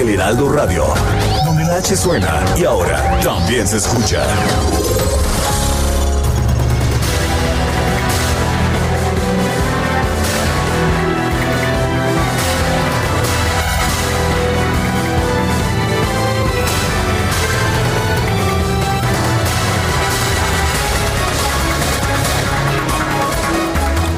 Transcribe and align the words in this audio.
El 0.00 0.10
Heraldo 0.10 0.50
Radio, 0.50 0.84
donde 1.46 1.64
la 1.64 1.76
H 1.76 1.96
suena 1.96 2.44
y 2.54 2.64
ahora 2.64 3.18
también 3.22 3.66
se 3.66 3.78
escucha. 3.78 4.22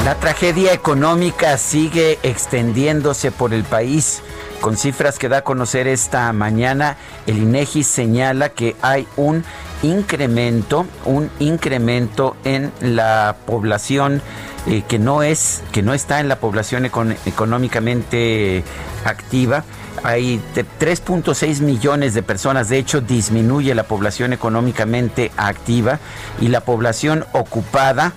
La 0.05 0.17
tragedia 0.17 0.73
económica 0.73 1.57
sigue 1.57 2.19
extendiéndose 2.25 3.31
por 3.31 3.55
el 3.55 3.63
país. 3.63 4.23
Con 4.61 4.77
cifras 4.77 5.19
que 5.19 5.29
da 5.29 5.39
a 5.39 5.43
conocer 5.45 5.87
esta 5.87 6.33
mañana, 6.33 6.97
el 7.27 7.39
INEGI 7.39 7.85
señala 7.85 8.49
que 8.49 8.75
hay 8.83 9.07
un 9.17 9.45
incremento, 9.83 10.85
un 11.05 11.31
incremento 11.39 12.37
en 12.45 12.73
la 12.81 13.37
población 13.47 14.21
eh, 14.67 14.83
que 14.89 14.99
no 14.99 15.23
es, 15.23 15.63
que 15.71 15.83
no 15.83 15.95
está 15.95 16.19
en 16.19 16.29
la 16.29 16.41
población 16.41 16.85
econ- 16.85 17.17
económicamente 17.25 18.65
activa. 19.05 19.65
Hay 20.03 20.41
de 20.55 20.65
3.6 20.65 21.61
millones 21.61 22.15
de 22.15 22.23
personas, 22.23 22.69
de 22.69 22.79
hecho 22.79 23.01
disminuye 23.01 23.75
la 23.75 23.85
población 23.85 24.33
económicamente 24.33 25.31
activa 25.37 25.99
y 26.41 26.49
la 26.49 26.61
población 26.61 27.25
ocupada 27.33 28.13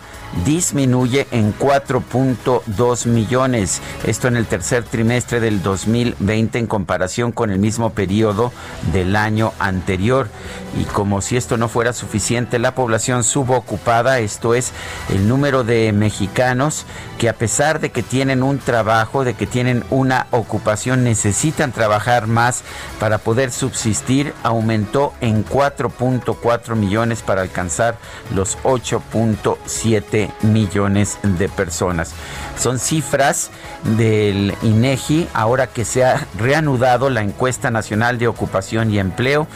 disminuye 0.46 1.28
en 1.32 1.54
4.2 1.58 3.06
millones. 3.06 3.82
Esto 4.06 4.28
en 4.28 4.38
el 4.38 4.46
tercer 4.46 4.84
trimestre 4.84 5.40
del 5.40 5.62
2020 5.62 6.60
en 6.60 6.68
comparación 6.68 7.32
con 7.32 7.52
el 7.52 7.60
mismo 7.60 7.92
periodo 7.92 8.52
del 8.94 9.16
año 9.16 9.54
anterior. 9.60 10.30
Y 10.80 10.86
como 10.86 11.22
si 11.22 11.36
esto 11.36 11.58
no 11.58 11.68
fuera 11.68 11.92
suficiente, 11.94 12.60
la 12.60 12.74
población 12.76 13.24
subocupada, 13.24 14.20
esto 14.20 14.54
es 14.54 14.72
el 15.10 15.28
número 15.28 15.64
de 15.64 15.92
mexicanos 15.92 16.86
que 17.18 17.30
a 17.30 17.34
pesar 17.34 17.80
de 17.80 17.92
que 17.92 18.04
tienen 18.04 18.42
un 18.42 18.58
trabajo, 18.58 19.24
de 19.24 19.34
que 19.34 19.46
tienen 19.46 19.84
una 19.90 20.28
ocupación, 20.32 21.04
necesitan 21.04 21.72
trabajar 21.72 22.28
más 22.28 22.64
para 23.00 23.18
poder 23.18 23.52
subsistir, 23.52 24.34
aumentó 24.44 25.14
en 25.22 25.46
4.4 25.46 26.76
millones 26.76 27.22
para 27.22 27.42
alcanzar 27.42 27.98
los 28.34 28.58
8.7 28.64 30.32
millones 30.42 31.18
de 31.24 31.50
personas. 31.50 32.14
Son 32.58 32.80
cifras 32.80 33.50
del 33.98 34.56
INEGI 34.62 35.28
ahora 35.34 35.68
que 35.68 35.86
se 35.86 36.06
ha 36.06 36.28
reanudado 36.38 37.10
la 37.10 37.22
encuesta 37.22 37.72
nacional 37.72 38.20
de 38.20 38.28
ocupación 38.28 38.92
y 38.92 39.00
empleo. 39.00 39.48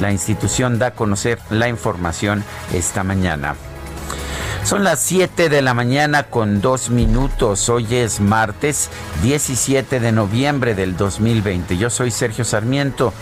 La 0.00 0.12
institución 0.12 0.63
da 0.72 0.86
a 0.86 0.90
conocer 0.92 1.38
la 1.50 1.68
información 1.68 2.42
esta 2.72 3.04
mañana. 3.04 3.54
Son 4.64 4.82
las 4.82 5.00
7 5.00 5.50
de 5.50 5.60
la 5.60 5.74
mañana 5.74 6.22
con 6.22 6.62
dos 6.62 6.88
minutos. 6.88 7.68
Hoy 7.68 7.86
es 7.94 8.20
martes 8.20 8.88
17 9.22 10.00
de 10.00 10.10
noviembre 10.10 10.74
del 10.74 10.96
2020. 10.96 11.76
Yo 11.76 11.90
soy 11.90 12.10
Sergio 12.10 12.46
Sarmiento 12.46 13.12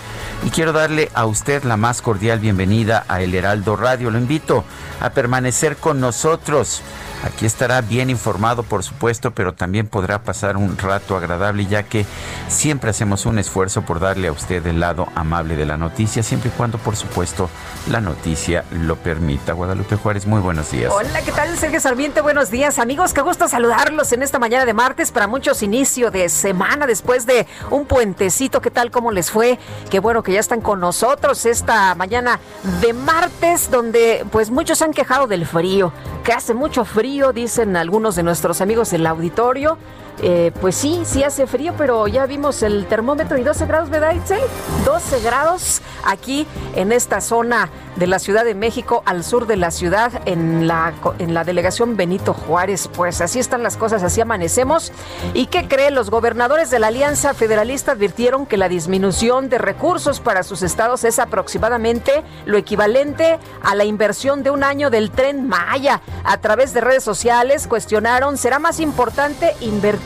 y 0.46 0.50
quiero 0.50 0.72
darle 0.72 1.10
a 1.14 1.26
usted 1.26 1.64
la 1.64 1.76
más 1.76 2.00
cordial 2.00 2.38
bienvenida 2.38 3.04
a 3.08 3.22
El 3.22 3.34
Heraldo 3.34 3.74
Radio. 3.74 4.12
Lo 4.12 4.18
invito 4.18 4.64
a 5.00 5.10
permanecer 5.10 5.76
con 5.76 5.98
nosotros. 5.98 6.80
Aquí 7.24 7.46
estará 7.46 7.80
bien 7.80 8.10
informado, 8.10 8.64
por 8.64 8.82
supuesto, 8.82 9.30
pero 9.30 9.54
también 9.54 9.86
podrá 9.86 10.22
pasar 10.22 10.56
un 10.56 10.76
rato 10.76 11.16
agradable, 11.16 11.66
ya 11.66 11.84
que 11.84 12.04
siempre 12.48 12.90
hacemos 12.90 13.26
un 13.26 13.38
esfuerzo 13.38 13.82
por 13.82 14.00
darle 14.00 14.28
a 14.28 14.32
usted 14.32 14.66
el 14.66 14.80
lado 14.80 15.06
amable 15.14 15.54
de 15.54 15.64
la 15.64 15.76
noticia, 15.76 16.22
siempre 16.22 16.50
y 16.50 16.56
cuando, 16.56 16.78
por 16.78 16.96
supuesto, 16.96 17.48
la 17.88 18.00
noticia 18.00 18.64
lo 18.72 18.96
permita. 18.96 19.52
Guadalupe 19.52 19.96
Juárez, 19.96 20.26
muy 20.26 20.40
buenos 20.40 20.70
días. 20.72 20.92
Hola, 20.92 21.22
¿qué 21.22 21.30
tal? 21.30 21.56
Sergio 21.56 21.80
Sarmiento, 21.80 22.22
buenos 22.22 22.50
días. 22.50 22.78
Amigos, 22.78 23.12
qué 23.12 23.20
gusto 23.20 23.46
saludarlos 23.46 24.12
en 24.12 24.22
esta 24.22 24.40
mañana 24.40 24.64
de 24.64 24.74
martes. 24.74 25.12
Para 25.12 25.28
muchos, 25.28 25.62
inicio 25.62 26.10
de 26.10 26.28
semana 26.28 26.86
después 26.86 27.24
de 27.26 27.46
un 27.70 27.86
puentecito. 27.86 28.60
¿Qué 28.60 28.70
tal? 28.70 28.90
¿Cómo 28.90 29.12
les 29.12 29.30
fue? 29.30 29.60
Qué 29.90 30.00
bueno 30.00 30.22
que 30.24 30.32
ya 30.32 30.40
están 30.40 30.60
con 30.60 30.80
nosotros 30.80 31.46
esta 31.46 31.94
mañana 31.94 32.40
de 32.80 32.92
martes, 32.92 33.70
donde 33.70 34.26
pues 34.32 34.50
muchos 34.50 34.82
han 34.82 34.92
quejado 34.92 35.28
del 35.28 35.46
frío, 35.46 35.92
que 36.24 36.32
hace 36.32 36.52
mucho 36.54 36.84
frío, 36.84 37.11
dicen 37.34 37.76
algunos 37.76 38.16
de 38.16 38.22
nuestros 38.22 38.62
amigos 38.62 38.90
del 38.90 39.06
auditorio. 39.06 39.76
Eh, 40.20 40.52
pues 40.60 40.76
sí, 40.76 41.02
sí 41.04 41.24
hace 41.24 41.46
frío, 41.46 41.74
pero 41.76 42.06
ya 42.06 42.26
vimos 42.26 42.62
el 42.62 42.86
termómetro 42.86 43.38
y 43.38 43.42
12 43.42 43.66
grados, 43.66 43.90
¿verdad, 43.90 44.14
Itzel? 44.14 44.40
12 44.84 45.20
grados 45.20 45.80
aquí 46.04 46.46
en 46.74 46.92
esta 46.92 47.20
zona 47.20 47.70
de 47.96 48.06
la 48.06 48.18
Ciudad 48.18 48.44
de 48.44 48.54
México, 48.54 49.02
al 49.04 49.24
sur 49.24 49.46
de 49.46 49.56
la 49.56 49.70
ciudad, 49.70 50.22
en 50.26 50.66
la, 50.66 50.92
en 51.18 51.34
la 51.34 51.44
delegación 51.44 51.96
Benito 51.96 52.34
Juárez. 52.34 52.88
Pues 52.88 53.20
así 53.20 53.38
están 53.38 53.62
las 53.62 53.76
cosas, 53.76 54.02
así 54.02 54.20
amanecemos. 54.20 54.92
¿Y 55.34 55.46
qué 55.46 55.68
creen? 55.68 55.94
Los 55.94 56.10
gobernadores 56.10 56.70
de 56.70 56.78
la 56.78 56.88
Alianza 56.88 57.34
Federalista 57.34 57.92
advirtieron 57.92 58.46
que 58.46 58.56
la 58.56 58.68
disminución 58.68 59.48
de 59.48 59.58
recursos 59.58 60.20
para 60.20 60.42
sus 60.42 60.62
estados 60.62 61.04
es 61.04 61.18
aproximadamente 61.18 62.22
lo 62.46 62.56
equivalente 62.56 63.38
a 63.62 63.74
la 63.74 63.84
inversión 63.84 64.42
de 64.42 64.50
un 64.50 64.64
año 64.64 64.90
del 64.90 65.10
tren 65.10 65.48
Maya. 65.48 66.00
A 66.24 66.38
través 66.38 66.72
de 66.72 66.80
redes 66.80 67.04
sociales 67.04 67.66
cuestionaron, 67.66 68.38
¿será 68.38 68.58
más 68.58 68.80
importante 68.80 69.54
invertir 69.60 70.01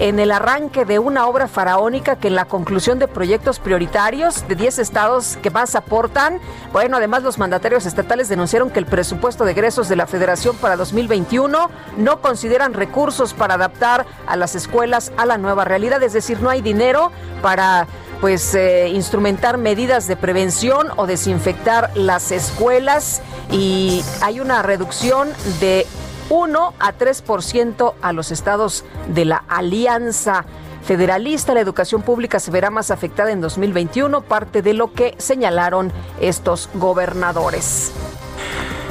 en 0.00 0.18
el 0.18 0.32
arranque 0.32 0.84
de 0.84 0.98
una 0.98 1.26
obra 1.26 1.48
faraónica 1.48 2.16
que 2.16 2.28
en 2.28 2.34
la 2.34 2.44
conclusión 2.44 2.98
de 2.98 3.08
proyectos 3.08 3.58
prioritarios 3.58 4.46
de 4.46 4.54
10 4.54 4.78
estados 4.80 5.38
que 5.42 5.50
más 5.50 5.74
aportan? 5.74 6.40
Bueno, 6.72 6.98
además 6.98 7.22
los 7.22 7.38
mandatarios 7.38 7.86
estatales 7.86 8.28
denunciaron 8.28 8.68
que 8.70 8.78
el 8.78 8.86
presupuesto 8.86 9.44
de 9.46 9.52
egresos 9.52 9.88
de 9.88 9.96
la 9.96 10.06
Federación 10.06 10.56
para 10.56 10.76
2021 10.76 11.70
no 11.96 12.20
consideran 12.20 12.74
recursos 12.74 13.32
para 13.32 13.54
adaptar 13.54 14.04
a 14.26 14.36
las 14.36 14.54
escuelas 14.54 15.10
a 15.16 15.24
la 15.24 15.38
nueva 15.38 15.64
realidad, 15.64 16.02
es 16.02 16.12
decir, 16.12 16.40
no 16.42 16.50
hay 16.50 16.60
dinero 16.60 17.10
para 17.40 17.86
pues 18.20 18.54
eh, 18.54 18.88
instrumentar 18.88 19.56
medidas 19.56 20.06
de 20.06 20.16
prevención 20.16 20.88
o 20.96 21.06
desinfectar 21.06 21.90
las 21.94 22.30
escuelas 22.30 23.22
y 23.50 24.04
hay 24.20 24.40
una 24.40 24.62
reducción 24.62 25.30
de 25.60 25.86
1 26.30 26.74
a 26.78 26.94
3% 26.94 27.94
a 28.00 28.12
los 28.12 28.30
estados 28.30 28.84
de 29.12 29.26
la 29.26 29.44
alianza 29.48 30.46
federalista. 30.82 31.52
La 31.52 31.60
educación 31.60 32.02
pública 32.02 32.40
se 32.40 32.50
verá 32.50 32.70
más 32.70 32.90
afectada 32.90 33.32
en 33.32 33.40
2021, 33.40 34.22
parte 34.22 34.62
de 34.62 34.72
lo 34.72 34.92
que 34.92 35.14
señalaron 35.18 35.92
estos 36.20 36.70
gobernadores. 36.74 37.92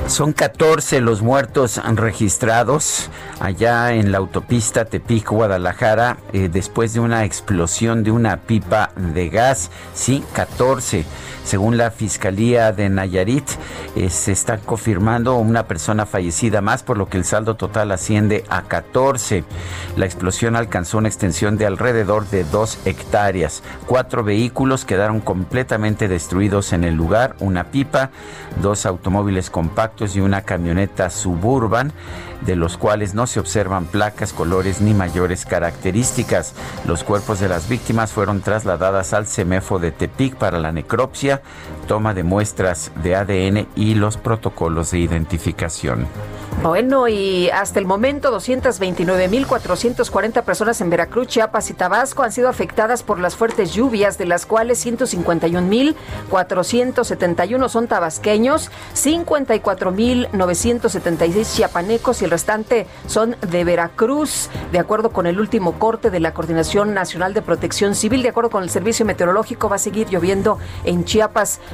Son 0.08 0.34
14 0.34 1.02
los 1.02 1.22
muertos 1.22 1.80
registrados 1.96 3.10
allá 3.40 3.94
en 3.94 4.12
la 4.12 4.18
autopista 4.18 4.86
Tepic-Guadalajara 4.86 6.18
eh, 6.34 6.50
después 6.52 6.94
de 6.94 7.00
una 7.00 7.26
explosión 7.26 8.04
de 8.04 8.10
una 8.10 8.38
pipa 8.38 8.92
de 8.96 9.30
gas. 9.30 9.70
Sí, 9.94 10.24
14. 10.34 11.06
Según 11.50 11.78
la 11.78 11.90
Fiscalía 11.90 12.72
de 12.74 12.90
Nayarit, 12.90 13.50
eh, 13.96 14.12
se 14.12 14.32
está 14.32 14.60
confirmando 14.60 15.36
una 15.38 15.66
persona 15.66 16.06
fallecida 16.06 16.62
más, 16.62 16.84
por 16.84 16.96
lo 16.96 17.10
que 17.10 17.18
el 17.18 17.26
saldo 17.26 17.56
total 17.56 17.92
asciende 17.92 18.44
a 18.50 18.66
14. 18.66 19.44
La 19.98 20.06
explosión 20.06 20.56
alcanzó 20.56 21.00
una 21.00 21.08
extensión 21.08 21.58
de 21.58 21.66
alrededor 21.66 22.30
de 22.30 22.44
2 22.44 22.82
hectáreas. 22.86 23.64
Cuatro 23.88 24.24
vehículos 24.24 24.86
quedaron 24.86 25.22
completamente 25.22 26.08
destruidos 26.08 26.72
en 26.72 26.84
el 26.84 26.94
lugar, 26.94 27.36
una 27.40 27.72
pipa, 27.72 28.12
dos 28.62 28.86
automóviles 28.86 29.50
compactos 29.50 30.16
y 30.16 30.22
una 30.22 30.44
camioneta 30.44 31.10
suburban, 31.10 31.94
de 32.42 32.56
los 32.56 32.78
cuales 32.78 33.14
no 33.16 33.28
se 33.28 33.40
observan 33.40 33.86
placas, 33.86 34.34
colores 34.34 34.82
ni 34.82 34.94
mayores 34.94 35.46
características. 35.46 36.54
Los 36.86 37.04
cuerpos 37.04 37.40
de 37.40 37.50
las 37.50 37.68
víctimas 37.68 38.12
fueron 38.12 38.42
trasladadas 38.42 39.14
al 39.14 39.28
CEMEFO 39.28 39.80
de 39.80 39.92
Tepic 39.92 40.36
para 40.36 40.60
la 40.60 40.72
necropsia, 40.72 41.39
toma 41.88 42.14
de 42.14 42.24
muestras 42.24 42.92
de 43.04 43.16
ADN 43.16 43.68
y 43.76 43.96
los 43.96 44.18
protocolos 44.18 44.92
de 44.92 45.00
identificación. 45.00 46.08
Bueno, 46.62 47.08
y 47.08 47.50
hasta 47.52 47.80
el 47.80 47.86
momento 47.86 48.38
229.440 48.38 50.44
personas 50.44 50.82
en 50.82 50.90
Veracruz, 50.90 51.28
Chiapas 51.28 51.70
y 51.70 51.74
Tabasco 51.74 52.24
han 52.24 52.34
sido 52.34 52.50
afectadas 52.50 53.02
por 53.02 53.18
las 53.18 53.38
fuertes 53.38 53.74
lluvias, 53.74 54.18
de 54.18 54.26
las 54.26 54.46
cuales 54.46 54.86
151.471 54.86 57.70
son 57.70 57.88
tabasqueños, 57.88 58.72
54.976 58.94 61.56
chiapanecos 61.56 62.22
y 62.22 62.26
el 62.26 62.32
restante 62.32 62.88
son 63.08 63.38
de 63.40 63.64
Veracruz, 63.64 64.50
de 64.74 64.80
acuerdo 64.80 65.12
con 65.12 65.28
el 65.28 65.40
último 65.40 65.80
corte 65.80 66.10
de 66.10 66.20
la 66.20 66.34
Coordinación 66.34 66.94
Nacional 66.94 67.34
de 67.34 67.42
Protección 67.42 67.96
Civil. 67.96 68.22
De 68.22 68.28
acuerdo 68.30 68.50
con 68.50 68.64
el 68.64 68.70
Servicio 68.70 69.06
Meteorológico, 69.06 69.70
va 69.70 69.78
a 69.78 69.80
seguir 69.80 70.10
lloviendo 70.10 70.60
en 70.84 71.06
Chiapas 71.06 71.29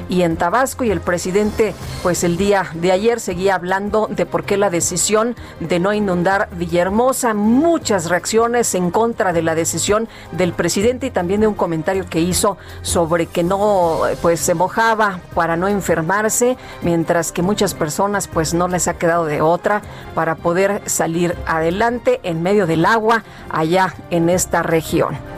y 0.09 0.21
en 0.21 0.37
Tabasco 0.37 0.83
y 0.83 0.91
el 0.91 1.01
presidente, 1.01 1.73
pues 2.03 2.23
el 2.23 2.37
día 2.37 2.69
de 2.73 2.91
ayer 2.91 3.19
seguía 3.19 3.55
hablando 3.55 4.07
de 4.09 4.25
por 4.25 4.43
qué 4.43 4.57
la 4.57 4.69
decisión 4.69 5.35
de 5.59 5.79
no 5.79 5.93
inundar 5.93 6.49
Villahermosa. 6.51 7.33
Muchas 7.33 8.09
reacciones 8.09 8.75
en 8.75 8.91
contra 8.91 9.33
de 9.33 9.41
la 9.41 9.55
decisión 9.55 10.07
del 10.31 10.53
presidente 10.53 11.07
y 11.07 11.11
también 11.11 11.41
de 11.41 11.47
un 11.47 11.55
comentario 11.55 12.05
que 12.09 12.19
hizo 12.19 12.57
sobre 12.81 13.27
que 13.27 13.43
no 13.43 14.01
pues 14.21 14.39
se 14.39 14.53
mojaba 14.53 15.19
para 15.33 15.55
no 15.55 15.67
enfermarse, 15.67 16.57
mientras 16.81 17.31
que 17.31 17.41
muchas 17.41 17.73
personas 17.73 18.27
pues 18.27 18.53
no 18.53 18.67
les 18.67 18.87
ha 18.87 18.97
quedado 18.97 19.25
de 19.25 19.41
otra 19.41 19.81
para 20.13 20.35
poder 20.35 20.81
salir 20.85 21.35
adelante 21.45 22.19
en 22.23 22.43
medio 22.43 22.67
del 22.67 22.85
agua 22.85 23.23
allá 23.49 23.93
en 24.09 24.29
esta 24.29 24.63
región. 24.63 25.34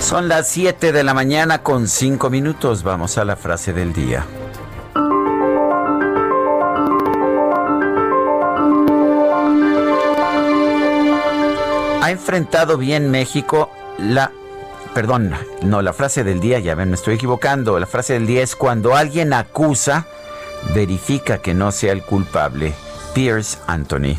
Son 0.00 0.28
las 0.28 0.48
7 0.48 0.92
de 0.92 1.04
la 1.04 1.14
mañana 1.14 1.62
con 1.62 1.88
5 1.88 2.30
minutos. 2.30 2.82
Vamos 2.82 3.18
a 3.18 3.24
la 3.24 3.36
frase 3.36 3.72
del 3.72 3.92
día. 3.92 4.24
ha 12.08 12.10
enfrentado 12.10 12.78
bien 12.78 13.10
México 13.10 13.70
la... 13.98 14.32
Perdón, 14.94 15.34
no, 15.62 15.82
la 15.82 15.92
frase 15.92 16.24
del 16.24 16.40
día, 16.40 16.58
ya 16.58 16.74
ven, 16.74 16.88
me 16.88 16.94
estoy 16.94 17.16
equivocando. 17.16 17.78
La 17.78 17.86
frase 17.86 18.14
del 18.14 18.26
día 18.26 18.42
es 18.42 18.56
cuando 18.56 18.96
alguien 18.96 19.34
acusa, 19.34 20.06
verifica 20.74 21.38
que 21.38 21.52
no 21.52 21.70
sea 21.70 21.92
el 21.92 22.02
culpable. 22.02 22.72
Pierce 23.12 23.58
Anthony. 23.66 24.16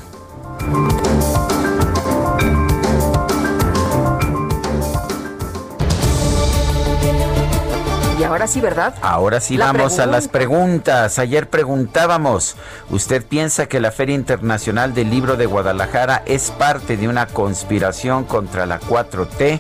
Ahora 8.40 8.48
sí, 8.48 8.62
¿verdad? 8.62 8.94
Ahora 9.02 9.40
sí 9.42 9.58
La 9.58 9.66
vamos 9.74 10.00
a 10.00 10.06
las 10.06 10.30
pregunta. 10.30 10.30
preguntas. 10.40 11.20
Ayer 11.20 11.50
preguntábamos, 11.50 12.56
¿usted 12.90 13.26
piensa 13.26 13.66
que 13.66 13.82
la 13.82 13.92
Feria 13.92 14.16
Internacional 14.16 14.94
del 14.94 15.10
Libro 15.10 15.36
de 15.36 15.46
Guadalajara 15.46 16.24
es 16.26 16.50
parte 16.52 16.96
de 16.96 17.10
una 17.10 17.26
conspiración 17.28 18.24
contra 18.24 18.66
la 18.66 18.80
4T? 18.80 19.60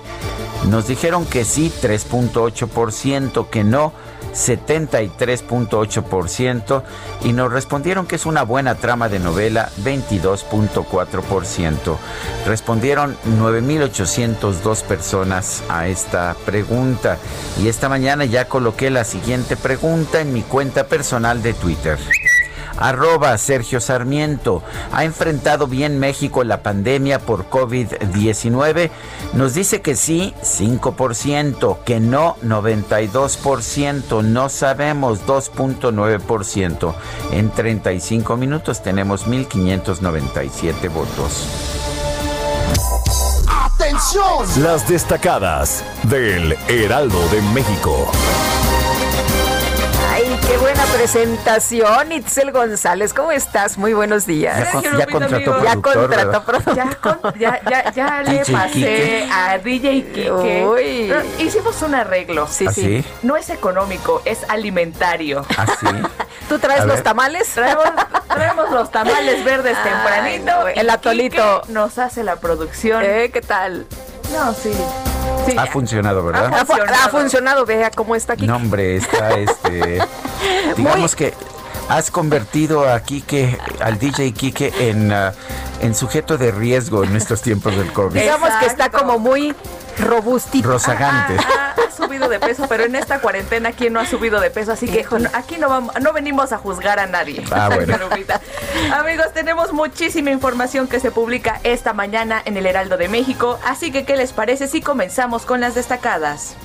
Nos 0.69 0.87
dijeron 0.87 1.25
que 1.25 1.43
sí, 1.43 1.73
3.8%, 1.81 3.49
que 3.49 3.63
no, 3.65 3.91
73.8% 4.33 6.83
y 7.23 7.33
nos 7.33 7.51
respondieron 7.51 8.07
que 8.07 8.15
es 8.15 8.25
una 8.25 8.43
buena 8.43 8.75
trama 8.75 9.09
de 9.09 9.19
novela 9.19 9.69
22.4%. 9.83 11.97
Respondieron 12.45 13.17
9.802 13.39 14.83
personas 14.83 15.63
a 15.69 15.87
esta 15.87 16.37
pregunta 16.45 17.17
y 17.61 17.67
esta 17.67 17.89
mañana 17.89 18.23
ya 18.25 18.45
coloqué 18.45 18.89
la 18.89 19.03
siguiente 19.03 19.57
pregunta 19.57 20.21
en 20.21 20.31
mi 20.33 20.43
cuenta 20.43 20.87
personal 20.87 21.43
de 21.43 21.53
Twitter. 21.53 21.99
Arroba 22.79 23.37
Sergio 23.37 23.79
Sarmiento. 23.81 24.63
¿Ha 24.91 25.03
enfrentado 25.03 25.67
bien 25.67 25.99
México 25.99 26.43
la 26.43 26.63
pandemia 26.63 27.19
por 27.19 27.49
COVID-19? 27.49 28.89
Nos 29.33 29.53
dice 29.53 29.81
que 29.81 29.95
sí, 29.95 30.33
5%, 30.41 31.83
que 31.83 31.99
no, 31.99 32.37
92%, 32.43 34.23
no 34.23 34.49
sabemos, 34.49 35.25
2.9%. 35.27 36.95
En 37.31 37.49
35 37.51 38.37
minutos 38.37 38.81
tenemos 38.81 39.27
1.597 39.27 40.89
votos. 40.89 41.47
¡Atención! 43.47 44.63
Las 44.63 44.87
destacadas 44.87 45.83
del 46.03 46.53
Heraldo 46.67 47.27
de 47.29 47.41
México. 47.53 48.11
Qué 50.49 50.57
buena 50.57 50.83
presentación, 50.85 52.11
Itzel 52.11 52.51
González. 52.51 53.13
¿Cómo 53.13 53.31
estás? 53.31 53.77
Muy 53.77 53.93
buenos 53.93 54.25
días. 54.25 54.57
Ya, 54.57 55.05
con- 55.05 55.19
contrató. 55.19 55.63
Ya 55.63 55.75
contrató. 55.75 56.73
Ya, 56.75 56.95
con- 56.95 57.19
ya, 57.39 57.61
ya, 57.69 57.91
ya 57.91 58.21
le 58.23 58.31
DJ 58.39 58.53
pasé 58.53 58.71
Quique. 58.73 59.29
a 59.31 59.57
DJ 59.59 60.03
Kike. 60.11 60.31
Uy. 60.65 61.13
Hicimos 61.37 61.79
un 61.83 61.93
arreglo. 61.93 62.47
Sí, 62.47 62.65
¿Ah, 62.67 62.73
sí. 62.73 62.81
sí? 63.03 63.05
No 63.21 63.37
es 63.37 63.51
económico, 63.51 64.23
es 64.25 64.39
alimentario. 64.49 65.45
¿Así? 65.55 65.85
¿Tú 66.49 66.57
traes 66.57 66.81
A 66.81 66.85
los 66.85 66.95
ver. 66.95 67.03
tamales? 67.03 67.47
Traemos, 67.49 67.85
traemos 68.27 68.71
los 68.71 68.91
tamales 68.91 69.43
verdes 69.45 69.77
Ay, 69.83 69.91
tempranito. 69.91 70.45
no, 70.63 70.67
el 70.67 70.89
atolito. 70.89 71.61
Quique 71.61 71.73
nos 71.73 71.99
hace 71.99 72.23
la 72.23 72.37
producción. 72.37 73.03
¿Eh? 73.05 73.29
¿Qué 73.31 73.41
tal? 73.41 73.85
No, 74.33 74.51
sí. 74.53 74.71
Sí. 75.47 75.55
Ha 75.57 75.65
funcionado, 75.67 76.23
¿verdad? 76.23 76.47
Ha, 76.53 76.59
fu- 76.65 76.73
funcionado. 76.73 77.05
ha 77.05 77.09
funcionado, 77.09 77.65
vea 77.65 77.91
cómo 77.91 78.15
está 78.15 78.33
aquí. 78.33 78.45
No, 78.47 78.55
hombre, 78.55 78.97
está 78.97 79.31
este. 79.31 79.99
digamos 80.77 81.15
que 81.15 81.33
has 81.89 82.11
convertido 82.11 82.87
a 82.87 82.99
Quique, 83.01 83.57
al 83.81 83.97
DJ 83.97 84.31
Quique, 84.33 84.71
en, 84.79 85.11
ah, 85.11 85.33
en 85.81 85.95
sujeto 85.95 86.37
de 86.37 86.51
riesgo 86.51 87.03
en 87.03 87.15
estos 87.15 87.41
tiempos 87.41 87.75
del 87.75 87.91
COVID. 87.91 88.19
Digamos 88.19 88.49
que 88.59 88.67
está 88.67 88.85
Exacto. 88.85 88.99
como 88.99 89.19
muy 89.19 89.55
robustito. 89.97 90.69
Rozagante. 90.69 91.35
Ha, 91.35 91.71
ha 91.71 91.91
subido 91.91 92.29
de 92.29 92.39
peso, 92.39 92.67
pero 92.69 92.83
en 92.85 92.95
esta 92.95 93.19
cuarentena, 93.19 93.71
¿quién 93.71 93.93
no 93.93 93.99
ha 93.99 94.05
subido 94.05 94.39
de 94.39 94.51
peso? 94.51 94.71
Así 94.71 94.87
que 94.87 95.05
aquí 95.33 95.57
no, 95.57 95.67
vamos, 95.67 95.93
no 95.99 96.13
venimos 96.13 96.51
a 96.53 96.57
juzgar 96.57 96.99
a 96.99 97.07
nadie. 97.07 97.43
Ah, 97.51 97.69
bueno. 97.73 97.97
Amigos, 98.93 99.33
tenemos 99.33 99.73
muchísima 99.73 100.29
información 100.29 100.87
que 100.87 100.99
se 100.99 101.09
publica 101.09 101.59
esta 101.63 101.93
mañana 101.93 102.41
en 102.45 102.55
el 102.55 102.67
Heraldo 102.67 102.97
de 102.97 103.09
México, 103.09 103.59
así 103.65 103.91
que 103.91 104.05
¿qué 104.05 104.15
les 104.15 104.31
parece 104.31 104.67
si 104.67 104.81
comenzamos 104.81 105.45
con 105.45 105.59
las 105.59 105.73
destacadas? 105.73 106.55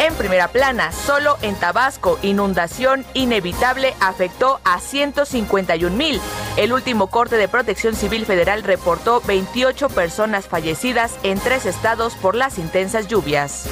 En 0.00 0.14
primera 0.14 0.48
plana, 0.48 0.92
solo 0.92 1.36
en 1.42 1.54
Tabasco, 1.56 2.18
inundación 2.22 3.04
inevitable 3.12 3.94
afectó 4.00 4.58
a 4.64 4.80
151 4.80 5.94
mil. 5.94 6.18
El 6.56 6.72
último 6.72 7.08
corte 7.08 7.36
de 7.36 7.48
Protección 7.48 7.94
Civil 7.94 8.24
Federal 8.24 8.62
reportó 8.62 9.20
28 9.26 9.90
personas 9.90 10.46
fallecidas 10.48 11.18
en 11.22 11.38
tres 11.38 11.66
estados 11.66 12.14
por 12.14 12.34
las 12.34 12.56
intensas 12.56 13.08
lluvias. 13.08 13.68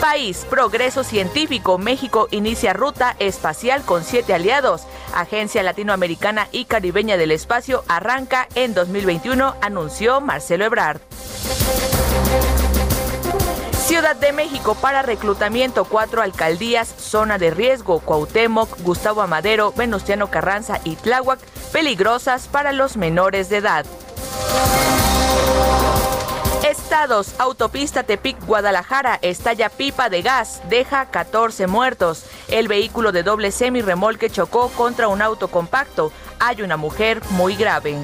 País, 0.00 0.46
progreso 0.48 1.04
científico. 1.04 1.76
México 1.76 2.28
inicia 2.30 2.72
ruta 2.72 3.14
espacial 3.18 3.82
con 3.82 4.04
siete 4.04 4.32
aliados. 4.32 4.84
Agencia 5.14 5.62
Latinoamericana 5.62 6.48
y 6.50 6.64
Caribeña 6.64 7.18
del 7.18 7.30
Espacio 7.30 7.84
arranca 7.88 8.48
en 8.54 8.72
2021, 8.72 9.54
anunció 9.60 10.22
Marcelo 10.22 10.64
Ebrard. 10.64 11.02
Ciudad 13.88 14.16
de 14.16 14.34
México 14.34 14.74
para 14.74 15.00
reclutamiento, 15.00 15.86
cuatro 15.86 16.20
alcaldías, 16.20 16.86
zona 16.86 17.38
de 17.38 17.50
riesgo, 17.50 18.00
Cuauhtémoc, 18.00 18.82
Gustavo 18.82 19.22
Amadero, 19.22 19.72
Venustiano 19.72 20.30
Carranza 20.30 20.78
y 20.84 20.96
Tláhuac, 20.96 21.40
peligrosas 21.72 22.48
para 22.48 22.72
los 22.72 22.98
menores 22.98 23.48
de 23.48 23.56
edad. 23.56 23.86
Estados, 26.68 27.34
autopista 27.38 28.02
Tepic-Guadalajara, 28.02 29.20
estalla 29.22 29.70
pipa 29.70 30.10
de 30.10 30.20
gas, 30.20 30.60
deja 30.68 31.06
14 31.06 31.66
muertos. 31.66 32.26
El 32.48 32.68
vehículo 32.68 33.10
de 33.10 33.22
doble 33.22 33.50
semirremolque 33.52 34.28
chocó 34.28 34.68
contra 34.68 35.08
un 35.08 35.22
auto 35.22 35.48
compacto. 35.48 36.12
Hay 36.40 36.60
una 36.60 36.76
mujer 36.76 37.22
muy 37.30 37.56
grave. 37.56 37.96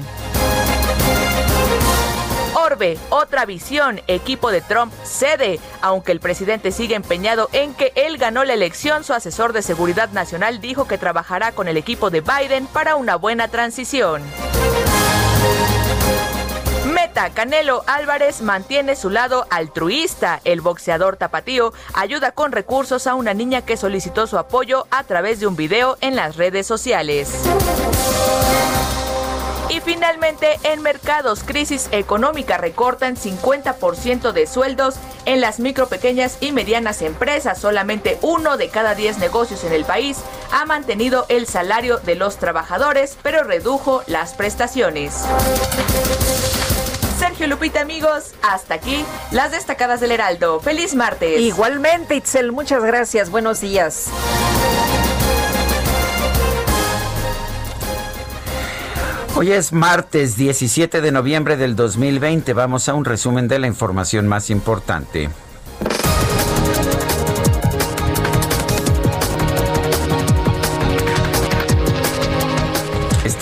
Orbe, 2.55 2.97
otra 3.09 3.45
visión, 3.45 4.01
equipo 4.07 4.49
de 4.49 4.61
Trump 4.61 4.93
cede. 5.03 5.59
Aunque 5.81 6.11
el 6.11 6.19
presidente 6.19 6.71
sigue 6.71 6.95
empeñado 6.95 7.49
en 7.51 7.73
que 7.73 7.91
él 7.95 8.17
ganó 8.17 8.43
la 8.43 8.53
elección, 8.53 9.03
su 9.03 9.13
asesor 9.13 9.53
de 9.53 9.61
seguridad 9.61 10.09
nacional 10.09 10.61
dijo 10.61 10.87
que 10.87 10.97
trabajará 10.97 11.51
con 11.51 11.67
el 11.67 11.77
equipo 11.77 12.09
de 12.09 12.21
Biden 12.21 12.67
para 12.67 12.95
una 12.95 13.17
buena 13.17 13.49
transición. 13.49 14.23
atleta 17.05 17.29
Canelo 17.33 17.83
Álvarez 17.87 18.41
mantiene 18.41 18.95
su 18.95 19.09
lado 19.09 19.45
altruista. 19.49 20.41
El 20.43 20.61
boxeador 20.61 21.17
tapatío 21.17 21.71
ayuda 21.93 22.31
con 22.31 22.51
recursos 22.51 23.05
a 23.07 23.15
una 23.15 23.33
niña 23.33 23.61
que 23.61 23.77
solicitó 23.77 24.27
su 24.27 24.37
apoyo 24.37 24.87
a 24.91 25.03
través 25.03 25.39
de 25.39 25.47
un 25.47 25.55
video 25.55 25.97
en 26.01 26.15
las 26.15 26.35
redes 26.35 26.65
sociales. 26.65 27.29
Y 29.69 29.79
finalmente, 29.81 30.59
en 30.63 30.81
mercados, 30.81 31.43
crisis 31.43 31.89
económica 31.91 32.57
recortan 32.57 33.15
50% 33.15 34.31
de 34.31 34.47
sueldos 34.47 34.95
en 35.25 35.41
las 35.41 35.59
micro, 35.59 35.87
pequeñas 35.87 36.37
y 36.39 36.51
medianas 36.51 37.01
empresas. 37.01 37.59
Solamente 37.59 38.19
uno 38.21 38.57
de 38.57 38.69
cada 38.69 38.95
diez 38.95 39.17
negocios 39.17 39.63
en 39.63 39.73
el 39.73 39.83
país 39.85 40.17
ha 40.51 40.65
mantenido 40.65 41.25
el 41.29 41.47
salario 41.47 41.97
de 41.97 42.15
los 42.15 42.37
trabajadores, 42.37 43.17
pero 43.21 43.43
redujo 43.43 44.03
las 44.07 44.33
prestaciones. 44.33 45.23
Sergio 47.17 47.47
Lupita, 47.47 47.81
amigos, 47.81 48.33
hasta 48.43 48.75
aquí 48.75 49.03
las 49.31 49.51
destacadas 49.51 49.99
del 49.99 50.11
Heraldo. 50.11 50.59
Feliz 50.59 50.95
martes. 50.95 51.39
Igualmente, 51.39 52.15
Itzel, 52.15 52.51
muchas 52.51 52.83
gracias. 52.83 53.29
Buenos 53.29 53.61
días. 53.61 54.09
Hoy 59.37 59.51
es 59.51 59.73
martes 59.73 60.37
17 60.37 61.01
de 61.01 61.11
noviembre 61.11 61.57
del 61.57 61.75
2020. 61.75 62.53
Vamos 62.53 62.87
a 62.87 62.93
un 62.93 63.03
resumen 63.03 63.49
de 63.49 63.59
la 63.59 63.67
información 63.67 64.29
más 64.29 64.49
importante. 64.49 65.29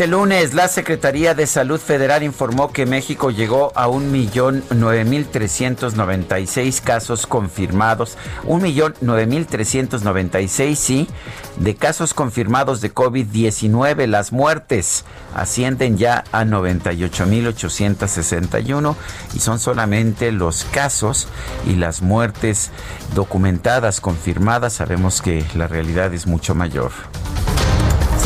Este 0.03 0.12
lunes, 0.12 0.53
la 0.53 0.67
Secretaría 0.67 1.33
de 1.33 1.48
Salud 1.48 1.79
Federal 1.79 2.24
informó 2.24 2.74
que 2.74 2.86
México 2.86 3.31
llegó 3.31 3.72
a 3.74 3.88
1.9396 3.88 6.81
casos 6.81 7.25
confirmados. 7.25 8.17
1.9396, 8.43 10.75
sí, 10.75 11.07
de 11.55 11.75
casos 11.75 12.13
confirmados 12.13 12.81
de 12.81 12.93
COVID-19. 12.93 14.07
Las 14.07 14.33
muertes 14.33 15.05
ascienden 15.33 15.98
ya 15.98 16.25
a 16.33 16.43
98.861 16.43 18.95
y 19.33 19.39
son 19.39 19.57
solamente 19.57 20.33
los 20.33 20.65
casos 20.65 21.29
y 21.65 21.75
las 21.75 22.01
muertes 22.01 22.72
documentadas, 23.15 24.01
confirmadas. 24.01 24.74
Sabemos 24.74 25.22
que 25.22 25.45
la 25.55 25.69
realidad 25.69 26.13
es 26.13 26.27
mucho 26.27 26.55
mayor. 26.55 26.91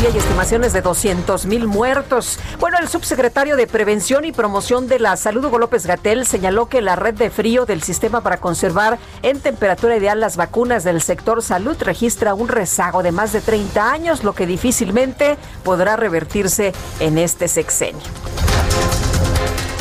Hay 0.06 0.16
estimaciones 0.16 0.72
de 0.72 0.80
200 0.80 1.46
mil 1.46 1.66
muertos. 1.66 2.38
Bueno, 2.60 2.78
el 2.78 2.88
subsecretario 2.88 3.56
de 3.56 3.66
Prevención 3.66 4.24
y 4.24 4.32
Promoción 4.32 4.86
de 4.86 5.00
la 5.00 5.16
Salud, 5.16 5.44
Hugo 5.44 5.58
López 5.58 5.86
Gatel, 5.86 6.24
señaló 6.24 6.66
que 6.66 6.80
la 6.80 6.94
red 6.94 7.14
de 7.14 7.30
frío 7.30 7.66
del 7.66 7.82
sistema 7.82 8.22
para 8.22 8.38
conservar 8.38 8.98
en 9.22 9.40
temperatura 9.40 9.96
ideal 9.96 10.20
las 10.20 10.36
vacunas 10.36 10.84
del 10.84 11.02
sector 11.02 11.42
salud 11.42 11.76
registra 11.80 12.32
un 12.32 12.48
rezago 12.48 13.02
de 13.02 13.10
más 13.10 13.32
de 13.32 13.40
30 13.40 13.90
años, 13.90 14.24
lo 14.24 14.34
que 14.34 14.46
difícilmente 14.46 15.36
podrá 15.64 15.96
revertirse 15.96 16.72
en 17.00 17.18
este 17.18 17.48
sexenio. 17.48 18.04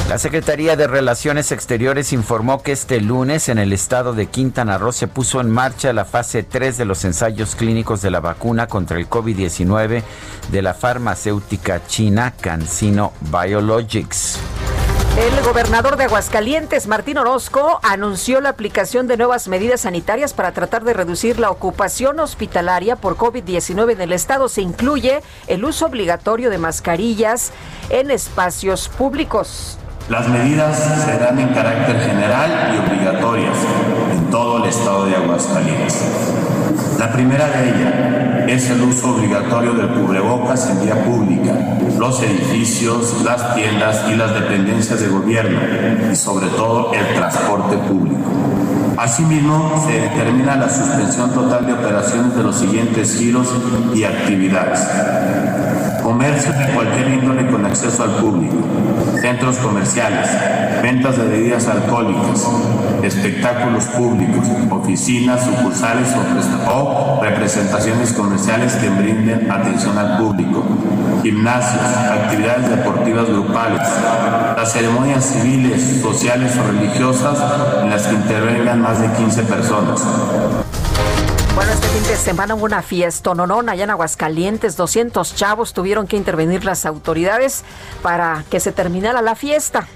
La 0.09 0.17
Secretaría 0.17 0.77
de 0.77 0.87
Relaciones 0.87 1.51
Exteriores 1.51 2.13
informó 2.13 2.63
que 2.63 2.71
este 2.71 3.01
lunes 3.01 3.49
en 3.49 3.57
el 3.57 3.73
estado 3.73 4.13
de 4.13 4.27
Quintana 4.27 4.77
Roo 4.77 4.93
se 4.93 5.09
puso 5.09 5.41
en 5.41 5.51
marcha 5.51 5.91
la 5.91 6.05
fase 6.05 6.43
3 6.43 6.77
de 6.77 6.85
los 6.85 7.03
ensayos 7.03 7.55
clínicos 7.55 8.01
de 8.01 8.09
la 8.09 8.21
vacuna 8.21 8.67
contra 8.67 8.97
el 8.97 9.09
COVID-19 9.09 10.03
de 10.49 10.61
la 10.61 10.73
farmacéutica 10.73 11.85
china 11.87 12.33
CanSino 12.39 13.11
Biologics. 13.19 14.39
El 15.17 15.43
gobernador 15.43 15.97
de 15.97 16.05
Aguascalientes, 16.05 16.87
Martín 16.87 17.17
Orozco, 17.17 17.81
anunció 17.83 18.39
la 18.39 18.49
aplicación 18.49 19.07
de 19.07 19.17
nuevas 19.17 19.49
medidas 19.49 19.81
sanitarias 19.81 20.31
para 20.31 20.53
tratar 20.53 20.85
de 20.85 20.93
reducir 20.93 21.37
la 21.37 21.51
ocupación 21.51 22.21
hospitalaria 22.21 22.95
por 22.95 23.17
COVID-19 23.17 23.91
en 23.91 24.01
el 24.01 24.13
estado. 24.13 24.47
Se 24.47 24.61
incluye 24.61 25.21
el 25.47 25.65
uso 25.65 25.87
obligatorio 25.87 26.49
de 26.49 26.59
mascarillas 26.59 27.51
en 27.89 28.09
espacios 28.09 28.87
públicos. 28.87 29.79
Las 30.09 30.29
medidas 30.29 31.03
serán 31.03 31.37
en 31.37 31.49
carácter 31.49 31.99
general 31.99 32.73
y 32.73 32.77
obligatorias 32.77 33.57
en 34.13 34.29
todo 34.29 34.63
el 34.63 34.69
estado 34.69 35.05
de 35.05 35.17
Aguascalientes. 35.17 36.01
La 36.97 37.11
primera 37.11 37.45
de 37.49 37.69
ellas 37.69 37.93
es 38.47 38.69
el 38.69 38.83
uso 38.83 39.15
obligatorio 39.15 39.73
del 39.73 39.89
cubrebocas 39.89 40.69
en 40.69 40.85
vía 40.85 41.03
pública, 41.03 41.51
los 41.99 42.23
edificios, 42.23 43.21
las 43.25 43.53
tiendas 43.53 44.05
y 44.09 44.15
las 44.15 44.33
dependencias 44.33 45.01
de 45.01 45.09
gobierno 45.09 45.59
y 46.09 46.15
sobre 46.15 46.47
todo 46.47 46.93
el 46.93 47.05
transporte 47.13 47.75
público. 47.77 48.15
Asimismo, 48.95 49.83
se 49.85 49.99
determina 49.99 50.55
la 50.55 50.69
suspensión 50.69 51.33
total 51.33 51.65
de 51.65 51.73
operaciones 51.73 52.33
de 52.33 52.43
los 52.43 52.55
siguientes 52.55 53.17
giros 53.17 53.49
y 53.93 54.05
actividades 54.05 54.87
comercio 56.07 56.53
de 56.53 56.73
cualquier 56.73 57.09
índole 57.09 57.45
con 57.51 57.65
acceso 57.65 58.01
al 58.01 58.11
público, 58.11 58.55
centros 59.21 59.57
comerciales, 59.57 60.29
ventas 60.81 61.17
de 61.17 61.25
bebidas 61.25 61.67
alcohólicas, 61.67 62.47
espectáculos 63.03 63.85
públicos, 63.85 64.47
oficinas, 64.69 65.45
sucursales 65.45 66.09
o, 66.67 67.19
representaciones 67.21 68.13
comerciales 68.13 68.73
que 68.75 68.89
brinden 68.89 69.49
atención 69.51 69.97
al 69.97 70.17
público, 70.17 70.63
gimnasios, 71.23 71.81
actividades 72.11 72.69
deportivas 72.69 73.27
grupales, 73.27 73.81
las 74.55 74.71
ceremonias 74.71 75.25
civiles, 75.25 76.01
sociales 76.01 76.53
o 76.57 76.67
religiosas 76.71 77.37
en 77.81 77.89
las 77.89 78.07
que 78.07 78.15
intervengan 78.15 78.81
más 78.81 79.01
de 79.01 79.11
15 79.11 79.43
personas. 79.43 80.03
Bueno, 81.57 81.71
este 81.71 81.87
fin 81.87 82.03
de 82.03 82.15
semana 82.15 82.53
hubo 82.53 82.65
una 82.65 82.83
fiesta 82.83 83.33
no 83.33 83.61
allá 83.67 83.83
en 83.83 83.89
Aguascalientes. 83.89 84.77
200 84.77 85.33
chavos 85.33 85.73
tuvieron 85.73 86.05
que 86.05 86.15
intervenir 86.15 86.63
las 86.63 86.85
autoridades 86.85 87.63
para 88.03 88.45
que 88.51 88.59
se 88.59 88.71
terminara 88.71 89.23
la 89.23 89.33
fiesta. 89.33 89.87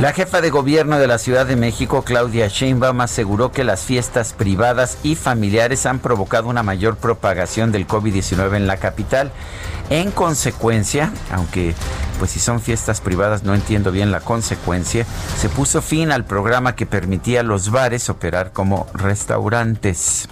La 0.00 0.12
jefa 0.12 0.40
de 0.40 0.50
gobierno 0.50 0.98
de 0.98 1.06
la 1.06 1.18
Ciudad 1.18 1.46
de 1.46 1.54
México, 1.54 2.02
Claudia 2.02 2.48
Sheinbaum, 2.48 3.00
aseguró 3.00 3.52
que 3.52 3.62
las 3.62 3.82
fiestas 3.82 4.32
privadas 4.32 4.98
y 5.04 5.14
familiares 5.14 5.86
han 5.86 6.00
provocado 6.00 6.48
una 6.48 6.64
mayor 6.64 6.96
propagación 6.96 7.70
del 7.70 7.86
COVID-19 7.86 8.56
en 8.56 8.66
la 8.66 8.78
capital. 8.78 9.30
En 9.88 10.10
consecuencia, 10.10 11.12
aunque 11.30 11.76
pues 12.18 12.32
si 12.32 12.40
son 12.40 12.60
fiestas 12.60 13.00
privadas 13.00 13.44
no 13.44 13.54
entiendo 13.54 13.92
bien 13.92 14.10
la 14.10 14.18
consecuencia, 14.18 15.06
se 15.38 15.48
puso 15.48 15.80
fin 15.80 16.10
al 16.10 16.24
programa 16.24 16.74
que 16.74 16.86
permitía 16.86 17.40
a 17.40 17.44
los 17.44 17.70
bares 17.70 18.10
operar 18.10 18.50
como 18.50 18.88
restaurantes 18.94 20.28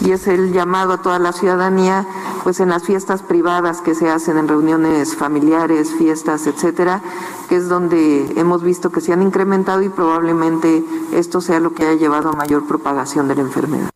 y 0.00 0.12
es 0.12 0.26
el 0.26 0.52
llamado 0.52 0.94
a 0.94 1.02
toda 1.02 1.18
la 1.18 1.32
ciudadanía, 1.32 2.06
pues 2.44 2.60
en 2.60 2.68
las 2.68 2.84
fiestas 2.84 3.22
privadas 3.22 3.80
que 3.80 3.94
se 3.94 4.10
hacen 4.10 4.36
en 4.36 4.48
reuniones 4.48 5.14
familiares, 5.14 5.90
fiestas, 5.96 6.46
etcétera, 6.46 7.02
que 7.48 7.56
es 7.56 7.68
donde 7.68 8.32
hemos 8.36 8.62
visto 8.62 8.90
que 8.90 9.00
se 9.00 9.12
han 9.12 9.22
incrementado 9.22 9.82
y 9.82 9.88
probablemente 9.88 10.84
esto 11.12 11.40
sea 11.40 11.60
lo 11.60 11.74
que 11.74 11.84
haya 11.84 11.98
llevado 11.98 12.30
a 12.30 12.32
mayor 12.32 12.66
propagación 12.66 13.28
de 13.28 13.36
la 13.36 13.42
enfermedad. 13.42 13.95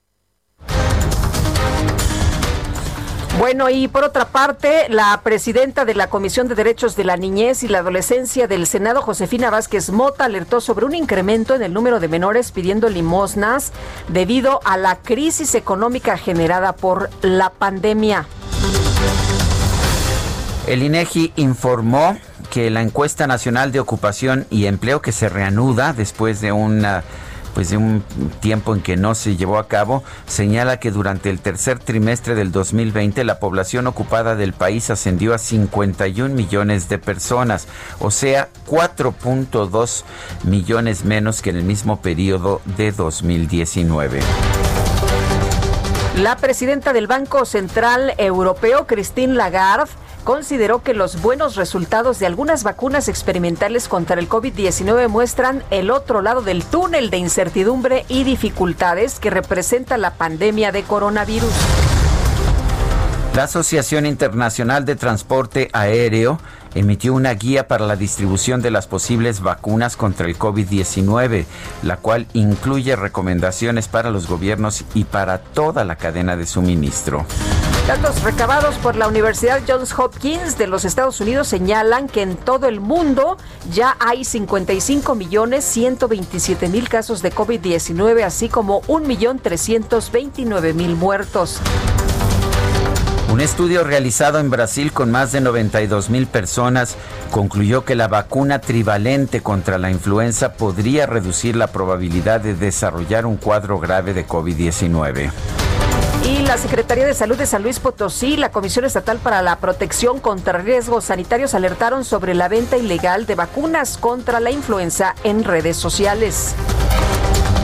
Bueno, 3.41 3.71
y 3.71 3.89
por 3.89 4.05
otra 4.05 4.27
parte, 4.27 4.87
la 4.91 5.19
presidenta 5.25 5.87
de 5.87 5.95
la 5.95 6.11
Comisión 6.11 6.47
de 6.47 6.55
Derechos 6.55 6.95
de 6.95 7.05
la 7.05 7.17
Niñez 7.17 7.63
y 7.63 7.69
la 7.69 7.79
Adolescencia 7.79 8.47
del 8.47 8.67
Senado, 8.67 9.01
Josefina 9.01 9.49
Vázquez 9.49 9.89
Mota, 9.89 10.27
alertó 10.27 10.61
sobre 10.61 10.85
un 10.85 10.95
incremento 10.95 11.55
en 11.55 11.63
el 11.63 11.73
número 11.73 12.01
de 12.01 12.09
menores 12.09 12.53
pidiendo 12.53 12.91
limosnas 12.91 13.73
debido 14.09 14.61
a 14.67 14.77
la 14.77 14.97
crisis 14.97 15.55
económica 15.55 16.19
generada 16.19 16.75
por 16.75 17.09
la 17.23 17.49
pandemia. 17.49 18.27
El 20.67 20.83
INEGI 20.83 21.33
informó 21.37 22.19
que 22.51 22.69
la 22.69 22.83
encuesta 22.83 23.27
nacional 23.27 23.73
de 23.73 23.81
ocupación 23.81 24.47
y 24.51 24.67
empleo 24.67 25.01
que 25.01 25.13
se 25.13 25.31
reanuda 25.31 25.95
después 25.95 26.43
de 26.43 26.53
una 26.53 27.05
pues 27.55 27.71
de 27.71 27.77
un 27.77 28.03
tiempo 28.41 28.75
en 28.75 28.81
que 28.81 28.97
no 28.97 29.15
se 29.15 29.37
llevó 29.37 29.59
a 29.59 29.69
cabo, 29.69 30.03
señala 30.27 30.79
que 30.79 30.91
durante 30.91 31.31
el 31.31 31.41
tercer 31.41 31.79
trimestre 31.79 32.35
del 32.35 32.53
2020 32.53 33.25
la 33.25 33.39
población 33.39 33.87
ocupada 33.87 34.37
del 34.37 34.53
país 34.53 34.91
ascendió 34.91 35.35
a 35.35 35.39
51 35.39 36.35
millones 36.35 36.89
de 36.89 36.99
personas, 36.99 37.67
o 37.99 38.11
sea, 38.11 38.49
4.2 38.67 40.05
millones 40.45 41.05
menos 41.05 41.43
que 41.43 41.51
en 41.51 41.57
el 41.57 41.65
mismo 41.65 42.01
periodo 42.01 42.61
de 42.77 42.93
2019. 42.93 44.21
La 46.17 46.37
presidenta 46.37 46.93
del 46.93 47.07
Banco 47.07 47.45
Central 47.45 48.15
Europeo, 48.19 48.87
Christine 48.87 49.35
Lagarde, 49.35 49.91
consideró 50.25 50.83
que 50.83 50.95
los 50.95 51.21
buenos 51.21 51.57
resultados 51.57 52.19
de 52.19 52.27
algunas 52.27 52.63
vacunas 52.63 53.09
experimentales 53.09 53.89
contra 53.89 54.21
el 54.21 54.29
COVID-19 54.29 55.09
muestran 55.09 55.63
el 55.71 55.91
otro 55.91 56.23
lado 56.23 56.43
del 56.43 56.65
túnel 56.65 57.11
de 57.11 57.19
incertidumbre 57.19 58.05
y 58.09 58.25
dificultades 58.25 59.19
que 59.19 59.31
representa 59.31 59.99
la 59.99 60.15
pandemia 60.15 60.73
de 60.73 60.83
coronavirus. 60.83 61.53
La 63.35 63.45
Asociación 63.45 64.07
Internacional 64.07 64.85
de 64.85 64.97
Transporte 64.97 65.71
Aéreo 65.73 66.41
emitió 66.75 67.15
una 67.15 67.33
guía 67.35 67.69
para 67.69 67.87
la 67.87 67.95
distribución 67.95 68.61
de 68.61 68.73
las 68.73 68.89
posibles 68.89 69.41
vacunas 69.41 69.97
contra 69.97 70.27
el 70.27 70.37
COVID-19, 70.37 71.45
la 71.85 71.97
cual 71.97 72.27
incluye 72.33 72.97
recomendaciones 72.97 73.87
para 73.87 74.11
los 74.11 74.27
gobiernos 74.27 74.85
y 74.95 75.05
para 75.05 75.39
toda 75.39 75.85
la 75.85 75.97
cadena 75.97 76.37
de 76.37 76.47
suministro. 76.47 77.25
Datos 77.91 78.23
recabados 78.23 78.77
por 78.77 78.95
la 78.95 79.09
Universidad 79.09 79.63
Johns 79.67 79.93
Hopkins 79.99 80.57
de 80.57 80.69
los 80.69 80.85
Estados 80.85 81.21
Unidos 81.21 81.49
señalan 81.49 82.07
que 82.07 82.23
en 82.23 82.37
todo 82.37 82.69
el 82.69 82.79
mundo 82.79 83.37
ya 83.73 83.97
hay 83.99 84.25
55 84.25 85.17
millones 85.17 85.65
127 85.65 86.69
mil 86.69 86.89
casos 86.89 87.21
de 87.21 87.33
COVID-19, 87.33 88.23
así 88.23 88.49
como 88.49 88.83
1 88.87 89.09
millón 89.09 89.41
329 89.41 90.73
mil 90.73 90.95
muertos. 90.95 91.59
Un 93.33 93.41
estudio 93.41 93.83
realizado 93.83 94.39
en 94.39 94.51
Brasil 94.51 94.93
con 94.93 95.11
más 95.11 95.33
de 95.33 95.41
92 95.41 96.11
mil 96.11 96.29
personas 96.29 96.97
concluyó 97.33 97.85
que 97.85 97.97
la 97.97 98.07
vacuna 98.07 98.61
trivalente 98.61 99.41
contra 99.41 99.79
la 99.79 99.91
influenza 99.91 100.53
podría 100.53 101.07
reducir 101.07 101.57
la 101.57 101.67
probabilidad 101.67 102.41
de 102.41 102.55
desarrollar 102.55 103.27
un 103.27 103.37
cuadro 103.37 103.81
grave 103.81 104.15
de 104.15 104.29
COVID-19. 104.29 105.33
La 106.51 106.59
Secretaría 106.59 107.07
de 107.07 107.15
Salud 107.15 107.39
de 107.39 107.47
San 107.47 107.63
Luis 107.63 107.79
Potosí 107.79 108.33
y 108.33 108.37
la 108.37 108.51
Comisión 108.51 108.85
Estatal 108.85 109.19
para 109.19 109.41
la 109.41 109.61
Protección 109.61 110.19
contra 110.19 110.59
Riesgos 110.59 111.05
Sanitarios 111.05 111.55
alertaron 111.55 112.05
sobre 112.05 112.35
la 112.35 112.49
venta 112.49 112.77
ilegal 112.77 113.25
de 113.25 113.37
vacunas 113.37 113.97
contra 113.97 114.41
la 114.41 114.51
influenza 114.51 115.15
en 115.23 115.45
redes 115.45 115.77
sociales. 115.77 116.57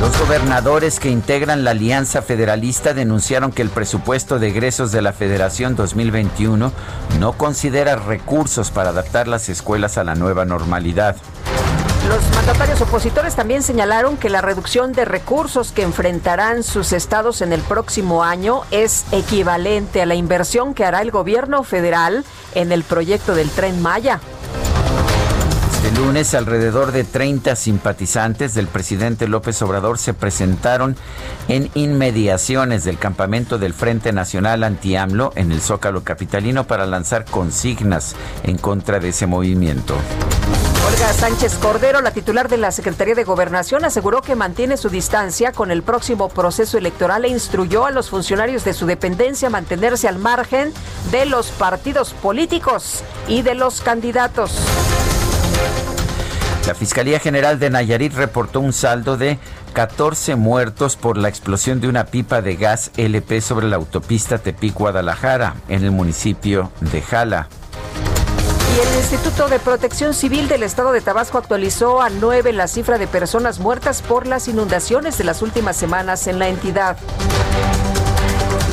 Los 0.00 0.16
gobernadores 0.20 1.00
que 1.00 1.10
integran 1.10 1.64
la 1.64 1.72
Alianza 1.72 2.22
Federalista 2.22 2.94
denunciaron 2.94 3.50
que 3.50 3.62
el 3.62 3.70
presupuesto 3.70 4.38
de 4.38 4.50
egresos 4.50 4.92
de 4.92 5.02
la 5.02 5.12
Federación 5.12 5.74
2021 5.74 6.70
no 7.18 7.32
considera 7.32 7.96
recursos 7.96 8.70
para 8.70 8.90
adaptar 8.90 9.26
las 9.26 9.48
escuelas 9.48 9.98
a 9.98 10.04
la 10.04 10.14
nueva 10.14 10.44
normalidad. 10.44 11.16
Los 12.08 12.22
mandatarios 12.36 12.80
opositores 12.80 13.34
también 13.34 13.64
señalaron 13.64 14.16
que 14.16 14.30
la 14.30 14.40
reducción 14.40 14.92
de 14.92 15.04
recursos 15.04 15.72
que 15.72 15.82
enfrentarán 15.82 16.62
sus 16.62 16.92
estados 16.92 17.42
en 17.42 17.52
el 17.52 17.60
próximo 17.62 18.22
año 18.22 18.62
es 18.70 19.06
equivalente 19.10 20.00
a 20.00 20.06
la 20.06 20.14
inversión 20.14 20.72
que 20.72 20.84
hará 20.84 21.02
el 21.02 21.10
gobierno 21.10 21.64
federal 21.64 22.24
en 22.54 22.70
el 22.70 22.84
proyecto 22.84 23.34
del 23.34 23.50
tren 23.50 23.82
Maya. 23.82 24.20
Este 25.86 26.00
lunes, 26.00 26.34
alrededor 26.34 26.90
de 26.90 27.04
30 27.04 27.54
simpatizantes 27.54 28.54
del 28.54 28.66
presidente 28.66 29.28
López 29.28 29.62
Obrador 29.62 29.98
se 29.98 30.14
presentaron 30.14 30.96
en 31.46 31.70
inmediaciones 31.74 32.82
del 32.82 32.98
campamento 32.98 33.56
del 33.58 33.72
Frente 33.72 34.12
Nacional 34.12 34.64
Anti-AMLO 34.64 35.32
en 35.36 35.52
el 35.52 35.60
Zócalo 35.60 36.02
Capitalino 36.02 36.66
para 36.66 36.86
lanzar 36.86 37.24
consignas 37.24 38.16
en 38.42 38.58
contra 38.58 38.98
de 38.98 39.10
ese 39.10 39.28
movimiento. 39.28 39.94
Olga 40.88 41.12
Sánchez 41.12 41.54
Cordero, 41.54 42.00
la 42.00 42.10
titular 42.10 42.48
de 42.48 42.56
la 42.56 42.72
Secretaría 42.72 43.14
de 43.14 43.22
Gobernación, 43.22 43.84
aseguró 43.84 44.22
que 44.22 44.34
mantiene 44.34 44.76
su 44.76 44.88
distancia 44.88 45.52
con 45.52 45.70
el 45.70 45.84
próximo 45.84 46.28
proceso 46.28 46.78
electoral 46.78 47.24
e 47.24 47.28
instruyó 47.28 47.86
a 47.86 47.92
los 47.92 48.10
funcionarios 48.10 48.64
de 48.64 48.74
su 48.74 48.86
dependencia 48.86 49.46
a 49.46 49.52
mantenerse 49.52 50.08
al 50.08 50.18
margen 50.18 50.72
de 51.12 51.26
los 51.26 51.52
partidos 51.52 52.12
políticos 52.12 53.04
y 53.28 53.42
de 53.42 53.54
los 53.54 53.82
candidatos. 53.82 54.58
La 56.66 56.74
Fiscalía 56.74 57.20
General 57.20 57.60
de 57.60 57.70
Nayarit 57.70 58.14
reportó 58.14 58.58
un 58.58 58.72
saldo 58.72 59.16
de 59.16 59.38
14 59.72 60.34
muertos 60.34 60.96
por 60.96 61.16
la 61.16 61.28
explosión 61.28 61.80
de 61.80 61.88
una 61.88 62.06
pipa 62.06 62.42
de 62.42 62.56
gas 62.56 62.90
LP 62.96 63.40
sobre 63.40 63.68
la 63.68 63.76
autopista 63.76 64.38
Tepic-Guadalajara, 64.38 65.54
en 65.68 65.84
el 65.84 65.92
municipio 65.92 66.72
de 66.80 67.02
Jala. 67.02 67.48
Y 68.76 68.80
el 68.80 68.96
Instituto 68.96 69.48
de 69.48 69.60
Protección 69.60 70.12
Civil 70.12 70.48
del 70.48 70.64
Estado 70.64 70.92
de 70.92 71.00
Tabasco 71.00 71.38
actualizó 71.38 72.02
a 72.02 72.10
nueve 72.10 72.52
la 72.52 72.66
cifra 72.66 72.98
de 72.98 73.06
personas 73.06 73.60
muertas 73.60 74.02
por 74.02 74.26
las 74.26 74.48
inundaciones 74.48 75.16
de 75.18 75.24
las 75.24 75.42
últimas 75.42 75.76
semanas 75.76 76.26
en 76.26 76.40
la 76.40 76.48
entidad. 76.48 76.96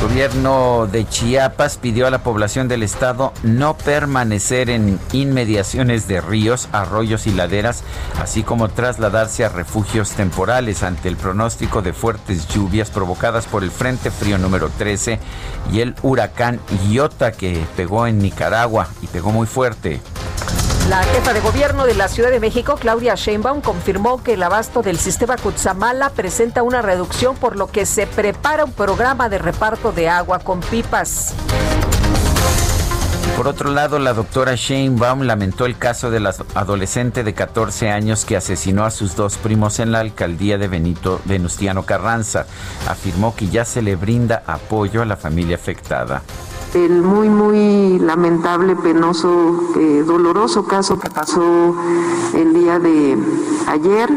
El 0.03 0.09
gobierno 0.09 0.85
de 0.91 1.07
Chiapas 1.07 1.77
pidió 1.77 2.05
a 2.05 2.09
la 2.09 2.23
población 2.23 2.67
del 2.67 2.83
estado 2.83 3.31
no 3.41 3.77
permanecer 3.77 4.69
en 4.69 4.99
inmediaciones 5.13 6.09
de 6.09 6.19
ríos, 6.19 6.67
arroyos 6.73 7.25
y 7.25 7.31
laderas, 7.31 7.85
así 8.19 8.43
como 8.43 8.67
trasladarse 8.67 9.45
a 9.45 9.49
refugios 9.49 10.11
temporales 10.11 10.83
ante 10.83 11.07
el 11.07 11.15
pronóstico 11.15 11.81
de 11.81 11.93
fuertes 11.93 12.49
lluvias 12.49 12.91
provocadas 12.91 13.45
por 13.45 13.63
el 13.63 13.71
Frente 13.71 14.11
Frío 14.11 14.37
número 14.37 14.69
13 14.77 15.19
y 15.71 15.79
el 15.79 15.95
huracán 16.03 16.59
Iota 16.89 17.31
que 17.31 17.65
pegó 17.77 18.05
en 18.05 18.19
Nicaragua 18.19 18.89
y 19.01 19.07
pegó 19.07 19.31
muy 19.31 19.47
fuerte. 19.47 20.01
La 20.89 21.01
jefa 21.01 21.31
de 21.31 21.39
gobierno 21.39 21.85
de 21.85 21.93
la 21.93 22.09
Ciudad 22.09 22.29
de 22.29 22.41
México, 22.41 22.75
Claudia 22.75 23.15
Sheinbaum, 23.15 23.61
confirmó 23.61 24.21
que 24.21 24.33
el 24.33 24.43
abasto 24.43 24.81
del 24.81 24.97
sistema 24.97 25.37
Cutzamala 25.37 26.09
presenta 26.09 26.61
una 26.61 26.81
reducción, 26.81 27.37
por 27.37 27.55
lo 27.55 27.67
que 27.67 27.85
se 27.85 28.05
prepara 28.05 28.65
un 28.65 28.73
programa 28.73 29.29
de 29.29 29.37
reparto 29.37 29.93
de 29.93 30.09
agua 30.09 30.39
con 30.39 30.59
pipas. 30.59 31.33
Por 33.37 33.47
otro 33.47 33.71
lado, 33.71 33.97
la 33.97 34.13
doctora 34.13 34.55
Sheinbaum 34.55 35.21
lamentó 35.21 35.65
el 35.65 35.77
caso 35.77 36.11
de 36.11 36.19
la 36.19 36.35
adolescente 36.53 37.23
de 37.23 37.33
14 37.33 37.89
años 37.89 38.25
que 38.25 38.35
asesinó 38.35 38.83
a 38.83 38.91
sus 38.91 39.15
dos 39.15 39.37
primos 39.37 39.79
en 39.79 39.93
la 39.93 40.01
alcaldía 40.01 40.57
de 40.57 40.67
Benito 40.67 41.21
Venustiano 41.23 41.83
Carranza. 41.83 42.45
Afirmó 42.89 43.35
que 43.35 43.47
ya 43.47 43.63
se 43.63 43.81
le 43.81 43.95
brinda 43.95 44.43
apoyo 44.45 45.01
a 45.01 45.05
la 45.05 45.15
familia 45.15 45.55
afectada 45.55 46.21
el 46.73 47.01
muy, 47.01 47.29
muy 47.29 47.99
lamentable, 47.99 48.75
penoso, 48.75 49.73
eh, 49.77 50.03
doloroso 50.05 50.65
caso 50.65 50.99
que 50.99 51.09
pasó 51.09 51.75
el 52.33 52.53
día 52.53 52.79
de 52.79 53.17
ayer, 53.67 54.09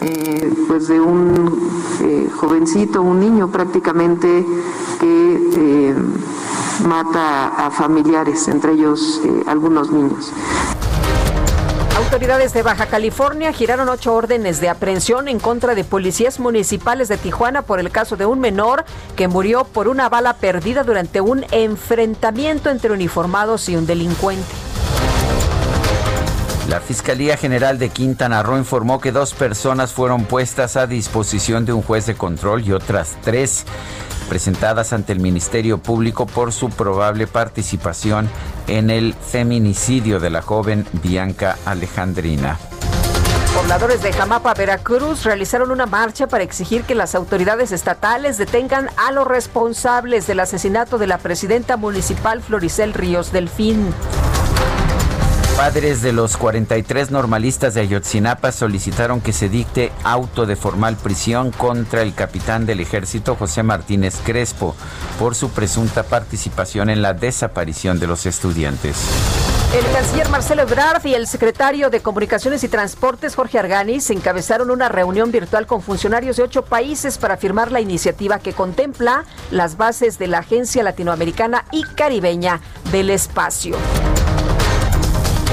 eh, 0.00 0.52
pues 0.66 0.88
de 0.88 1.00
un 1.00 1.70
eh, 2.02 2.28
jovencito, 2.36 3.02
un 3.02 3.20
niño 3.20 3.48
prácticamente, 3.48 4.44
que 5.00 5.94
mata 6.86 7.48
a 7.48 7.70
familiares, 7.70 8.48
entre 8.48 8.72
ellos 8.72 9.20
algunos 9.46 9.90
niños. 9.90 10.32
Autoridades 12.06 12.52
de 12.52 12.62
Baja 12.62 12.86
California 12.86 13.52
giraron 13.52 13.88
ocho 13.88 14.14
órdenes 14.14 14.60
de 14.60 14.68
aprehensión 14.68 15.26
en 15.26 15.40
contra 15.40 15.74
de 15.74 15.82
policías 15.82 16.38
municipales 16.38 17.08
de 17.08 17.18
Tijuana 17.18 17.62
por 17.62 17.80
el 17.80 17.90
caso 17.90 18.16
de 18.16 18.24
un 18.24 18.38
menor 18.38 18.84
que 19.16 19.26
murió 19.26 19.64
por 19.64 19.88
una 19.88 20.08
bala 20.08 20.34
perdida 20.34 20.84
durante 20.84 21.20
un 21.20 21.44
enfrentamiento 21.50 22.70
entre 22.70 22.92
uniformados 22.92 23.68
y 23.68 23.74
un 23.74 23.86
delincuente. 23.86 24.46
La 26.68 26.78
Fiscalía 26.80 27.36
General 27.36 27.76
de 27.76 27.88
Quintana 27.88 28.40
Roo 28.44 28.56
informó 28.56 29.00
que 29.00 29.10
dos 29.10 29.34
personas 29.34 29.92
fueron 29.92 30.26
puestas 30.26 30.76
a 30.76 30.86
disposición 30.86 31.66
de 31.66 31.72
un 31.72 31.82
juez 31.82 32.06
de 32.06 32.14
control 32.14 32.62
y 32.64 32.72
otras 32.72 33.16
tres 33.24 33.64
presentadas 34.26 34.92
ante 34.92 35.12
el 35.12 35.20
Ministerio 35.20 35.78
Público 35.78 36.26
por 36.26 36.52
su 36.52 36.68
probable 36.70 37.26
participación 37.26 38.28
en 38.66 38.90
el 38.90 39.14
feminicidio 39.14 40.20
de 40.20 40.30
la 40.30 40.42
joven 40.42 40.86
Bianca 41.02 41.56
Alejandrina. 41.64 42.58
Pobladores 43.56 44.02
de 44.02 44.12
Jamapa, 44.12 44.52
Veracruz, 44.52 45.24
realizaron 45.24 45.70
una 45.70 45.86
marcha 45.86 46.26
para 46.26 46.44
exigir 46.44 46.82
que 46.82 46.94
las 46.94 47.14
autoridades 47.14 47.72
estatales 47.72 48.36
detengan 48.36 48.90
a 48.98 49.12
los 49.12 49.26
responsables 49.26 50.26
del 50.26 50.40
asesinato 50.40 50.98
de 50.98 51.06
la 51.06 51.16
presidenta 51.16 51.78
municipal 51.78 52.42
Floricel 52.42 52.92
Ríos 52.92 53.32
Delfín. 53.32 53.94
Padres 55.56 56.02
de 56.02 56.12
los 56.12 56.36
43 56.36 57.10
normalistas 57.10 57.72
de 57.72 57.80
Ayotzinapa 57.80 58.52
solicitaron 58.52 59.22
que 59.22 59.32
se 59.32 59.48
dicte 59.48 59.90
auto 60.04 60.44
de 60.44 60.54
formal 60.54 60.96
prisión 60.96 61.50
contra 61.50 62.02
el 62.02 62.12
capitán 62.14 62.66
del 62.66 62.80
ejército 62.80 63.36
José 63.36 63.62
Martínez 63.62 64.16
Crespo 64.22 64.76
por 65.18 65.34
su 65.34 65.48
presunta 65.48 66.02
participación 66.02 66.90
en 66.90 67.00
la 67.00 67.14
desaparición 67.14 67.98
de 67.98 68.06
los 68.06 68.26
estudiantes. 68.26 68.98
El 69.74 69.90
canciller 69.94 70.28
Marcelo 70.28 70.60
Ebrard 70.60 71.06
y 71.06 71.14
el 71.14 71.26
secretario 71.26 71.88
de 71.88 72.02
Comunicaciones 72.02 72.62
y 72.62 72.68
Transportes 72.68 73.34
Jorge 73.34 73.58
Arganis 73.58 74.10
encabezaron 74.10 74.70
una 74.70 74.90
reunión 74.90 75.32
virtual 75.32 75.66
con 75.66 75.80
funcionarios 75.80 76.36
de 76.36 76.42
ocho 76.42 76.66
países 76.66 77.16
para 77.16 77.38
firmar 77.38 77.72
la 77.72 77.80
iniciativa 77.80 78.40
que 78.40 78.52
contempla 78.52 79.24
las 79.50 79.78
bases 79.78 80.18
de 80.18 80.26
la 80.26 80.40
Agencia 80.40 80.82
Latinoamericana 80.82 81.64
y 81.72 81.82
Caribeña 81.82 82.60
del 82.92 83.08
Espacio. 83.08 83.74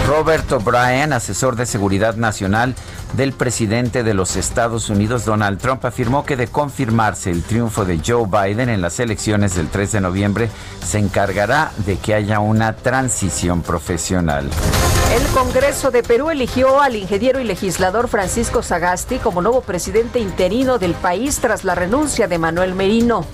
Robert 0.08 0.52
O'Brien, 0.52 1.14
asesor 1.14 1.56
de 1.56 1.66
seguridad 1.66 2.16
nacional 2.16 2.76
del 3.14 3.34
presidente 3.34 4.04
de 4.04 4.14
los 4.14 4.36
Estados 4.36 4.90
Unidos, 4.90 5.26
Donald 5.26 5.60
Trump, 5.60 5.86
afirmó 5.86 6.26
que 6.26 6.36
de 6.36 6.48
confirmarse 6.48 7.30
el 7.30 7.44
triunfo 7.44 7.86
de 7.86 8.00
Joe 8.06 8.26
Biden 8.28 8.70
en 8.70 8.82
las 8.82 9.00
elecciones 9.00 9.56
del 9.56 9.70
3 9.70 9.92
de 9.94 10.02
noviembre, 10.02 10.50
se 10.86 11.00
encargará 11.00 11.72
de 11.86 11.98
que 11.98 12.14
haya 12.14 12.40
una 12.40 12.74
transición 12.74 13.62
profesional. 13.62 14.50
El 15.16 15.26
Congreso 15.28 15.92
de 15.92 16.04
Perú 16.04 16.32
eligió 16.32 16.82
al 16.82 16.96
ingeniero 16.96 17.40
y 17.40 17.44
legislador 17.44 18.08
Francisco 18.08 18.64
Sagasti 18.64 19.18
como 19.18 19.42
nuevo 19.42 19.62
presidente 19.62 20.20
interino 20.20 20.80
del 20.80 20.94
país 20.96 21.40
tras 21.40 21.64
la 21.64 21.76
renuncia 21.76 22.28
de 22.28 22.40
Manuel 22.40 22.74
Merino. 22.74 23.26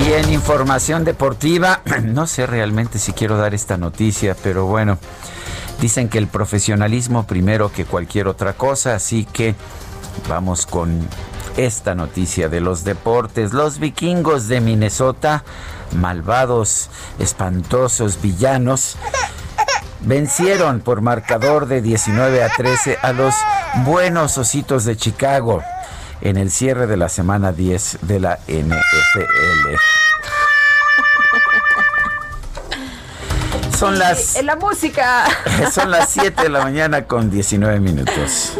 Y 0.00 0.12
en 0.14 0.32
información 0.32 1.04
deportiva, 1.04 1.82
no 2.02 2.26
sé 2.26 2.46
realmente 2.46 2.98
si 2.98 3.12
quiero 3.12 3.36
dar 3.36 3.54
esta 3.54 3.76
noticia, 3.76 4.34
pero 4.42 4.66
bueno, 4.66 4.98
dicen 5.80 6.08
que 6.08 6.18
el 6.18 6.28
profesionalismo 6.28 7.26
primero 7.26 7.70
que 7.70 7.84
cualquier 7.84 8.26
otra 8.26 8.54
cosa, 8.54 8.94
así 8.94 9.26
que 9.26 9.54
vamos 10.28 10.66
con 10.66 11.06
esta 11.56 11.94
noticia 11.94 12.48
de 12.48 12.60
los 12.60 12.84
deportes. 12.84 13.52
Los 13.52 13.78
vikingos 13.78 14.48
de 14.48 14.60
Minnesota, 14.60 15.44
malvados, 15.94 16.88
espantosos 17.18 18.20
villanos, 18.22 18.96
vencieron 20.00 20.80
por 20.80 21.02
marcador 21.02 21.66
de 21.66 21.82
19 21.82 22.42
a 22.42 22.48
13 22.48 22.98
a 23.02 23.12
los 23.12 23.34
buenos 23.84 24.38
ositos 24.38 24.84
de 24.84 24.96
Chicago 24.96 25.62
en 26.22 26.36
el 26.36 26.50
cierre 26.50 26.86
de 26.86 26.96
la 26.96 27.08
semana 27.08 27.52
10 27.52 27.98
de 28.02 28.20
la 28.20 28.38
NFL. 28.46 29.76
Son 33.76 33.98
las... 33.98 34.36
En 34.36 34.46
la 34.46 34.56
música. 34.56 35.24
Son 35.72 35.90
las 35.90 36.08
7 36.10 36.44
de 36.44 36.48
la 36.48 36.62
mañana 36.62 37.06
con 37.06 37.30
19 37.30 37.80
minutos. 37.80 38.56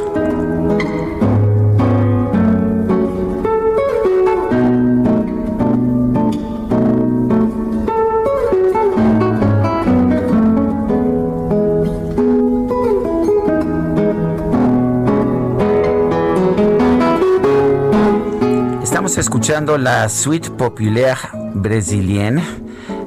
Escuchando 19.05 19.77
la 19.79 20.09
Suite 20.09 20.51
Populaire 20.51 21.19
Brésilienne 21.55 22.41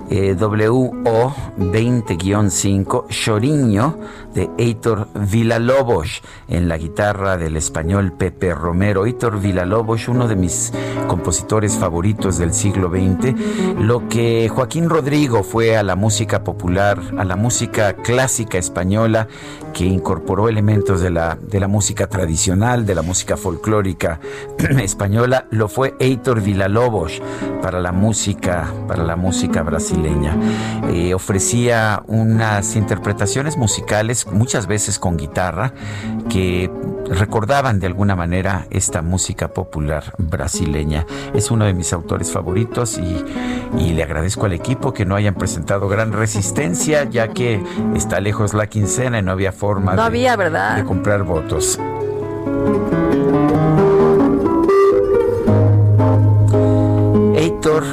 eh, 0.10 0.36
WO20-5 0.36 3.06
Choriño 3.08 3.98
de 4.36 4.50
Heitor 4.58 5.08
Villalobos 5.16 6.22
en 6.48 6.68
la 6.68 6.78
guitarra 6.78 7.38
del 7.38 7.56
español 7.56 8.12
Pepe 8.12 8.54
Romero. 8.54 9.06
Heitor 9.06 9.40
Villalobos, 9.40 10.08
uno 10.08 10.28
de 10.28 10.36
mis 10.36 10.72
compositores 11.08 11.78
favoritos 11.78 12.38
del 12.38 12.54
siglo 12.54 12.90
XX. 12.90 13.34
Lo 13.80 14.08
que 14.10 14.50
Joaquín 14.50 14.90
Rodrigo 14.90 15.44
fue 15.44 15.78
a 15.78 15.84
la 15.84 15.96
música 15.96 16.44
popular, 16.44 17.02
a 17.18 17.24
la 17.24 17.38
música 17.38 17.94
clásica 17.94 18.58
española, 18.58 19.28
que 19.74 19.86
incorporó 19.86 20.50
elementos 20.50 21.02
de 21.02 21.10
la, 21.10 21.38
de 21.42 21.60
la 21.60 21.68
música 21.68 22.08
tradicional, 22.08 22.86
de 22.86 22.96
la 22.96 23.02
música 23.02 23.38
folclórica 23.38 24.20
española, 24.82 25.48
lo 25.52 25.68
fue 25.68 25.96
Heitor 26.00 26.42
Villalobos 26.42 27.22
para 27.62 27.80
la 27.80 27.92
música, 27.92 28.72
para 28.88 29.04
la 29.04 29.16
música 29.16 29.64
brasileña. 29.64 30.36
Eh, 30.90 31.14
ofrecía 31.14 32.04
unas 32.08 32.76
interpretaciones 32.76 33.58
musicales 33.58 34.25
muchas 34.32 34.68
veces 34.68 35.00
con 35.00 35.18
guitarra, 35.18 35.74
que 36.30 36.70
recordaban 37.10 37.80
de 37.80 37.88
alguna 37.88 38.16
manera 38.16 38.66
esta 38.70 39.02
música 39.02 39.50
popular 39.50 40.14
brasileña. 40.18 41.06
Es 41.34 41.52
uno 41.52 41.66
de 41.66 41.74
mis 41.74 41.94
autores 41.94 42.32
favoritos 42.32 42.98
y, 42.98 43.94
le 43.94 44.04
agradezco 44.04 44.46
al 44.46 44.54
equipo 44.54 44.94
que 44.94 45.06
no 45.06 45.16
hayan 45.16 45.36
presentado 45.36 45.88
gran 45.88 46.12
resistencia, 46.12 47.06
ya 47.06 47.30
que 47.30 47.64
está 47.96 48.20
lejos 48.20 48.54
la 48.54 48.68
quincena 48.68 49.20
y 49.20 49.22
no 49.22 49.32
había 49.32 49.52
forma 49.52 49.94
había, 49.94 50.36
¿verdad? 50.36 50.76
de 50.76 50.84
comprar 50.84 51.24
votos. 51.24 51.80
Heitor 57.36 57.84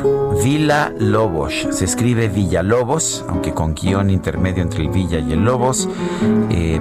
Villa 0.42 0.92
Lobos. 0.98 1.68
Se 1.70 1.84
escribe 1.84 2.28
Villalobos, 2.28 3.24
aunque 3.28 3.54
con 3.54 3.74
guion 3.74 4.10
intermedio 4.10 4.62
entre 4.62 4.82
el 4.82 4.88
Villa 4.88 5.18
y 5.18 5.32
el 5.32 5.44
Lobos. 5.44 5.88
Eh, 6.50 6.80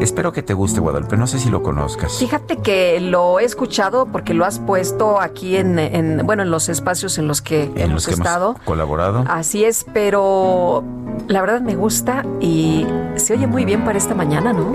espero 0.00 0.32
que 0.32 0.42
te 0.42 0.52
guste, 0.52 0.80
Guadalupe. 0.80 1.16
No 1.16 1.26
sé 1.26 1.38
si 1.38 1.48
lo 1.48 1.62
conozcas. 1.62 2.18
Fíjate 2.18 2.58
que 2.58 3.00
lo 3.00 3.40
he 3.40 3.44
escuchado 3.44 4.06
porque 4.06 4.34
lo 4.34 4.44
has 4.44 4.58
puesto 4.58 5.20
aquí 5.20 5.56
en, 5.56 6.20
bueno, 6.24 6.42
en 6.42 6.50
los 6.50 6.68
espacios 6.68 7.16
en 7.18 7.26
los 7.26 7.40
que 7.40 7.64
en 7.64 7.78
hemos 7.78 7.92
los 7.92 8.06
que 8.06 8.14
estado. 8.14 8.50
Hemos 8.50 8.62
colaborado. 8.64 9.24
Así 9.28 9.64
es, 9.64 9.86
pero 9.94 10.84
la 11.26 11.40
verdad 11.40 11.62
me 11.62 11.76
gusta 11.76 12.24
y 12.40 12.86
se 13.16 13.32
oye 13.32 13.46
muy 13.46 13.64
bien 13.64 13.84
para 13.84 13.96
esta 13.96 14.14
mañana, 14.14 14.52
¿no? 14.52 14.72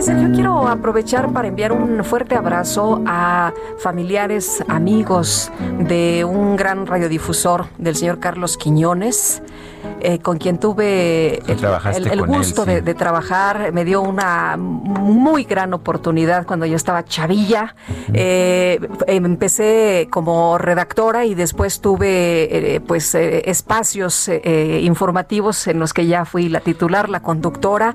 Yo 0.00 0.32
quiero 0.32 0.66
aprovechar 0.66 1.32
para 1.32 1.48
enviar 1.48 1.70
un 1.70 2.02
fuerte 2.04 2.34
abrazo 2.34 3.00
a 3.06 3.52
familiares, 3.78 4.62
amigos 4.66 5.52
de 5.78 6.24
un 6.24 6.56
gran 6.56 6.86
radiodifusor 6.86 7.66
del 7.78 7.94
señor 7.94 8.18
Carlos 8.18 8.56
Quiñones. 8.56 9.40
Eh, 10.06 10.18
con 10.18 10.36
quien 10.36 10.58
tuve 10.58 11.40
el, 11.46 12.26
gusto 12.26 12.66
de, 12.66 12.94
trabajar. 12.94 13.72
Me 13.72 13.86
dio 13.86 14.02
una 14.02 14.54
muy 14.58 15.44
gran 15.44 15.72
oportunidad 15.72 16.44
cuando 16.44 16.66
yo 16.66 16.76
estaba 16.76 17.06
chavilla. 17.06 17.74
Eh, 18.12 18.86
empecé 19.06 20.08
como 20.10 20.58
redactora 20.58 21.24
y 21.24 21.34
después 21.34 21.80
tuve 21.80 22.74
eh, 22.74 22.80
pues 22.80 23.14
espacios 23.14 24.28
informativos 24.28 25.66
en 25.68 25.78
los 25.78 25.94
que 25.94 26.06
ya 26.06 26.26
fui 26.26 26.50
la 26.50 26.60
titular, 26.60 27.08
la 27.08 27.20
conductora. 27.20 27.94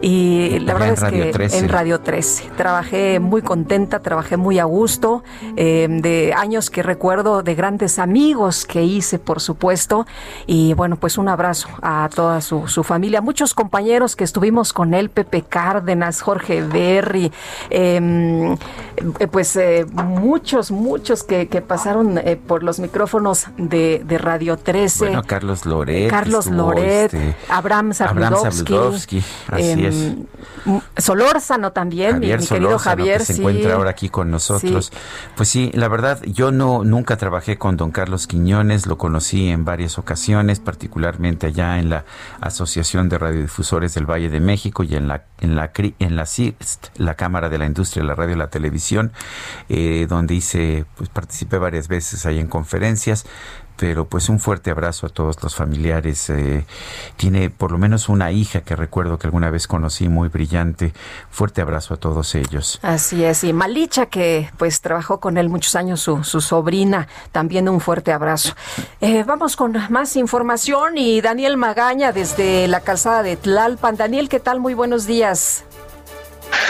Y 0.00 0.58
la 0.60 0.72
verdad 0.72 0.92
es 0.94 1.04
que 1.04 1.58
en 1.58 1.68
Radio 1.68 2.00
13 2.00 2.52
trabajé 2.56 3.20
muy 3.20 3.42
contenta, 3.42 4.00
trabajé 4.00 4.38
muy 4.38 4.58
a 4.58 4.64
gusto, 4.64 5.22
de 5.54 6.34
años 6.34 6.70
que 6.70 6.82
recuerdo, 6.82 7.42
de 7.42 7.54
grandes 7.54 7.98
amigos 7.98 8.64
que 8.64 8.82
hice, 8.84 9.18
por 9.18 9.40
supuesto, 9.40 10.06
y 10.46 10.72
bueno, 10.72 10.96
pues 10.96 11.18
un 11.18 11.28
abrazo 11.42 11.68
a 11.82 12.08
toda 12.14 12.40
su, 12.40 12.66
familia, 12.84 13.20
muchos 13.20 13.52
compañeros 13.54 14.14
que 14.14 14.24
estuvimos 14.24 14.72
con 14.72 14.94
él, 14.94 15.10
Pepe 15.10 15.42
Cárdenas, 15.42 16.20
Jorge 16.20 16.62
Berry, 16.62 17.32
em, 17.68 18.52
eh, 18.52 19.26
pues 19.30 19.56
eh, 19.56 19.84
muchos, 19.92 20.70
muchos 20.70 21.24
que, 21.24 21.46
pasaron 21.66 22.18
eh, 22.18 22.36
por 22.36 22.62
los 22.62 22.78
micrófonos 22.78 23.46
de, 23.56 24.04
Radio 24.22 24.56
13. 24.56 25.06
Bueno, 25.06 25.22
Carlos 25.24 25.66
Loret. 25.66 26.10
Carlos 26.10 26.46
Loret, 26.46 27.12
este, 27.12 27.34
Abraham 27.48 27.92
Zabludowski. 27.92 29.22
así 29.48 29.84
es. 29.84 29.94
Em, 29.96 30.26
Solórzano 30.96 31.72
también, 31.72 32.20
mi, 32.20 32.28
querido 32.28 32.78
Javier. 32.78 33.18
Que 33.18 33.24
se 33.24 33.32
encuentra 33.38 33.74
ahora 33.74 33.90
aquí 33.90 34.08
con 34.08 34.30
nosotros. 34.30 34.92
Pues 35.36 35.48
sí, 35.48 35.72
la 35.74 35.88
verdad, 35.88 36.22
yo 36.22 36.52
no 36.52 36.84
nunca 36.84 37.16
trabajé 37.16 37.58
con 37.58 37.76
don 37.76 37.90
Carlos 37.90 38.28
Quiñones, 38.28 38.86
lo 38.86 38.96
conocí 38.96 39.48
en 39.48 39.64
varias 39.64 39.98
ocasiones, 39.98 40.60
particularmente 40.60 41.21
allá 41.24 41.78
en 41.78 41.90
la 41.90 42.04
Asociación 42.40 43.08
de 43.08 43.18
Radiodifusores 43.18 43.94
del 43.94 44.06
Valle 44.06 44.28
de 44.28 44.40
México 44.40 44.82
y 44.82 44.94
en 44.94 45.08
la 45.08 45.24
en 45.40 45.56
la 45.56 45.70
en 45.74 46.16
la 46.16 46.26
CIST, 46.26 46.88
la 46.96 47.14
Cámara 47.14 47.48
de 47.48 47.58
la 47.58 47.66
Industria 47.66 48.02
de 48.02 48.08
la 48.08 48.14
Radio 48.14 48.34
y 48.34 48.38
la 48.38 48.50
Televisión, 48.50 49.12
eh, 49.68 50.06
donde 50.08 50.34
hice, 50.34 50.84
pues 50.96 51.08
participé 51.08 51.58
varias 51.58 51.88
veces 51.88 52.26
ahí 52.26 52.38
en 52.38 52.48
conferencias 52.48 53.24
pero 53.76 54.06
pues 54.06 54.28
un 54.28 54.38
fuerte 54.38 54.70
abrazo 54.70 55.06
a 55.06 55.08
todos 55.08 55.42
los 55.42 55.54
familiares. 55.54 56.30
Eh, 56.30 56.64
tiene 57.16 57.50
por 57.50 57.72
lo 57.72 57.78
menos 57.78 58.08
una 58.08 58.30
hija 58.32 58.60
que 58.60 58.76
recuerdo 58.76 59.18
que 59.18 59.26
alguna 59.26 59.50
vez 59.50 59.66
conocí 59.66 60.08
muy 60.08 60.28
brillante. 60.28 60.92
Fuerte 61.30 61.60
abrazo 61.60 61.94
a 61.94 61.96
todos 61.96 62.34
ellos. 62.34 62.78
Así 62.82 63.24
es, 63.24 63.44
y 63.44 63.52
Malicha 63.52 64.06
que 64.06 64.50
pues 64.58 64.80
trabajó 64.80 65.20
con 65.20 65.38
él 65.38 65.48
muchos 65.48 65.74
años, 65.74 66.00
su, 66.00 66.24
su 66.24 66.40
sobrina, 66.40 67.08
también 67.32 67.68
un 67.68 67.80
fuerte 67.80 68.12
abrazo. 68.12 68.54
Eh, 69.00 69.24
vamos 69.24 69.56
con 69.56 69.76
más 69.90 70.16
información 70.16 70.98
y 70.98 71.20
Daniel 71.20 71.56
Magaña 71.56 72.12
desde 72.12 72.68
la 72.68 72.80
calzada 72.80 73.22
de 73.22 73.36
Tlalpan. 73.36 73.96
Daniel, 73.96 74.28
¿qué 74.28 74.40
tal? 74.40 74.60
Muy 74.60 74.74
buenos 74.74 75.06
días. 75.06 75.64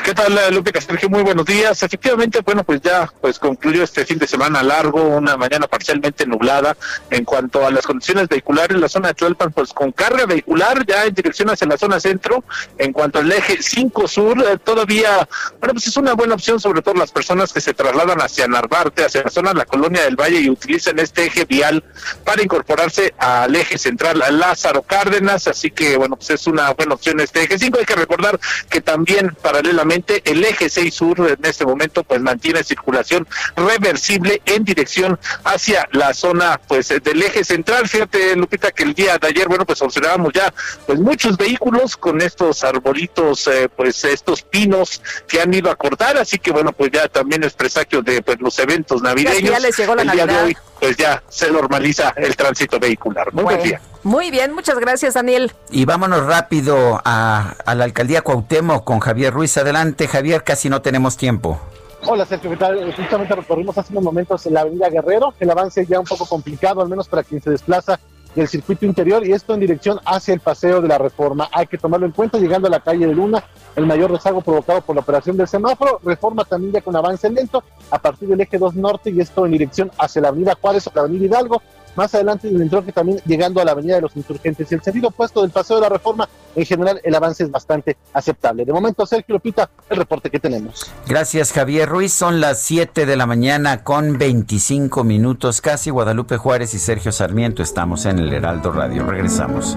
¿Qué 0.04 0.14
tal, 0.14 0.36
Lupe 0.54 0.72
Sergio? 0.80 1.08
Muy 1.08 1.22
buenos 1.22 1.44
días. 1.44 1.82
Efectivamente, 1.82 2.40
bueno, 2.44 2.64
pues 2.64 2.80
ya 2.80 3.10
pues 3.20 3.38
concluyó 3.38 3.82
este 3.82 4.04
fin 4.04 4.18
de 4.18 4.26
semana 4.26 4.62
largo, 4.62 5.00
una 5.00 5.36
mañana 5.36 5.66
parcialmente 5.66 6.26
nublada. 6.26 6.76
En 7.10 7.24
cuanto 7.24 7.66
a 7.66 7.70
las 7.70 7.86
condiciones 7.86 8.28
vehiculares, 8.28 8.78
la 8.78 8.88
zona 8.88 9.08
de 9.08 9.14
Tlalpan, 9.14 9.52
pues 9.52 9.72
con 9.72 9.92
carga 9.92 10.26
vehicular 10.26 10.84
ya 10.86 11.04
en 11.04 11.14
dirección 11.14 11.50
hacia 11.50 11.66
la 11.66 11.78
zona 11.78 12.00
centro. 12.00 12.44
En 12.78 12.92
cuanto 12.92 13.18
al 13.18 13.30
eje 13.30 13.62
5 13.62 14.08
sur, 14.08 14.38
eh, 14.40 14.58
todavía, 14.62 15.28
bueno, 15.60 15.74
pues 15.74 15.86
es 15.86 15.96
una 15.96 16.14
buena 16.14 16.34
opción, 16.34 16.60
sobre 16.60 16.82
todo 16.82 16.94
las 16.94 17.12
personas 17.12 17.52
que 17.52 17.60
se 17.60 17.74
trasladan 17.74 18.20
hacia 18.20 18.46
Narvarte, 18.48 19.04
hacia 19.04 19.22
la 19.22 19.30
zona 19.30 19.50
de 19.50 19.58
la 19.58 19.64
colonia 19.64 20.02
del 20.02 20.16
Valle 20.16 20.40
y 20.40 20.50
utilizan 20.50 20.98
este 20.98 21.26
eje 21.26 21.44
vial 21.44 21.84
para 22.24 22.42
incorporarse 22.42 23.14
al 23.18 23.54
eje 23.54 23.78
central, 23.78 24.22
a 24.22 24.30
Lázaro 24.30 24.82
Cárdenas. 24.82 25.46
Así 25.46 25.70
que, 25.70 25.96
bueno, 25.96 26.16
pues 26.16 26.30
es 26.30 26.46
una 26.46 26.70
buena 26.72 26.94
opción 26.94 27.20
este 27.20 27.44
eje 27.44 27.58
5. 27.58 27.78
Hay 27.78 27.86
que 27.86 27.94
recordar 27.94 28.38
que 28.68 28.80
también 28.80 29.34
paralelamente 29.72 30.22
el 30.30 30.44
eje 30.44 30.68
6 30.68 30.94
sur 30.94 31.20
en 31.20 31.38
este 31.44 31.64
momento 31.64 32.04
pues 32.04 32.20
mantiene 32.20 32.62
circulación 32.62 33.26
reversible 33.56 34.42
en 34.44 34.64
dirección 34.64 35.18
hacia 35.44 35.88
la 35.92 36.12
zona 36.14 36.60
pues 36.68 36.88
del 36.88 37.22
eje 37.22 37.44
central. 37.44 37.88
Fíjate, 37.88 38.36
Lupita, 38.36 38.70
que 38.70 38.82
el 38.82 38.94
día 38.94 39.18
de 39.18 39.28
ayer, 39.28 39.48
bueno, 39.48 39.64
pues 39.64 39.80
observábamos 39.82 40.32
ya 40.34 40.52
pues 40.86 40.98
muchos 40.98 41.36
vehículos 41.36 41.96
con 41.96 42.20
estos 42.20 42.62
arbolitos, 42.64 43.46
eh, 43.46 43.68
pues 43.74 44.04
estos 44.04 44.42
pinos 44.42 45.00
que 45.26 45.40
han 45.40 45.52
ido 45.54 45.70
a 45.70 45.76
cortar, 45.76 46.16
así 46.18 46.38
que 46.38 46.52
bueno, 46.52 46.72
pues 46.72 46.90
ya 46.92 47.08
también 47.08 47.42
es 47.44 47.54
presagio 47.54 48.02
de 48.02 48.22
pues 48.22 48.40
los 48.40 48.58
eventos 48.58 49.02
navideños. 49.02 49.50
Ya, 49.50 49.58
les 49.58 49.76
llegó 49.76 49.94
la 49.94 50.02
el 50.02 50.08
Navidad. 50.08 50.26
día 50.28 50.36
de 50.36 50.42
hoy 50.44 50.56
pues 50.82 50.96
ya 50.96 51.22
se 51.28 51.48
normaliza 51.48 52.12
el 52.16 52.34
tránsito 52.34 52.80
vehicular. 52.80 53.32
Muy 53.32 53.44
buen 53.44 53.56
Bueno, 53.56 53.62
día. 53.62 53.80
Muy 54.02 54.32
bien, 54.32 54.52
muchas 54.52 54.76
gracias, 54.80 55.14
Daniel. 55.14 55.52
Y 55.70 55.84
vámonos 55.84 56.26
rápido 56.26 57.00
a, 57.04 57.54
a 57.64 57.74
la 57.76 57.84
alcaldía 57.84 58.22
Cuauhtémoc 58.22 58.82
con 58.82 58.98
Javier 58.98 59.32
Ruiz. 59.32 59.56
Adelante, 59.56 60.08
Javier, 60.08 60.42
casi 60.42 60.68
no 60.68 60.82
tenemos 60.82 61.16
tiempo. 61.16 61.60
Hola 62.04 62.26
Sergio, 62.26 62.50
¿qué 62.50 62.56
tal? 62.56 62.92
Justamente 62.96 63.32
recorrimos 63.36 63.78
hace 63.78 63.92
unos 63.92 64.02
momentos 64.02 64.44
la 64.46 64.62
avenida 64.62 64.88
Guerrero, 64.88 65.32
el 65.38 65.50
avance 65.52 65.86
ya 65.86 66.00
un 66.00 66.04
poco 66.04 66.26
complicado, 66.26 66.82
al 66.82 66.88
menos 66.88 67.06
para 67.06 67.22
quien 67.22 67.40
se 67.40 67.50
desplaza 67.50 68.00
del 68.34 68.48
circuito 68.48 68.86
interior 68.86 69.26
y 69.26 69.32
esto 69.32 69.54
en 69.54 69.60
dirección 69.60 70.00
hacia 70.04 70.34
el 70.34 70.40
paseo 70.40 70.80
de 70.80 70.88
la 70.88 70.98
reforma. 70.98 71.48
Hay 71.52 71.66
que 71.66 71.78
tomarlo 71.78 72.06
en 72.06 72.12
cuenta 72.12 72.38
llegando 72.38 72.68
a 72.68 72.70
la 72.70 72.80
calle 72.80 73.06
de 73.06 73.14
Luna, 73.14 73.44
el 73.76 73.86
mayor 73.86 74.10
rezago 74.10 74.40
provocado 74.40 74.80
por 74.80 74.96
la 74.96 75.02
operación 75.02 75.36
del 75.36 75.48
semáforo, 75.48 76.00
reforma 76.04 76.44
también 76.44 76.72
ya 76.72 76.80
con 76.80 76.96
avance 76.96 77.28
lento 77.28 77.62
a 77.90 77.98
partir 77.98 78.28
del 78.28 78.40
eje 78.40 78.58
2 78.58 78.74
norte 78.76 79.10
y 79.10 79.20
esto 79.20 79.44
en 79.44 79.52
dirección 79.52 79.90
hacia 79.98 80.22
la 80.22 80.28
avenida 80.28 80.56
Juárez 80.60 80.86
o 80.86 80.92
la 80.94 81.02
avenida 81.02 81.26
Hidalgo. 81.26 81.62
Más 81.96 82.14
adelante 82.14 82.48
en 82.48 82.56
el 82.56 82.62
entronque 82.62 82.92
también 82.92 83.20
llegando 83.26 83.60
a 83.60 83.64
la 83.64 83.72
avenida 83.72 83.96
de 83.96 84.02
los 84.02 84.16
insurgentes 84.16 84.70
y 84.70 84.74
el 84.74 84.82
sentido 84.82 85.08
opuesto 85.08 85.42
del 85.42 85.50
paseo 85.50 85.76
de 85.76 85.82
la 85.82 85.88
reforma, 85.88 86.28
en 86.54 86.64
general 86.64 87.00
el 87.02 87.14
avance 87.14 87.44
es 87.44 87.50
bastante 87.50 87.96
aceptable. 88.12 88.64
De 88.64 88.72
momento, 88.72 89.06
Sergio 89.06 89.34
Lupita, 89.34 89.68
el 89.90 89.96
reporte 89.96 90.30
que 90.30 90.38
tenemos. 90.38 90.90
Gracias, 91.06 91.52
Javier 91.52 91.88
Ruiz. 91.88 92.12
Son 92.12 92.40
las 92.40 92.60
7 92.62 93.06
de 93.06 93.16
la 93.16 93.26
mañana 93.26 93.84
con 93.84 94.18
25 94.18 95.04
minutos 95.04 95.60
casi. 95.60 95.90
Guadalupe 95.90 96.36
Juárez 96.36 96.74
y 96.74 96.78
Sergio 96.78 97.12
Sarmiento 97.12 97.62
estamos 97.62 98.06
en 98.06 98.18
el 98.18 98.32
Heraldo 98.32 98.72
Radio. 98.72 99.04
Regresamos. 99.04 99.76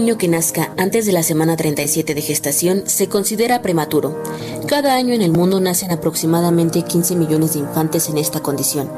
Niño 0.00 0.16
que 0.16 0.28
nazca 0.28 0.72
antes 0.78 1.04
de 1.04 1.12
la 1.12 1.22
semana 1.22 1.58
37 1.58 2.14
de 2.14 2.22
gestación 2.22 2.84
se 2.86 3.10
considera 3.10 3.60
prematuro. 3.60 4.16
Cada 4.66 4.94
año 4.94 5.12
en 5.12 5.20
el 5.20 5.30
mundo 5.30 5.60
nacen 5.60 5.90
aproximadamente 5.90 6.84
15 6.84 7.16
millones 7.16 7.52
de 7.52 7.58
infantes 7.58 8.08
en 8.08 8.16
esta 8.16 8.40
condición, 8.40 8.90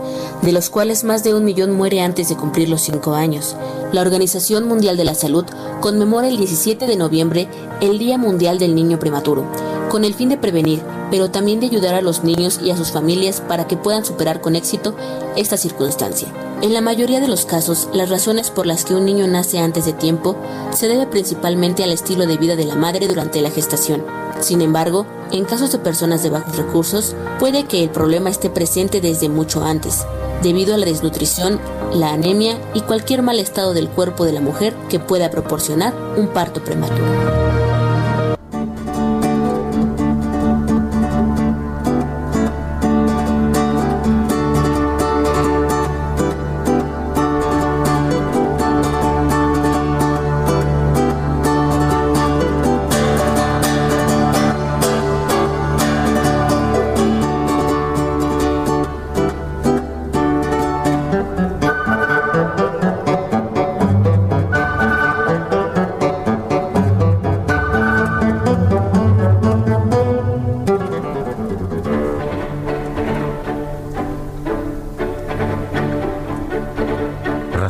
de 0.42 0.52
los 0.52 0.70
cuales 0.70 1.02
más 1.02 1.24
de 1.24 1.34
un 1.34 1.44
millón 1.44 1.72
muere 1.72 2.02
antes 2.02 2.28
de 2.28 2.36
cumplir 2.36 2.68
los 2.68 2.82
5 2.82 3.14
años. 3.14 3.56
La 3.90 4.00
Organización 4.00 4.68
Mundial 4.68 4.96
de 4.96 5.04
la 5.04 5.16
Salud 5.16 5.44
conmemora 5.80 6.28
el 6.28 6.36
17 6.36 6.86
de 6.86 6.96
noviembre 6.96 7.48
el 7.80 7.98
Día 7.98 8.16
Mundial 8.16 8.60
del 8.60 8.76
Niño 8.76 9.00
Prematuro, 9.00 9.44
con 9.90 10.04
el 10.04 10.14
fin 10.14 10.28
de 10.28 10.38
prevenir, 10.38 10.82
pero 11.10 11.32
también 11.32 11.58
de 11.58 11.66
ayudar 11.66 11.96
a 11.96 12.00
los 12.00 12.22
niños 12.22 12.60
y 12.62 12.70
a 12.70 12.76
sus 12.76 12.92
familias 12.92 13.40
para 13.40 13.66
que 13.66 13.76
puedan 13.76 14.04
superar 14.04 14.40
con 14.40 14.54
éxito 14.54 14.94
esta 15.34 15.56
circunstancia. 15.56 16.28
En 16.62 16.72
la 16.72 16.80
mayoría 16.80 17.18
de 17.18 17.26
los 17.26 17.44
casos, 17.44 17.88
las 17.92 18.08
razones 18.08 18.50
por 18.52 18.66
las 18.66 18.84
que 18.84 18.94
un 18.94 19.04
niño 19.04 19.26
nace 19.26 19.58
antes 19.58 19.84
de 19.84 19.92
tiempo 19.92 20.36
se 20.70 20.86
debe 20.92 21.06
principalmente 21.06 21.82
al 21.82 21.90
estilo 21.90 22.26
de 22.26 22.36
vida 22.36 22.56
de 22.56 22.64
la 22.64 22.76
madre 22.76 23.08
durante 23.08 23.40
la 23.40 23.50
gestación. 23.50 24.04
Sin 24.40 24.60
embargo, 24.60 25.06
en 25.30 25.44
casos 25.44 25.72
de 25.72 25.78
personas 25.78 26.22
de 26.22 26.30
bajos 26.30 26.56
recursos, 26.56 27.16
puede 27.38 27.64
que 27.64 27.82
el 27.82 27.90
problema 27.90 28.30
esté 28.30 28.50
presente 28.50 29.00
desde 29.00 29.28
mucho 29.28 29.64
antes, 29.64 30.04
debido 30.42 30.74
a 30.74 30.78
la 30.78 30.86
desnutrición, 30.86 31.60
la 31.92 32.12
anemia 32.12 32.58
y 32.74 32.82
cualquier 32.82 33.22
mal 33.22 33.38
estado 33.38 33.72
del 33.74 33.88
cuerpo 33.88 34.24
de 34.24 34.32
la 34.32 34.40
mujer 34.40 34.74
que 34.88 34.98
pueda 34.98 35.30
proporcionar 35.30 35.94
un 36.16 36.28
parto 36.28 36.62
prematuro. 36.62 37.71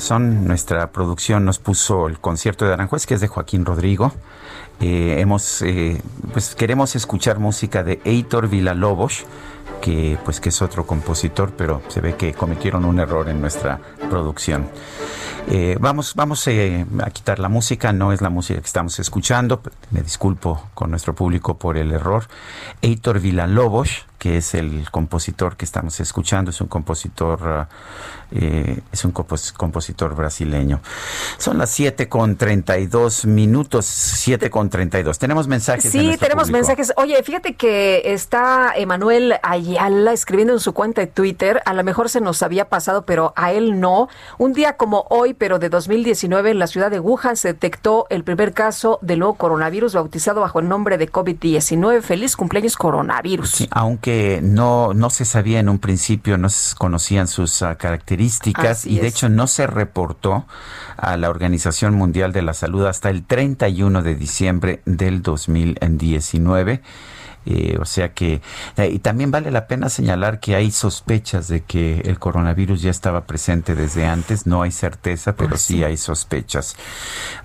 Razón, 0.02 0.48
nuestra 0.48 0.90
producción 0.90 1.44
nos 1.44 1.60
puso 1.60 2.08
el 2.08 2.18
concierto 2.18 2.64
de 2.64 2.72
Aranjuez, 2.72 3.06
que 3.06 3.14
es 3.14 3.20
de 3.20 3.28
Joaquín 3.28 3.64
Rodrigo. 3.64 4.12
Eh, 4.80 5.20
hemos, 5.20 5.62
eh, 5.62 6.02
pues 6.32 6.56
queremos 6.56 6.96
escuchar 6.96 7.38
música 7.38 7.84
de 7.84 8.00
Heitor 8.04 8.48
Villalobos, 8.48 9.24
que 9.80 10.16
pues 10.24 10.40
que 10.40 10.50
es 10.50 10.62
otro 10.62 10.86
compositor, 10.86 11.52
pero 11.56 11.82
se 11.88 12.00
ve 12.00 12.14
que 12.16 12.32
cometieron 12.34 12.84
un 12.84 12.98
error 13.00 13.28
en 13.28 13.40
nuestra 13.40 13.78
producción. 14.10 14.68
Eh, 15.48 15.76
vamos, 15.80 16.14
vamos 16.14 16.46
eh, 16.46 16.86
a 17.04 17.10
quitar 17.10 17.40
la 17.40 17.48
música, 17.48 17.92
no 17.92 18.12
es 18.12 18.20
la 18.20 18.30
música 18.30 18.60
que 18.60 18.66
estamos 18.66 18.98
escuchando. 19.00 19.60
Me 19.90 20.00
disculpo 20.02 20.68
con 20.74 20.90
nuestro 20.90 21.14
público 21.16 21.58
por 21.58 21.76
el 21.76 21.90
error. 21.90 22.28
Heitor 22.80 23.18
Villalobos, 23.18 24.06
que 24.18 24.36
es 24.36 24.54
el 24.54 24.88
compositor 24.92 25.56
que 25.56 25.64
estamos 25.64 25.98
escuchando, 25.98 26.52
es 26.52 26.60
un 26.60 26.68
compositor, 26.68 27.66
eh, 28.30 28.78
es 28.92 29.04
un 29.04 29.12
compos- 29.12 29.52
compositor 29.52 30.14
brasileño. 30.14 30.80
Son 31.38 31.58
las 31.58 31.70
7 31.70 32.08
con 32.08 32.36
32 32.36 33.24
minutos, 33.26 33.84
7 33.86 34.48
con 34.48 34.70
32. 34.70 35.18
Tenemos 35.18 35.48
mensajes. 35.48 35.90
Sí, 35.90 36.16
tenemos 36.20 36.44
público. 36.44 36.58
mensajes. 36.68 36.92
Oye, 36.96 37.20
fíjate 37.24 37.56
que 37.56 38.00
está 38.12 38.74
Emanuel 38.76 39.34
Ayala 39.62 40.12
escribiendo 40.12 40.52
en 40.52 40.60
su 40.60 40.72
cuenta 40.72 41.00
de 41.00 41.06
Twitter. 41.06 41.62
A 41.64 41.72
lo 41.74 41.84
mejor 41.84 42.08
se 42.08 42.20
nos 42.20 42.42
había 42.42 42.68
pasado, 42.68 43.06
pero 43.06 43.32
a 43.36 43.52
él 43.52 43.78
no. 43.80 44.08
Un 44.38 44.52
día 44.52 44.76
como 44.76 45.06
hoy, 45.08 45.34
pero 45.34 45.58
de 45.58 45.68
2019, 45.68 46.50
en 46.50 46.58
la 46.58 46.66
ciudad 46.66 46.90
de 46.90 46.98
Wuhan 46.98 47.36
se 47.36 47.48
detectó 47.48 48.06
el 48.10 48.24
primer 48.24 48.52
caso 48.52 48.98
del 49.02 49.20
nuevo 49.20 49.34
coronavirus 49.34 49.94
bautizado 49.94 50.40
bajo 50.40 50.60
el 50.60 50.68
nombre 50.68 50.98
de 50.98 51.10
COVID-19. 51.10 52.02
Feliz 52.02 52.36
cumpleaños 52.36 52.76
coronavirus. 52.76 53.50
Sí, 53.50 53.68
aunque 53.70 54.40
no, 54.42 54.94
no 54.94 55.10
se 55.10 55.24
sabía 55.24 55.60
en 55.60 55.68
un 55.68 55.78
principio, 55.78 56.38
no 56.38 56.48
se 56.48 56.74
conocían 56.76 57.28
sus 57.28 57.62
ah, 57.62 57.76
características 57.76 58.80
Así 58.80 58.94
y 58.96 58.98
de 58.98 59.06
es. 59.06 59.14
hecho 59.14 59.28
no 59.28 59.46
se 59.46 59.66
reportó 59.66 60.44
a 60.96 61.16
la 61.16 61.30
Organización 61.30 61.94
Mundial 61.94 62.32
de 62.32 62.42
la 62.42 62.54
Salud 62.54 62.86
hasta 62.86 63.10
el 63.10 63.24
31 63.24 64.02
de 64.02 64.14
diciembre 64.14 64.82
del 64.84 65.22
2019. 65.22 66.82
Eh, 67.44 67.76
o 67.80 67.84
sea 67.84 68.12
que, 68.12 68.40
eh, 68.76 68.90
y 68.92 68.98
también 69.00 69.30
vale 69.30 69.50
la 69.50 69.66
pena 69.66 69.88
señalar 69.88 70.38
que 70.38 70.54
hay 70.54 70.70
sospechas 70.70 71.48
de 71.48 71.62
que 71.62 72.00
el 72.04 72.18
coronavirus 72.18 72.82
ya 72.82 72.90
estaba 72.90 73.22
presente 73.22 73.74
desde 73.74 74.06
antes, 74.06 74.46
no 74.46 74.62
hay 74.62 74.70
certeza, 74.70 75.34
pero 75.34 75.56
sí 75.56 75.82
hay 75.82 75.96
sospechas. 75.96 76.76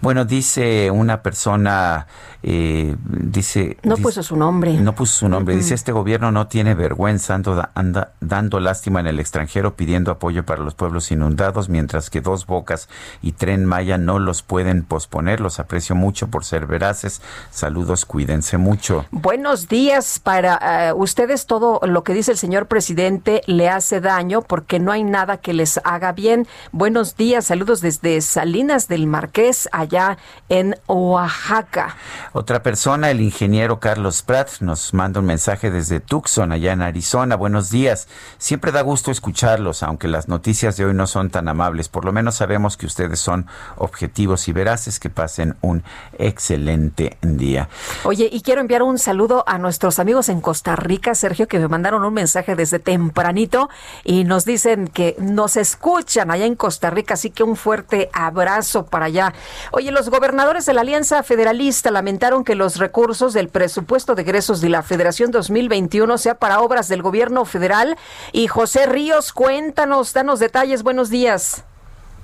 Bueno, 0.02 0.24
dice 0.26 0.92
una 0.92 1.24
persona, 1.24 2.06
eh, 2.44 2.96
dice... 3.08 3.78
No 3.84 3.96
dice- 3.96 4.04
puso 4.04 4.22
su 4.24 4.36
nombre. 4.36 4.74
no 4.74 4.94
puso 4.94 5.14
su 5.20 5.30
nombre. 5.30 5.56
Dice, 5.56 5.74
este 5.74 5.92
gobierno 5.92 6.32
no 6.32 6.48
tiene 6.48 6.76
vergüenza, 6.76 7.34
anda 7.74 8.12
dando 8.20 8.60
lástima 8.60 9.00
en 9.00 9.08
el 9.08 9.20
extranjero 9.20 9.76
pidiendo 9.76 10.12
apoyo 10.12 10.46
para 10.46 10.62
los 10.62 10.76
pueblos 10.76 11.12
inundados, 11.12 11.70
mientras 11.70 12.10
que 12.12 12.22
Dos 12.22 12.46
Bocas 12.46 12.88
y 13.24 13.32
Tren 13.32 13.66
Maya 13.66 13.98
no 13.98 14.20
los 14.20 14.44
pueden 14.44 14.84
posponer. 14.84 15.40
Los 15.40 15.60
aprecio 15.60 15.96
mucho 15.96 16.28
por 16.28 16.46
ser 16.46 16.68
veraces. 16.68 17.22
Saludos, 17.50 18.06
cuídense 18.06 18.58
mucho. 18.58 19.06
Buenos 19.12 19.68
días. 19.68 19.87
Días 19.88 20.20
para 20.20 20.90
eh, 20.90 20.94
ustedes. 20.94 21.46
Todo 21.46 21.80
lo 21.84 22.04
que 22.04 22.14
dice 22.14 22.32
el 22.32 22.38
señor 22.38 22.68
presidente 22.68 23.42
le 23.46 23.70
hace 23.70 24.02
daño 24.02 24.42
porque 24.42 24.80
no 24.80 24.92
hay 24.92 25.06
nada 25.06 25.38
que 25.38 25.54
les 25.54 25.80
haga 25.86 26.12
bien. 26.12 26.46
Buenos 26.74 27.16
días, 27.16 27.46
saludos 27.46 27.80
desde 27.80 28.20
Salinas 28.20 28.90
del 28.90 29.08
Marqués, 29.08 29.70
allá 29.72 30.18
en 30.50 30.76
Oaxaca. 30.88 31.96
Otra 32.34 32.64
persona, 32.64 33.12
el 33.12 33.22
ingeniero 33.22 33.80
Carlos 33.80 34.24
Pratt, 34.24 34.60
nos 34.60 34.94
manda 34.94 35.22
un 35.22 35.26
mensaje 35.26 35.72
desde 35.72 36.02
Tucson, 36.02 36.52
allá 36.52 36.74
en 36.74 36.82
Arizona. 36.82 37.38
Buenos 37.38 37.70
días. 37.70 38.10
Siempre 38.40 38.74
da 38.74 38.82
gusto 38.82 39.10
escucharlos, 39.10 39.84
aunque 39.84 40.10
las 40.10 40.28
noticias 40.28 40.76
de 40.76 40.84
hoy 40.84 40.94
no 40.94 41.08
son 41.08 41.30
tan 41.30 41.48
amables. 41.48 41.88
Por 41.88 42.04
lo 42.04 42.12
menos 42.12 42.36
sabemos 42.36 42.76
que 42.76 42.88
ustedes 42.88 43.22
son 43.22 43.48
objetivos 43.78 44.50
y 44.50 44.52
veraces. 44.52 45.00
Que 45.00 45.10
pasen 45.10 45.56
un 45.62 45.84
excelente 46.20 47.18
día. 47.22 47.70
Oye, 48.04 48.28
y 48.30 48.42
quiero 48.42 48.60
enviar 48.60 48.84
un 48.84 49.00
saludo 49.00 49.46
a 49.48 49.58
nuestros 49.78 50.00
amigos 50.00 50.28
en 50.30 50.42
Costa 50.42 50.76
Rica, 50.76 51.14
Sergio, 51.14 51.48
que 51.48 51.60
me 51.60 51.68
mandaron 51.68 52.04
un 52.04 52.12
mensaje 52.12 52.56
desde 52.56 52.80
tempranito 52.80 53.70
y 54.04 54.24
nos 54.24 54.44
dicen 54.44 54.88
que 54.88 55.16
nos 55.20 55.56
escuchan 55.56 56.32
allá 56.32 56.46
en 56.46 56.56
Costa 56.56 56.90
Rica, 56.90 57.14
así 57.14 57.30
que 57.30 57.44
un 57.44 57.56
fuerte 57.56 58.10
abrazo 58.12 58.88
para 58.88 59.06
allá. 59.06 59.36
Oye, 59.72 59.92
los 59.92 60.10
gobernadores 60.10 60.66
de 60.66 60.74
la 60.74 60.82
Alianza 60.82 61.22
Federalista 61.22 61.92
lamentaron 61.92 62.44
que 62.44 62.56
los 62.56 62.78
recursos 62.78 63.34
del 63.34 63.50
presupuesto 63.50 64.16
de 64.16 64.24
egresos 64.24 64.62
de 64.62 64.70
la 64.70 64.82
Federación 64.82 65.30
2021 65.30 66.18
sea 66.18 66.40
para 66.40 66.62
obras 66.62 66.88
del 66.88 67.04
gobierno 67.04 67.46
federal. 67.46 67.98
Y 68.32 68.48
José 68.48 68.88
Ríos, 68.88 69.32
cuéntanos, 69.32 70.12
danos 70.12 70.40
detalles, 70.40 70.82
buenos 70.82 71.12
días. 71.12 71.66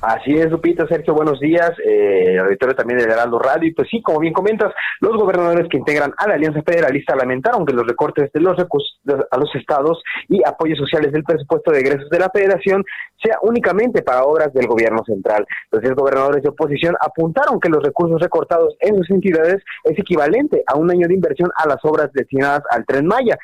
Así 0.05 0.33
es, 0.33 0.51
Lupita, 0.51 0.85
Sergio, 0.85 1.13
buenos 1.13 1.39
días. 1.39 1.71
Eh, 1.81 2.37
auditorio 2.37 2.75
también 2.75 2.99
de 2.99 3.05
Heraldo 3.05 3.39
Radio. 3.39 3.71
Pues 3.73 3.87
sí, 3.89 4.01
como 4.01 4.19
bien 4.19 4.33
comentas, 4.33 4.73
los 4.99 5.15
gobernadores 5.15 5.69
que 5.69 5.77
integran 5.77 6.13
a 6.17 6.27
la 6.27 6.33
Alianza 6.33 6.61
Federalista 6.61 7.15
lamentaron 7.15 7.65
que 7.65 7.71
los 7.71 7.87
recortes 7.87 8.29
de 8.33 8.41
los 8.41 8.57
recursos 8.57 8.99
a 9.31 9.37
los 9.37 9.55
estados 9.55 10.03
y 10.27 10.41
apoyos 10.45 10.77
sociales 10.77 11.13
del 11.13 11.23
presupuesto 11.23 11.71
de 11.71 11.79
egresos 11.79 12.09
de 12.09 12.19
la 12.19 12.29
Federación 12.29 12.83
sea 13.23 13.37
únicamente 13.43 14.01
para 14.01 14.25
obras 14.25 14.51
del 14.51 14.67
gobierno 14.67 15.05
central. 15.05 15.47
Los 15.71 15.81
diez 15.81 15.95
gobernadores 15.95 16.43
de 16.43 16.49
oposición 16.49 16.97
apuntaron 16.99 17.61
que 17.61 17.69
los 17.69 17.81
recursos 17.81 18.19
recortados 18.19 18.75
en 18.81 18.97
sus 18.97 19.09
entidades 19.09 19.63
es 19.85 19.97
equivalente 19.97 20.63
a 20.67 20.75
un 20.75 20.91
año 20.91 21.07
de 21.07 21.13
inversión 21.13 21.49
a 21.55 21.65
las 21.65 21.79
obras 21.83 22.11
destinadas 22.11 22.63
al 22.71 22.85
Tren 22.85 23.07
Maya, 23.07 23.37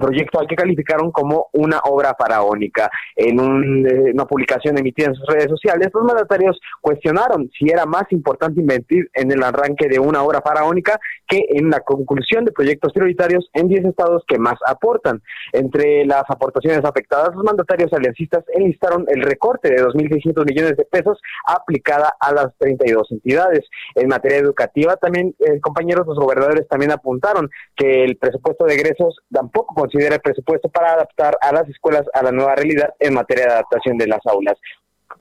proyecto 0.00 0.40
al 0.40 0.48
que 0.48 0.56
calificaron 0.56 1.12
como 1.12 1.48
una 1.52 1.78
obra 1.84 2.16
faraónica. 2.18 2.90
En 3.14 3.38
eh, 3.86 4.10
una 4.12 4.26
publicación 4.26 4.78
emitida 4.78 5.08
en 5.08 5.14
sus 5.14 5.26
redes 5.26 5.48
sociales, 5.48 5.90
los 5.94 6.04
mandatarios 6.04 6.58
cuestionaron 6.80 7.50
si 7.56 7.70
era 7.70 7.86
más 7.86 8.04
importante 8.10 8.60
invertir 8.60 9.08
en 9.14 9.30
el 9.30 9.42
arranque 9.42 9.88
de 9.88 10.00
una 10.00 10.22
obra 10.22 10.40
faraónica 10.40 10.98
que 11.28 11.44
en 11.50 11.70
la 11.70 11.80
conclusión 11.80 12.44
de 12.44 12.52
proyectos 12.52 12.92
prioritarios 12.92 13.48
en 13.52 13.68
10 13.68 13.84
estados 13.84 14.24
que 14.26 14.38
más 14.38 14.56
aportan. 14.66 15.22
Entre 15.52 16.04
las 16.04 16.24
aportaciones 16.28 16.84
afectadas, 16.84 17.34
los 17.34 17.44
mandatarios 17.44 17.92
aliancistas 17.92 18.44
enlistaron 18.54 19.04
el 19.08 19.22
recorte 19.22 19.68
de 19.68 19.82
2.600 19.84 20.44
millones 20.46 20.76
de 20.76 20.84
pesos 20.84 21.20
aplicada 21.46 22.14
a 22.18 22.32
las 22.32 22.48
32 22.58 23.12
entidades. 23.12 23.60
En 23.94 24.08
materia 24.08 24.38
educativa, 24.38 24.96
también, 24.96 25.34
eh, 25.38 25.60
compañeros, 25.60 26.06
los 26.06 26.18
gobernadores 26.18 26.66
también 26.68 26.92
apuntaron 26.92 27.50
que 27.76 28.04
el 28.04 28.16
presupuesto 28.16 28.64
de 28.64 28.74
egresos 28.74 29.18
tampoco 29.30 29.74
considera 29.90 30.16
el 30.16 30.20
presupuesto 30.20 30.68
para 30.68 30.92
adaptar 30.92 31.36
a 31.40 31.52
las 31.52 31.68
escuelas 31.68 32.04
a 32.14 32.22
la 32.22 32.32
nueva 32.32 32.54
realidad 32.54 32.94
en 32.98 33.14
materia 33.14 33.46
de 33.46 33.52
adaptación 33.52 33.98
de 33.98 34.06
las 34.06 34.20
aulas. 34.26 34.56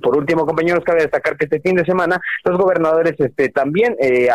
Por 0.02 0.16
último, 0.16 0.46
compañeros, 0.46 0.84
cabe 0.86 1.02
destacar 1.02 1.36
que 1.36 1.46
este 1.46 1.60
fin 1.60 1.76
de 1.76 1.84
semana 1.84 2.22
los 2.46 2.58
gobernadores 2.58 3.16
este, 3.18 3.50
también 3.50 3.96
eh, 4.00 4.30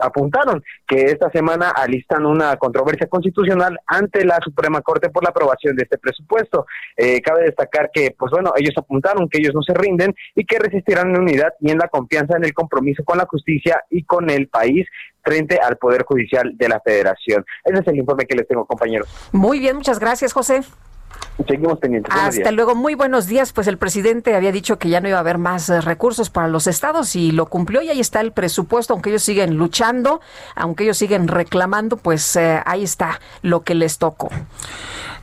apuntaron 0.00 0.62
que 0.86 1.06
esta 1.06 1.30
semana 1.30 1.70
alistan 1.70 2.24
una 2.24 2.56
controversia 2.56 3.08
constitucional 3.08 3.78
ante 3.86 4.24
la 4.24 4.38
Suprema 4.42 4.80
Corte 4.80 5.10
por 5.10 5.24
la 5.24 5.30
aprobación 5.30 5.76
de 5.76 5.82
este 5.82 5.98
presupuesto. 5.98 6.66
Eh, 6.96 7.20
cabe 7.20 7.42
destacar 7.42 7.90
que, 7.92 8.14
pues 8.16 8.30
bueno, 8.30 8.52
ellos 8.56 8.74
apuntaron 8.76 9.28
que 9.28 9.38
ellos 9.38 9.54
no 9.54 9.62
se 9.62 9.74
rinden 9.74 10.14
y 10.34 10.46
que 10.46 10.58
resistirán 10.58 11.10
en 11.10 11.20
unidad 11.20 11.52
y 11.60 11.70
en 11.70 11.78
la 11.78 11.88
confianza 11.88 12.36
en 12.36 12.44
el 12.44 12.54
compromiso 12.54 13.04
con 13.04 13.18
la 13.18 13.26
justicia 13.26 13.84
y 13.90 14.04
con 14.04 14.30
el 14.30 14.48
país 14.48 14.86
frente 15.22 15.58
al 15.58 15.76
Poder 15.76 16.04
Judicial 16.04 16.52
de 16.56 16.68
la 16.68 16.80
Federación. 16.80 17.44
Ese 17.64 17.80
es 17.80 17.86
el 17.88 17.96
informe 17.98 18.26
que 18.26 18.36
les 18.36 18.46
tengo, 18.46 18.66
compañeros. 18.66 19.08
Muy 19.32 19.58
bien, 19.58 19.76
muchas 19.76 19.98
gracias, 19.98 20.32
José. 20.32 20.62
Seguimos 21.46 21.78
pendientes. 21.78 22.14
Hasta 22.14 22.52
luego, 22.52 22.74
muy 22.74 22.94
buenos 22.94 23.26
días. 23.26 23.52
Pues 23.52 23.66
el 23.66 23.78
presidente 23.78 24.36
había 24.36 24.52
dicho 24.52 24.78
que 24.78 24.88
ya 24.88 25.00
no 25.00 25.08
iba 25.08 25.16
a 25.16 25.20
haber 25.20 25.38
más 25.38 25.68
eh, 25.68 25.80
recursos 25.80 26.30
para 26.30 26.48
los 26.48 26.66
estados 26.66 27.16
y 27.16 27.32
lo 27.32 27.46
cumplió 27.46 27.82
y 27.82 27.88
ahí 27.88 28.00
está 28.00 28.20
el 28.20 28.32
presupuesto, 28.32 28.92
aunque 28.92 29.10
ellos 29.10 29.22
siguen 29.22 29.56
luchando, 29.56 30.20
aunque 30.54 30.84
ellos 30.84 30.98
siguen 30.98 31.28
reclamando, 31.28 31.96
pues 31.96 32.36
eh, 32.36 32.60
ahí 32.64 32.84
está 32.84 33.20
lo 33.42 33.62
que 33.62 33.74
les 33.74 33.98
tocó. 33.98 34.30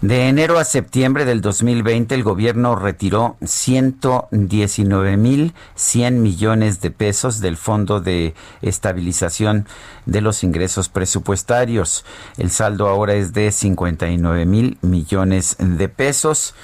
De 0.02 0.30
enero 0.30 0.60
a 0.60 0.64
septiembre 0.64 1.26
del 1.26 1.42
2020, 1.42 2.16
el 2.16 2.24
gobierno 2.24 2.78
retiró 2.78 3.36
119.100 3.42 6.12
millones 6.12 6.80
de 6.80 6.90
pesos 6.90 7.42
del 7.42 7.58
Fondo 7.58 8.00
de 8.00 8.34
Estabilización 8.62 9.68
de 10.06 10.22
los 10.22 10.46
Ingresos 10.46 10.88
Presupuestarios. 10.88 12.06
El 12.38 12.50
saldo 12.50 12.88
ahora 12.88 13.16
es 13.16 13.34
de 13.34 13.52
59 13.52 14.46
mil 14.46 14.78
millones 14.82 15.58
de 15.60 15.79
pesos. 15.88 16.56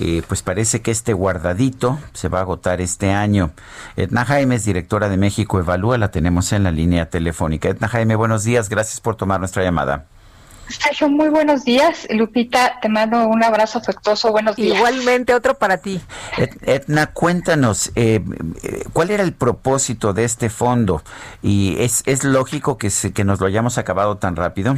Eh, 0.00 0.22
pues 0.26 0.42
parece 0.42 0.82
que 0.82 0.90
este 0.90 1.12
guardadito 1.12 2.00
se 2.14 2.28
va 2.28 2.38
a 2.38 2.40
agotar 2.40 2.80
este 2.80 3.12
año. 3.12 3.52
Edna 3.94 4.24
Jaime 4.24 4.56
es 4.56 4.64
directora 4.64 5.08
de 5.08 5.16
México 5.16 5.60
Evalúa, 5.60 5.98
la 5.98 6.10
tenemos 6.10 6.52
en 6.52 6.64
la 6.64 6.72
línea 6.72 7.10
telefónica. 7.10 7.68
Edna 7.68 7.86
Jaime, 7.86 8.16
buenos 8.16 8.42
días, 8.42 8.68
gracias 8.68 9.00
por 9.00 9.14
tomar 9.14 9.38
nuestra 9.38 9.62
llamada. 9.62 10.06
Sergio, 10.68 11.08
muy 11.08 11.28
buenos 11.28 11.64
días. 11.64 12.06
Lupita, 12.10 12.78
te 12.80 12.88
mando 12.88 13.26
un 13.26 13.42
abrazo 13.42 13.78
afectuoso. 13.78 14.32
Buenos 14.32 14.56
días. 14.56 14.76
Igualmente, 14.76 15.34
otro 15.34 15.54
para 15.54 15.78
ti. 15.78 16.00
Edna, 16.62 17.08
cuéntanos, 17.08 17.92
eh, 17.94 18.24
eh, 18.62 18.84
¿cuál 18.92 19.10
era 19.10 19.22
el 19.22 19.34
propósito 19.34 20.12
de 20.12 20.24
este 20.24 20.48
fondo? 20.48 21.02
¿Y 21.42 21.76
es, 21.80 22.02
es 22.06 22.24
lógico 22.24 22.78
que, 22.78 22.90
se, 22.90 23.12
que 23.12 23.24
nos 23.24 23.40
lo 23.40 23.46
hayamos 23.46 23.78
acabado 23.78 24.16
tan 24.16 24.36
rápido? 24.36 24.76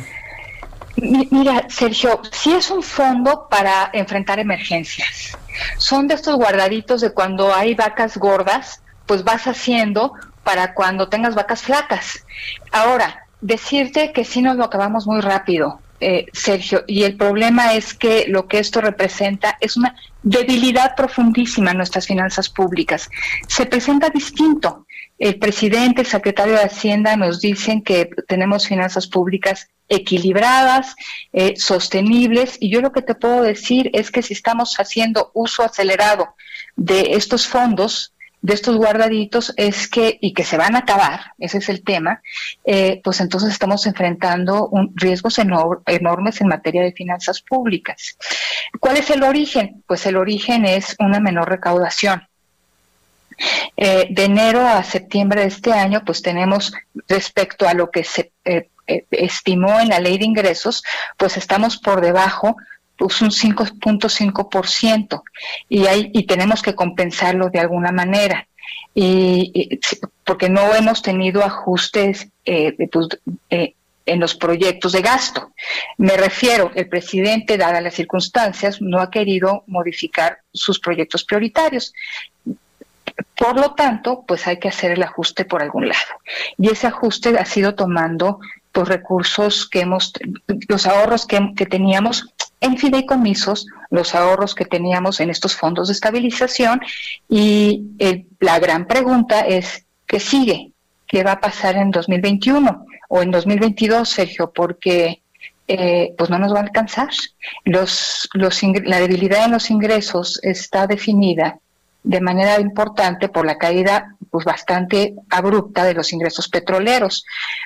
Mira, 0.96 1.66
Sergio, 1.68 2.22
sí 2.32 2.52
es 2.52 2.70
un 2.70 2.82
fondo 2.82 3.48
para 3.50 3.90
enfrentar 3.92 4.38
emergencias. 4.38 5.36
Son 5.78 6.08
de 6.08 6.14
estos 6.14 6.36
guardaditos 6.36 7.00
de 7.00 7.12
cuando 7.12 7.54
hay 7.54 7.74
vacas 7.74 8.16
gordas, 8.16 8.82
pues 9.04 9.22
vas 9.22 9.46
haciendo 9.46 10.14
para 10.42 10.74
cuando 10.74 11.08
tengas 11.08 11.34
vacas 11.34 11.62
flacas. 11.62 12.24
Ahora, 12.72 13.26
decirte 13.40 14.12
que 14.12 14.24
sí 14.24 14.42
nos 14.42 14.56
lo 14.56 14.64
acabamos 14.64 15.06
muy 15.06 15.20
rápido, 15.20 15.80
eh, 16.00 16.26
Sergio, 16.32 16.84
y 16.86 17.04
el 17.04 17.16
problema 17.16 17.74
es 17.74 17.94
que 17.94 18.26
lo 18.28 18.46
que 18.48 18.58
esto 18.58 18.80
representa 18.80 19.56
es 19.60 19.76
una 19.76 19.94
debilidad 20.22 20.94
profundísima 20.94 21.70
en 21.70 21.78
nuestras 21.78 22.06
finanzas 22.06 22.48
públicas. 22.48 23.08
Se 23.48 23.66
presenta 23.66 24.08
distinto. 24.10 24.85
El 25.18 25.38
presidente, 25.38 26.02
el 26.02 26.06
secretario 26.06 26.54
de 26.54 26.64
Hacienda 26.64 27.16
nos 27.16 27.40
dicen 27.40 27.82
que 27.82 28.10
tenemos 28.28 28.68
finanzas 28.68 29.06
públicas 29.06 29.68
equilibradas, 29.88 30.94
eh, 31.32 31.54
sostenibles, 31.56 32.56
y 32.60 32.70
yo 32.70 32.80
lo 32.80 32.92
que 32.92 33.02
te 33.02 33.14
puedo 33.14 33.42
decir 33.42 33.90
es 33.94 34.10
que 34.10 34.22
si 34.22 34.34
estamos 34.34 34.76
haciendo 34.76 35.30
uso 35.32 35.62
acelerado 35.62 36.34
de 36.74 37.12
estos 37.12 37.46
fondos, 37.46 38.12
de 38.42 38.54
estos 38.54 38.76
guardaditos 38.76 39.52
es 39.56 39.88
que, 39.88 40.18
y 40.20 40.34
que 40.34 40.44
se 40.44 40.56
van 40.56 40.76
a 40.76 40.80
acabar, 40.80 41.32
ese 41.38 41.58
es 41.58 41.68
el 41.68 41.82
tema, 41.82 42.22
eh, 42.64 43.00
pues 43.02 43.20
entonces 43.20 43.50
estamos 43.50 43.86
enfrentando 43.86 44.68
un, 44.68 44.92
riesgos 44.94 45.38
enormes 45.38 46.40
en 46.40 46.48
materia 46.48 46.82
de 46.82 46.92
finanzas 46.92 47.42
públicas. 47.42 48.16
¿Cuál 48.78 48.98
es 48.98 49.10
el 49.10 49.22
origen? 49.22 49.82
Pues 49.86 50.06
el 50.06 50.16
origen 50.16 50.64
es 50.64 50.94
una 50.98 51.18
menor 51.20 51.48
recaudación. 51.48 52.28
Eh, 53.76 54.08
de 54.10 54.24
enero 54.24 54.66
a 54.66 54.82
septiembre 54.82 55.42
de 55.42 55.48
este 55.48 55.72
año, 55.72 56.02
pues 56.04 56.22
tenemos 56.22 56.72
respecto 57.08 57.68
a 57.68 57.74
lo 57.74 57.90
que 57.90 58.04
se 58.04 58.32
eh, 58.44 58.68
estimó 59.10 59.80
en 59.80 59.88
la 59.88 60.00
ley 60.00 60.18
de 60.18 60.24
ingresos, 60.24 60.82
pues 61.16 61.36
estamos 61.36 61.76
por 61.76 62.00
debajo 62.00 62.56
pues 62.96 63.20
un 63.20 63.30
5.5% 63.30 65.22
y, 65.68 65.86
hay, 65.86 66.10
y 66.14 66.24
tenemos 66.24 66.62
que 66.62 66.74
compensarlo 66.74 67.50
de 67.50 67.60
alguna 67.60 67.92
manera. 67.92 68.48
Y, 68.94 69.78
porque 70.24 70.48
no 70.48 70.74
hemos 70.74 71.02
tenido 71.02 71.44
ajustes 71.44 72.28
eh, 72.46 72.74
pues, 72.90 73.08
eh, 73.50 73.74
en 74.06 74.20
los 74.20 74.34
proyectos 74.34 74.92
de 74.92 75.02
gasto. 75.02 75.52
Me 75.98 76.16
refiero, 76.16 76.70
el 76.74 76.88
presidente, 76.88 77.58
dadas 77.58 77.82
las 77.82 77.94
circunstancias, 77.94 78.80
no 78.80 79.00
ha 79.00 79.10
querido 79.10 79.64
modificar 79.66 80.38
sus 80.52 80.80
proyectos 80.80 81.24
prioritarios. 81.24 81.92
Por 83.36 83.58
lo 83.58 83.74
tanto, 83.74 84.24
pues 84.26 84.46
hay 84.46 84.58
que 84.58 84.68
hacer 84.68 84.92
el 84.92 85.02
ajuste 85.02 85.44
por 85.44 85.62
algún 85.62 85.88
lado. 85.88 86.20
Y 86.58 86.70
ese 86.70 86.86
ajuste 86.86 87.38
ha 87.38 87.44
sido 87.44 87.74
tomando 87.74 88.40
los 88.74 88.88
recursos 88.88 89.68
que 89.68 89.80
hemos, 89.80 90.12
los 90.68 90.86
ahorros 90.86 91.26
que, 91.26 91.52
que 91.56 91.66
teníamos 91.66 92.28
en 92.60 92.76
fideicomisos, 92.76 93.66
los 93.90 94.14
ahorros 94.14 94.54
que 94.54 94.64
teníamos 94.64 95.20
en 95.20 95.30
estos 95.30 95.56
fondos 95.56 95.88
de 95.88 95.94
estabilización 95.94 96.80
y 97.28 97.84
la 98.40 98.58
gran 98.58 98.86
pregunta 98.86 99.40
es, 99.40 99.84
¿qué 100.06 100.20
sigue? 100.20 100.72
¿Qué 101.06 101.22
va 101.22 101.32
a 101.32 101.40
pasar 101.40 101.76
en 101.76 101.90
2021 101.90 102.84
o 103.08 103.22
en 103.22 103.30
2022, 103.30 104.08
Sergio? 104.08 104.52
Porque 104.52 105.22
eh, 105.68 106.14
pues 106.16 106.30
no 106.30 106.38
nos 106.38 106.52
va 106.52 106.58
a 106.58 106.62
alcanzar. 106.62 107.08
Los, 107.64 108.28
los, 108.34 108.62
la 108.84 109.00
debilidad 109.00 109.44
en 109.44 109.52
los 109.52 109.70
ingresos 109.70 110.40
está 110.42 110.86
definida 110.86 111.60
de 112.06 112.20
manera 112.20 112.60
importante 112.60 113.28
por 113.28 113.44
la 113.44 113.58
caída 113.58 114.14
pues 114.30 114.44
bastante 114.44 115.14
abrupta 115.28 115.84
de 115.84 115.94
los 115.94 116.12
ingresos 116.12 116.48
petroleros, 116.48 117.24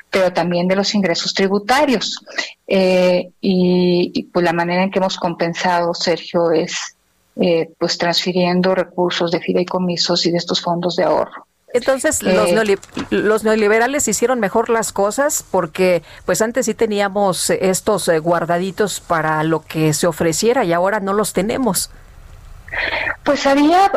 pero 0.08 0.32
también 0.32 0.66
de 0.66 0.76
los 0.76 0.94
ingresos 0.94 1.34
tributarios. 1.34 2.24
Eh, 2.66 3.30
y, 3.40 4.28
pues 4.32 4.44
la 4.44 4.52
manera 4.52 4.82
en 4.82 4.90
que 4.90 4.98
hemos 4.98 5.18
compensado, 5.18 5.92
Sergio, 5.92 6.52
es 6.52 6.96
eh, 7.36 7.70
pues 7.78 7.98
transfiriendo 7.98 8.74
recursos 8.74 9.30
de 9.30 9.40
fideicomisos 9.40 10.24
y 10.24 10.30
de 10.30 10.38
estos 10.38 10.62
fondos 10.62 10.96
de 10.96 11.04
ahorro. 11.04 11.46
Entonces, 11.72 12.22
los, 12.22 12.50
eh, 12.50 12.78
los, 13.10 13.44
neoliberales 13.44 14.08
hicieron 14.08 14.40
mejor 14.40 14.70
las 14.70 14.92
cosas 14.92 15.44
porque 15.50 16.02
pues 16.24 16.40
antes 16.40 16.66
sí 16.66 16.74
teníamos 16.74 17.50
estos 17.50 18.10
guardaditos 18.22 19.00
para 19.00 19.44
lo 19.44 19.62
que 19.62 19.92
se 19.92 20.06
ofreciera 20.06 20.64
y 20.64 20.72
ahora 20.72 20.98
no 20.98 21.12
los 21.12 21.32
tenemos. 21.32 21.90
Pues 23.24 23.46
había 23.46 23.90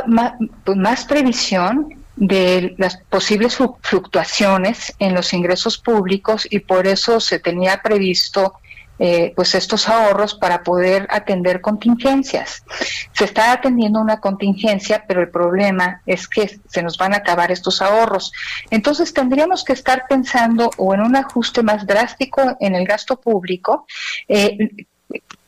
pues, 0.63 0.77
más, 0.77 1.05
previsión 1.05 2.03
de 2.15 2.75
las 2.77 2.97
posibles 2.97 3.57
fluctuaciones 3.81 4.93
en 4.99 5.15
los 5.15 5.33
ingresos 5.33 5.77
públicos 5.77 6.47
y 6.49 6.59
por 6.59 6.85
eso 6.87 7.19
se 7.19 7.39
tenía 7.39 7.81
previsto 7.81 8.53
eh, 8.99 9.33
pues 9.35 9.55
estos 9.55 9.89
ahorros 9.89 10.35
para 10.35 10.61
poder 10.61 11.07
atender 11.09 11.61
contingencias. 11.61 12.63
Se 13.11 13.25
está 13.25 13.51
atendiendo 13.51 13.99
una 13.99 14.19
contingencia, 14.19 15.03
pero 15.07 15.21
el 15.21 15.29
problema 15.29 16.01
es 16.05 16.27
que 16.27 16.59
se 16.67 16.83
nos 16.83 16.97
van 16.97 17.13
a 17.13 17.17
acabar 17.17 17.51
estos 17.51 17.81
ahorros. 17.81 18.31
Entonces 18.69 19.11
tendríamos 19.11 19.63
que 19.63 19.73
estar 19.73 20.05
pensando 20.07 20.69
o 20.77 20.93
en 20.93 21.01
un 21.01 21.15
ajuste 21.15 21.63
más 21.63 21.87
drástico 21.87 22.55
en 22.59 22.75
el 22.75 22.85
gasto 22.85 23.19
público, 23.19 23.87
eh, 24.27 24.69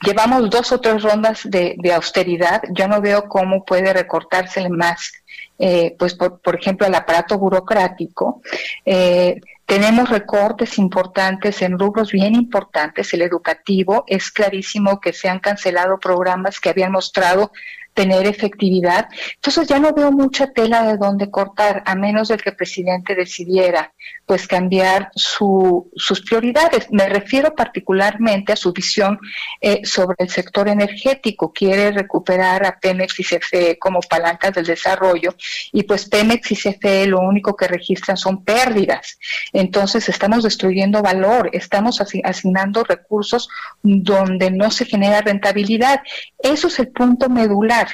llevamos 0.02 0.50
dos 0.50 0.72
o 0.72 0.80
tres 0.80 1.04
rondas 1.04 1.42
de, 1.44 1.78
austeridad. 1.94 2.62
Yo 2.72 2.88
no 2.88 3.02
veo 3.02 3.28
cómo 3.28 3.64
puede 3.66 3.94
recortársele 3.94 4.70
más, 4.70 5.12
eh, 5.58 5.96
pues 5.98 6.14
por, 6.14 6.40
por, 6.42 6.56
ejemplo, 6.56 6.88
el 6.88 6.96
aparato 6.96 7.38
burocrático. 7.38 8.42
Eh, 8.86 9.40
tenemos 9.66 10.10
recortes 10.10 10.78
importantes 10.78 11.62
en 11.62 11.80
rubros 11.80 12.12
bien 12.12 12.36
importantes. 12.36 13.14
El 13.14 13.24
educativo 13.24 14.04
es 14.08 14.32
clarísimo 14.32 15.00
que 15.00 15.14
se 15.14 15.28
han 15.28 15.40
cancelado 15.40 16.00
programas 16.00 16.60
que 16.60 16.70
habían 16.70 16.92
mostrado 16.92 17.52
tener 17.96 18.28
efectividad. 18.28 19.08
Entonces 19.36 19.68
ya 19.68 19.80
no 19.80 19.94
veo 19.94 20.12
mucha 20.12 20.48
tela 20.52 20.84
de 20.84 20.98
dónde 20.98 21.32
cortar, 21.32 21.82
a 21.86 21.96
menos 21.96 22.28
de 22.28 22.38
que 22.38 22.50
el 22.50 22.56
presidente 22.56 23.16
decidiera 23.16 23.94
pues 24.26 24.48
cambiar 24.48 25.12
su, 25.16 25.90
sus 25.96 26.22
prioridades. 26.22 26.88
Me 26.92 27.08
refiero 27.08 27.56
particularmente 27.56 28.52
a 28.54 28.56
su 28.56 28.74
visión 28.74 29.20
eh, 29.62 29.82
sobre 29.86 30.16
el 30.20 30.30
sector 30.30 30.68
energético. 30.68 31.54
Quiere 31.54 31.92
recuperar 31.92 32.66
a 32.66 32.80
Pemex 32.80 33.20
y 33.20 33.24
CFE 33.24 33.80
como 33.80 34.02
palancas 34.02 34.54
del 34.54 34.66
desarrollo 34.66 35.36
y 35.72 35.84
pues 35.84 36.06
Pemex 36.10 36.52
y 36.52 36.56
CFE 36.56 37.08
lo 37.08 37.20
único 37.20 37.56
que 37.56 37.68
registran 37.68 38.18
son 38.18 38.44
pérdidas. 38.44 39.18
Entonces 39.54 40.10
estamos 40.10 40.44
destruyendo 40.44 41.02
valor, 41.02 41.50
estamos 41.54 42.02
asignando 42.02 42.84
recursos 42.84 43.48
donde 43.82 44.52
no 44.52 44.70
se 44.70 44.86
genera 44.86 45.22
rentabilidad. 45.22 46.02
Eso 46.40 46.68
es 46.68 46.80
el 46.80 46.90
punto 46.90 47.30
medular. 47.30 47.85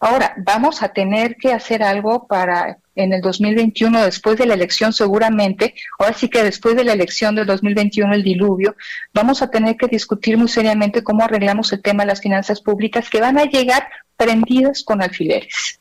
Ahora, 0.00 0.34
vamos 0.38 0.82
a 0.82 0.88
tener 0.88 1.36
que 1.36 1.52
hacer 1.52 1.82
algo 1.82 2.26
para 2.26 2.78
en 2.94 3.12
el 3.12 3.20
2021, 3.20 4.02
después 4.04 4.36
de 4.36 4.46
la 4.46 4.54
elección 4.54 4.92
seguramente, 4.92 5.74
ahora 5.98 6.12
sí 6.12 6.28
que 6.28 6.42
después 6.42 6.76
de 6.76 6.84
la 6.84 6.92
elección 6.92 7.34
del 7.34 7.46
2021, 7.46 8.12
el 8.14 8.22
diluvio, 8.22 8.76
vamos 9.14 9.42
a 9.42 9.50
tener 9.50 9.76
que 9.76 9.86
discutir 9.86 10.36
muy 10.36 10.48
seriamente 10.48 11.02
cómo 11.02 11.24
arreglamos 11.24 11.72
el 11.72 11.82
tema 11.82 12.02
de 12.02 12.08
las 12.08 12.20
finanzas 12.20 12.60
públicas 12.60 13.08
que 13.08 13.20
van 13.20 13.38
a 13.38 13.44
llegar 13.44 13.88
prendidas 14.16 14.82
con 14.82 15.02
alfileres. 15.02 15.80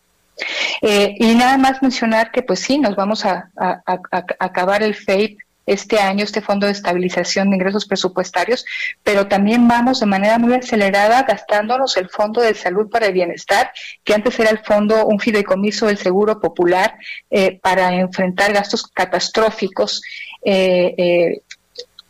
Eh, 0.82 1.16
y 1.20 1.36
nada 1.36 1.58
más 1.58 1.82
mencionar 1.82 2.32
que 2.32 2.42
pues 2.44 2.62
sí, 2.62 2.78
nos 2.78 2.96
vamos 2.96 3.26
a, 3.26 3.50
a 3.58 3.82
acabar 4.40 4.84
el 4.84 4.96
FAPE 4.96 5.38
este 5.70 6.00
año 6.00 6.24
este 6.24 6.42
Fondo 6.42 6.66
de 6.66 6.72
Estabilización 6.72 7.50
de 7.50 7.58
Ingresos 7.58 7.86
Presupuestarios, 7.86 8.66
pero 9.04 9.28
también 9.28 9.68
vamos 9.68 10.00
de 10.00 10.08
manera 10.08 10.40
muy 10.40 10.54
acelerada 10.56 11.22
gastándonos 11.24 11.96
el 11.96 12.10
Fondo 12.10 12.42
de 12.42 12.56
Salud 12.56 12.90
para 12.90 13.06
el 13.06 13.14
Bienestar, 13.14 13.72
que 14.04 14.16
antes 14.16 14.40
era 14.40 14.50
el 14.50 14.60
fondo, 14.60 15.06
un 15.06 15.20
fideicomiso 15.20 15.86
del 15.86 15.98
Seguro 15.98 16.40
Popular 16.40 16.96
eh, 17.30 17.60
para 17.62 17.94
enfrentar 17.94 18.52
gastos 18.52 18.84
catastróficos. 18.88 20.02
Eh, 20.44 20.96
eh, 20.98 21.42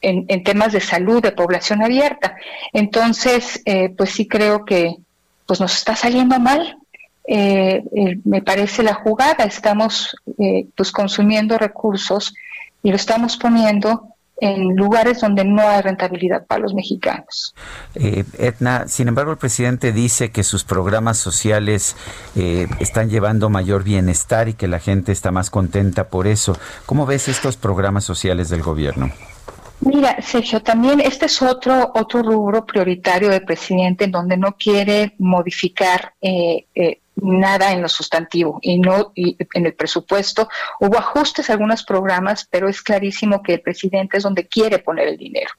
en, 0.01 0.43
temas 0.45 0.72
de 0.72 0.80
salud 0.80 1.22
de 1.22 1.34
población 1.34 1.84
abierta. 1.84 2.38
Entonces, 2.72 3.62
pues 3.97 4.12
sí 4.12 4.30
creo 4.30 4.64
que 4.64 4.95
pues 5.45 5.60
nos 5.60 5.76
está 5.76 5.93
saliendo 5.93 6.39
mal. 6.39 6.78
me 7.28 8.41
parece 8.41 8.82
la 8.82 8.93
jugada. 8.93 9.43
Estamos 9.43 10.16
pues 10.74 10.93
consumiendo 10.93 11.57
recursos 11.57 12.34
y 12.84 12.89
lo 12.89 12.95
estamos 12.95 13.38
poniendo 13.38 14.15
en 14.41 14.75
lugares 14.75 15.19
donde 15.19 15.43
no 15.43 15.67
hay 15.67 15.82
rentabilidad 15.82 16.45
para 16.45 16.61
los 16.61 16.73
mexicanos. 16.73 17.53
Eh, 17.95 18.23
Edna, 18.38 18.88
sin 18.88 19.07
embargo, 19.07 19.32
el 19.32 19.38
presidente 19.38 19.91
dice 19.91 20.32
que 20.32 20.43
sus 20.43 20.63
programas 20.63 21.17
sociales 21.17 21.95
eh, 22.36 22.67
están 22.80 23.09
llevando 23.09 23.49
mayor 23.49 23.84
bienestar 23.84 24.47
y 24.47 24.53
que 24.53 24.67
la 24.67 24.80
gente 24.80 25.11
está 25.11 25.32
más 25.32 25.49
contenta 25.49 26.09
por 26.09 26.27
eso. 26.27 26.57
¿Cómo 26.86 27.05
ves 27.05 27.27
estos 27.27 27.57
programas 27.57 28.03
sociales 28.03 28.49
del 28.49 28.61
gobierno? 28.61 29.11
Mira, 29.82 30.21
Sergio, 30.21 30.61
también 30.61 30.99
este 30.99 31.27
es 31.27 31.41
otro 31.41 31.91
otro 31.95 32.21
rubro 32.21 32.65
prioritario 32.65 33.30
del 33.30 33.45
presidente 33.45 34.03
en 34.05 34.11
donde 34.11 34.36
no 34.36 34.57
quiere 34.57 35.15
modificar 35.19 36.13
eh, 36.21 36.65
eh 36.75 36.99
nada 37.22 37.72
en 37.72 37.82
lo 37.82 37.89
sustantivo 37.89 38.59
y 38.61 38.80
no 38.80 39.11
en 39.15 39.65
el 39.65 39.74
presupuesto. 39.74 40.49
Hubo 40.80 40.97
ajustes 40.97 41.49
a 41.49 41.53
algunos 41.53 41.84
programas, 41.84 42.47
pero 42.49 42.70
es 42.70 42.82
clarísimo 42.82 43.41
que 43.41 43.55
el 43.55 43.61
presidente 43.61 44.17
es 44.17 44.24
donde 44.24 44.47
quiere 44.47 44.80
poner 44.80 45.07
el 45.07 45.17
dinero. 45.17 45.49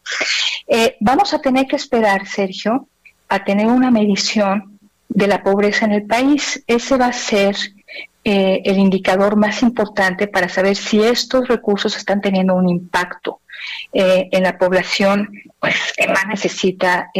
Eh, 0.67 0.97
vamos 1.01 1.35
a 1.35 1.41
tener 1.41 1.67
que 1.67 1.77
esperar, 1.77 2.27
Sergio, 2.27 2.89
a 3.29 3.45
tener 3.45 3.67
una 3.67 3.91
medición 3.91 4.79
de 5.09 5.27
la 5.27 5.43
pobreza 5.43 5.87
en 5.87 5.93
el 5.93 6.07
país. 6.07 6.63
Ese 6.67 6.97
va 6.97 7.07
a 7.07 7.13
ser 7.13 7.57
eh, 8.25 8.63
el 8.65 8.79
indicador 8.79 9.37
más 9.37 9.63
importante 9.63 10.29
para 10.29 10.49
saber 10.49 10.77
si 10.77 11.03
estos 11.03 11.49
recursos 11.49 11.97
están 11.97 12.21
teniendo 12.21 12.55
un 12.55 12.69
impacto 12.69 13.41
eh, 13.93 14.29
en 14.31 14.43
la 14.43 14.59
población 14.59 15.29
pues, 15.59 15.75
que 15.97 16.07
más 16.09 16.27
necesita 16.29 17.11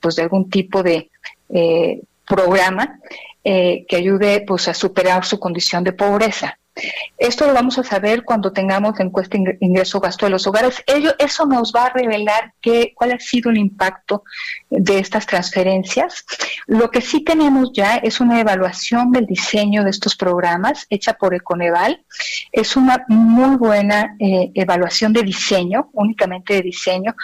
pues, 0.00 0.16
de 0.16 0.22
algún 0.22 0.48
tipo 0.48 0.82
de 0.82 1.10
programa 2.26 2.98
eh, 3.44 3.84
que 3.88 3.96
ayude 3.96 4.44
pues, 4.46 4.68
a 4.68 4.74
superar 4.74 5.24
su 5.24 5.38
condición 5.38 5.84
de 5.84 5.92
pobreza. 5.92 6.58
Esto 7.18 7.46
lo 7.46 7.52
vamos 7.52 7.78
a 7.78 7.84
saber 7.84 8.24
cuando 8.24 8.52
tengamos 8.52 8.98
la 8.98 9.04
encuesta 9.04 9.36
ingreso-gasto 9.60 10.26
de 10.26 10.30
los 10.30 10.46
hogares. 10.46 10.82
Eso 11.18 11.46
nos 11.46 11.72
va 11.72 11.86
a 11.86 11.92
revelar 11.92 12.54
qué, 12.60 12.92
cuál 12.94 13.12
ha 13.12 13.20
sido 13.20 13.50
el 13.50 13.58
impacto 13.58 14.24
de 14.70 14.98
estas 14.98 15.26
transferencias. 15.26 16.24
Lo 16.66 16.90
que 16.90 17.00
sí 17.00 17.22
tenemos 17.22 17.70
ya 17.74 17.96
es 17.96 18.20
una 18.20 18.40
evaluación 18.40 19.12
del 19.12 19.26
diseño 19.26 19.84
de 19.84 19.90
estos 19.90 20.16
programas 20.16 20.86
hecha 20.88 21.12
por 21.12 21.34
Econeval. 21.34 22.04
Es 22.50 22.76
una 22.76 23.04
muy 23.08 23.56
buena 23.56 24.16
eh, 24.18 24.50
evaluación 24.54 25.12
de 25.12 25.22
diseño, 25.22 25.90
únicamente 25.92 26.54
de 26.54 26.62
diseño, 26.62 27.14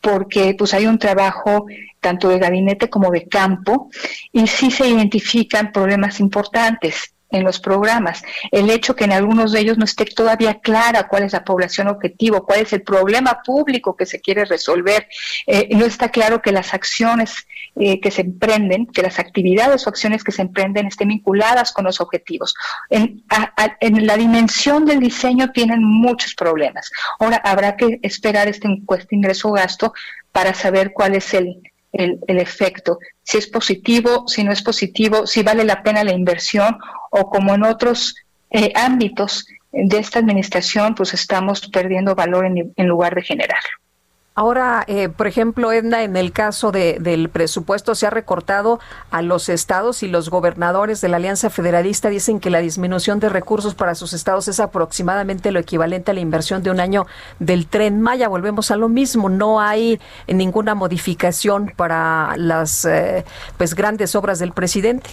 porque 0.00 0.54
pues 0.56 0.74
hay 0.74 0.86
un 0.86 0.98
trabajo 0.98 1.66
tanto 2.00 2.28
de 2.28 2.38
gabinete 2.38 2.88
como 2.88 3.10
de 3.10 3.26
campo 3.26 3.90
y 4.32 4.46
sí 4.46 4.70
se 4.70 4.86
identifican 4.86 5.72
problemas 5.72 6.20
importantes 6.20 7.14
en 7.30 7.44
los 7.44 7.60
programas. 7.60 8.22
El 8.50 8.70
hecho 8.70 8.96
que 8.96 9.04
en 9.04 9.12
algunos 9.12 9.52
de 9.52 9.60
ellos 9.60 9.78
no 9.78 9.84
esté 9.84 10.04
todavía 10.06 10.60
clara 10.60 11.08
cuál 11.08 11.24
es 11.24 11.32
la 11.32 11.44
población 11.44 11.88
objetivo, 11.88 12.44
cuál 12.44 12.60
es 12.60 12.72
el 12.72 12.82
problema 12.82 13.42
público 13.44 13.96
que 13.96 14.06
se 14.06 14.20
quiere 14.20 14.44
resolver, 14.44 15.06
eh, 15.46 15.68
no 15.76 15.84
está 15.84 16.10
claro 16.10 16.40
que 16.40 16.52
las 16.52 16.74
acciones 16.74 17.46
eh, 17.76 18.00
que 18.00 18.10
se 18.10 18.22
emprenden, 18.22 18.86
que 18.86 19.02
las 19.02 19.18
actividades 19.18 19.86
o 19.86 19.90
acciones 19.90 20.24
que 20.24 20.32
se 20.32 20.42
emprenden 20.42 20.86
estén 20.86 21.08
vinculadas 21.08 21.72
con 21.72 21.84
los 21.84 22.00
objetivos. 22.00 22.54
En, 22.90 23.22
en 23.80 24.06
la 24.06 24.16
dimensión 24.16 24.84
del 24.84 25.00
diseño 25.00 25.52
tienen 25.52 25.82
muchos 25.82 26.34
problemas. 26.34 26.90
Ahora 27.18 27.36
habrá 27.44 27.76
que 27.76 27.98
esperar 28.02 28.48
este 28.48 28.68
encuesta 28.68 29.14
ingreso-gasto 29.14 29.92
para 30.32 30.54
saber 30.54 30.92
cuál 30.92 31.14
es 31.14 31.34
el, 31.34 31.62
el, 31.92 32.20
efecto, 32.26 32.98
si 33.22 33.38
es 33.38 33.46
positivo, 33.46 34.28
si 34.28 34.44
no 34.44 34.52
es 34.52 34.62
positivo, 34.62 35.26
si 35.26 35.42
vale 35.42 35.64
la 35.64 35.82
pena 35.82 36.04
la 36.04 36.12
inversión 36.12 36.78
o 37.10 37.30
como 37.30 37.54
en 37.54 37.64
otros 37.64 38.16
eh, 38.50 38.72
ámbitos 38.74 39.46
de 39.72 39.98
esta 39.98 40.18
administración, 40.18 40.94
pues 40.94 41.14
estamos 41.14 41.66
perdiendo 41.68 42.14
valor 42.14 42.46
en, 42.46 42.72
en 42.76 42.86
lugar 42.86 43.14
de 43.14 43.22
generarlo. 43.22 43.70
Ahora, 44.38 44.84
eh, 44.86 45.08
por 45.08 45.26
ejemplo, 45.26 45.72
Edna, 45.72 46.04
en 46.04 46.16
el 46.16 46.30
caso 46.30 46.70
de, 46.70 46.98
del 47.00 47.28
presupuesto 47.28 47.96
se 47.96 48.06
ha 48.06 48.10
recortado 48.10 48.78
a 49.10 49.20
los 49.20 49.48
estados 49.48 50.04
y 50.04 50.06
los 50.06 50.30
gobernadores 50.30 51.00
de 51.00 51.08
la 51.08 51.16
Alianza 51.16 51.50
Federalista 51.50 52.08
dicen 52.08 52.38
que 52.38 52.48
la 52.48 52.60
disminución 52.60 53.18
de 53.18 53.30
recursos 53.30 53.74
para 53.74 53.96
sus 53.96 54.12
estados 54.12 54.46
es 54.46 54.60
aproximadamente 54.60 55.50
lo 55.50 55.58
equivalente 55.58 56.12
a 56.12 56.14
la 56.14 56.20
inversión 56.20 56.62
de 56.62 56.70
un 56.70 56.78
año 56.78 57.08
del 57.40 57.66
tren 57.66 58.00
Maya. 58.00 58.28
Volvemos 58.28 58.70
a 58.70 58.76
lo 58.76 58.88
mismo, 58.88 59.28
no 59.28 59.60
hay 59.60 59.98
ninguna 60.28 60.76
modificación 60.76 61.72
para 61.74 62.34
las 62.36 62.84
eh, 62.84 63.24
pues 63.56 63.74
grandes 63.74 64.14
obras 64.14 64.38
del 64.38 64.52
presidente. 64.52 65.10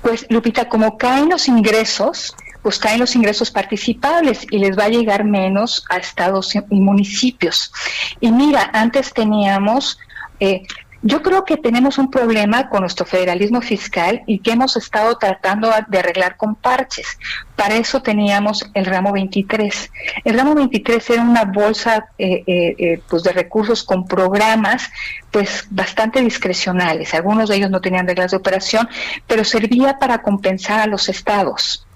Pues 0.00 0.24
Lupita, 0.30 0.70
como 0.70 0.96
caen 0.96 1.28
los 1.28 1.46
ingresos, 1.46 2.34
pues 2.62 2.78
caen 2.78 3.00
los 3.00 3.14
ingresos 3.16 3.50
participables 3.50 4.46
y 4.50 4.58
les 4.58 4.78
va 4.78 4.84
a 4.84 4.88
llegar 4.88 5.24
menos 5.24 5.84
a 5.88 5.96
estados 5.96 6.54
y 6.54 6.80
municipios. 6.80 7.72
Y 8.20 8.30
mira, 8.30 8.70
antes 8.72 9.12
teníamos 9.12 9.98
eh, 10.40 10.62
yo 11.02 11.22
creo 11.22 11.44
que 11.44 11.56
tenemos 11.56 11.96
un 11.98 12.10
problema 12.10 12.68
con 12.68 12.80
nuestro 12.80 13.06
federalismo 13.06 13.60
fiscal 13.60 14.22
y 14.26 14.40
que 14.40 14.52
hemos 14.52 14.76
estado 14.76 15.16
tratando 15.16 15.70
de 15.86 15.98
arreglar 15.98 16.36
con 16.36 16.56
parches. 16.56 17.18
Para 17.54 17.76
eso 17.76 18.02
teníamos 18.02 18.68
el 18.74 18.84
ramo 18.84 19.12
23. 19.12 19.92
El 20.24 20.36
ramo 20.36 20.54
23 20.56 21.10
era 21.10 21.22
una 21.22 21.44
bolsa 21.44 22.08
eh, 22.18 22.42
eh, 22.46 22.74
eh, 22.78 23.02
pues 23.08 23.22
de 23.22 23.32
recursos 23.32 23.84
con 23.84 24.06
programas 24.06 24.90
pues 25.30 25.66
bastante 25.70 26.20
discrecionales. 26.20 27.14
Algunos 27.14 27.48
de 27.48 27.56
ellos 27.56 27.70
no 27.70 27.80
tenían 27.80 28.08
reglas 28.08 28.32
de 28.32 28.38
operación, 28.38 28.88
pero 29.26 29.44
servía 29.44 29.98
para 30.00 30.22
compensar 30.22 30.80
a 30.80 30.86
los 30.86 31.08
estados. 31.08 31.86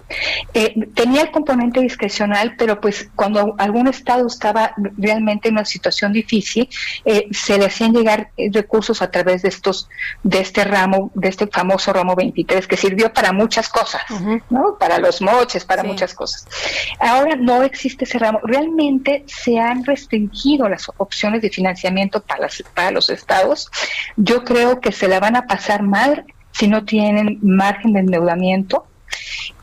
Eh, 0.53 0.73
tenía 0.93 1.21
el 1.21 1.31
componente 1.31 1.79
discrecional, 1.79 2.55
pero 2.57 2.79
pues 2.79 3.09
cuando 3.15 3.55
algún 3.57 3.87
estado 3.87 4.27
estaba 4.27 4.73
realmente 4.97 5.49
en 5.49 5.55
una 5.55 5.65
situación 5.65 6.13
difícil, 6.13 6.69
eh, 7.05 7.27
se 7.31 7.57
le 7.57 7.65
hacían 7.65 7.93
llegar 7.93 8.29
eh, 8.37 8.49
recursos 8.51 9.01
a 9.01 9.11
través 9.11 9.41
de 9.41 9.49
estos, 9.49 9.89
de 10.23 10.39
este 10.39 10.63
ramo, 10.63 11.11
de 11.15 11.29
este 11.29 11.47
famoso 11.47 11.93
ramo 11.93 12.15
23, 12.15 12.67
que 12.67 12.77
sirvió 12.77 13.11
para 13.13 13.31
muchas 13.31 13.69
cosas, 13.69 14.01
¿no? 14.49 14.77
Para 14.79 14.99
los 14.99 15.21
moches, 15.21 15.65
para 15.65 15.83
muchas 15.83 16.13
cosas. 16.13 16.47
Ahora 16.99 17.35
no 17.35 17.63
existe 17.63 18.05
ese 18.05 18.19
ramo. 18.19 18.39
Realmente 18.43 19.23
se 19.27 19.59
han 19.59 19.83
restringido 19.83 20.69
las 20.69 20.89
opciones 20.97 21.41
de 21.41 21.49
financiamiento 21.49 22.21
para, 22.21 22.47
para 22.73 22.91
los 22.91 23.09
estados. 23.09 23.69
Yo 24.15 24.43
creo 24.43 24.79
que 24.79 24.91
se 24.91 25.07
la 25.07 25.19
van 25.19 25.35
a 25.35 25.47
pasar 25.47 25.83
mal 25.83 26.25
si 26.51 26.67
no 26.67 26.85
tienen 26.85 27.39
margen 27.41 27.93
de 27.93 28.01
endeudamiento 28.01 28.85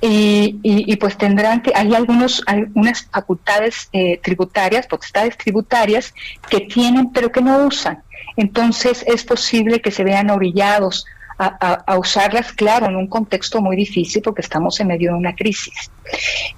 y, 0.01 0.97
pues 0.97 1.17
tendrán 1.19 1.63
que, 1.63 1.73
hay 1.75 1.95
algunos, 1.95 2.43
algunas 2.47 3.03
facultades 3.11 3.89
eh, 3.93 4.19
tributarias, 4.23 4.87
potestades 4.87 5.37
tributarias 5.37 6.15
que 6.49 6.61
tienen 6.61 7.13
pero 7.13 7.31
que 7.31 7.43
no 7.43 7.67
usan. 7.67 8.03
Entonces 8.37 9.05
es 9.07 9.25
posible 9.25 9.81
que 9.81 9.91
se 9.91 10.05
vean 10.05 10.31
orillados 10.31 11.05
a, 11.43 11.97
usarlas, 11.99 12.53
claro, 12.53 12.87
en 12.87 12.97
un 12.97 13.07
contexto 13.07 13.63
muy 13.63 13.75
difícil 13.75 14.21
porque 14.21 14.43
estamos 14.43 14.79
en 14.79 14.89
medio 14.89 15.13
de 15.13 15.17
una 15.17 15.35
crisis 15.35 15.91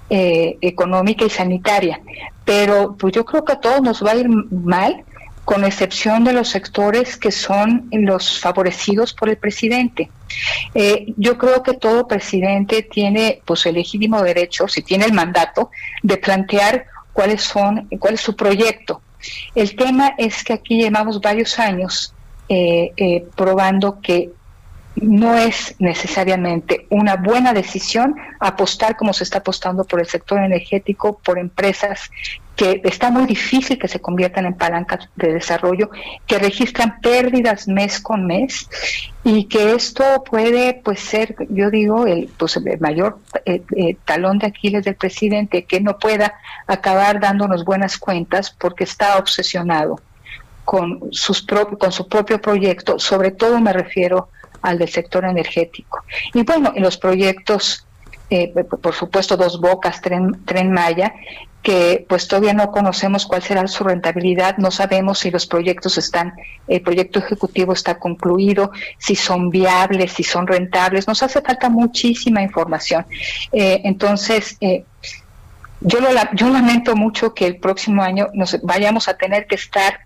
eh, 0.09 0.57
económica 0.59 1.23
y 1.23 1.29
sanitaria. 1.29 2.01
Pero 2.43 2.95
pues 2.97 3.13
yo 3.13 3.23
creo 3.23 3.45
que 3.45 3.53
a 3.53 3.61
todos 3.61 3.81
nos 3.81 4.03
va 4.03 4.11
a 4.11 4.15
ir 4.15 4.27
mal 4.27 5.05
con 5.45 5.65
excepción 5.65 6.23
de 6.23 6.33
los 6.33 6.49
sectores 6.49 7.17
que 7.17 7.31
son 7.31 7.89
los 7.91 8.39
favorecidos 8.39 9.13
por 9.13 9.29
el 9.29 9.37
presidente. 9.37 10.09
Eh, 10.73 11.13
yo 11.17 11.37
creo 11.37 11.61
que 11.63 11.73
todo 11.73 12.07
presidente 12.07 12.83
tiene 12.83 13.41
pues 13.45 13.65
el 13.65 13.75
legítimo 13.75 14.21
derecho, 14.21 14.67
si 14.67 14.81
tiene 14.81 15.05
el 15.05 15.13
mandato, 15.13 15.69
de 16.01 16.17
plantear 16.17 16.85
cuáles 17.11 17.43
son, 17.43 17.87
cuál 17.99 18.15
es 18.15 18.21
su 18.21 18.35
proyecto. 18.35 19.01
El 19.55 19.75
tema 19.75 20.15
es 20.17 20.43
que 20.43 20.53
aquí 20.53 20.77
llevamos 20.77 21.21
varios 21.21 21.59
años 21.59 22.13
eh, 22.49 22.91
eh, 22.97 23.25
probando 23.35 23.99
que 24.01 24.31
no 25.03 25.37
es 25.37 25.75
necesariamente 25.79 26.87
una 26.89 27.15
buena 27.17 27.53
decisión 27.53 28.15
apostar 28.39 28.95
como 28.95 29.13
se 29.13 29.23
está 29.23 29.39
apostando 29.39 29.83
por 29.83 29.99
el 29.99 30.07
sector 30.07 30.39
energético, 30.39 31.19
por 31.19 31.37
empresas 31.37 32.09
que 32.55 32.81
está 32.83 33.09
muy 33.09 33.25
difícil 33.25 33.79
que 33.79 33.87
se 33.87 33.99
conviertan 33.99 34.45
en 34.45 34.53
palancas 34.53 35.09
de 35.15 35.33
desarrollo, 35.33 35.89
que 36.27 36.37
registran 36.37 36.99
pérdidas 37.01 37.67
mes 37.67 37.99
con 37.99 38.27
mes 38.27 38.69
y 39.23 39.45
que 39.45 39.73
esto 39.73 40.23
puede 40.23 40.79
pues 40.83 40.99
ser, 40.99 41.35
yo 41.49 41.71
digo, 41.71 42.05
el, 42.05 42.29
pues, 42.37 42.57
el 42.57 42.79
mayor 42.79 43.19
eh, 43.45 43.63
eh, 43.75 43.97
talón 44.05 44.37
de 44.37 44.47
Aquiles 44.47 44.85
del 44.85 44.95
presidente, 44.95 45.65
que 45.65 45.81
no 45.81 45.97
pueda 45.97 46.35
acabar 46.67 47.19
dándonos 47.19 47.65
buenas 47.65 47.97
cuentas 47.97 48.51
porque 48.51 48.83
está 48.83 49.17
obsesionado 49.17 49.99
con, 50.63 51.11
sus 51.11 51.45
con 51.79 51.91
su 51.91 52.07
propio 52.07 52.39
proyecto, 52.39 52.99
sobre 52.99 53.31
todo 53.31 53.59
me 53.59 53.73
refiero 53.73 54.29
al 54.63 54.79
del 54.79 54.89
sector 54.89 55.25
energético. 55.25 56.03
Y 56.33 56.43
bueno, 56.43 56.73
en 56.75 56.81
los 56.81 56.97
proyectos, 56.97 57.85
eh, 58.29 58.51
por 58.81 58.93
supuesto, 58.93 59.37
Dos 59.37 59.61
Bocas, 59.61 60.01
Tren, 60.01 60.43
Tren 60.45 60.71
Maya, 60.71 61.13
que 61.61 62.05
pues 62.09 62.27
todavía 62.27 62.53
no 62.53 62.71
conocemos 62.71 63.25
cuál 63.25 63.41
será 63.41 63.65
su 63.67 63.85
rentabilidad, 63.85 64.57
no 64.57 64.69
sabemos 64.69 65.19
si 65.19 65.31
los 65.31 65.45
proyectos 65.45 65.97
están, 65.97 66.33
el 66.67 66.81
proyecto 66.81 67.19
ejecutivo 67.19 67.71
está 67.71 67.99
concluido, 67.99 68.71
si 68.97 69.15
son 69.15 69.49
viables, 69.49 70.11
si 70.11 70.23
son 70.23 70.45
rentables, 70.45 71.07
nos 71.07 71.23
hace 71.23 71.41
falta 71.41 71.69
muchísima 71.69 72.41
información. 72.41 73.05
Eh, 73.53 73.81
entonces, 73.85 74.57
eh, 74.59 74.83
yo, 75.79 76.01
lo, 76.01 76.09
yo 76.33 76.49
lamento 76.49 76.97
mucho 76.97 77.33
que 77.33 77.45
el 77.45 77.57
próximo 77.57 78.03
año 78.03 78.29
nos 78.33 78.61
vayamos 78.61 79.07
a 79.07 79.15
tener 79.15 79.47
que 79.47 79.55
estar 79.55 80.01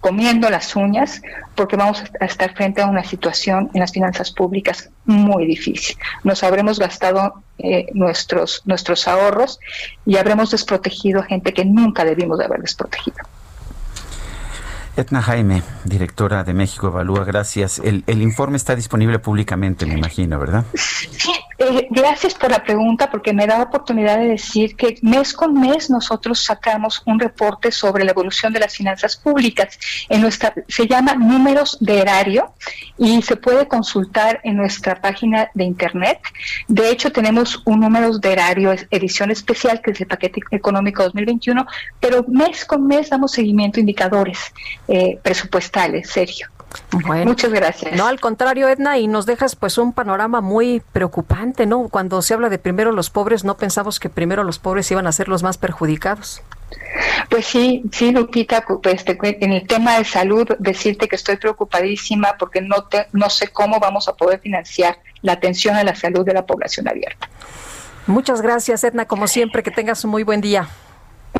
comiendo 0.00 0.48
las 0.50 0.76
uñas 0.76 1.22
porque 1.54 1.76
vamos 1.76 2.02
a 2.20 2.24
estar 2.24 2.54
frente 2.54 2.82
a 2.82 2.86
una 2.86 3.04
situación 3.04 3.70
en 3.74 3.80
las 3.80 3.92
finanzas 3.92 4.30
públicas 4.30 4.90
muy 5.04 5.46
difícil. 5.46 5.96
Nos 6.24 6.42
habremos 6.42 6.78
gastado 6.78 7.42
eh, 7.58 7.86
nuestros, 7.92 8.62
nuestros 8.64 9.08
ahorros 9.08 9.58
y 10.04 10.16
habremos 10.16 10.50
desprotegido 10.50 11.20
a 11.20 11.24
gente 11.24 11.52
que 11.52 11.64
nunca 11.64 12.04
debimos 12.04 12.38
de 12.38 12.44
haber 12.44 12.60
desprotegido. 12.60 13.16
Etna 14.96 15.20
Jaime, 15.20 15.62
directora 15.84 16.42
de 16.42 16.54
México 16.54 16.86
Evalúa, 16.86 17.24
gracias. 17.24 17.78
El, 17.80 18.02
el 18.06 18.22
informe 18.22 18.56
está 18.56 18.74
disponible 18.74 19.18
públicamente, 19.18 19.84
me 19.84 19.94
imagino, 19.94 20.38
¿verdad? 20.38 20.64
Sí, 20.74 21.32
eh, 21.58 21.88
gracias 21.90 22.34
por 22.34 22.50
la 22.50 22.62
pregunta, 22.62 23.10
porque 23.10 23.32
me 23.32 23.46
da 23.46 23.62
oportunidad 23.62 24.18
de 24.18 24.28
decir 24.28 24.76
que 24.76 24.98
mes 25.02 25.32
con 25.32 25.54
mes 25.54 25.88
nosotros 25.88 26.44
sacamos 26.44 27.02
un 27.06 27.18
reporte 27.18 27.72
sobre 27.72 28.04
la 28.04 28.10
evolución 28.10 28.52
de 28.52 28.60
las 28.60 28.74
finanzas 28.74 29.16
públicas. 29.16 29.78
En 30.08 30.20
nuestra, 30.20 30.52
se 30.68 30.86
llama 30.86 31.14
Números 31.14 31.78
de 31.80 32.00
Erario 32.00 32.52
y 32.98 33.22
se 33.22 33.36
puede 33.36 33.66
consultar 33.68 34.40
en 34.44 34.56
nuestra 34.56 35.00
página 35.00 35.50
de 35.54 35.64
internet. 35.64 36.20
De 36.68 36.90
hecho, 36.90 37.10
tenemos 37.10 37.62
un 37.64 37.80
Números 37.80 38.20
de 38.20 38.32
Erario 38.32 38.74
edición 38.90 39.30
especial, 39.30 39.80
que 39.80 39.92
es 39.92 40.00
el 40.00 40.06
paquete 40.06 40.40
económico 40.50 41.02
2021, 41.04 41.66
pero 42.00 42.24
mes 42.28 42.64
con 42.64 42.86
mes 42.86 43.10
damos 43.10 43.32
seguimiento 43.32 43.78
a 43.78 43.80
indicadores 43.80 44.38
eh, 44.88 45.18
presupuestales, 45.22 46.10
Sergio. 46.10 46.48
Muchas 47.24 47.52
gracias. 47.52 47.94
No, 47.96 48.06
al 48.06 48.20
contrario, 48.20 48.68
Edna, 48.68 48.98
y 48.98 49.06
nos 49.06 49.26
dejas 49.26 49.56
pues 49.56 49.78
un 49.78 49.92
panorama 49.92 50.40
muy 50.40 50.82
preocupante, 50.92 51.66
¿no? 51.66 51.88
Cuando 51.88 52.22
se 52.22 52.34
habla 52.34 52.48
de 52.48 52.58
primero 52.58 52.92
los 52.92 53.10
pobres, 53.10 53.44
no 53.44 53.56
pensamos 53.56 54.00
que 54.00 54.08
primero 54.08 54.44
los 54.44 54.58
pobres 54.58 54.90
iban 54.90 55.06
a 55.06 55.12
ser 55.12 55.28
los 55.28 55.42
más 55.42 55.58
perjudicados. 55.58 56.42
Pues 57.28 57.46
sí, 57.46 57.82
sí, 57.92 58.12
Lupita, 58.12 58.64
pues 58.82 59.04
en 59.06 59.52
el 59.52 59.66
tema 59.66 59.98
de 59.98 60.04
salud, 60.04 60.48
decirte 60.58 61.08
que 61.08 61.16
estoy 61.16 61.36
preocupadísima 61.36 62.36
porque 62.38 62.60
no, 62.60 62.84
te, 62.84 63.06
no 63.12 63.30
sé 63.30 63.48
cómo 63.48 63.78
vamos 63.78 64.08
a 64.08 64.14
poder 64.14 64.40
financiar 64.40 64.98
la 65.22 65.32
atención 65.32 65.76
a 65.76 65.84
la 65.84 65.94
salud 65.94 66.24
de 66.24 66.34
la 66.34 66.46
población 66.46 66.88
abierta. 66.88 67.28
Muchas 68.06 68.40
gracias, 68.40 68.84
Edna, 68.84 69.06
como 69.06 69.26
siempre, 69.26 69.62
que 69.62 69.70
tengas 69.70 70.04
un 70.04 70.10
muy 70.10 70.22
buen 70.22 70.40
día. 70.40 70.68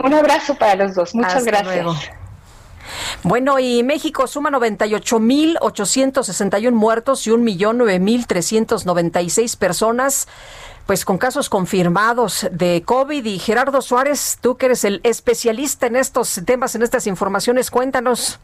Un 0.03 0.14
abrazo 0.14 0.57
para 0.57 0.74
los 0.74 0.95
dos, 0.95 1.14
muchas 1.14 1.45
gracias. 1.45 2.11
Bueno, 3.22 3.59
y 3.59 3.82
México 3.82 4.26
suma 4.26 4.51
98.861 4.51 6.72
muertos 6.72 7.26
y 7.26 7.30
1.009.396 7.30 9.59
personas 9.59 10.28
pues 10.87 11.05
con 11.05 11.18
casos 11.18 11.51
confirmados 11.51 12.49
de 12.53 12.82
COVID. 12.84 13.24
Y 13.24 13.39
Gerardo 13.39 13.82
Suárez, 13.82 14.39
tú 14.41 14.57
que 14.57 14.66
eres 14.66 14.84
el 14.84 15.01
especialista 15.03 15.89
en 15.89 15.97
estos 15.97 16.41
temas, 16.47 16.76
en 16.76 16.82
estas 16.82 17.09
informaciones, 17.09 17.70
cuéntanos. 17.70 18.39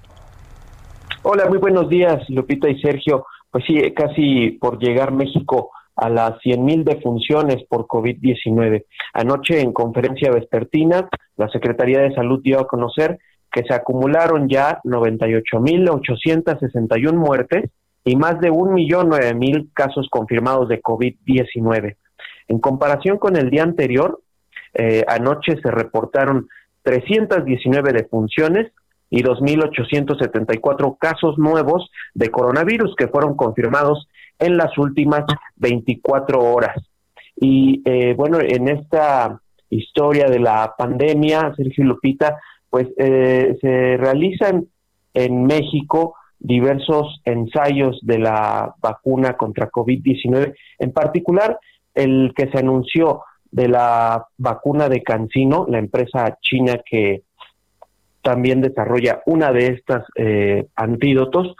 Hola, 1.23 1.49
muy 1.49 1.59
buenos 1.59 1.89
días, 1.89 2.29
Lupita 2.29 2.69
y 2.69 2.81
Sergio. 2.81 3.27
Pues 3.51 3.65
sí, 3.67 3.81
casi 3.95 4.51
por 4.61 4.81
llegar 4.81 5.13
México 5.13 5.71
a 5.95 6.09
las 6.09 6.33
100.000 6.41 6.85
defunciones 6.85 7.65
por 7.69 7.87
COVID-19. 7.87 8.87
Anoche 9.15 9.61
en 9.61 9.73
conferencia 9.73 10.33
vespertina, 10.33 11.09
la 11.37 11.49
Secretaría 11.51 12.01
de 12.01 12.15
Salud 12.15 12.41
dio 12.43 12.61
a 12.61 12.67
conocer 12.67 13.19
que 13.53 13.65
se 13.65 13.75
acumularon 13.75 14.49
ya 14.49 14.81
98.861 14.85 17.13
muertes 17.13 17.71
y 18.05 18.17
más 18.17 18.41
de 18.41 18.51
1.009.000 18.51 19.69
casos 19.75 20.09
confirmados 20.11 20.69
de 20.69 20.83
COVID-19. 20.83 21.97
En 22.49 22.59
comparación 22.59 23.19
con 23.19 23.37
el 23.37 23.51
día 23.51 23.63
anterior, 23.63 24.21
eh, 24.75 25.05
anoche 25.07 25.61
se 25.63 25.71
reportaron 25.71 26.49
319 26.83 27.93
defunciones, 27.93 28.73
y 29.15 29.23
2.874 29.23 30.97
casos 30.99 31.37
nuevos 31.37 31.91
de 32.15 32.31
coronavirus 32.31 32.97
que 32.97 33.09
fueron 33.09 33.37
confirmados 33.37 34.09
en 34.39 34.57
las 34.57 34.79
últimas 34.79 35.25
24 35.57 36.41
horas. 36.41 36.83
Y 37.37 37.83
eh, 37.85 38.15
bueno, 38.17 38.39
en 38.41 38.69
esta 38.69 39.39
historia 39.69 40.29
de 40.29 40.39
la 40.39 40.75
pandemia, 40.79 41.53
Sergio 41.55 41.85
Lupita, 41.85 42.39
pues 42.73 42.89
eh, 42.97 43.59
se 43.61 43.99
realizan 43.99 44.67
en 45.13 45.45
México 45.45 46.15
diversos 46.39 47.21
ensayos 47.27 48.01
de 48.01 48.19
la 48.19 48.75
vacuna 48.81 49.35
contra 49.35 49.71
COVID-19, 49.71 50.55
en 50.79 50.93
particular 50.93 51.61
el 51.95 52.33
que 52.35 52.51
se 52.51 52.59
anunció 52.59 53.25
de 53.51 53.69
la 53.69 54.27
vacuna 54.39 54.89
de 54.89 55.03
Cancino, 55.03 55.67
la 55.69 55.79
empresa 55.81 56.39
china 56.41 56.81
que 56.89 57.25
también 58.23 58.63
desarrolla 58.63 59.21
una 59.27 59.53
de 59.53 59.67
estas 59.67 60.07
eh, 60.17 60.67
antídotos, 60.75 61.55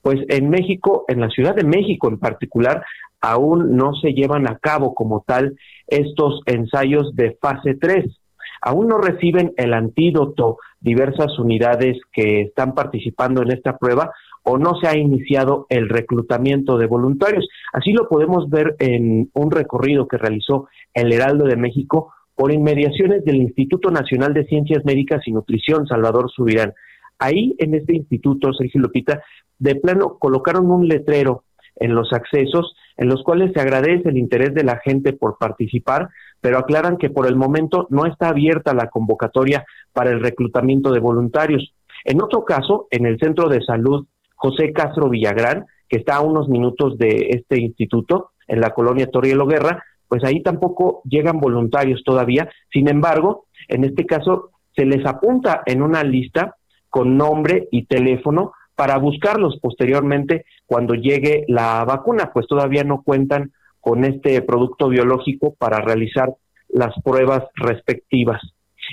pues 0.00 0.20
en 0.28 0.48
México, 0.48 1.04
en 1.08 1.20
la 1.20 1.28
Ciudad 1.28 1.56
de 1.56 1.64
México 1.64 2.08
en 2.08 2.20
particular, 2.20 2.84
aún 3.20 3.74
no 3.76 3.96
se 3.96 4.12
llevan 4.12 4.48
a 4.48 4.58
cabo 4.58 4.94
como 4.94 5.24
tal 5.26 5.56
estos 5.88 6.40
ensayos 6.46 7.16
de 7.16 7.36
fase 7.40 7.74
3. 7.74 8.21
Aún 8.62 8.88
no 8.88 8.98
reciben 8.98 9.52
el 9.56 9.74
antídoto 9.74 10.58
diversas 10.80 11.38
unidades 11.38 11.98
que 12.12 12.42
están 12.42 12.74
participando 12.74 13.42
en 13.42 13.50
esta 13.50 13.76
prueba 13.76 14.12
o 14.44 14.56
no 14.56 14.74
se 14.80 14.88
ha 14.88 14.96
iniciado 14.96 15.66
el 15.68 15.88
reclutamiento 15.88 16.78
de 16.78 16.86
voluntarios. 16.86 17.48
Así 17.72 17.92
lo 17.92 18.08
podemos 18.08 18.48
ver 18.48 18.76
en 18.78 19.30
un 19.34 19.50
recorrido 19.50 20.06
que 20.06 20.16
realizó 20.16 20.68
el 20.94 21.12
Heraldo 21.12 21.44
de 21.44 21.56
México 21.56 22.14
por 22.34 22.52
inmediaciones 22.52 23.24
del 23.24 23.36
Instituto 23.36 23.90
Nacional 23.90 24.32
de 24.32 24.46
Ciencias 24.46 24.84
Médicas 24.84 25.22
y 25.26 25.32
Nutrición, 25.32 25.86
Salvador 25.86 26.30
Subirán. 26.30 26.72
Ahí, 27.18 27.54
en 27.58 27.74
este 27.74 27.94
instituto, 27.94 28.52
Sergio 28.52 28.80
Lupita, 28.80 29.22
de 29.58 29.74
plano 29.76 30.18
colocaron 30.18 30.70
un 30.70 30.88
letrero 30.88 31.44
en 31.76 31.94
los 31.94 32.12
accesos 32.12 32.74
en 32.96 33.08
los 33.08 33.22
cuales 33.22 33.52
se 33.52 33.60
agradece 33.60 34.08
el 34.08 34.18
interés 34.18 34.54
de 34.54 34.64
la 34.64 34.78
gente 34.78 35.12
por 35.12 35.38
participar, 35.38 36.08
pero 36.40 36.58
aclaran 36.58 36.96
que 36.96 37.10
por 37.10 37.26
el 37.26 37.36
momento 37.36 37.86
no 37.90 38.06
está 38.06 38.28
abierta 38.28 38.74
la 38.74 38.88
convocatoria 38.88 39.64
para 39.92 40.10
el 40.10 40.20
reclutamiento 40.20 40.92
de 40.92 41.00
voluntarios. 41.00 41.74
En 42.04 42.22
otro 42.22 42.44
caso, 42.44 42.88
en 42.90 43.06
el 43.06 43.18
Centro 43.18 43.48
de 43.48 43.62
Salud 43.62 44.06
José 44.34 44.72
Castro 44.72 45.08
Villagrán, 45.08 45.66
que 45.88 45.98
está 45.98 46.16
a 46.16 46.20
unos 46.20 46.48
minutos 46.48 46.98
de 46.98 47.28
este 47.30 47.60
instituto, 47.60 48.30
en 48.48 48.60
la 48.60 48.70
colonia 48.70 49.06
Torrielo 49.06 49.46
Guerra, 49.46 49.84
pues 50.08 50.24
ahí 50.24 50.42
tampoco 50.42 51.00
llegan 51.04 51.38
voluntarios 51.38 52.02
todavía. 52.04 52.50
Sin 52.72 52.88
embargo, 52.88 53.46
en 53.68 53.84
este 53.84 54.04
caso 54.04 54.50
se 54.74 54.84
les 54.84 55.06
apunta 55.06 55.62
en 55.64 55.80
una 55.80 56.02
lista 56.02 56.56
con 56.90 57.16
nombre 57.16 57.68
y 57.70 57.86
teléfono 57.86 58.52
para 58.74 58.98
buscarlos 58.98 59.58
posteriormente 59.60 60.44
cuando 60.66 60.94
llegue 60.94 61.44
la 61.48 61.84
vacuna, 61.84 62.30
pues 62.32 62.46
todavía 62.46 62.84
no 62.84 63.02
cuentan 63.02 63.52
con 63.80 64.04
este 64.04 64.40
producto 64.42 64.88
biológico 64.88 65.54
para 65.58 65.80
realizar 65.80 66.32
las 66.68 66.94
pruebas 67.02 67.44
respectivas. 67.54 68.40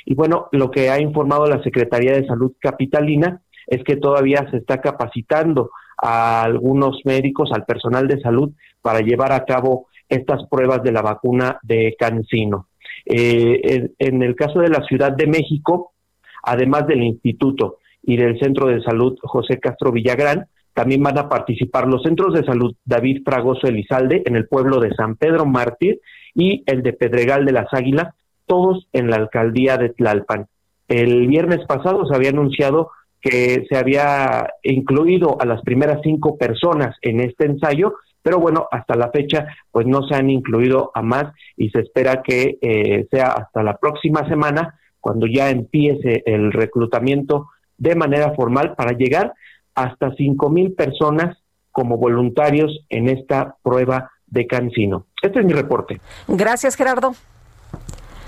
Y 0.06 0.16
bueno, 0.16 0.48
lo 0.52 0.72
que 0.72 0.90
ha 0.90 1.00
informado 1.00 1.46
la 1.46 1.64
Secretaría 1.64 2.14
de 2.14 2.28
Salud 2.28 2.54
Capitalina 2.60 3.42
es 3.68 3.84
que 3.84 3.96
todavía 3.96 4.48
se 4.52 4.58
está 4.58 4.82
capacitando 4.82 5.72
a 6.02 6.44
algunos 6.44 7.02
médicos, 7.06 7.52
al 7.54 7.66
personal 7.66 8.08
de 8.08 8.20
salud, 8.20 8.52
para 8.82 9.02
llevar 9.02 9.32
a 9.32 9.46
cabo 9.46 9.88
estas 10.08 10.48
pruebas 10.50 10.82
de 10.84 10.92
la 10.92 11.02
vacuna 11.02 11.60
de 11.62 11.96
Cancino. 11.98 12.68
Eh, 13.06 13.92
en, 13.98 14.24
el 14.24 14.36
caso 14.36 14.60
de 14.60 14.70
la 14.70 14.84
Ciudad 14.84 15.12
de 15.12 15.28
México, 15.28 15.94
además 16.44 16.88
del 16.88 17.04
Instituto 17.04 17.78
y 18.02 18.18
del 18.18 18.40
Centro 18.40 18.68
de 18.68 18.82
Salud 18.82 19.18
José 19.22 19.60
Castro 19.60 19.92
Villagrán, 19.92 20.48
también 20.74 21.04
van 21.04 21.18
a 21.18 21.28
participar 21.28 21.88
los 21.88 22.04
centros 22.04 22.34
de 22.34 22.46
salud 22.46 22.76
David 22.86 23.24
Fragoso 23.26 23.68
Elizalde 23.68 24.24
en 24.26 24.36
el 24.36 24.48
pueblo 24.48 24.80
de 24.80 24.94
San 24.96 25.16
Pedro 25.16 25.46
Mártir 25.46 26.00
y 26.34 26.64
el 26.68 26.84
de 26.84 26.94
Pedregal 26.94 27.46
de 27.46 27.52
las 27.52 27.74
Águilas, 27.74 28.14
todos 28.46 28.88
en 28.94 29.10
la 29.10 29.18
alcaldía 29.18 29.78
de 29.78 29.90
Tlalpan. 29.90 30.48
El 30.88 31.28
viernes 31.28 31.66
pasado 31.68 32.06
se 32.06 32.16
había 32.16 32.30
anunciado 32.30 32.92
que 33.22 33.66
se 33.70 33.78
había 33.78 34.48
incluido 34.64 35.38
a 35.42 35.46
las 35.46 35.62
primeras 35.64 36.00
cinco 36.04 36.38
personas 36.38 36.96
en 37.02 37.20
este 37.20 37.46
ensayo, 37.46 37.96
pero 38.22 38.40
bueno, 38.40 38.68
hasta 38.72 38.96
la 38.96 39.12
fecha 39.12 39.48
pues 39.72 39.86
no 39.86 40.08
se 40.08 40.16
han 40.16 40.30
incluido 40.30 40.92
a 40.94 41.02
más 41.02 41.34
y 41.58 41.70
se 41.70 41.82
espera 41.82 42.22
que 42.24 42.58
eh, 42.62 43.08
sea 43.12 43.32
hasta 43.32 43.64
la 43.64 43.78
próxima 43.78 44.28
semana 44.28 44.80
cuando 45.00 45.28
ya 45.28 45.50
empiece 45.50 46.24
el 46.26 46.52
reclutamiento 46.52 47.48
de 47.80 47.96
manera 47.96 48.34
formal 48.36 48.76
para 48.76 48.92
llegar 48.92 49.34
hasta 49.74 50.14
cinco 50.16 50.50
mil 50.50 50.74
personas 50.74 51.38
como 51.72 51.98
voluntarios 51.98 52.86
en 52.90 53.10
esta 53.10 53.56
prueba 53.64 54.12
de 54.28 54.46
Cancino. 54.46 55.08
Este 55.22 55.40
es 55.40 55.46
mi 55.46 55.54
reporte. 55.54 56.00
Gracias, 56.28 56.76
Gerardo. 56.76 57.14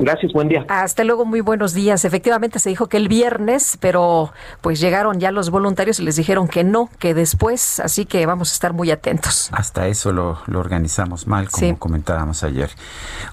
Gracias, 0.01 0.33
buen 0.33 0.47
día. 0.49 0.65
Hasta 0.67 1.03
luego, 1.03 1.25
muy 1.25 1.41
buenos 1.41 1.75
días. 1.75 2.05
Efectivamente 2.05 2.57
se 2.57 2.69
dijo 2.69 2.87
que 2.87 2.97
el 2.97 3.07
viernes, 3.07 3.77
pero 3.79 4.33
pues 4.61 4.79
llegaron 4.79 5.19
ya 5.19 5.31
los 5.31 5.51
voluntarios 5.51 5.99
y 5.99 6.03
les 6.03 6.15
dijeron 6.15 6.47
que 6.47 6.63
no, 6.63 6.89
que 6.97 7.13
después, 7.13 7.79
así 7.79 8.07
que 8.07 8.25
vamos 8.25 8.49
a 8.51 8.53
estar 8.53 8.73
muy 8.73 8.89
atentos. 8.89 9.49
Hasta 9.51 9.87
eso 9.87 10.11
lo, 10.11 10.39
organizamos 10.55 11.27
mal, 11.27 11.51
como 11.51 11.77
comentábamos 11.77 12.43
ayer. 12.43 12.71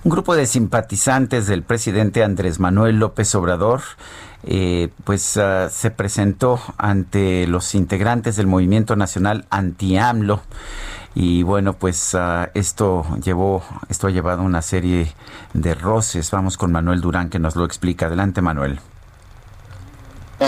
Un 0.04 0.10
grupo 0.10 0.36
de 0.36 0.44
simpatizantes 0.44 1.46
del 1.46 1.62
presidente 1.62 2.22
Andrés 2.22 2.60
Manuel 2.60 2.98
López 2.98 3.34
Obrador 3.34 3.80
eh, 4.44 4.90
pues 5.04 5.36
ah, 5.38 5.68
se 5.70 5.90
presentó 5.90 6.60
ante 6.76 7.46
los 7.46 7.74
integrantes 7.74 8.36
del 8.36 8.46
movimiento 8.46 8.94
nacional 8.94 9.46
anti-AMLO 9.50 10.42
y 11.20 11.42
bueno, 11.42 11.72
pues 11.72 12.14
ah, 12.14 12.48
esto 12.54 13.04
llevó, 13.20 13.64
esto 13.88 14.06
ha 14.06 14.10
llevado 14.10 14.42
una 14.42 14.62
serie 14.62 15.12
de 15.52 15.74
roces. 15.74 16.30
Vamos 16.30 16.56
con 16.56 16.70
Manuel 16.70 17.00
Durán 17.00 17.28
que 17.28 17.40
nos 17.40 17.56
lo 17.56 17.64
explica. 17.64 18.06
Adelante, 18.06 18.40
Manuel. 18.40 18.78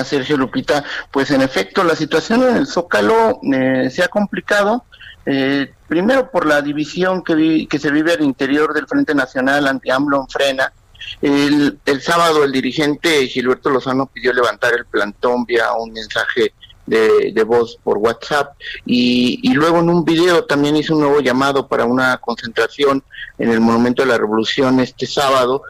Sergio 0.04 0.36
Lupita, 0.36 0.84
pues 1.10 1.32
en 1.32 1.42
efecto 1.42 1.82
la 1.82 1.96
situación 1.96 2.44
en 2.44 2.56
el 2.56 2.68
Zócalo 2.68 3.40
eh, 3.52 3.90
se 3.90 4.04
ha 4.04 4.06
complicado. 4.06 4.84
Eh, 5.26 5.74
primero 5.88 6.30
por 6.30 6.46
la 6.46 6.62
división 6.62 7.24
que, 7.24 7.66
que 7.68 7.78
se 7.80 7.90
vive 7.90 8.12
al 8.12 8.22
interior 8.22 8.72
del 8.72 8.86
Frente 8.86 9.12
Nacional 9.12 9.66
anti-AMLO 9.66 10.20
en 10.20 10.28
Frena. 10.28 10.72
El, 11.20 11.80
el 11.84 12.00
sábado 12.00 12.44
el 12.44 12.52
dirigente 12.52 13.26
Gilberto 13.26 13.70
Lozano 13.70 14.06
pidió 14.06 14.32
levantar 14.32 14.72
el 14.74 14.84
plantón 14.84 15.44
vía 15.46 15.72
un 15.72 15.92
mensaje 15.92 16.54
de, 16.90 17.44
voz 17.44 17.78
por 17.82 17.98
WhatsApp. 17.98 18.54
Y, 18.84 19.40
y, 19.42 19.54
luego 19.54 19.78
en 19.78 19.88
un 19.88 20.04
video 20.04 20.44
también 20.44 20.76
hizo 20.76 20.94
un 20.94 21.00
nuevo 21.00 21.20
llamado 21.20 21.66
para 21.66 21.84
una 21.84 22.18
concentración 22.18 23.02
en 23.38 23.50
el 23.50 23.60
Monumento 23.60 24.02
de 24.02 24.08
la 24.08 24.18
Revolución 24.18 24.80
este 24.80 25.06
sábado, 25.06 25.62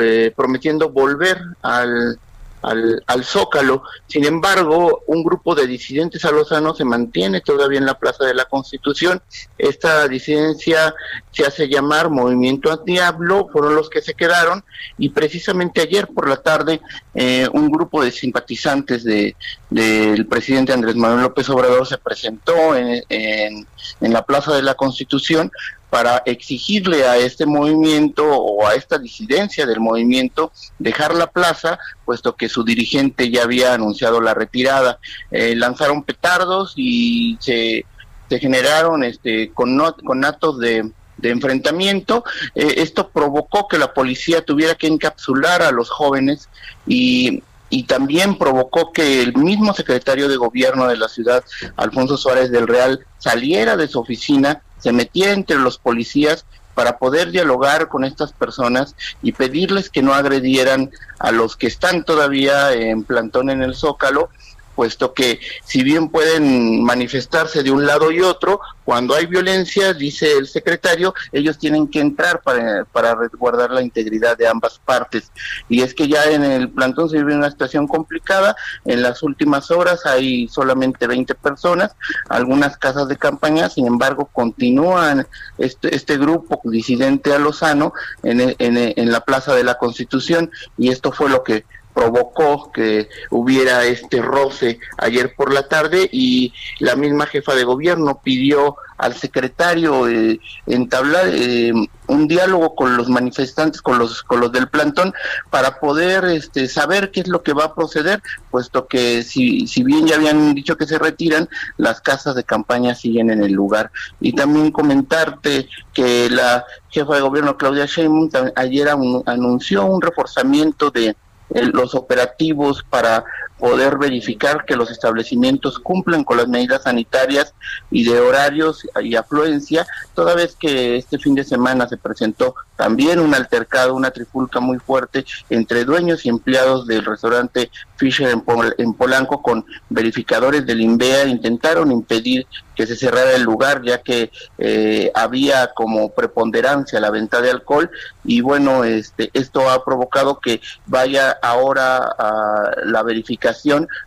eh, 0.00 0.32
prometiendo 0.34 0.90
volver 0.90 1.40
al 1.62 2.18
al, 2.62 3.02
al 3.06 3.24
Zócalo. 3.24 3.82
Sin 4.06 4.24
embargo, 4.24 5.02
un 5.06 5.22
grupo 5.22 5.54
de 5.54 5.66
disidentes 5.66 6.24
alozanos 6.24 6.78
se 6.78 6.84
mantiene 6.84 7.40
todavía 7.40 7.78
en 7.78 7.86
la 7.86 7.98
Plaza 7.98 8.24
de 8.24 8.34
la 8.34 8.44
Constitución. 8.46 9.22
Esta 9.58 10.08
disidencia 10.08 10.94
se 11.30 11.44
hace 11.44 11.68
llamar 11.68 12.10
Movimiento 12.10 12.72
Antiablo, 12.72 13.48
fueron 13.52 13.74
los 13.74 13.90
que 13.90 14.00
se 14.00 14.14
quedaron 14.14 14.64
y 14.98 15.10
precisamente 15.10 15.80
ayer 15.80 16.08
por 16.08 16.28
la 16.28 16.36
tarde 16.36 16.80
eh, 17.14 17.48
un 17.52 17.70
grupo 17.70 18.02
de 18.02 18.10
simpatizantes 18.10 19.04
de 19.04 19.36
del 19.70 20.26
presidente 20.26 20.72
Andrés 20.72 20.96
Manuel 20.96 21.22
López 21.22 21.48
Obrador 21.48 21.86
se 21.86 21.96
presentó 21.96 22.76
en, 22.76 23.02
en, 23.08 23.66
en 24.00 24.12
la 24.12 24.22
Plaza 24.22 24.54
de 24.54 24.62
la 24.62 24.74
Constitución 24.74 25.50
para 25.92 26.22
exigirle 26.24 27.06
a 27.06 27.18
este 27.18 27.44
movimiento 27.44 28.26
o 28.26 28.66
a 28.66 28.74
esta 28.76 28.96
disidencia 28.96 29.66
del 29.66 29.78
movimiento 29.78 30.50
dejar 30.78 31.14
la 31.14 31.26
plaza, 31.26 31.78
puesto 32.06 32.34
que 32.34 32.48
su 32.48 32.64
dirigente 32.64 33.30
ya 33.30 33.42
había 33.42 33.74
anunciado 33.74 34.18
la 34.22 34.32
retirada. 34.32 34.98
Eh, 35.30 35.54
lanzaron 35.54 36.02
petardos 36.02 36.72
y 36.76 37.36
se, 37.42 37.84
se 38.30 38.38
generaron 38.38 39.04
este, 39.04 39.50
con, 39.50 39.78
con 40.02 40.24
actos 40.24 40.58
de, 40.60 40.90
enfrentamiento. 41.22 42.24
Eh, 42.54 42.76
esto 42.78 43.10
provocó 43.10 43.68
que 43.68 43.76
la 43.76 43.92
policía 43.92 44.42
tuviera 44.42 44.74
que 44.74 44.86
encapsular 44.86 45.60
a 45.60 45.72
los 45.72 45.90
jóvenes 45.90 46.48
y, 46.86 47.42
y 47.68 47.82
también 47.82 48.38
provocó 48.38 48.92
que 48.92 49.20
el 49.20 49.36
mismo 49.36 49.74
secretario 49.74 50.26
de 50.30 50.38
gobierno 50.38 50.88
de 50.88 50.96
la 50.96 51.08
ciudad, 51.08 51.44
Alfonso 51.76 52.16
Suárez 52.16 52.50
del 52.50 52.66
Real, 52.66 53.04
saliera 53.18 53.76
de 53.76 53.88
su 53.88 54.00
oficina 54.00 54.62
se 54.82 54.92
metía 54.92 55.32
entre 55.32 55.58
los 55.58 55.78
policías 55.78 56.44
para 56.74 56.98
poder 56.98 57.30
dialogar 57.30 57.88
con 57.88 58.04
estas 58.04 58.32
personas 58.32 58.96
y 59.22 59.32
pedirles 59.32 59.90
que 59.90 60.02
no 60.02 60.14
agredieran 60.14 60.90
a 61.18 61.30
los 61.30 61.56
que 61.56 61.66
están 61.66 62.04
todavía 62.04 62.72
en 62.72 63.04
plantón 63.04 63.50
en 63.50 63.62
el 63.62 63.74
Zócalo, 63.74 64.30
puesto 64.74 65.12
que 65.12 65.40
si 65.64 65.82
bien 65.82 66.08
pueden 66.08 66.82
manifestarse 66.82 67.62
de 67.62 67.70
un 67.70 67.86
lado 67.86 68.10
y 68.10 68.20
otro, 68.20 68.60
cuando 68.84 69.14
hay 69.14 69.26
violencia, 69.26 69.94
dice 69.94 70.36
el 70.36 70.46
secretario, 70.46 71.14
ellos 71.30 71.58
tienen 71.58 71.88
que 71.88 72.00
entrar 72.00 72.40
para, 72.42 72.84
para 72.84 73.14
resguardar 73.14 73.70
la 73.70 73.82
integridad 73.82 74.36
de 74.36 74.48
ambas 74.48 74.80
partes. 74.84 75.30
Y 75.68 75.82
es 75.82 75.94
que 75.94 76.08
ya 76.08 76.24
en 76.24 76.44
el 76.44 76.68
plantón 76.70 77.08
se 77.08 77.18
vive 77.18 77.34
una 77.34 77.50
situación 77.50 77.86
complicada, 77.86 78.56
en 78.84 79.02
las 79.02 79.22
últimas 79.22 79.70
horas 79.70 80.04
hay 80.06 80.48
solamente 80.48 81.06
20 81.06 81.34
personas, 81.36 81.94
algunas 82.28 82.76
casas 82.76 83.08
de 83.08 83.16
campaña, 83.16 83.68
sin 83.68 83.86
embargo, 83.86 84.28
continúan 84.32 85.26
este, 85.58 85.94
este 85.94 86.18
grupo 86.18 86.60
disidente 86.64 87.32
a 87.32 87.38
Lozano 87.38 87.92
en, 88.22 88.40
en, 88.40 88.54
en 88.58 89.12
la 89.12 89.20
Plaza 89.20 89.54
de 89.54 89.64
la 89.64 89.78
Constitución 89.78 90.50
y 90.76 90.90
esto 90.90 91.12
fue 91.12 91.28
lo 91.28 91.42
que 91.42 91.64
provocó 91.94 92.70
que 92.72 93.08
hubiera 93.30 93.84
este 93.84 94.22
roce 94.22 94.78
ayer 94.98 95.34
por 95.34 95.52
la 95.52 95.68
tarde 95.68 96.08
y 96.10 96.52
la 96.78 96.96
misma 96.96 97.26
jefa 97.26 97.54
de 97.54 97.64
gobierno 97.64 98.20
pidió 98.22 98.76
al 98.98 99.14
secretario 99.14 100.08
eh, 100.08 100.38
entablar 100.66 101.26
eh, 101.28 101.72
un 102.06 102.28
diálogo 102.28 102.74
con 102.76 102.96
los 102.96 103.08
manifestantes, 103.08 103.82
con 103.82 103.98
los 103.98 104.22
con 104.22 104.38
los 104.40 104.52
del 104.52 104.68
plantón 104.68 105.12
para 105.50 105.80
poder 105.80 106.24
este, 106.26 106.68
saber 106.68 107.10
qué 107.10 107.20
es 107.20 107.28
lo 107.28 107.42
que 107.42 107.52
va 107.52 107.64
a 107.64 107.74
proceder, 107.74 108.22
puesto 108.50 108.86
que 108.86 109.24
si, 109.24 109.66
si 109.66 109.82
bien 109.82 110.06
ya 110.06 110.16
habían 110.16 110.54
dicho 110.54 110.76
que 110.76 110.86
se 110.86 110.98
retiran, 110.98 111.48
las 111.78 112.00
casas 112.00 112.36
de 112.36 112.44
campaña 112.44 112.94
siguen 112.94 113.30
en 113.30 113.42
el 113.42 113.52
lugar. 113.52 113.90
Y 114.20 114.34
también 114.34 114.70
comentarte 114.70 115.68
que 115.92 116.30
la 116.30 116.64
jefa 116.90 117.16
de 117.16 117.22
gobierno 117.22 117.56
Claudia 117.56 117.86
Sheinbaum 117.86 118.30
ayer 118.54 118.88
anunció 118.88 119.84
un 119.84 120.00
reforzamiento 120.00 120.90
de 120.90 121.16
los 121.54 121.94
operativos 121.94 122.84
para 122.88 123.24
poder 123.62 123.96
verificar 123.96 124.64
que 124.64 124.74
los 124.74 124.90
establecimientos 124.90 125.78
cumplen 125.78 126.24
con 126.24 126.36
las 126.36 126.48
medidas 126.48 126.82
sanitarias 126.82 127.54
y 127.92 128.02
de 128.02 128.18
horarios 128.18 128.84
y 129.00 129.14
afluencia, 129.14 129.86
toda 130.14 130.34
vez 130.34 130.56
que 130.58 130.96
este 130.96 131.16
fin 131.16 131.36
de 131.36 131.44
semana 131.44 131.86
se 131.86 131.96
presentó 131.96 132.56
también 132.74 133.20
un 133.20 133.32
altercado, 133.36 133.94
una 133.94 134.10
trifulca 134.10 134.58
muy 134.58 134.80
fuerte 134.80 135.24
entre 135.48 135.84
dueños 135.84 136.26
y 136.26 136.28
empleados 136.28 136.88
del 136.88 137.04
restaurante 137.04 137.70
Fisher 137.96 138.36
en, 138.78 138.94
Polanco 138.94 139.40
con 139.40 139.64
verificadores 139.88 140.66
del 140.66 140.80
INVEA, 140.80 141.26
intentaron 141.26 141.92
impedir 141.92 142.48
que 142.74 142.86
se 142.86 142.96
cerrara 142.96 143.32
el 143.34 143.42
lugar 143.42 143.82
ya 143.84 143.98
que 143.98 144.32
eh, 144.58 145.12
había 145.14 145.72
como 145.72 146.10
preponderancia 146.10 146.98
la 146.98 147.10
venta 147.10 147.40
de 147.40 147.50
alcohol 147.50 147.90
y 148.24 148.40
bueno, 148.40 148.82
este, 148.82 149.30
esto 149.34 149.70
ha 149.70 149.84
provocado 149.84 150.40
que 150.40 150.60
vaya 150.86 151.38
ahora 151.42 151.98
a 151.98 152.70
la 152.84 153.04
verificación 153.04 153.51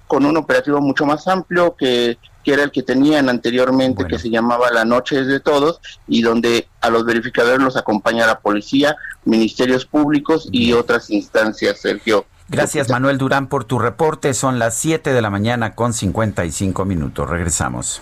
con 0.07 0.25
un 0.25 0.37
operativo 0.37 0.81
mucho 0.81 1.05
más 1.05 1.27
amplio 1.27 1.75
que, 1.75 2.17
era 2.45 2.63
el 2.63 2.71
que 2.71 2.83
tenían 2.83 3.27
anteriormente, 3.27 4.05
que 4.05 4.19
se 4.19 4.29
llamaba 4.29 4.69
La 4.71 4.85
Noche 4.85 5.23
de 5.23 5.39
Todos, 5.39 5.79
y 6.07 6.21
donde 6.21 6.67
a 6.79 6.89
los 6.89 7.03
verificadores 7.03 7.59
los 7.59 7.75
acompaña 7.75 8.27
la 8.27 8.39
policía, 8.39 8.95
ministerios 9.23 9.85
públicos 9.85 10.47
y 10.51 10.73
otras 10.73 11.09
instancias, 11.09 11.79
Sergio. 11.79 12.25
Gracias 12.47 12.89
Manuel 12.89 13.17
Durán 13.17 13.47
por 13.47 13.63
tu 13.63 13.79
reporte. 13.79 14.33
Son 14.35 14.59
las 14.59 14.75
7 14.75 15.13
de 15.13 15.21
la 15.21 15.31
mañana 15.31 15.73
con 15.73 15.93
55 15.93 16.85
minutos. 16.85 17.27
Regresamos. 17.27 18.01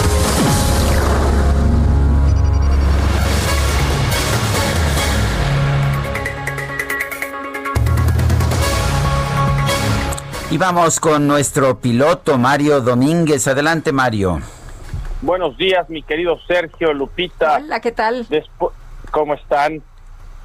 Y 10.51 10.57
vamos 10.57 10.99
con 10.99 11.27
nuestro 11.27 11.79
piloto 11.79 12.37
Mario 12.37 12.81
Domínguez. 12.81 13.47
Adelante, 13.47 13.93
Mario. 13.93 14.41
Buenos 15.21 15.55
días, 15.55 15.89
mi 15.89 16.03
querido 16.03 16.37
Sergio, 16.45 16.91
Lupita. 16.93 17.55
Hola, 17.55 17.79
¿qué 17.79 17.93
tal? 17.93 18.27
¿Cómo 19.11 19.35
están? 19.35 19.81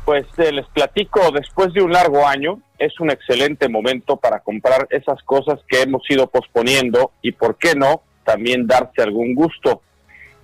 Pues 0.04 0.24
eh, 0.36 0.52
les 0.52 0.64
platico, 0.66 1.32
después 1.32 1.72
de 1.72 1.82
un 1.82 1.92
largo 1.92 2.24
año, 2.24 2.60
es 2.78 3.00
un 3.00 3.10
excelente 3.10 3.68
momento 3.68 4.16
para 4.16 4.38
comprar 4.38 4.86
esas 4.90 5.20
cosas 5.24 5.58
que 5.66 5.82
hemos 5.82 6.08
ido 6.08 6.28
posponiendo 6.28 7.10
y, 7.20 7.32
¿por 7.32 7.58
qué 7.58 7.74
no?, 7.74 8.02
también 8.22 8.68
darse 8.68 9.02
algún 9.02 9.34
gusto. 9.34 9.82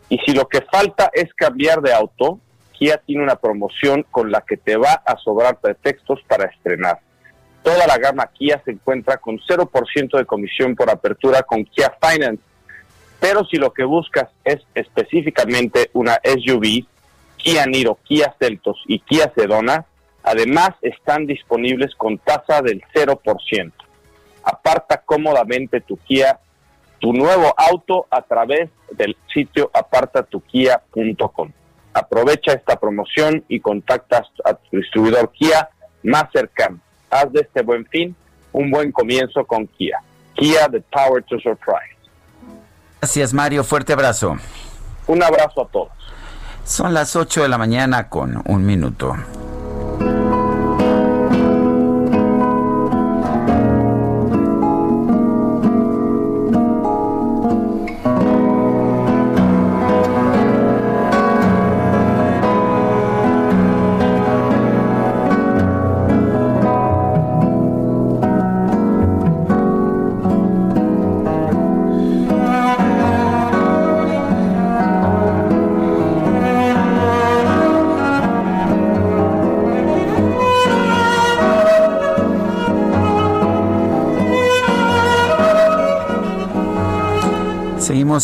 Y 0.08 0.18
si 0.26 0.32
lo 0.32 0.48
que 0.48 0.62
falta 0.62 1.08
es 1.12 1.32
cambiar 1.34 1.82
de 1.82 1.92
auto, 1.94 2.40
Kia 2.72 2.96
tiene 3.06 3.22
una 3.22 3.36
promoción 3.36 4.04
con 4.10 4.32
la 4.32 4.40
que 4.40 4.56
te 4.56 4.76
va 4.76 5.02
a 5.06 5.16
sobrar 5.18 5.60
pretextos 5.60 6.18
para 6.26 6.46
estrenar. 6.46 6.98
Toda 7.62 7.86
la 7.86 7.96
gama 7.96 8.26
Kia 8.26 8.60
se 8.64 8.72
encuentra 8.72 9.18
con 9.18 9.38
0% 9.38 10.18
de 10.18 10.26
comisión 10.26 10.74
por 10.74 10.90
apertura 10.90 11.42
con 11.42 11.64
Kia 11.64 11.96
Finance. 12.00 12.42
Pero 13.20 13.44
si 13.44 13.56
lo 13.56 13.72
que 13.72 13.84
buscas 13.84 14.28
es 14.44 14.60
específicamente 14.74 15.90
una 15.92 16.18
SUV, 16.24 16.84
Kia 17.36 17.66
Niro, 17.66 17.98
Kia 18.02 18.34
Celtos 18.38 18.82
y 18.86 18.98
Kia 18.98 19.32
Sedona, 19.36 19.86
además 20.24 20.70
están 20.82 21.26
disponibles 21.26 21.94
con 21.94 22.18
tasa 22.18 22.62
del 22.62 22.82
0%. 22.92 23.72
Aparta 24.42 25.02
cómodamente 25.02 25.80
tu 25.80 25.96
Kia, 25.98 26.40
tu 26.98 27.12
nuevo 27.12 27.54
auto 27.56 28.08
a 28.10 28.22
través 28.22 28.70
del 28.90 29.16
sitio 29.32 29.70
apartatukia.com. 29.72 31.52
Aprovecha 31.94 32.54
esta 32.54 32.80
promoción 32.80 33.44
y 33.46 33.60
contacta 33.60 34.24
a 34.44 34.54
tu 34.54 34.78
distribuidor 34.78 35.30
Kia 35.30 35.68
más 36.02 36.24
cercano 36.32 36.80
haz 37.12 37.32
de 37.32 37.40
este 37.40 37.62
buen 37.62 37.86
fin 37.86 38.16
un 38.52 38.70
buen 38.70 38.92
comienzo 38.92 39.44
con 39.44 39.66
Kia. 39.66 39.98
Kia, 40.34 40.68
the 40.68 40.80
power 40.92 41.22
to 41.22 41.38
surprise. 41.40 41.96
Gracias, 43.00 43.32
Mario. 43.32 43.64
Fuerte 43.64 43.92
abrazo. 43.92 44.36
Un 45.06 45.22
abrazo 45.22 45.62
a 45.62 45.68
todos. 45.68 45.92
Son 46.64 46.94
las 46.94 47.16
8 47.16 47.42
de 47.42 47.48
la 47.48 47.58
mañana 47.58 48.08
con 48.08 48.42
un 48.46 48.64
minuto. 48.64 49.16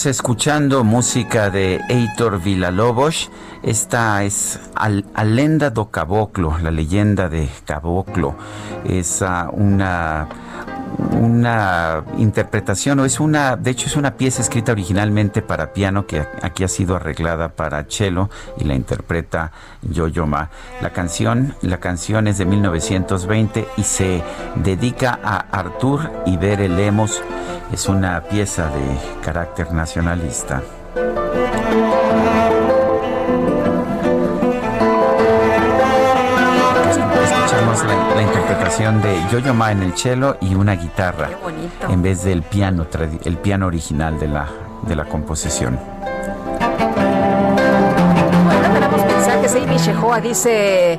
Escuchando 0.06 0.84
música 0.84 1.50
de 1.50 1.80
Heitor 1.88 2.40
Villalobos. 2.40 3.30
Esta 3.62 4.22
es 4.22 4.60
Alenda 4.74 5.70
do 5.70 5.90
Caboclo, 5.90 6.58
la 6.58 6.70
leyenda 6.70 7.28
de 7.28 7.48
Caboclo. 7.64 8.36
Es 8.84 9.22
ah, 9.22 9.50
una 9.52 10.28
una 11.12 12.04
interpretación 12.18 12.98
o 13.00 13.04
es 13.04 13.20
una, 13.20 13.56
de 13.56 13.70
hecho 13.70 13.86
es 13.86 13.96
una 13.96 14.16
pieza 14.16 14.42
escrita 14.42 14.72
originalmente 14.72 15.42
para 15.42 15.72
piano 15.72 16.06
que 16.06 16.26
aquí 16.42 16.64
ha 16.64 16.68
sido 16.68 16.96
arreglada 16.96 17.50
para 17.50 17.84
cello 17.88 18.30
y 18.58 18.64
la 18.64 18.74
interpreta 18.74 19.52
Yo-Yo. 19.82 20.26
La 20.26 20.90
canción, 20.92 21.54
la 21.62 21.78
canción 21.78 22.26
es 22.26 22.38
de 22.38 22.44
1920 22.44 23.68
y 23.76 23.82
se 23.82 24.22
dedica 24.56 25.18
a 25.22 25.38
Artur 25.38 26.10
Ibere 26.26 26.68
Lemos. 26.68 27.22
Es 27.72 27.86
una 27.86 28.20
pieza 28.22 28.68
de 28.68 28.98
carácter 29.22 29.72
nacionalista. 29.72 30.62
Escuchamos 37.22 37.84
la 38.16 38.22
interpretación 38.22 39.02
de 39.02 39.20
Yo-Yo 39.30 39.52
Ma 39.52 39.72
en 39.72 39.82
el 39.82 39.96
cello 39.96 40.38
y 40.40 40.54
una 40.54 40.76
guitarra 40.76 41.28
en 41.88 42.02
vez 42.02 42.24
del 42.24 42.42
piano, 42.42 42.86
el 43.24 43.36
piano 43.36 43.66
original 43.66 44.18
de 44.18 44.28
la, 44.28 44.48
de 44.82 44.96
la 44.96 45.04
composición. 45.04 45.78
Bueno, 48.44 48.72
tenemos 48.72 49.04
mensajes. 49.04 49.54
Amy 49.56 49.76
Shehoa 49.76 50.20
dice 50.20 50.98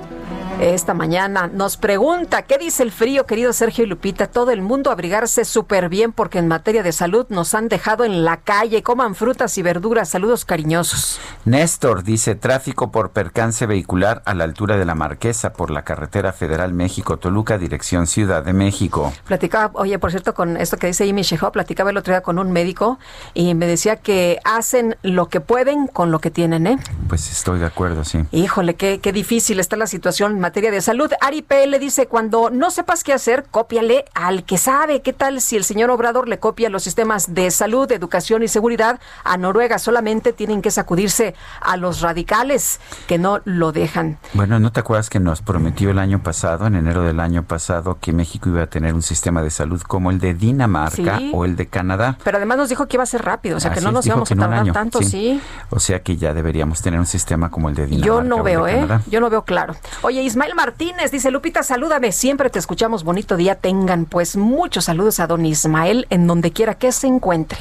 esta 0.60 0.94
mañana. 0.94 1.48
Nos 1.48 1.78
pregunta, 1.78 2.42
¿qué 2.42 2.58
dice 2.58 2.84
el 2.84 2.92
frío, 2.92 3.26
querido 3.26 3.54
Sergio 3.54 3.86
y 3.86 3.88
Lupita? 3.88 4.28
Todo 4.28 4.52
el 4.52 4.62
mundo 4.62 4.92
abrigarse 4.92 5.46
súper 5.46 5.90
bien 5.90 6.12
porque 6.12 6.40
en 6.40 6.48
materia 6.48 6.84
de 6.84 6.92
salud 6.92 7.26
nos 7.30 7.54
han 7.54 7.70
dejado 7.70 8.04
en 8.04 8.26
la 8.26 8.38
calle. 8.38 8.84
Coman 8.84 9.16
frutas 9.16 9.58
y 9.58 9.62
verduras. 9.62 10.10
Saludos 10.10 10.46
cariñosos. 10.46 11.20
Néstor 11.46 12.04
dice, 12.04 12.36
tráfico 12.36 12.92
por 12.92 13.12
percance 13.12 13.66
vehicular 13.66 14.22
a 14.26 14.34
la 14.34 14.44
altura 14.44 14.78
de 14.78 14.86
la 14.86 14.96
Marquesa 14.96 15.54
por 15.54 15.72
la 15.72 15.84
carretera 15.84 16.34
federal 16.34 16.74
México-Toluca, 16.74 17.58
dirección 17.58 18.08
Ciudad 18.08 18.44
de 18.44 18.54
México. 18.54 19.14
Platicaba, 19.26 19.72
oye, 19.76 19.98
por 20.00 20.12
cierto, 20.12 20.34
con 20.34 20.58
esto 20.58 20.78
que 20.78 20.88
dice 20.88 21.10
Amy 21.10 21.22
Shehoa, 21.22 21.52
platicaba 21.52 21.92
el 21.92 21.98
otro 21.98 22.14
día 22.14 22.22
con 22.22 22.38
un 22.38 22.52
médico 22.52 23.00
y 23.34 23.54
me 23.56 23.66
decía 23.66 23.96
que 23.96 24.40
hacen 24.44 24.98
lo 25.04 25.30
que 25.30 25.40
pueden 25.40 25.88
con 25.88 26.12
lo 26.12 26.20
que 26.20 26.32
tienen, 26.32 26.68
¿eh? 26.68 26.78
Pues 27.08 27.32
estoy 27.32 27.60
de 27.60 27.66
acuerdo, 27.66 28.04
sí. 28.04 28.26
Híjole, 28.32 28.76
qué, 28.76 29.00
qué 29.00 29.14
difícil 29.14 29.60
está 29.60 29.78
la 29.78 29.88
situación 29.88 30.40
materia 30.50 30.72
de 30.72 30.82
salud. 30.82 31.12
Ari 31.22 31.46
le 31.68 31.78
dice, 31.78 32.08
cuando 32.08 32.50
no 32.50 32.72
sepas 32.72 33.04
qué 33.04 33.14
hacer, 33.14 33.46
cópiale 33.52 34.06
al 34.16 34.46
que 34.46 34.58
sabe. 34.58 35.04
¿Qué 35.04 35.14
tal 35.14 35.42
si 35.42 35.58
el 35.58 35.64
señor 35.64 35.92
Obrador 35.92 36.28
le 36.28 36.40
copia 36.40 36.72
los 36.72 36.82
sistemas 36.82 37.36
de 37.36 37.52
salud, 37.52 37.92
educación 37.92 38.42
y 38.42 38.48
seguridad 38.48 39.00
a 39.24 39.38
Noruega? 39.38 39.78
Solamente 39.78 40.34
tienen 40.34 40.64
que 40.64 40.72
sacudirse 40.72 41.36
a 41.62 41.78
los 41.78 42.02
radicales 42.02 42.80
que 43.06 43.20
no 43.20 43.42
lo 43.46 43.72
dejan. 43.72 44.18
Bueno, 44.34 44.60
¿no 44.60 44.72
te 44.72 44.80
acuerdas 44.80 45.12
que 45.12 45.20
nos 45.20 45.44
prometió 45.44 45.92
el 45.92 46.00
año 46.00 46.24
pasado, 46.24 46.66
en 46.66 46.74
enero 46.74 47.04
del 47.04 47.20
año 47.20 47.44
pasado, 47.44 48.00
que 48.02 48.12
México 48.12 48.50
iba 48.50 48.64
a 48.64 48.68
tener 48.68 48.96
un 48.96 49.04
sistema 49.04 49.44
de 49.44 49.52
salud 49.52 49.80
como 49.84 50.10
el 50.10 50.18
de 50.18 50.34
Dinamarca 50.34 51.20
o 51.32 51.46
el 51.46 51.56
de 51.58 51.68
Canadá? 51.68 52.18
Pero 52.24 52.38
además 52.38 52.58
nos 52.58 52.70
dijo 52.70 52.88
que 52.88 52.98
iba 52.98 53.04
a 53.04 53.06
ser 53.06 53.24
rápido, 53.24 53.58
o 53.58 53.60
sea, 53.60 53.72
que 53.72 53.82
no 53.82 53.92
nos 53.92 54.04
íbamos 54.08 54.32
a 54.32 54.36
tardar 54.36 54.72
tanto, 54.72 55.04
sí. 55.04 55.40
O 55.70 55.80
sea 55.80 56.02
que 56.02 56.18
ya 56.18 56.34
deberíamos 56.34 56.82
tener 56.82 57.00
un 57.00 57.06
sistema 57.06 57.52
como 57.52 57.70
el 57.70 57.76
de 57.76 57.86
Dinamarca. 57.86 58.08
Yo 58.08 58.24
no 58.24 58.42
veo, 58.42 58.68
¿eh? 58.68 58.88
Yo 59.12 59.20
no 59.20 59.30
veo 59.30 59.44
claro. 59.44 59.76
Oye, 60.02 60.24
Ismael 60.30 60.54
Martínez 60.54 61.10
dice, 61.10 61.32
Lupita, 61.32 61.64
salúdame, 61.64 62.12
siempre 62.12 62.52
te 62.52 62.60
escuchamos, 62.60 63.04
bonito 63.04 63.36
día 63.36 63.56
tengan. 63.56 64.06
Pues 64.06 64.38
muchos 64.38 64.86
saludos 64.86 65.20
a 65.20 65.26
don 65.26 65.44
Ismael 65.44 66.06
en 66.12 66.28
donde 66.28 66.52
quiera 66.52 66.76
que 66.76 66.92
se 66.92 67.08
encuentre. 67.08 67.58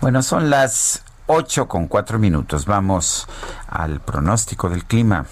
Bueno, 0.00 0.22
son 0.22 0.48
las 0.48 1.02
8 1.26 1.66
con 1.66 1.88
4 1.88 2.20
minutos. 2.20 2.66
Vamos 2.66 3.26
al 3.66 3.98
pronóstico 4.00 4.68
del 4.68 4.84
clima. 4.84 5.26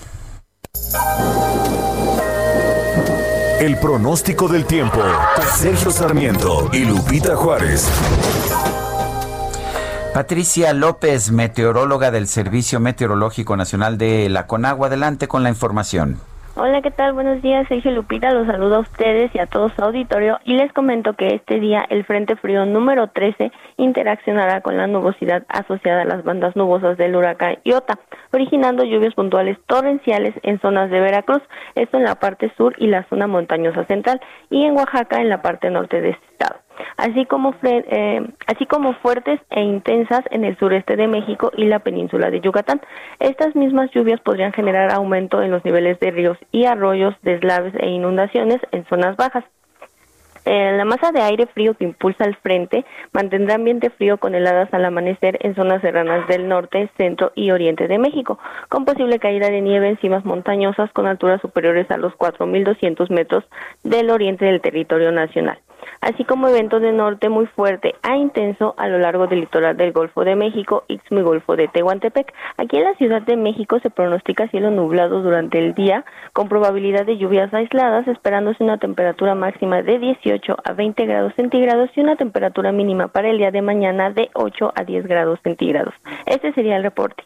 El 3.60 3.78
pronóstico 3.78 4.48
del 4.48 4.64
tiempo. 4.64 5.00
Sergio 5.56 5.92
Sarmiento 5.92 6.68
y 6.72 6.80
Lupita 6.80 7.36
Juárez. 7.36 7.88
Patricia 10.14 10.72
López, 10.74 11.32
meteoróloga 11.32 12.12
del 12.12 12.28
Servicio 12.28 12.78
Meteorológico 12.78 13.56
Nacional 13.56 13.98
de 13.98 14.28
la 14.28 14.46
Conagua. 14.46 14.86
Adelante 14.86 15.26
con 15.26 15.42
la 15.42 15.48
información. 15.48 16.20
Hola, 16.54 16.82
¿qué 16.82 16.92
tal? 16.92 17.14
Buenos 17.14 17.42
días, 17.42 17.66
Sergio 17.66 17.90
Lupita. 17.90 18.32
Los 18.32 18.46
saludo 18.46 18.76
a 18.76 18.78
ustedes 18.78 19.34
y 19.34 19.40
a 19.40 19.46
todo 19.46 19.70
su 19.70 19.82
auditorio 19.82 20.38
y 20.44 20.54
les 20.54 20.72
comento 20.72 21.14
que 21.14 21.34
este 21.34 21.58
día 21.58 21.84
el 21.90 22.04
Frente 22.04 22.36
Frío 22.36 22.64
número 22.64 23.08
13 23.08 23.50
interaccionará 23.76 24.60
con 24.60 24.76
la 24.76 24.86
nubosidad 24.86 25.42
asociada 25.48 26.02
a 26.02 26.04
las 26.04 26.22
bandas 26.22 26.54
nubosas 26.54 26.96
del 26.96 27.16
huracán 27.16 27.58
Iota, 27.64 27.98
originando 28.32 28.84
lluvias 28.84 29.14
puntuales 29.14 29.58
torrenciales 29.66 30.32
en 30.44 30.60
zonas 30.60 30.92
de 30.92 31.00
Veracruz, 31.00 31.42
esto 31.74 31.96
en 31.96 32.04
la 32.04 32.14
parte 32.14 32.52
sur 32.56 32.72
y 32.78 32.86
la 32.86 33.02
zona 33.08 33.26
montañosa 33.26 33.84
central, 33.86 34.20
y 34.48 34.64
en 34.64 34.76
Oaxaca 34.76 35.20
en 35.20 35.28
la 35.28 35.42
parte 35.42 35.70
norte 35.70 36.00
de 36.00 36.10
este 36.10 36.26
estado 36.26 36.63
así 36.96 37.26
como, 37.26 37.54
eh, 37.62 38.26
así 38.46 38.66
como 38.66 38.94
fuertes 38.94 39.40
e 39.50 39.62
intensas 39.62 40.24
en 40.30 40.44
el 40.44 40.56
sureste 40.58 40.96
de 40.96 41.08
México 41.08 41.50
y 41.56 41.64
la 41.64 41.80
península 41.80 42.30
de 42.30 42.40
Yucatán. 42.40 42.80
Estas 43.18 43.54
mismas 43.54 43.90
lluvias 43.92 44.20
podrían 44.20 44.52
generar 44.52 44.92
aumento 44.92 45.42
en 45.42 45.50
los 45.50 45.64
niveles 45.64 45.98
de 46.00 46.10
ríos 46.10 46.38
y 46.52 46.64
arroyos, 46.64 47.14
deslaves 47.22 47.74
e 47.78 47.88
inundaciones 47.88 48.60
en 48.72 48.84
zonas 48.86 49.16
bajas. 49.16 49.44
Eh, 50.46 50.72
la 50.76 50.84
masa 50.84 51.10
de 51.10 51.22
aire 51.22 51.46
frío 51.46 51.72
que 51.72 51.84
impulsa 51.84 52.24
el 52.24 52.36
frente 52.36 52.84
mantendrá 53.12 53.54
ambiente 53.54 53.88
frío 53.88 54.18
con 54.18 54.34
heladas 54.34 54.72
al 54.74 54.84
amanecer 54.84 55.38
en 55.40 55.54
zonas 55.54 55.80
serranas 55.80 56.28
del 56.28 56.48
norte, 56.48 56.90
centro 56.98 57.32
y 57.34 57.50
oriente 57.50 57.88
de 57.88 57.98
México, 57.98 58.38
con 58.68 58.84
posible 58.84 59.18
caída 59.18 59.48
de 59.48 59.62
nieve 59.62 59.88
en 59.88 59.98
cimas 60.00 60.26
montañosas 60.26 60.92
con 60.92 61.06
alturas 61.06 61.40
superiores 61.40 61.90
a 61.90 61.96
los 61.96 62.12
4.200 62.12 63.08
metros 63.08 63.44
del 63.84 64.10
oriente 64.10 64.44
del 64.44 64.60
territorio 64.60 65.12
nacional 65.12 65.58
así 66.00 66.24
como 66.24 66.48
eventos 66.48 66.82
de 66.82 66.92
norte 66.92 67.28
muy 67.28 67.46
fuerte 67.46 67.94
a 68.02 68.16
intenso 68.16 68.74
a 68.76 68.88
lo 68.88 68.98
largo 68.98 69.26
del 69.26 69.40
litoral 69.40 69.76
del 69.76 69.92
Golfo 69.92 70.24
de 70.24 70.36
México, 70.36 70.84
Istmo 70.88 71.20
y 71.20 71.22
Golfo 71.22 71.56
de 71.56 71.68
Tehuantepec. 71.68 72.32
Aquí 72.56 72.76
en 72.76 72.84
la 72.84 72.94
Ciudad 72.94 73.22
de 73.22 73.36
México 73.36 73.78
se 73.80 73.90
pronostica 73.90 74.48
cielo 74.48 74.70
nublado 74.70 75.22
durante 75.22 75.58
el 75.58 75.74
día, 75.74 76.04
con 76.32 76.48
probabilidad 76.48 77.06
de 77.06 77.18
lluvias 77.18 77.52
aisladas, 77.52 78.06
esperándose 78.08 78.62
una 78.62 78.78
temperatura 78.78 79.34
máxima 79.34 79.82
de 79.82 79.98
18 79.98 80.56
a 80.64 80.72
20 80.72 81.06
grados 81.06 81.32
centígrados 81.34 81.90
y 81.94 82.00
una 82.00 82.16
temperatura 82.16 82.72
mínima 82.72 83.08
para 83.08 83.30
el 83.30 83.38
día 83.38 83.50
de 83.50 83.62
mañana 83.62 84.10
de 84.10 84.30
8 84.34 84.72
a 84.74 84.84
10 84.84 85.06
grados 85.06 85.38
centígrados. 85.42 85.94
Este 86.26 86.52
sería 86.52 86.76
el 86.76 86.82
reporte. 86.82 87.24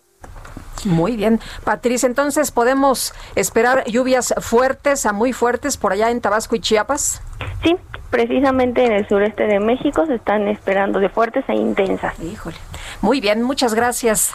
Muy 0.85 1.17
bien. 1.17 1.41
Patricia, 1.65 2.07
entonces 2.07 2.51
podemos 2.51 3.15
esperar 3.35 3.85
lluvias 3.87 4.35
fuertes 4.41 5.07
a 5.07 5.13
muy 5.13 5.33
fuertes 5.33 5.77
por 5.77 5.93
allá 5.93 6.11
en 6.11 6.21
Tabasco 6.21 6.57
y 6.57 6.61
Chiapas. 6.61 7.23
Sí, 7.63 7.77
precisamente 8.11 8.85
en 8.85 8.93
el 8.93 9.09
sureste 9.09 9.47
de 9.47 9.61
México 9.61 10.07
se 10.07 10.15
están 10.15 10.49
esperando 10.49 10.99
de 11.01 11.09
fuertes 11.09 11.45
e 11.49 11.55
intensas. 11.55 12.19
Híjole. 12.21 12.57
Muy 13.01 13.21
bien, 13.21 13.43
muchas 13.43 13.75
gracias. 13.75 14.35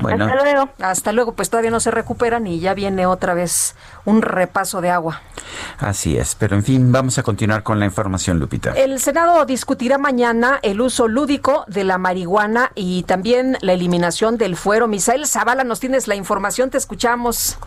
Bueno. 0.00 0.24
Hasta 0.24 0.42
luego. 0.42 0.68
Hasta 0.80 1.12
luego, 1.12 1.32
pues 1.32 1.50
todavía 1.50 1.70
no 1.70 1.80
se 1.80 1.90
recuperan 1.90 2.46
y 2.46 2.60
ya 2.60 2.74
viene 2.74 3.06
otra 3.06 3.34
vez 3.34 3.76
un 4.04 4.22
repaso 4.22 4.80
de 4.80 4.90
agua. 4.90 5.20
Así 5.78 6.16
es, 6.16 6.34
pero 6.34 6.56
en 6.56 6.62
fin, 6.62 6.92
vamos 6.92 7.18
a 7.18 7.22
continuar 7.22 7.62
con 7.62 7.78
la 7.78 7.86
información, 7.86 8.38
Lupita. 8.38 8.72
El 8.72 8.98
Senado 9.00 9.44
discutirá 9.44 9.98
mañana 9.98 10.58
el 10.62 10.80
uso 10.80 11.08
lúdico 11.08 11.64
de 11.66 11.84
la 11.84 11.98
marihuana 11.98 12.72
y 12.74 13.02
también 13.04 13.56
la 13.60 13.72
eliminación 13.72 14.36
del 14.36 14.56
fuero. 14.56 14.88
Misael 14.88 15.26
Zavala, 15.26 15.64
nos 15.64 15.80
tienes 15.80 16.08
la 16.08 16.14
información, 16.14 16.70
te 16.70 16.78
escuchamos. 16.78 17.58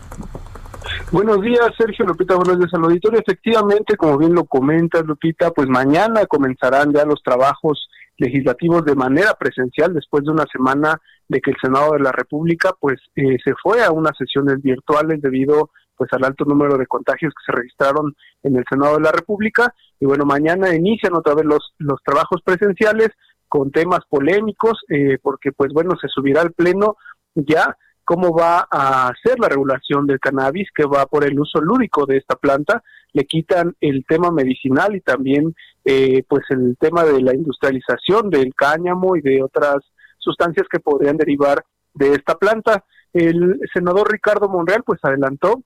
Buenos 1.11 1.41
días, 1.41 1.69
Sergio 1.77 2.05
Lupita, 2.05 2.35
buenos 2.35 2.59
días 2.59 2.73
al 2.73 2.83
auditorio. 2.83 3.19
Efectivamente, 3.19 3.95
como 3.95 4.17
bien 4.17 4.33
lo 4.33 4.45
comentas, 4.45 5.05
Lupita, 5.05 5.51
pues 5.51 5.67
mañana 5.67 6.25
comenzarán 6.25 6.91
ya 6.91 7.05
los 7.05 7.21
trabajos 7.23 7.87
legislativos 8.17 8.85
de 8.85 8.95
manera 8.95 9.33
presencial 9.33 9.93
después 9.93 10.23
de 10.23 10.31
una 10.31 10.45
semana 10.51 10.99
de 11.27 11.41
que 11.41 11.51
el 11.51 11.57
Senado 11.61 11.93
de 11.93 11.99
la 11.99 12.11
República 12.11 12.71
pues 12.79 12.99
eh, 13.15 13.37
se 13.43 13.53
fue 13.61 13.83
a 13.83 13.91
unas 13.91 14.15
sesiones 14.17 14.61
virtuales 14.61 15.21
debido 15.21 15.71
pues 15.95 16.11
al 16.13 16.23
alto 16.23 16.45
número 16.45 16.77
de 16.77 16.87
contagios 16.87 17.33
que 17.33 17.51
se 17.51 17.57
registraron 17.57 18.15
en 18.43 18.55
el 18.55 18.63
Senado 18.69 18.95
de 18.95 19.03
la 19.03 19.11
República. 19.11 19.73
Y 19.99 20.05
bueno 20.05 20.25
mañana 20.25 20.75
inician 20.75 21.13
otra 21.15 21.33
vez 21.35 21.45
los 21.45 21.73
los 21.77 22.01
trabajos 22.03 22.41
presenciales 22.43 23.09
con 23.47 23.71
temas 23.71 24.01
polémicos 24.09 24.79
eh, 24.89 25.17
porque 25.21 25.51
pues 25.51 25.71
bueno 25.73 25.91
se 25.99 26.07
subirá 26.07 26.41
al 26.41 26.53
pleno 26.53 26.97
ya 27.35 27.77
cómo 28.05 28.33
va 28.33 28.67
a 28.69 29.11
ser 29.23 29.39
la 29.39 29.49
regulación 29.49 30.05
del 30.05 30.19
cannabis, 30.19 30.69
que 30.75 30.85
va 30.85 31.05
por 31.05 31.25
el 31.25 31.39
uso 31.39 31.61
lúdico 31.61 32.05
de 32.05 32.17
esta 32.17 32.35
planta, 32.35 32.83
le 33.13 33.25
quitan 33.25 33.75
el 33.81 34.05
tema 34.05 34.31
medicinal 34.31 34.95
y 34.95 35.01
también 35.01 35.55
eh, 35.85 36.23
pues 36.27 36.43
el 36.49 36.77
tema 36.79 37.03
de 37.03 37.21
la 37.21 37.33
industrialización 37.33 38.29
del 38.29 38.53
cáñamo 38.55 39.15
y 39.15 39.21
de 39.21 39.43
otras 39.43 39.77
sustancias 40.17 40.67
que 40.69 40.79
podrían 40.79 41.17
derivar 41.17 41.63
de 41.93 42.13
esta 42.13 42.35
planta. 42.35 42.83
El 43.13 43.59
senador 43.73 44.11
Ricardo 44.11 44.49
Monreal 44.49 44.83
pues 44.83 44.99
adelantó 45.03 45.61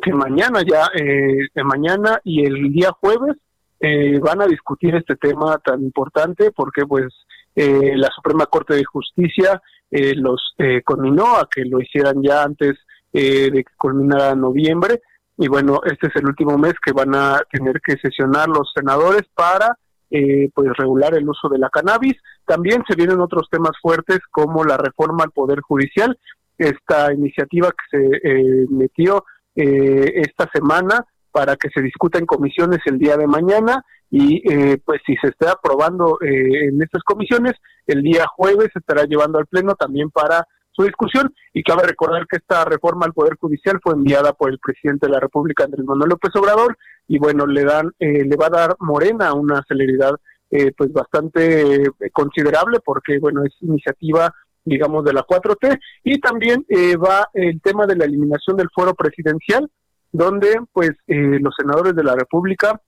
que 0.00 0.12
mañana 0.12 0.62
ya, 0.66 0.88
eh, 0.94 1.48
mañana 1.64 2.20
y 2.24 2.46
el 2.46 2.72
día 2.72 2.90
jueves 2.98 3.36
eh, 3.80 4.18
van 4.18 4.42
a 4.42 4.46
discutir 4.46 4.94
este 4.94 5.16
tema 5.16 5.58
tan 5.58 5.82
importante 5.82 6.52
porque 6.52 6.86
pues 6.86 7.06
eh, 7.54 7.92
la 7.96 8.08
Suprema 8.14 8.46
Corte 8.46 8.74
de 8.74 8.84
Justicia 8.84 9.60
eh, 9.90 10.14
los 10.14 10.54
eh, 10.58 10.82
conminó 10.84 11.36
a 11.36 11.48
que 11.50 11.64
lo 11.64 11.80
hicieran 11.80 12.22
ya 12.22 12.42
antes 12.42 12.78
eh, 13.12 13.50
de 13.50 13.64
que 13.64 13.72
culminara 13.76 14.34
noviembre. 14.34 15.02
Y 15.36 15.48
bueno, 15.48 15.80
este 15.84 16.08
es 16.08 16.16
el 16.16 16.26
último 16.26 16.58
mes 16.58 16.74
que 16.84 16.92
van 16.92 17.14
a 17.14 17.40
tener 17.50 17.80
que 17.80 17.96
sesionar 17.96 18.48
los 18.48 18.70
senadores 18.74 19.22
para 19.34 19.76
eh, 20.10 20.50
pues 20.54 20.70
regular 20.76 21.14
el 21.14 21.28
uso 21.28 21.48
de 21.48 21.58
la 21.58 21.70
cannabis. 21.70 22.16
También 22.44 22.82
se 22.88 22.94
vienen 22.94 23.20
otros 23.20 23.48
temas 23.50 23.72
fuertes 23.80 24.18
como 24.30 24.64
la 24.64 24.76
reforma 24.76 25.24
al 25.24 25.30
Poder 25.30 25.60
Judicial, 25.60 26.18
esta 26.58 27.12
iniciativa 27.12 27.70
que 27.70 27.98
se 27.98 28.66
metió 28.70 29.24
esta 29.54 30.48
semana 30.52 31.04
para 31.32 31.56
que 31.56 31.68
se 31.70 31.82
discuta 31.82 32.18
en 32.18 32.26
comisiones 32.26 32.80
el 32.86 32.98
día 32.98 33.16
de 33.16 33.26
mañana 33.26 33.84
y 34.10 34.42
eh, 34.50 34.78
pues 34.84 35.00
si 35.06 35.14
se 35.16 35.28
está 35.28 35.52
aprobando 35.52 36.18
eh, 36.20 36.68
en 36.68 36.82
estas 36.82 37.02
comisiones, 37.02 37.52
el 37.86 38.02
día 38.02 38.26
jueves 38.26 38.68
se 38.72 38.80
estará 38.80 39.04
llevando 39.04 39.38
al 39.38 39.46
Pleno 39.46 39.74
también 39.74 40.10
para 40.10 40.46
su 40.72 40.84
discusión 40.84 41.32
y 41.52 41.62
cabe 41.62 41.82
recordar 41.84 42.26
que 42.26 42.36
esta 42.36 42.64
reforma 42.64 43.06
al 43.06 43.12
Poder 43.12 43.36
Judicial 43.38 43.78
fue 43.82 43.94
enviada 43.94 44.32
por 44.32 44.50
el 44.50 44.58
presidente 44.58 45.06
de 45.06 45.12
la 45.12 45.20
República, 45.20 45.64
Andrés 45.64 45.84
Manuel 45.84 46.10
López 46.10 46.34
Obrador, 46.36 46.76
y 47.08 47.18
bueno, 47.18 47.46
le 47.46 47.64
dan, 47.64 47.90
eh, 47.98 48.24
le 48.24 48.36
va 48.36 48.46
a 48.46 48.50
dar 48.50 48.76
Morena 48.78 49.34
una 49.34 49.62
celeridad 49.66 50.12
eh, 50.50 50.72
pues 50.76 50.92
bastante 50.92 51.82
eh, 51.82 52.10
considerable 52.12 52.78
porque 52.84 53.18
bueno, 53.18 53.42
es 53.44 53.52
iniciativa 53.60 54.32
digamos 54.64 55.04
de 55.04 55.12
la 55.12 55.24
4T 55.24 55.78
y 56.04 56.20
también 56.20 56.64
va 57.02 57.26
el 57.32 57.60
tema 57.62 57.86
de 57.86 57.96
la 57.96 58.04
eliminación 58.04 58.56
del 58.56 58.68
fuero 58.74 58.94
presidencial 58.94 59.68
donde 60.12 60.60
pues 60.72 60.90
los 61.06 61.54
senadores 61.56 61.96
de 61.96 62.04
la 62.04 62.14
República 62.14 62.78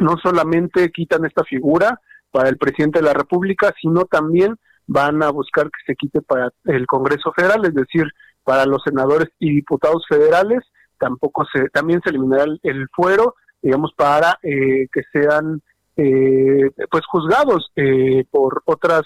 no 0.00 0.16
solamente 0.22 0.90
quitan 0.90 1.24
esta 1.24 1.44
figura 1.44 2.00
para 2.30 2.48
el 2.48 2.56
presidente 2.56 3.00
de 3.00 3.04
la 3.04 3.12
República, 3.12 3.74
sino 3.80 4.04
también 4.04 4.56
van 4.86 5.22
a 5.22 5.30
buscar 5.30 5.66
que 5.66 5.84
se 5.86 5.94
quite 5.96 6.22
para 6.22 6.50
el 6.64 6.86
Congreso 6.86 7.32
Federal, 7.32 7.64
es 7.64 7.74
decir, 7.74 8.06
para 8.44 8.66
los 8.66 8.82
senadores 8.82 9.28
y 9.38 9.54
diputados 9.54 10.04
federales, 10.08 10.60
tampoco 10.98 11.44
se, 11.52 11.68
también 11.68 12.00
se 12.02 12.10
eliminará 12.10 12.44
el, 12.62 12.88
fuero, 12.94 13.34
digamos, 13.60 13.92
para 13.96 14.38
eh, 14.42 14.88
que 14.92 15.02
sean 15.12 15.62
eh, 15.96 16.70
pues 16.90 17.04
juzgados 17.06 17.70
eh, 17.76 18.24
por 18.30 18.62
otras 18.64 19.02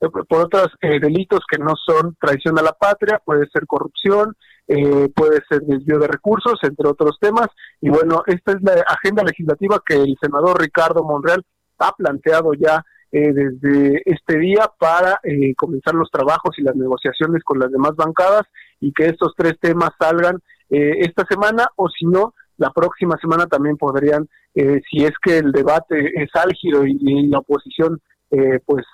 por 0.00 0.24
otros 0.30 0.68
delitos 0.80 1.40
que 1.50 1.58
no 1.58 1.74
son 1.76 2.16
traición 2.18 2.58
a 2.58 2.62
la 2.62 2.72
patria, 2.72 3.20
puede 3.22 3.46
ser 3.50 3.66
corrupción, 3.66 4.34
puede 4.66 5.42
ser 5.48 5.60
desvío 5.62 5.98
de 5.98 6.08
recursos, 6.08 6.58
entre 6.62 6.88
otros 6.88 7.18
temas. 7.20 7.48
Y 7.80 7.90
bueno, 7.90 8.22
esta 8.26 8.52
es 8.52 8.62
la 8.62 8.82
agenda 8.86 9.22
legislativa 9.24 9.82
que 9.86 9.96
el 9.96 10.16
senador 10.20 10.60
Ricardo 10.60 11.04
Monreal 11.04 11.44
ha 11.78 11.92
planteado 11.92 12.54
ya 12.54 12.84
eh, 13.12 13.32
desde 13.32 14.02
este 14.04 14.38
día 14.38 14.70
para 14.78 15.18
eh, 15.24 15.52
comenzar 15.56 15.94
los 15.94 16.08
trabajos 16.12 16.56
y 16.56 16.62
las 16.62 16.76
negociaciones 16.76 17.42
con 17.42 17.58
las 17.58 17.72
demás 17.72 17.96
bancadas 17.96 18.42
y 18.78 18.92
que 18.92 19.06
estos 19.06 19.34
tres 19.36 19.58
temas 19.60 19.90
salgan 19.98 20.36
eh, 20.68 20.92
esta 21.00 21.26
semana 21.28 21.66
o 21.74 21.88
si 21.88 22.06
no, 22.06 22.34
la 22.56 22.70
próxima 22.70 23.16
semana 23.20 23.46
también 23.46 23.76
podrían, 23.76 24.28
si 24.54 25.04
es 25.04 25.12
que 25.22 25.38
el 25.38 25.50
debate 25.50 26.12
es 26.22 26.28
álgido 26.34 26.86
y, 26.86 27.26
la 27.26 27.38
oposición 27.38 28.00
pues 28.64 28.84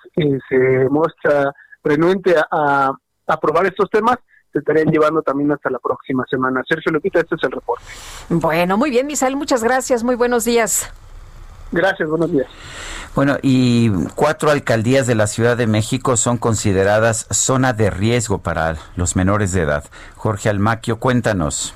se 0.49 0.89
muestra 0.89 1.53
renuente 1.84 2.34
a, 2.51 2.93
aprobar 3.28 3.66
estos 3.66 3.91
temas, 3.91 4.18
se 4.53 4.61
estarían 4.61 4.87
llevando 4.87 5.20
también 5.20 5.51
hasta 5.51 5.68
la 5.68 5.78
próxima 5.78 6.24
semana. 6.30 6.62
Sergio 6.68 6.93
Lupita, 6.93 7.20
este 7.20 7.34
es 7.34 7.43
el 7.43 7.51
reporte. 7.51 7.84
Bueno, 8.28 8.76
muy 8.76 8.91
bien, 8.91 9.07
Misael, 9.07 9.37
muchas 9.37 9.64
gracias, 9.64 10.05
muy 10.05 10.14
buenos 10.14 10.45
días. 10.45 10.93
Gracias, 11.72 12.09
buenos 12.09 12.30
días. 12.30 12.47
Bueno, 13.16 13.39
y 13.43 13.91
cuatro 14.14 14.51
alcaldías 14.51 15.07
de 15.07 15.14
la 15.14 15.26
Ciudad 15.26 15.57
de 15.57 15.66
México 15.66 16.16
son 16.16 16.39
consideradas 16.39 17.26
zona 17.30 17.72
de 17.72 17.91
riesgo 17.91 18.39
para 18.39 18.76
los 18.95 19.16
menores 19.16 19.53
de 19.53 19.62
edad. 19.62 19.84
Jorge 20.16 20.49
Almaquio, 20.49 20.99
cuéntanos. 21.01 21.74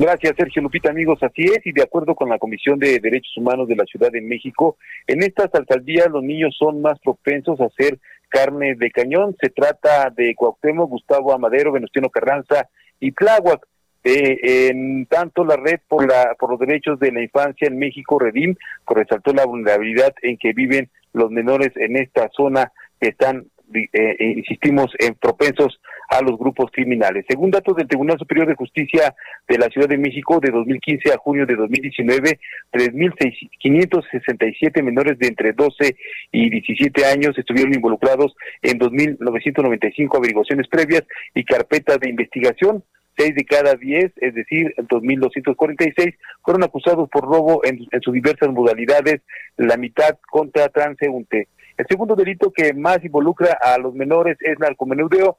Gracias, 0.00 0.36
Sergio 0.36 0.62
Lupita, 0.62 0.90
amigos. 0.90 1.20
Así 1.24 1.42
es, 1.42 1.58
y 1.66 1.72
de 1.72 1.82
acuerdo 1.82 2.14
con 2.14 2.28
la 2.28 2.38
Comisión 2.38 2.78
de 2.78 3.00
Derechos 3.00 3.36
Humanos 3.36 3.66
de 3.66 3.74
la 3.74 3.84
Ciudad 3.84 4.12
de 4.12 4.20
México, 4.20 4.76
en 5.08 5.24
estas 5.24 5.52
alcaldías 5.52 6.08
los 6.08 6.22
niños 6.22 6.54
son 6.56 6.80
más 6.80 7.00
propensos 7.00 7.60
a 7.60 7.68
ser 7.70 7.98
carne 8.28 8.76
de 8.76 8.92
cañón. 8.92 9.34
Se 9.42 9.50
trata 9.50 10.08
de 10.10 10.36
Cuauhtémoc, 10.36 10.88
Gustavo 10.88 11.32
Amadero, 11.32 11.72
Venustiano 11.72 12.10
Carranza 12.10 12.68
y 13.00 13.10
Tláhuac. 13.10 13.66
Eh, 14.04 14.68
en 14.68 15.06
tanto, 15.06 15.44
la 15.44 15.56
red 15.56 15.80
por, 15.88 16.06
la, 16.06 16.36
por 16.38 16.50
los 16.50 16.60
derechos 16.60 17.00
de 17.00 17.10
la 17.10 17.20
infancia 17.20 17.66
en 17.66 17.76
México, 17.76 18.20
Redim, 18.20 18.54
resaltó 18.86 19.32
la 19.32 19.46
vulnerabilidad 19.46 20.14
en 20.22 20.38
que 20.38 20.52
viven 20.52 20.90
los 21.12 21.32
menores 21.32 21.72
en 21.74 21.96
esta 21.96 22.28
zona 22.36 22.70
que 23.00 23.08
están, 23.08 23.46
eh, 23.74 24.34
insistimos, 24.36 24.90
en 24.98 25.14
propensos 25.14 25.80
a 26.08 26.22
los 26.22 26.38
grupos 26.38 26.70
criminales. 26.72 27.26
Según 27.28 27.50
datos 27.50 27.76
del 27.76 27.86
Tribunal 27.86 28.18
Superior 28.18 28.46
de 28.46 28.54
Justicia 28.54 29.14
de 29.46 29.58
la 29.58 29.68
Ciudad 29.68 29.88
de 29.88 29.98
México, 29.98 30.40
de 30.40 30.50
2015 30.50 31.12
a 31.12 31.18
junio 31.18 31.44
de 31.46 31.56
2019, 31.56 32.40
3.567 32.72 34.82
menores 34.82 35.18
de 35.18 35.26
entre 35.28 35.52
12 35.52 35.96
y 36.32 36.48
17 36.50 37.04
años 37.04 37.38
estuvieron 37.38 37.74
involucrados 37.74 38.34
en 38.62 38.78
2.995 38.78 40.16
averiguaciones 40.16 40.66
previas 40.68 41.02
y 41.34 41.44
carpetas 41.44 42.00
de 42.00 42.08
investigación. 42.08 42.82
Seis 43.16 43.34
de 43.34 43.44
cada 43.44 43.74
diez, 43.74 44.12
es 44.18 44.32
decir, 44.32 44.72
2.246, 44.76 46.16
fueron 46.44 46.62
acusados 46.62 47.10
por 47.10 47.24
robo 47.24 47.64
en, 47.64 47.84
sus 48.00 48.14
diversas 48.14 48.50
modalidades, 48.50 49.22
la 49.56 49.76
mitad 49.76 50.16
contra 50.30 50.68
transeúnte. 50.68 51.48
El 51.78 51.86
segundo 51.88 52.16
delito 52.16 52.52
que 52.52 52.74
más 52.74 53.02
involucra 53.04 53.56
a 53.60 53.78
los 53.78 53.94
menores 53.94 54.36
es 54.40 54.58
narcomenudeo, 54.58 55.38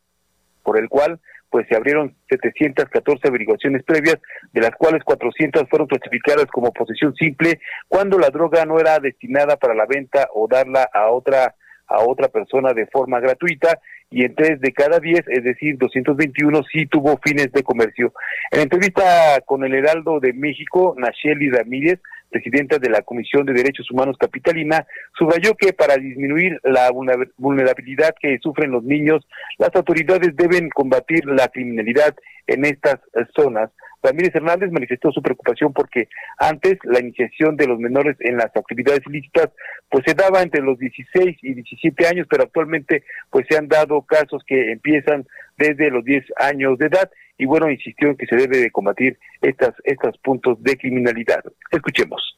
por 0.64 0.80
el 0.80 0.88
cual 0.90 1.20
pues 1.50 1.68
se 1.68 1.76
abrieron 1.76 2.16
714 2.30 3.28
averiguaciones 3.28 3.84
previas, 3.84 4.18
de 4.54 4.62
las 4.62 4.72
cuales 4.72 5.04
400 5.04 5.68
fueron 5.70 5.88
clasificadas 5.88 6.46
como 6.46 6.72
posesión 6.72 7.14
simple, 7.16 7.60
cuando 7.88 8.18
la 8.18 8.30
droga 8.30 8.66
no 8.66 8.80
era 8.80 9.00
destinada 9.00 9.58
para 9.58 9.74
la 9.74 9.86
venta 9.86 10.30
o 10.34 10.48
darla 10.48 10.88
a 10.94 11.10
otra 11.10 11.56
a 11.90 12.02
otra 12.02 12.28
persona 12.28 12.72
de 12.74 12.86
forma 12.86 13.20
gratuita 13.20 13.80
y 14.12 14.24
en 14.24 14.36
tres 14.36 14.62
de 14.62 14.72
cada 14.72 15.00
diez, 15.00 15.24
es 15.28 15.44
decir, 15.44 15.78
221 15.78 16.62
sí 16.72 16.86
tuvo 16.86 17.20
fines 17.24 17.52
de 17.52 17.64
comercio. 17.64 18.14
En 18.52 18.62
entrevista 18.62 19.42
con 19.46 19.64
el 19.64 19.74
Heraldo 19.74 20.20
de 20.20 20.34
México, 20.34 20.96
Nacheli 20.98 21.50
Ramírez, 21.50 22.00
presidenta 22.30 22.78
de 22.78 22.90
la 22.90 23.02
Comisión 23.02 23.46
de 23.46 23.54
Derechos 23.54 23.90
Humanos 23.92 24.18
Capitalina, 24.20 24.86
subrayó 25.18 25.56
que 25.56 25.74
para 25.74 25.98
disminuir 25.98 26.60
la 26.64 26.90
vulnerabilidad 27.38 28.16
que 28.20 28.38
sufren 28.42 28.72
los 28.72 28.84
niños, 28.84 29.26
las 29.58 29.76
autoridades 29.76 30.36
deben 30.36 30.70
combatir 30.70 31.26
la 31.26 31.48
criminalidad 31.48 32.16
en 32.48 32.66
estas 32.66 33.00
zonas. 33.36 33.70
Ramírez 34.02 34.34
Hernández 34.34 34.72
manifestó 34.72 35.12
su 35.12 35.22
preocupación 35.22 35.74
porque 35.74 36.08
antes 36.38 36.78
la 36.84 37.00
iniciación 37.00 37.58
de 37.58 37.68
los 37.68 37.80
menores 37.80 38.16
en 38.20 38.38
las 38.38 38.56
actividades 38.56 39.02
ilícitas 39.06 39.50
pues 39.90 40.04
se 40.08 40.14
daba 40.14 40.42
entre 40.42 40.62
los 40.62 40.80
16 40.80 41.38
y 41.42 41.54
17 41.54 42.08
años, 42.08 42.28
pero 42.30 42.44
actualmente 42.44 43.04
pues 43.30 43.46
se 43.50 43.58
han 43.58 43.68
dado 43.68 44.02
casos 44.04 44.44
que 44.48 44.72
empiezan 44.72 45.28
desde 45.58 45.90
los 45.90 46.06
10 46.06 46.24
años 46.38 46.78
de 46.78 46.86
edad 46.86 47.12
y 47.40 47.46
bueno, 47.46 47.72
insistió 47.72 48.10
en 48.10 48.18
que 48.18 48.28
se 48.28 48.36
debe 48.36 48.58
de 48.58 48.70
combatir 48.70 49.18
estas 49.42 49.74
estos 49.86 50.18
puntos 50.20 50.62
de 50.62 50.78
criminalidad. 50.78 51.42
Escuchemos. 51.72 52.38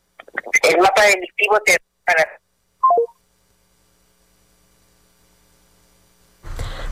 El 0.69 0.77
mapa 0.79 1.03
delictivo 1.07 1.59
te 1.65 1.75
para 2.05 2.23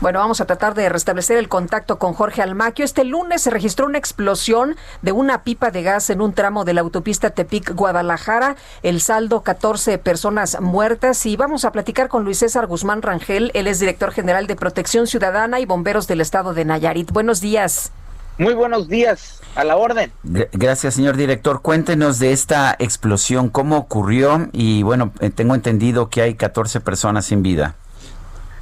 Bueno, 0.00 0.18
vamos 0.18 0.40
a 0.40 0.46
tratar 0.46 0.72
de 0.72 0.88
restablecer 0.88 1.36
el 1.36 1.50
contacto 1.50 1.98
con 1.98 2.14
Jorge 2.14 2.40
Almaquio. 2.40 2.86
Este 2.86 3.04
lunes 3.04 3.42
se 3.42 3.50
registró 3.50 3.84
una 3.84 3.98
explosión 3.98 4.76
de 5.02 5.12
una 5.12 5.44
pipa 5.44 5.70
de 5.70 5.82
gas 5.82 6.08
en 6.08 6.22
un 6.22 6.32
tramo 6.32 6.64
de 6.64 6.72
la 6.72 6.80
autopista 6.80 7.34
Tepic-Guadalajara. 7.34 8.56
El 8.82 9.02
saldo, 9.02 9.42
14 9.42 9.98
personas 9.98 10.58
muertas. 10.62 11.26
Y 11.26 11.36
vamos 11.36 11.66
a 11.66 11.72
platicar 11.72 12.08
con 12.08 12.24
Luis 12.24 12.38
César 12.38 12.66
Guzmán 12.66 13.02
Rangel. 13.02 13.50
Él 13.52 13.66
es 13.66 13.78
director 13.78 14.10
general 14.10 14.46
de 14.46 14.56
Protección 14.56 15.06
Ciudadana 15.06 15.60
y 15.60 15.66
Bomberos 15.66 16.08
del 16.08 16.22
Estado 16.22 16.54
de 16.54 16.64
Nayarit. 16.64 17.12
Buenos 17.12 17.42
días. 17.42 17.92
Muy 18.40 18.54
buenos 18.54 18.88
días, 18.88 19.42
a 19.54 19.64
la 19.64 19.76
orden. 19.76 20.10
Gracias, 20.22 20.94
señor 20.94 21.18
director. 21.18 21.60
Cuéntenos 21.60 22.18
de 22.18 22.32
esta 22.32 22.74
explosión, 22.78 23.50
cómo 23.50 23.76
ocurrió 23.76 24.48
y 24.54 24.82
bueno, 24.82 25.12
eh, 25.20 25.28
tengo 25.28 25.54
entendido 25.54 26.08
que 26.08 26.22
hay 26.22 26.36
14 26.36 26.80
personas 26.80 27.26
sin 27.26 27.42
vida. 27.42 27.74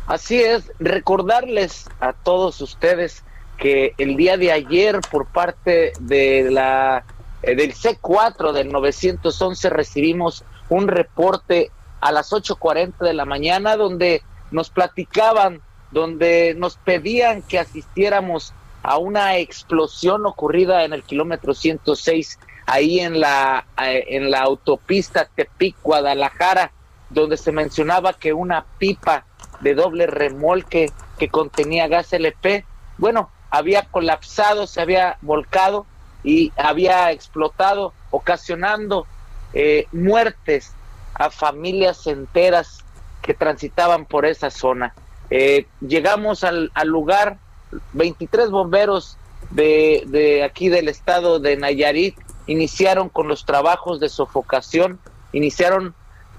Así 0.08 0.42
es, 0.42 0.72
recordarles 0.80 1.88
a 2.00 2.12
todos 2.12 2.60
ustedes 2.60 3.22
que 3.56 3.94
el 3.98 4.16
día 4.16 4.36
de 4.36 4.50
ayer 4.50 4.98
por 5.12 5.26
parte 5.26 5.92
de 6.00 6.50
la 6.50 7.04
eh, 7.44 7.54
del 7.54 7.72
C4 7.72 8.50
del 8.50 8.72
911 8.72 9.70
recibimos 9.70 10.42
un 10.70 10.88
reporte 10.88 11.70
a 12.00 12.10
las 12.10 12.32
8:40 12.32 12.98
de 12.98 13.14
la 13.14 13.26
mañana 13.26 13.76
donde 13.76 14.22
nos 14.50 14.70
platicaban, 14.70 15.60
donde 15.92 16.56
nos 16.58 16.78
pedían 16.78 17.42
que 17.42 17.60
asistiéramos 17.60 18.54
a 18.88 18.98
una 18.98 19.36
explosión 19.36 20.24
ocurrida 20.26 20.84
en 20.84 20.92
el 20.92 21.02
kilómetro 21.02 21.54
106 21.54 22.38
ahí 22.66 23.00
en 23.00 23.20
la 23.20 23.66
eh, 23.82 24.04
en 24.08 24.30
la 24.30 24.40
autopista 24.40 25.28
Tepic 25.34 25.76
Guadalajara 25.82 26.72
donde 27.10 27.36
se 27.36 27.52
mencionaba 27.52 28.12
que 28.12 28.32
una 28.32 28.64
pipa 28.78 29.24
de 29.60 29.74
doble 29.74 30.06
remolque 30.06 30.90
que 31.18 31.28
contenía 31.28 31.88
gas 31.88 32.12
LP, 32.12 32.64
bueno, 32.98 33.30
había 33.50 33.82
colapsado, 33.82 34.66
se 34.66 34.80
había 34.80 35.18
volcado 35.22 35.86
y 36.22 36.52
había 36.56 37.10
explotado, 37.12 37.92
ocasionando 38.10 39.06
eh, 39.54 39.86
muertes 39.92 40.72
a 41.14 41.30
familias 41.30 42.06
enteras 42.06 42.84
que 43.22 43.34
transitaban 43.34 44.04
por 44.04 44.26
esa 44.26 44.50
zona. 44.50 44.94
Eh, 45.30 45.66
llegamos 45.80 46.44
al, 46.44 46.70
lugar, 46.84 47.38
23 47.92 48.50
bomberos 48.50 49.16
de, 49.50 50.04
de 50.06 50.44
aquí 50.44 50.68
del 50.68 50.88
estado 50.88 51.38
de 51.38 51.56
Nayarit 51.56 52.16
iniciaron 52.46 53.08
con 53.08 53.28
los 53.28 53.44
trabajos 53.44 54.00
de 54.00 54.08
sofocación, 54.08 54.98
iniciaron 55.32 55.94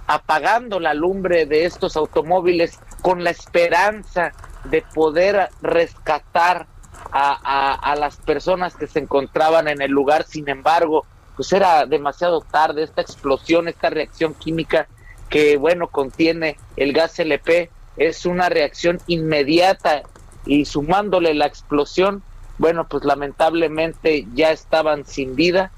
apagando 0.07 0.79
la 0.79 0.93
lumbre 0.93 1.45
de 1.45 1.65
estos 1.65 1.95
automóviles 1.95 2.79
con 3.01 3.23
la 3.23 3.29
esperanza 3.29 4.31
de 4.63 4.81
poder 4.81 5.49
rescatar 5.61 6.67
a, 7.11 7.73
a, 7.75 7.95
las 7.95 8.17
personas 8.17 8.75
que 8.75 8.87
se 8.87 8.99
encontraban 8.99 9.67
en 9.67 9.81
el 9.81 9.91
lugar. 9.91 10.25
Sin 10.27 10.49
embargo, 10.49 11.05
pues 11.35 11.53
era 11.53 11.85
demasiado 11.85 12.41
tarde 12.41 12.83
esta 12.83 13.01
explosión, 13.01 13.67
esta 13.67 13.89
reacción 13.89 14.33
química 14.33 14.87
que, 15.29 15.57
bueno, 15.57 15.87
contiene 15.87 16.57
el 16.75 16.91
gas 16.91 17.19
LP, 17.19 17.69
es 17.97 18.25
una 18.25 18.49
reacción 18.49 18.99
inmediata 19.07 20.03
y 20.45 20.65
sumándole 20.65 21.33
la 21.33 21.45
explosión, 21.45 22.23
bueno, 22.57 22.87
pues 22.87 23.03
lamentablemente 23.05 24.27
ya 24.33 24.51
estaban 24.51 25.05
sin 25.05 25.35
vida. 25.35 25.71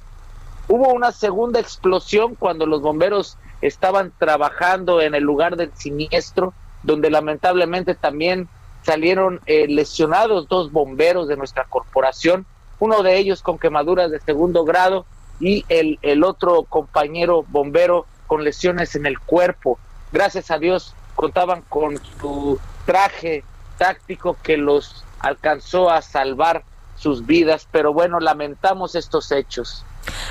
Hubo 0.68 0.94
una 0.94 1.12
segunda 1.12 1.60
explosión 1.60 2.36
cuando 2.36 2.66
los 2.66 2.82
bomberos 2.82 3.38
estaban 3.62 4.12
trabajando 4.18 5.02
en 5.02 5.14
el 5.14 5.24
lugar 5.24 5.58
del 5.58 5.72
siniestro, 5.76 6.54
donde 6.84 7.10
lamentablemente 7.10 7.94
también 7.94 8.50
salieron 8.84 9.42
eh, 9.46 9.68
lesionados 9.68 10.48
dos 10.48 10.72
bomberos 10.72 11.28
de 11.28 11.38
nuestra 11.38 11.66
corporación, 11.66 12.46
uno 12.80 13.04
de 13.04 13.18
ellos 13.18 13.44
con 13.44 13.60
quemaduras 13.60 14.10
de 14.10 14.20
segundo 14.20 14.66
grado 14.66 15.06
y 15.40 15.66
el, 15.70 16.00
el 16.02 16.24
otro 16.24 16.64
compañero 16.64 17.46
bombero 17.48 18.08
con 18.26 18.44
lesiones 18.44 18.96
en 18.96 19.06
el 19.06 19.20
cuerpo. 19.20 19.78
Gracias 20.12 20.50
a 20.50 20.58
Dios 20.58 20.96
contaban 21.16 21.62
con 21.70 22.00
su 22.20 22.60
traje 22.86 23.44
táctico 23.82 24.38
que 24.44 24.58
los 24.58 25.04
alcanzó 25.20 25.90
a 25.90 26.04
salvar 26.04 26.64
sus 26.98 27.26
vidas, 27.26 27.68
pero 27.72 27.92
bueno, 27.92 28.20
lamentamos 28.20 28.94
estos 28.94 29.32
hechos. 29.32 29.84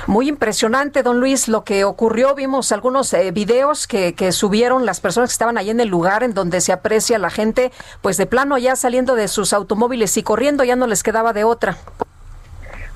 Muy 0.07 0.29
impresionante, 0.29 1.03
don 1.03 1.19
Luis, 1.19 1.49
lo 1.49 1.65
que 1.65 1.83
ocurrió. 1.83 2.33
Vimos 2.33 2.71
algunos 2.71 3.11
eh, 3.11 3.31
videos 3.31 3.87
que, 3.87 4.15
que, 4.15 4.31
subieron 4.31 4.85
las 4.85 5.01
personas 5.01 5.31
que 5.31 5.33
estaban 5.33 5.57
ahí 5.57 5.69
en 5.69 5.81
el 5.81 5.89
lugar 5.89 6.23
en 6.23 6.33
donde 6.33 6.61
se 6.61 6.71
aprecia 6.71 7.19
la 7.19 7.29
gente, 7.29 7.73
pues 8.01 8.15
de 8.15 8.25
plano 8.25 8.57
ya 8.57 8.77
saliendo 8.77 9.15
de 9.15 9.27
sus 9.27 9.51
automóviles 9.51 10.15
y 10.15 10.23
corriendo, 10.23 10.63
ya 10.63 10.77
no 10.77 10.87
les 10.87 11.03
quedaba 11.03 11.33
de 11.33 11.43
otra. 11.43 11.77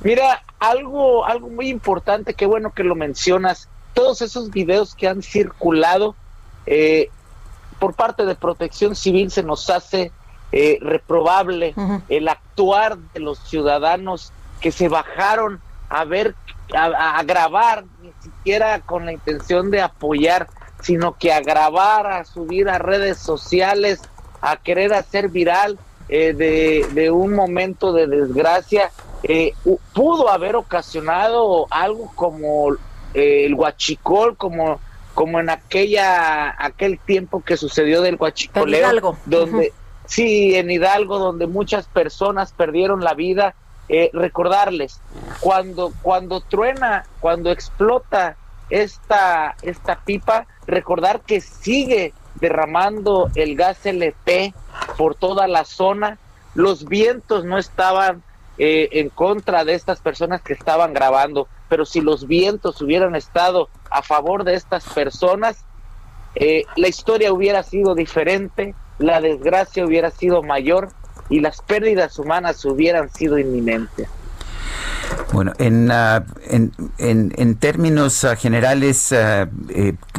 Mira, 0.04 0.42
algo, 0.60 1.26
algo 1.26 1.50
muy 1.50 1.68
importante, 1.68 2.34
qué 2.34 2.46
bueno 2.46 2.72
que 2.72 2.86
lo 2.86 2.96
mencionas. 2.96 3.68
Todos 3.94 4.22
esos 4.22 4.52
videos 4.52 4.96
que 4.96 5.10
han 5.10 5.22
circulado 5.22 6.16
eh, 6.66 7.10
por 7.78 7.94
parte 7.94 8.26
de 8.26 8.36
Protección 8.36 8.96
Civil 8.96 9.32
se 9.32 9.44
nos 9.44 9.70
hace 9.70 10.14
eh, 10.52 10.78
reprobable 10.82 11.74
el 12.10 12.28
actuar 12.28 12.98
de 12.98 13.20
los 13.20 13.40
ciudadanos 13.40 14.32
que 14.62 14.72
se 14.72 14.88
bajaron 14.88 15.60
a 15.90 16.06
ver 16.06 16.36
a, 16.74 17.22
grabar, 17.24 17.86
ni 18.02 18.12
siquiera 18.22 18.80
con 18.82 19.06
la 19.06 19.14
intención 19.14 19.70
de 19.70 19.82
apoyar, 19.82 20.48
sino 20.82 21.18
que 21.18 21.32
a 21.32 21.42
grabar, 21.42 22.08
a 22.08 22.26
subir 22.26 22.70
a 22.70 22.80
redes 22.80 23.18
sociales, 23.18 24.02
a 24.42 24.58
querer 24.58 24.94
hacer 24.94 25.30
viral 25.30 25.78
eh, 26.10 26.34
de, 26.34 27.12
un 27.12 27.34
momento 27.34 27.94
de 27.94 28.08
desgracia, 28.08 28.92
eh, 29.24 29.54
pudo 29.94 30.30
haber 30.30 30.56
ocasionado 30.56 31.68
algo 31.70 32.12
como 32.16 32.74
eh, 33.14 33.46
el 33.46 33.56
huachicol, 33.56 34.38
como, 34.38 34.80
como 35.14 35.40
en 35.40 35.50
aquella 35.50 36.56
aquel 36.64 37.00
tiempo 37.00 37.42
que 37.42 37.58
sucedió 37.58 38.02
del 38.02 38.18
huachicoleo, 38.20 39.18
donde 39.26 39.74
sí, 40.08 40.56
en 40.56 40.72
Hidalgo, 40.72 41.20
donde 41.20 41.48
muchas 41.48 41.88
personas 41.88 42.54
perdieron 42.54 43.04
la 43.04 43.14
vida 43.14 43.56
eh, 43.88 44.10
recordarles, 44.14 45.00
cuando, 45.40 45.94
cuando 46.02 46.42
truena, 46.42 47.06
cuando 47.20 47.52
explota 47.52 48.36
esta, 48.70 49.56
esta 49.62 50.00
pipa, 50.04 50.48
recordar 50.66 51.22
que 51.22 51.40
sigue 51.40 52.14
derramando 52.36 53.30
el 53.36 53.56
gas 53.56 53.86
LP 53.86 54.54
por 54.98 55.16
toda 55.16 55.48
la 55.48 55.66
zona, 55.66 56.18
los 56.56 56.86
vientos 56.86 57.46
no 57.46 57.58
estaban 57.58 58.24
eh, 58.58 58.90
en 58.94 59.10
contra 59.10 59.66
de 59.66 59.74
estas 59.74 60.00
personas 60.00 60.42
que 60.42 60.54
estaban 60.54 60.94
grabando, 60.94 61.48
pero 61.70 61.86
si 61.86 62.02
los 62.02 62.26
vientos 62.26 62.82
hubieran 62.82 63.16
estado 63.16 63.70
a 63.90 64.02
favor 64.02 64.46
de 64.46 64.56
estas 64.56 64.86
personas, 64.94 65.64
eh, 66.36 66.64
la 66.76 66.88
historia 66.88 67.34
hubiera 67.34 67.64
sido 67.64 67.96
diferente, 67.96 68.74
la 69.00 69.22
desgracia 69.22 69.86
hubiera 69.86 70.12
sido 70.12 70.44
mayor 70.44 70.90
y 71.30 71.40
las 71.40 71.62
pérdidas 71.62 72.20
humanas 72.20 72.64
hubieran 72.66 73.10
sido 73.10 73.38
inminentes. 73.38 74.08
Bueno, 75.32 75.54
en, 75.60 75.92
ah, 75.92 76.26
en, 76.48 76.72
en, 76.98 77.56
términos 77.56 78.24
ah, 78.24 78.36
generales, 78.36 79.12
eh, 79.12 79.48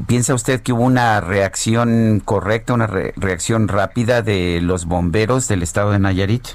¿piensa 0.06 0.34
usted 0.34 0.60
que 0.62 0.72
hubo 0.72 0.84
una 0.84 1.20
reacción 1.20 2.20
correcta, 2.24 2.74
una 2.74 2.86
reacción 2.86 3.68
rápida 3.68 4.22
de 4.22 4.60
los 4.62 4.86
bomberos 4.86 5.48
del 5.48 5.62
estado 5.62 5.92
de 5.92 5.98
Nayarit? 5.98 6.48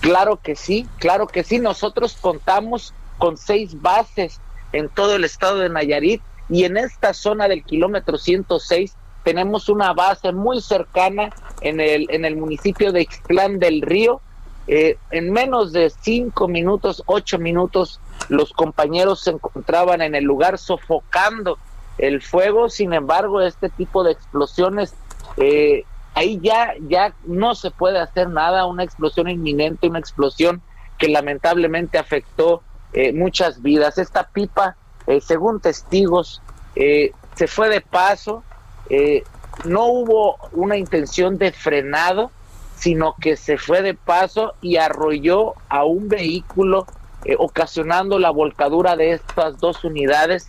Claro 0.00 0.40
que 0.42 0.56
sí, 0.56 0.86
claro 0.98 1.26
que 1.26 1.44
sí. 1.44 1.58
Nosotros 1.58 2.16
contamos 2.20 2.94
con 3.18 3.36
seis 3.36 3.80
bases 3.80 4.40
en 4.72 4.88
todo 4.88 5.16
el 5.16 5.24
estado 5.24 5.58
de 5.58 5.68
Nayarit 5.68 6.22
y 6.48 6.64
en 6.64 6.76
esta 6.76 7.12
zona 7.14 7.48
del 7.48 7.64
kilómetro 7.64 8.18
106 8.18 8.94
tenemos 9.28 9.68
una 9.68 9.92
base 9.92 10.32
muy 10.32 10.62
cercana 10.62 11.28
en 11.60 11.80
el, 11.80 12.06
en 12.08 12.24
el 12.24 12.34
municipio 12.34 12.92
de 12.92 13.02
Ixtlán 13.02 13.58
del 13.58 13.82
Río. 13.82 14.22
Eh, 14.68 14.96
en 15.10 15.30
menos 15.32 15.70
de 15.74 15.90
cinco 15.90 16.48
minutos, 16.48 17.02
ocho 17.04 17.38
minutos, 17.38 18.00
los 18.30 18.54
compañeros 18.54 19.20
se 19.20 19.32
encontraban 19.32 20.00
en 20.00 20.14
el 20.14 20.24
lugar 20.24 20.56
sofocando 20.56 21.58
el 21.98 22.22
fuego. 22.22 22.70
Sin 22.70 22.94
embargo, 22.94 23.42
este 23.42 23.68
tipo 23.68 24.02
de 24.02 24.12
explosiones, 24.12 24.94
eh, 25.36 25.84
ahí 26.14 26.40
ya, 26.42 26.72
ya 26.88 27.12
no 27.26 27.54
se 27.54 27.70
puede 27.70 27.98
hacer 27.98 28.30
nada. 28.30 28.64
Una 28.64 28.82
explosión 28.82 29.28
inminente, 29.28 29.88
una 29.88 29.98
explosión 29.98 30.62
que 30.96 31.08
lamentablemente 31.08 31.98
afectó 31.98 32.62
eh, 32.94 33.12
muchas 33.12 33.60
vidas. 33.60 33.98
Esta 33.98 34.26
pipa, 34.26 34.78
según 35.20 35.60
testigos, 35.60 36.40
se 36.74 37.46
fue 37.46 37.68
de 37.68 37.80
paso, 37.80 38.42
eh, 38.90 39.24
no 39.64 39.86
hubo 39.86 40.36
una 40.52 40.76
intención 40.76 41.38
de 41.38 41.52
frenado, 41.52 42.30
sino 42.76 43.14
que 43.20 43.36
se 43.36 43.58
fue 43.58 43.82
de 43.82 43.94
paso 43.94 44.54
y 44.60 44.76
arrolló 44.76 45.54
a 45.68 45.84
un 45.84 46.08
vehículo, 46.08 46.86
eh, 47.24 47.34
ocasionando 47.38 48.18
la 48.18 48.30
volcadura 48.30 48.96
de 48.96 49.12
estas 49.12 49.58
dos 49.58 49.84
unidades. 49.84 50.48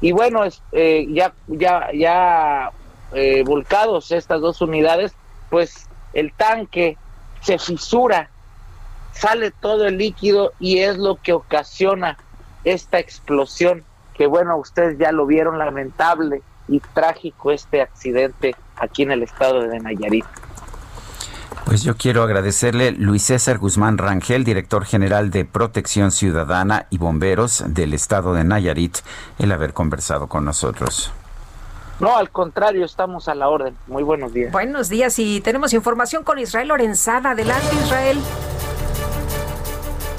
Y 0.00 0.12
bueno, 0.12 0.42
eh, 0.72 1.06
ya, 1.10 1.32
ya, 1.46 1.88
ya 1.92 2.72
volcados 3.46 4.12
estas 4.12 4.42
dos 4.42 4.60
unidades, 4.60 5.14
pues 5.48 5.88
el 6.12 6.30
tanque 6.34 6.98
se 7.40 7.58
fisura, 7.58 8.28
sale 9.12 9.50
todo 9.50 9.86
el 9.86 9.96
líquido 9.96 10.52
y 10.60 10.80
es 10.80 10.98
lo 10.98 11.16
que 11.16 11.32
ocasiona 11.32 12.18
esta 12.64 12.98
explosión, 12.98 13.82
que 14.12 14.26
bueno, 14.26 14.58
ustedes 14.58 14.98
ya 14.98 15.10
lo 15.10 15.24
vieron 15.24 15.58
lamentable 15.58 16.42
y 16.68 16.80
trágico 16.80 17.50
este 17.50 17.80
accidente 17.80 18.54
aquí 18.76 19.02
en 19.02 19.12
el 19.12 19.22
estado 19.22 19.62
de 19.62 19.80
Nayarit. 19.80 20.24
Pues 21.64 21.82
yo 21.82 21.96
quiero 21.96 22.22
agradecerle 22.22 22.92
Luis 22.92 23.24
César 23.24 23.58
Guzmán 23.58 23.98
Rangel, 23.98 24.44
director 24.44 24.86
general 24.86 25.30
de 25.30 25.44
Protección 25.44 26.12
Ciudadana 26.12 26.86
y 26.88 26.96
Bomberos 26.96 27.62
del 27.66 27.92
estado 27.92 28.32
de 28.32 28.44
Nayarit, 28.44 28.98
el 29.38 29.52
haber 29.52 29.74
conversado 29.74 30.28
con 30.28 30.46
nosotros. 30.46 31.12
No, 32.00 32.16
al 32.16 32.30
contrario, 32.30 32.84
estamos 32.84 33.28
a 33.28 33.34
la 33.34 33.48
orden. 33.48 33.76
Muy 33.86 34.02
buenos 34.02 34.32
días. 34.32 34.52
Buenos 34.52 34.88
días 34.88 35.18
y 35.18 35.40
tenemos 35.40 35.72
información 35.72 36.22
con 36.22 36.38
Israel 36.38 36.68
Lorenzana. 36.68 37.32
Adelante, 37.32 37.68
Israel 37.84 38.18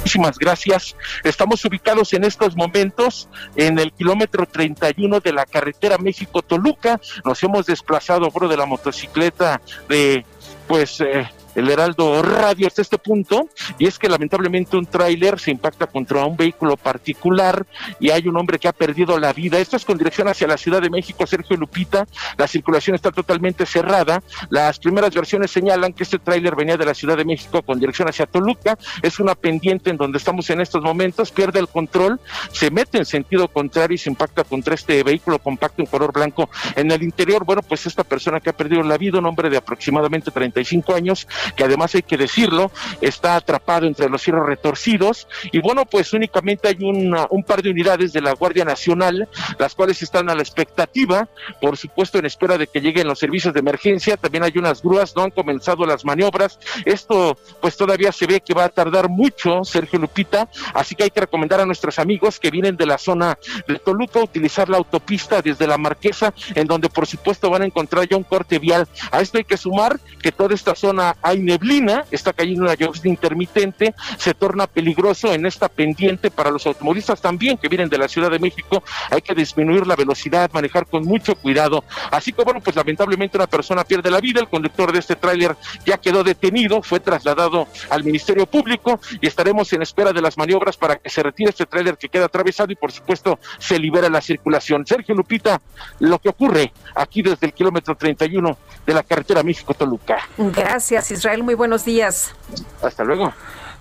muchísimas 0.10 0.40
gracias. 0.40 0.96
Estamos 1.24 1.64
ubicados 1.66 2.14
en 2.14 2.24
estos 2.24 2.56
momentos 2.56 3.30
en 3.56 3.78
el 3.78 3.92
kilómetro 3.92 4.48
31 4.48 5.20
de 5.20 5.34
la 5.34 5.46
carretera 5.46 6.00
México-Toluca. 6.00 7.00
Nos 7.24 7.44
hemos 7.44 7.68
desplazado 7.68 8.26
a 8.26 8.48
de 8.48 8.58
la 8.58 8.66
motocicleta 8.66 9.62
de, 9.88 10.26
pues, 10.68 11.00
eh, 11.02 11.30
el 11.60 11.70
Heraldo 11.70 12.22
Radio 12.22 12.68
hasta 12.68 12.82
este 12.82 12.98
punto, 12.98 13.50
y 13.78 13.86
es 13.86 14.00
que 14.00 14.10
lamentablemente 14.10 14.78
un 14.78 14.86
tráiler 14.86 15.40
se 15.40 15.52
impacta 15.52 15.88
contra 15.88 16.26
un 16.26 16.36
vehículo 16.36 16.78
particular 16.78 17.66
y 18.00 18.10
hay 18.10 18.28
un 18.28 18.38
hombre 18.38 18.60
que 18.60 18.68
ha 18.68 18.74
perdido 18.74 19.18
la 19.20 19.34
vida. 19.34 19.60
Esto 19.60 19.76
es 19.76 19.86
con 19.86 19.98
dirección 19.98 20.28
hacia 20.28 20.48
la 20.48 20.58
Ciudad 20.58 20.82
de 20.82 20.90
México, 20.90 21.28
Sergio 21.28 21.58
Lupita. 21.58 22.08
La 22.38 22.48
circulación 22.48 22.96
está 22.96 23.12
totalmente 23.12 23.66
cerrada. 23.66 24.24
Las 24.50 24.80
primeras 24.80 25.14
versiones 25.14 25.52
señalan 25.52 25.94
que 25.94 26.04
este 26.04 26.20
tráiler 26.20 26.56
venía 26.56 26.78
de 26.78 26.86
la 26.86 26.94
Ciudad 26.94 27.18
de 27.18 27.26
México 27.26 27.62
con 27.62 27.80
dirección 27.80 28.08
hacia 28.08 28.26
Toluca. 28.26 28.78
Es 29.02 29.20
una 29.20 29.36
pendiente 29.36 29.90
en 29.90 29.98
donde 29.98 30.18
estamos 30.18 30.50
en 30.50 30.62
estos 30.62 30.82
momentos, 30.82 31.32
pierde 31.32 31.60
el 31.60 31.68
control, 31.68 32.20
se 32.52 32.72
mete 32.72 32.98
en 32.98 33.06
sentido 33.06 33.48
contrario 33.48 33.96
y 33.96 33.98
se 33.98 34.10
impacta 34.10 34.44
contra 34.44 34.76
este 34.76 35.04
vehículo 35.04 35.40
compacto 35.40 35.82
en 35.82 35.88
color 35.88 36.14
blanco. 36.14 36.50
En 36.76 36.92
el 36.92 37.04
interior, 37.04 37.44
bueno, 37.44 37.62
pues 37.62 37.86
esta 37.86 38.04
persona 38.04 38.40
que 38.40 38.50
ha 38.50 38.54
perdido 38.54 38.82
la 38.84 38.98
vida, 38.98 39.20
un 39.20 39.26
hombre 39.26 39.50
de 39.50 39.58
aproximadamente 39.58 40.32
35 40.32 40.96
años, 40.96 41.28
que 41.56 41.64
además 41.64 41.96
hay 41.96 42.02
que 42.02 42.18
decirlo, 42.18 42.72
está 43.02 43.36
atrapado 43.36 43.86
entre 43.88 44.10
los 44.10 44.22
cielos 44.22 44.46
retorcidos. 44.46 45.28
Y 45.52 45.60
bueno, 45.60 45.86
pues 45.86 46.14
únicamente 46.14 46.68
hay 46.68 46.78
un 46.82 47.44
par 47.44 47.62
de 47.62 47.70
unidades 47.70 48.14
de 48.14 48.22
la 48.22 48.34
Guardia 48.34 48.66
Nacional, 48.66 49.28
las 49.58 49.76
cuales 49.76 50.02
están 50.02 50.30
a 50.30 50.36
la 50.36 50.42
expectativa, 50.42 51.28
por 51.62 51.78
supuesto 51.78 52.18
en 52.18 52.26
espera 52.26 52.58
de 52.58 52.68
que 52.68 52.82
lleguen 52.82 53.08
los 53.08 53.20
servicios 53.20 53.54
de 53.54 53.60
emergencia, 53.60 54.18
también 54.18 54.44
hay 54.44 54.54
unas 54.56 54.82
grúas, 54.82 55.16
no 55.16 55.24
han 55.24 55.32
comenzado 55.32 55.86
las 55.86 56.06
maniobras, 56.06 56.60
esto 56.86 57.38
pues 57.62 57.78
todavía 57.78 58.12
se 58.12 58.28
ve 58.28 58.42
que 58.42 58.54
va 58.54 58.66
a 58.66 58.70
tardar 58.70 59.10
mucho, 59.10 59.64
Sergio 59.64 60.00
Lupita, 60.00 60.50
así 60.74 60.96
que 60.96 61.04
hay 61.04 61.10
que 61.10 61.22
recomendar 61.22 61.62
a 61.62 61.66
nuestros 61.66 62.00
amigos 62.00 62.40
que 62.40 62.52
vienen 62.52 62.76
de 62.78 62.86
la 62.86 62.98
zona 62.98 63.38
de 63.68 63.80
Toluca 63.80 64.20
utilizar 64.20 64.70
la 64.70 64.78
autopista 64.78 65.42
desde 65.42 65.68
la 65.68 65.78
Marquesa, 65.78 66.34
en 66.56 66.68
donde 66.68 66.90
por 66.90 67.08
supuesto 67.08 67.50
van 67.50 67.64
a 67.64 67.66
encontrar 67.66 68.08
ya 68.08 68.18
un 68.18 68.24
corte 68.24 68.60
vial. 68.60 68.88
A 69.12 69.22
esto 69.22 69.38
hay 69.38 69.44
que 69.44 69.58
sumar 69.58 70.00
que 70.22 70.32
toda 70.32 70.54
esta 70.54 70.76
zona 70.76 71.16
hay 71.30 71.40
neblina, 71.40 72.06
está 72.12 72.34
cayendo 72.34 72.64
una 72.64 72.74
lluvia 72.74 73.02
intermitente, 73.06 73.94
se 74.18 74.34
torna 74.34 74.68
peligroso 74.68 75.34
en 75.34 75.46
esta 75.46 75.70
pendiente 75.70 76.32
para 76.32 76.50
los 76.50 76.66
automovilistas 76.66 77.22
también 77.22 77.58
que 77.58 77.68
vienen 77.68 77.90
de 77.90 77.98
la 77.98 78.08
Ciudad 78.08 78.32
de 78.32 78.40
México, 78.40 78.84
hay 79.10 79.22
que 79.22 79.36
disminuir 79.36 79.86
la 79.86 79.96
velocidad, 79.96 80.50
manejar 80.54 80.88
con 80.88 81.04
mucho 81.04 81.36
cuidado. 81.36 81.84
Así 82.12 82.34
que 82.34 82.44
bueno, 82.44 82.62
pues 82.62 82.76
lamentablemente 82.76 83.38
una 83.38 83.48
persona 83.48 83.84
pierde 83.84 84.10
la 84.10 84.20
vida, 84.20 84.40
el 84.40 84.50
conductor 84.50 84.92
de 84.92 85.00
este 85.00 85.16
tráiler 85.16 85.56
ya 85.86 85.98
quedó 85.98 86.24
detenido, 86.24 86.82
fue 86.82 87.00
trasladado 87.00 87.68
al 87.90 88.04
Ministerio 88.04 88.46
Público 88.46 89.00
y 89.22 89.28
estaremos 89.28 89.72
en 89.74 89.82
espera 89.82 90.12
de 90.12 90.22
las 90.22 90.38
maniobras 90.38 90.78
para 90.78 90.96
que 90.98 91.10
se 91.10 91.22
retire 91.22 91.52
este 91.52 91.66
tráiler 91.66 91.98
que 91.98 92.10
queda 92.10 92.26
atravesado 92.26 92.72
y 92.72 92.76
por 92.76 92.92
supuesto 92.92 93.40
se 93.60 93.78
libera 93.78 94.10
la 94.10 94.22
circulación. 94.22 94.86
Sergio 94.86 95.16
Lupita, 95.16 95.62
lo 96.00 96.20
que 96.20 96.30
ocurre 96.30 96.74
aquí 96.96 97.22
desde 97.22 97.46
el 97.48 97.54
kilómetro 97.54 97.96
31 97.96 98.58
de 98.86 98.94
la 98.94 99.04
carretera 99.04 99.44
México-Toluca. 99.44 100.28
Gracias 100.38 101.12
Israel, 101.20 101.44
muy 101.44 101.54
buenos 101.54 101.84
días. 101.84 102.34
Hasta 102.82 103.04
luego. 103.04 103.34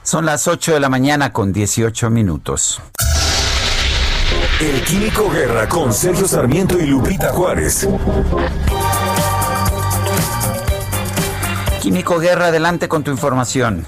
Son 0.03 0.27
las 0.27 0.49
8 0.49 0.75
de 0.75 0.81
la 0.81 0.89
mañana 0.89 1.33
con 1.33 1.53
18 1.53 2.11
minutos. 2.11 2.83
El 4.61 4.83
Químico 4.83 5.31
Guerra 5.31 5.69
con 5.69 5.93
Sergio 5.93 6.27
Sarmiento 6.27 6.77
y 6.81 6.87
Lupita 6.87 7.29
Juárez. 7.29 7.89
Químico 11.81 12.19
Guerra, 12.19 12.47
adelante 12.47 12.89
con 12.89 13.05
tu 13.05 13.13
información. 13.13 13.87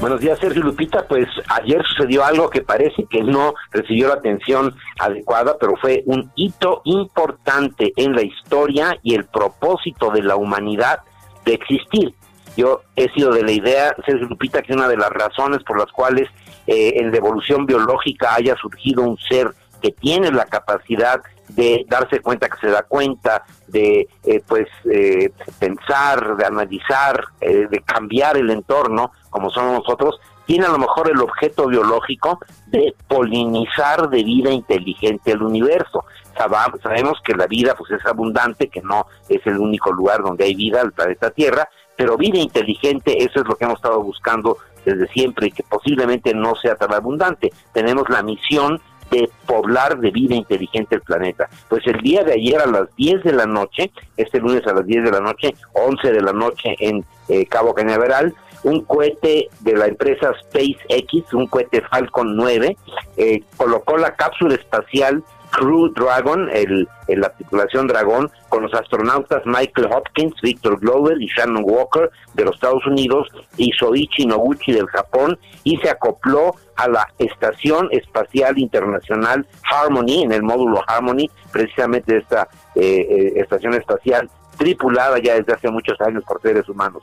Buenos 0.00 0.20
días, 0.20 0.36
Sergio 0.40 0.64
Lupita. 0.64 1.06
Pues 1.06 1.28
ayer 1.48 1.80
sucedió 1.86 2.24
algo 2.24 2.50
que 2.50 2.62
parece 2.62 3.06
que 3.08 3.22
no 3.22 3.54
recibió 3.70 4.08
la 4.08 4.14
atención 4.14 4.74
adecuada, 4.98 5.56
pero 5.60 5.76
fue 5.80 6.02
un 6.06 6.32
hito 6.34 6.82
importante 6.84 7.92
en 7.94 8.12
la 8.12 8.22
historia 8.22 8.98
y 9.04 9.14
el 9.14 9.24
propósito 9.24 10.10
de 10.10 10.24
la 10.24 10.34
humanidad 10.34 10.98
de 11.44 11.54
existir. 11.54 12.12
Yo 12.56 12.82
he 12.96 13.08
sido 13.10 13.32
de 13.32 13.42
la 13.42 13.52
idea, 13.52 13.94
Sergio 14.04 14.26
Lupita, 14.26 14.62
que 14.62 14.72
una 14.72 14.88
de 14.88 14.96
las 14.96 15.10
razones 15.10 15.62
por 15.62 15.78
las 15.78 15.92
cuales 15.92 16.28
eh, 16.66 16.94
en 16.96 17.10
la 17.10 17.18
evolución 17.18 17.66
biológica 17.66 18.34
haya 18.34 18.56
surgido 18.56 19.02
un 19.02 19.18
ser 19.18 19.52
que 19.82 19.92
tiene 19.92 20.32
la 20.32 20.46
capacidad 20.46 21.20
de 21.48 21.84
darse 21.88 22.20
cuenta 22.20 22.48
que 22.48 22.58
se 22.58 22.68
da 22.68 22.82
cuenta, 22.82 23.44
de 23.68 24.08
eh, 24.24 24.42
pues 24.48 24.66
eh, 24.90 25.30
pensar, 25.60 26.36
de 26.36 26.46
analizar, 26.46 27.24
de 27.40 27.82
cambiar 27.84 28.36
el 28.36 28.50
entorno, 28.50 29.12
como 29.30 29.50
somos 29.50 29.74
nosotros, 29.74 30.18
tiene 30.46 30.66
a 30.66 30.70
lo 30.70 30.78
mejor 30.78 31.10
el 31.10 31.20
objeto 31.20 31.66
biológico 31.66 32.40
de 32.68 32.94
polinizar 33.06 34.08
de 34.08 34.24
vida 34.24 34.50
inteligente 34.50 35.32
el 35.32 35.42
universo. 35.42 36.04
Sabemos 36.36 37.20
que 37.24 37.34
la 37.34 37.46
vida 37.46 37.74
pues 37.74 37.90
es 37.92 38.04
abundante, 38.06 38.68
que 38.68 38.82
no 38.82 39.06
es 39.28 39.44
el 39.46 39.58
único 39.58 39.92
lugar 39.92 40.22
donde 40.22 40.44
hay 40.44 40.54
vida, 40.54 40.80
el 40.82 40.92
planeta 40.92 41.30
Tierra, 41.30 41.68
pero 41.96 42.16
vida 42.16 42.38
inteligente, 42.38 43.22
eso 43.22 43.40
es 43.40 43.46
lo 43.46 43.56
que 43.56 43.64
hemos 43.64 43.76
estado 43.76 44.02
buscando 44.02 44.58
desde 44.84 45.08
siempre 45.08 45.48
y 45.48 45.50
que 45.50 45.62
posiblemente 45.64 46.34
no 46.34 46.54
sea 46.54 46.76
tan 46.76 46.92
abundante. 46.94 47.52
Tenemos 47.72 48.08
la 48.08 48.22
misión 48.22 48.80
de 49.10 49.30
poblar 49.46 49.98
de 49.98 50.10
vida 50.10 50.34
inteligente 50.34 50.96
el 50.96 51.02
planeta. 51.02 51.48
Pues 51.68 51.86
el 51.86 52.00
día 52.00 52.24
de 52.24 52.34
ayer 52.34 52.60
a 52.60 52.66
las 52.66 52.94
10 52.96 53.22
de 53.22 53.32
la 53.32 53.46
noche, 53.46 53.90
este 54.16 54.40
lunes 54.40 54.66
a 54.66 54.74
las 54.74 54.86
10 54.86 55.04
de 55.04 55.10
la 55.10 55.20
noche, 55.20 55.54
11 55.74 56.12
de 56.12 56.20
la 56.20 56.32
noche 56.32 56.76
en 56.78 57.04
eh, 57.28 57.46
Cabo 57.46 57.74
Cañaveral, 57.74 58.34
un 58.64 58.80
cohete 58.84 59.48
de 59.60 59.76
la 59.76 59.86
empresa 59.86 60.32
SpaceX, 60.40 61.32
un 61.34 61.46
cohete 61.46 61.82
Falcon 61.82 62.36
9, 62.36 62.76
eh, 63.16 63.42
colocó 63.56 63.96
la 63.96 64.16
cápsula 64.16 64.54
espacial 64.54 65.22
Crew 65.56 65.88
Dragon, 65.94 66.50
el, 66.52 66.86
la 67.08 67.30
tripulación 67.30 67.86
Dragón, 67.86 68.30
con 68.50 68.64
los 68.64 68.74
astronautas 68.74 69.42
Michael 69.46 69.88
Hopkins, 69.90 70.34
Victor 70.42 70.78
Glover 70.78 71.20
y 71.20 71.28
Shannon 71.28 71.64
Walker 71.64 72.10
de 72.34 72.44
los 72.44 72.56
Estados 72.56 72.86
Unidos 72.86 73.26
y 73.56 73.72
Soichi 73.72 74.26
Noguchi 74.26 74.72
del 74.72 74.86
Japón 74.88 75.38
y 75.64 75.78
se 75.78 75.88
acopló 75.88 76.54
a 76.76 76.88
la 76.88 77.08
Estación 77.18 77.88
Espacial 77.90 78.58
Internacional 78.58 79.46
Harmony, 79.70 80.24
en 80.24 80.32
el 80.32 80.42
módulo 80.42 80.84
Harmony, 80.86 81.30
precisamente 81.52 82.18
esta 82.18 82.48
eh, 82.74 83.06
eh, 83.08 83.32
estación 83.36 83.72
espacial 83.72 84.28
tripulada 84.56 85.18
ya 85.18 85.34
desde 85.34 85.52
hace 85.52 85.70
muchos 85.70 86.00
años 86.00 86.24
por 86.24 86.40
seres 86.40 86.68
humanos. 86.68 87.02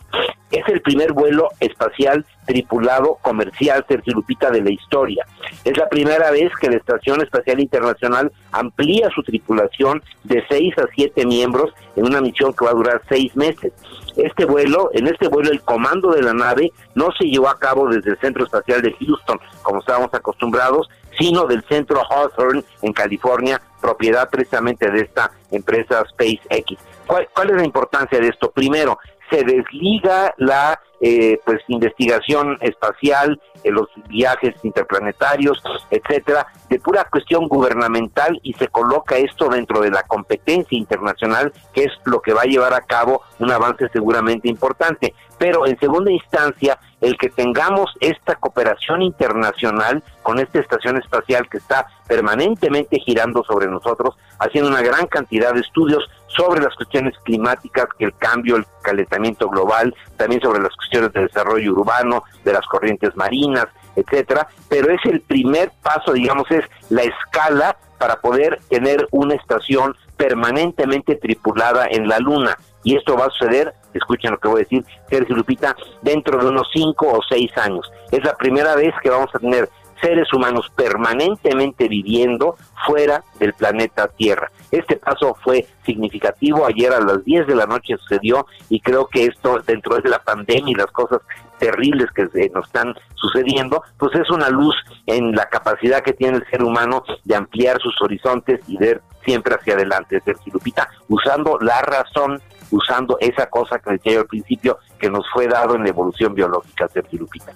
Es 0.51 0.67
el 0.67 0.81
primer 0.81 1.13
vuelo 1.13 1.49
espacial 1.59 2.25
tripulado 2.45 3.17
comercial 3.21 3.83
Sergio 3.87 4.13
Lupita 4.13 4.51
de 4.51 4.61
la 4.61 4.71
historia. 4.71 5.25
Es 5.63 5.75
la 5.77 5.89
primera 5.89 6.29
vez 6.31 6.51
que 6.59 6.69
la 6.69 6.77
Estación 6.77 7.21
Espacial 7.21 7.59
Internacional 7.59 8.31
amplía 8.51 9.09
su 9.15 9.23
tripulación 9.23 10.03
de 10.23 10.43
seis 10.49 10.77
a 10.77 10.85
siete 10.93 11.25
miembros 11.25 11.73
en 11.95 12.05
una 12.05 12.21
misión 12.21 12.53
que 12.53 12.65
va 12.65 12.71
a 12.71 12.75
durar 12.75 13.01
seis 13.09 13.35
meses. 13.35 13.73
Este 14.15 14.45
vuelo, 14.45 14.91
en 14.93 15.07
este 15.07 15.27
vuelo 15.27 15.51
el 15.51 15.61
comando 15.61 16.11
de 16.11 16.21
la 16.21 16.33
nave 16.33 16.71
no 16.93 17.09
se 17.17 17.25
llevó 17.25 17.49
a 17.49 17.57
cabo 17.57 17.89
desde 17.89 18.11
el 18.11 18.19
Centro 18.19 18.43
Espacial 18.43 18.81
de 18.81 18.93
Houston, 18.99 19.39
como 19.63 19.79
estábamos 19.79 20.13
acostumbrados, 20.13 20.87
sino 21.17 21.45
del 21.45 21.63
centro 21.63 22.01
Hawthorne 22.09 22.63
en 22.81 22.93
California, 22.93 23.61
propiedad 23.83 24.29
precisamente 24.29 24.89
de 24.89 25.01
esta 25.01 25.29
empresa 25.51 26.05
SpaceX. 26.09 26.79
¿Cuál, 27.05 27.27
¿Cuál 27.35 27.49
es 27.49 27.55
la 27.57 27.65
importancia 27.65 28.17
de 28.17 28.29
esto? 28.29 28.49
Primero, 28.49 28.97
se 29.33 29.43
desliga 29.43 30.33
la 30.37 30.79
eh, 31.01 31.39
pues 31.43 31.59
investigación 31.67 32.57
espacial, 32.61 33.41
eh, 33.63 33.71
los 33.71 33.87
viajes 34.07 34.55
interplanetarios, 34.63 35.61
etcétera, 35.89 36.47
de 36.69 36.79
pura 36.79 37.05
cuestión 37.11 37.47
gubernamental 37.47 38.39
y 38.41 38.53
se 38.53 38.67
coloca 38.69 39.17
esto 39.17 39.49
dentro 39.49 39.81
de 39.81 39.91
la 39.91 40.03
competencia 40.03 40.77
internacional, 40.77 41.51
que 41.73 41.83
es 41.83 41.91
lo 42.05 42.21
que 42.21 42.33
va 42.33 42.43
a 42.43 42.45
llevar 42.45 42.73
a 42.73 42.81
cabo 42.81 43.21
un 43.39 43.51
avance 43.51 43.89
seguramente 43.91 44.47
importante. 44.47 45.13
Pero 45.37 45.67
en 45.67 45.77
segunda 45.79 46.11
instancia, 46.11 46.79
el 47.01 47.17
que 47.17 47.29
tengamos 47.29 47.91
esta 47.99 48.35
cooperación 48.35 49.01
internacional 49.01 50.01
con 50.21 50.39
esta 50.39 50.59
estación 50.59 50.97
espacial 50.97 51.49
que 51.49 51.57
está 51.57 51.85
permanentemente 52.07 52.97
girando 52.99 53.43
sobre 53.43 53.67
nosotros, 53.67 54.15
haciendo 54.39 54.69
una 54.69 54.81
gran 54.81 55.07
cantidad 55.07 55.53
de 55.53 55.59
estudios 55.59 56.09
sobre 56.35 56.61
las 56.61 56.75
cuestiones 56.75 57.13
climáticas, 57.23 57.87
que 57.97 58.05
el 58.05 58.15
cambio, 58.17 58.55
el 58.55 58.65
calentamiento 58.81 59.49
global, 59.49 59.95
también 60.17 60.41
sobre 60.41 60.61
las 60.61 60.75
cuestiones 60.75 61.13
de 61.13 61.21
desarrollo 61.21 61.71
urbano, 61.73 62.23
de 62.43 62.53
las 62.53 62.65
corrientes 62.65 63.15
marinas, 63.15 63.67
etcétera, 63.95 64.47
pero 64.69 64.91
es 64.91 64.99
el 65.05 65.21
primer 65.21 65.71
paso, 65.81 66.13
digamos, 66.13 66.49
es 66.51 66.65
la 66.89 67.03
escala 67.03 67.77
para 67.97 68.19
poder 68.19 68.59
tener 68.69 69.07
una 69.11 69.35
estación 69.35 69.95
permanentemente 70.17 71.15
tripulada 71.15 71.87
en 71.89 72.07
la 72.07 72.19
Luna. 72.19 72.57
Y 72.83 72.97
esto 72.97 73.15
va 73.15 73.27
a 73.27 73.29
suceder, 73.29 73.73
escuchen 73.93 74.31
lo 74.31 74.39
que 74.39 74.47
voy 74.49 74.61
a 74.61 74.63
decir, 74.63 74.83
Sergio 75.09 75.35
Lupita, 75.35 75.75
dentro 76.01 76.37
de 76.37 76.49
unos 76.49 76.67
cinco 76.73 77.07
o 77.07 77.19
seis 77.29 77.55
años. 77.57 77.89
Es 78.11 78.23
la 78.23 78.35
primera 78.35 78.75
vez 78.75 78.93
que 79.01 79.09
vamos 79.09 79.29
a 79.33 79.39
tener 79.39 79.69
seres 80.03 80.31
humanos 80.33 80.69
permanentemente 80.75 81.87
viviendo 81.87 82.57
fuera 82.85 83.23
del 83.39 83.53
planeta 83.53 84.09
Tierra. 84.09 84.51
Este 84.69 84.97
paso 84.97 85.35
fue 85.43 85.65
significativo, 85.85 86.65
ayer 86.65 86.91
a 86.91 86.99
las 86.99 87.23
10 87.23 87.47
de 87.47 87.55
la 87.55 87.65
noche 87.65 87.95
sucedió 87.97 88.45
y 88.69 88.81
creo 88.81 89.07
que 89.07 89.25
esto 89.25 89.59
dentro 89.65 89.95
de 89.97 90.09
la 90.09 90.19
pandemia 90.19 90.71
y 90.71 90.75
las 90.75 90.91
cosas 90.91 91.21
terribles 91.57 92.09
que 92.11 92.27
nos 92.53 92.65
están 92.65 92.93
sucediendo, 93.15 93.83
pues 93.97 94.13
es 94.15 94.29
una 94.29 94.49
luz 94.49 94.75
en 95.05 95.31
la 95.33 95.45
capacidad 95.45 96.01
que 96.01 96.13
tiene 96.13 96.37
el 96.37 96.45
ser 96.49 96.61
humano 96.61 97.03
de 97.23 97.35
ampliar 97.35 97.79
sus 97.79 97.95
horizontes 98.01 98.59
y 98.67 98.77
ver 98.77 99.01
siempre 99.23 99.55
hacia 99.55 99.75
adelante, 99.75 100.19
Sergio 100.25 100.53
Lupita, 100.53 100.89
usando 101.07 101.57
la 101.61 101.81
razón, 101.81 102.41
usando 102.71 103.17
esa 103.21 103.49
cosa 103.49 103.79
que 103.79 103.91
decía 103.91 104.13
yo 104.13 104.19
al 104.21 104.27
principio, 104.27 104.79
que 104.99 105.09
nos 105.09 105.25
fue 105.31 105.47
dado 105.47 105.75
en 105.75 105.83
la 105.83 105.89
evolución 105.89 106.33
biológica, 106.33 106.89
Sergio 106.89 107.19
Lupita. 107.19 107.53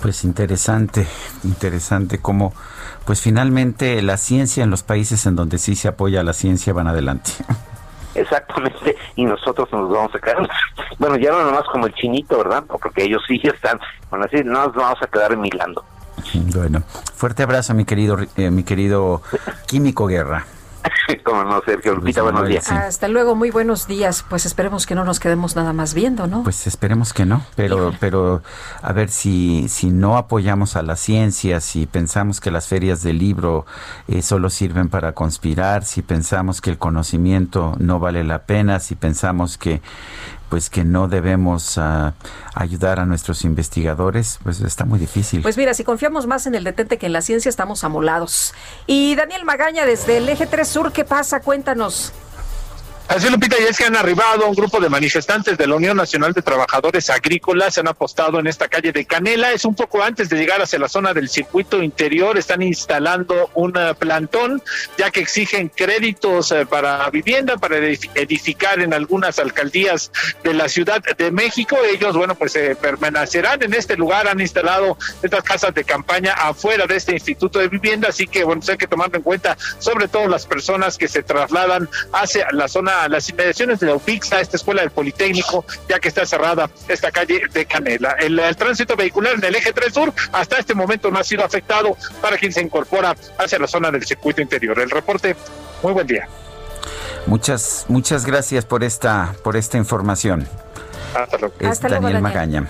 Pues 0.00 0.24
interesante, 0.24 1.06
interesante 1.44 2.20
cómo, 2.20 2.54
pues 3.04 3.20
finalmente 3.20 4.00
la 4.00 4.16
ciencia 4.16 4.64
en 4.64 4.70
los 4.70 4.82
países 4.82 5.26
en 5.26 5.36
donde 5.36 5.58
sí 5.58 5.76
se 5.76 5.88
apoya 5.88 6.22
la 6.22 6.32
ciencia 6.32 6.72
van 6.72 6.88
adelante. 6.88 7.32
Exactamente, 8.14 8.96
y 9.14 9.24
nosotros 9.24 9.68
nos 9.72 9.90
vamos 9.90 10.14
a 10.14 10.18
quedar, 10.18 10.48
bueno, 10.98 11.16
ya 11.16 11.30
no 11.30 11.44
nomás 11.44 11.64
como 11.70 11.86
el 11.86 11.94
chinito, 11.94 12.38
¿verdad? 12.38 12.64
Porque 12.66 13.04
ellos 13.04 13.22
sí 13.28 13.40
están, 13.44 13.78
bueno, 14.08 14.24
así 14.24 14.42
no 14.42 14.66
nos 14.66 14.74
vamos 14.74 14.98
a 15.02 15.06
quedar 15.06 15.36
milando. 15.36 15.84
Bueno, 16.54 16.82
fuerte 17.14 17.42
abrazo, 17.42 17.74
mi 17.74 17.84
querido, 17.84 18.18
eh, 18.36 18.50
mi 18.50 18.64
querido 18.64 19.22
Químico 19.66 20.06
Guerra. 20.06 20.44
Como 21.24 21.44
no, 21.44 21.60
Sergio 21.62 21.94
Lupita, 21.94 22.22
buenos 22.22 22.48
días. 22.48 22.70
Hasta 22.70 23.08
luego, 23.08 23.34
muy 23.34 23.50
buenos 23.50 23.86
días. 23.86 24.24
Pues 24.28 24.46
esperemos 24.46 24.86
que 24.86 24.94
no 24.94 25.04
nos 25.04 25.20
quedemos 25.20 25.56
nada 25.56 25.72
más 25.72 25.94
viendo, 25.94 26.26
¿no? 26.26 26.42
Pues 26.42 26.66
esperemos 26.66 27.12
que 27.12 27.26
no, 27.26 27.44
pero, 27.56 27.92
pero 28.00 28.42
a 28.82 28.92
ver 28.92 29.10
si, 29.10 29.68
si 29.68 29.90
no 29.90 30.16
apoyamos 30.16 30.76
a 30.76 30.82
la 30.82 30.96
ciencia, 30.96 31.60
si 31.60 31.86
pensamos 31.86 32.40
que 32.40 32.50
las 32.50 32.66
ferias 32.66 33.02
del 33.02 33.18
libro 33.18 33.66
eh, 34.08 34.22
solo 34.22 34.50
sirven 34.50 34.88
para 34.88 35.12
conspirar, 35.12 35.84
si 35.84 36.02
pensamos 36.02 36.60
que 36.60 36.70
el 36.70 36.78
conocimiento 36.78 37.74
no 37.78 37.98
vale 37.98 38.24
la 38.24 38.42
pena, 38.42 38.80
si 38.80 38.94
pensamos 38.94 39.58
que 39.58 39.80
pues 40.50 40.68
que 40.68 40.84
no 40.84 41.08
debemos 41.08 41.78
ah, 41.78 42.12
ayudar 42.54 43.00
a 43.00 43.06
nuestros 43.06 43.44
investigadores, 43.44 44.40
pues 44.42 44.60
está 44.60 44.84
muy 44.84 44.98
difícil. 44.98 45.40
Pues 45.40 45.56
mira, 45.56 45.72
si 45.72 45.84
confiamos 45.84 46.26
más 46.26 46.46
en 46.46 46.54
el 46.56 46.64
detente 46.64 46.98
que 46.98 47.06
en 47.06 47.12
la 47.14 47.22
ciencia, 47.22 47.48
estamos 47.48 47.84
amolados. 47.84 48.52
Y 48.86 49.14
Daniel 49.14 49.44
Magaña, 49.44 49.86
desde 49.86 50.18
el 50.18 50.28
Eje 50.28 50.46
3 50.46 50.68
Sur, 50.68 50.92
¿qué 50.92 51.04
pasa? 51.04 51.40
Cuéntanos. 51.40 52.12
Así, 53.10 53.28
Lupita, 53.28 53.56
y 53.58 53.64
es 53.64 53.76
que 53.76 53.86
han 53.86 53.96
arribado 53.96 54.46
un 54.46 54.54
grupo 54.54 54.78
de 54.78 54.88
manifestantes 54.88 55.58
de 55.58 55.66
la 55.66 55.74
Unión 55.74 55.96
Nacional 55.96 56.32
de 56.32 56.42
Trabajadores 56.42 57.10
Agrícolas, 57.10 57.74
se 57.74 57.80
han 57.80 57.88
apostado 57.88 58.38
en 58.38 58.46
esta 58.46 58.68
calle 58.68 58.92
de 58.92 59.04
Canela, 59.04 59.50
es 59.50 59.64
un 59.64 59.74
poco 59.74 60.00
antes 60.00 60.28
de 60.28 60.36
llegar 60.36 60.62
hacia 60.62 60.78
la 60.78 60.88
zona 60.88 61.12
del 61.12 61.28
circuito 61.28 61.82
interior, 61.82 62.38
están 62.38 62.62
instalando 62.62 63.50
un 63.54 63.76
eh, 63.76 63.94
plantón, 63.98 64.62
ya 64.96 65.10
que 65.10 65.18
exigen 65.18 65.70
créditos 65.70 66.52
eh, 66.52 66.66
para 66.66 67.10
vivienda, 67.10 67.56
para 67.56 67.78
edificar 67.78 68.78
en 68.78 68.94
algunas 68.94 69.40
alcaldías 69.40 70.12
de 70.44 70.54
la 70.54 70.68
Ciudad 70.68 71.02
de 71.02 71.32
México. 71.32 71.76
Ellos, 71.92 72.16
bueno, 72.16 72.36
pues 72.36 72.52
se 72.52 72.76
permanecerán 72.76 73.60
en 73.64 73.74
este 73.74 73.96
lugar, 73.96 74.28
han 74.28 74.40
instalado 74.40 74.96
estas 75.20 75.42
casas 75.42 75.74
de 75.74 75.82
campaña 75.82 76.34
afuera 76.34 76.86
de 76.86 76.94
este 76.94 77.14
Instituto 77.14 77.58
de 77.58 77.66
Vivienda, 77.66 78.10
así 78.10 78.28
que, 78.28 78.44
bueno, 78.44 78.60
pues 78.60 78.70
hay 78.70 78.78
que 78.78 78.86
tomarlo 78.86 79.16
en 79.16 79.24
cuenta, 79.24 79.58
sobre 79.80 80.06
todo 80.06 80.28
las 80.28 80.46
personas 80.46 80.96
que 80.96 81.08
se 81.08 81.24
trasladan 81.24 81.88
hacia 82.12 82.46
la 82.52 82.68
zona 82.68 82.99
las 83.08 83.28
inmediaciones 83.28 83.80
de 83.80 83.86
la 83.86 83.94
UPIXA, 83.94 84.40
esta 84.40 84.56
escuela 84.56 84.82
del 84.82 84.90
Politécnico, 84.90 85.64
ya 85.88 85.98
que 85.98 86.08
está 86.08 86.26
cerrada 86.26 86.70
esta 86.88 87.10
calle 87.10 87.42
de 87.52 87.66
Canela. 87.66 88.12
El, 88.18 88.40
tránsito 88.56 88.96
vehicular 88.96 89.34
en 89.34 89.44
el 89.44 89.54
eje 89.54 89.72
3 89.72 89.92
Sur 89.92 90.12
hasta 90.32 90.58
este 90.58 90.74
momento 90.74 91.10
no 91.10 91.18
ha 91.18 91.24
sido 91.24 91.44
afectado 91.44 91.96
para 92.20 92.36
quien 92.36 92.52
se 92.52 92.60
incorpora 92.60 93.16
hacia 93.38 93.58
la 93.58 93.66
zona 93.66 93.90
del 93.90 94.04
circuito 94.04 94.40
interior. 94.40 94.78
El 94.78 94.90
reporte, 94.90 95.36
muy 95.82 95.92
buen 95.92 96.06
día. 96.06 96.28
Muchas, 97.26 97.84
muchas 97.88 98.26
gracias 98.26 98.64
por 98.64 98.82
esta, 98.82 99.34
por 99.44 99.56
esta 99.56 99.76
información. 99.76 100.48
Hasta 101.14 101.38
luego. 101.38 101.54
Es 101.60 101.80
Daniel 101.80 102.20
Magaña. 102.20 102.66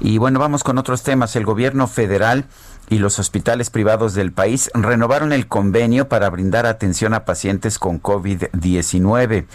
Y 0.00 0.18
bueno, 0.18 0.38
vamos 0.38 0.62
con 0.64 0.78
otros 0.78 1.02
temas. 1.02 1.36
El 1.36 1.44
gobierno 1.44 1.86
federal 1.86 2.44
y 2.88 2.98
los 2.98 3.18
hospitales 3.18 3.70
privados 3.70 4.14
del 4.14 4.32
país 4.32 4.70
renovaron 4.74 5.32
el 5.32 5.46
convenio 5.46 6.08
para 6.08 6.30
brindar 6.30 6.66
atención 6.66 7.14
a 7.14 7.24
pacientes 7.24 7.78
con 7.78 8.00
COVID-19, 8.02 9.46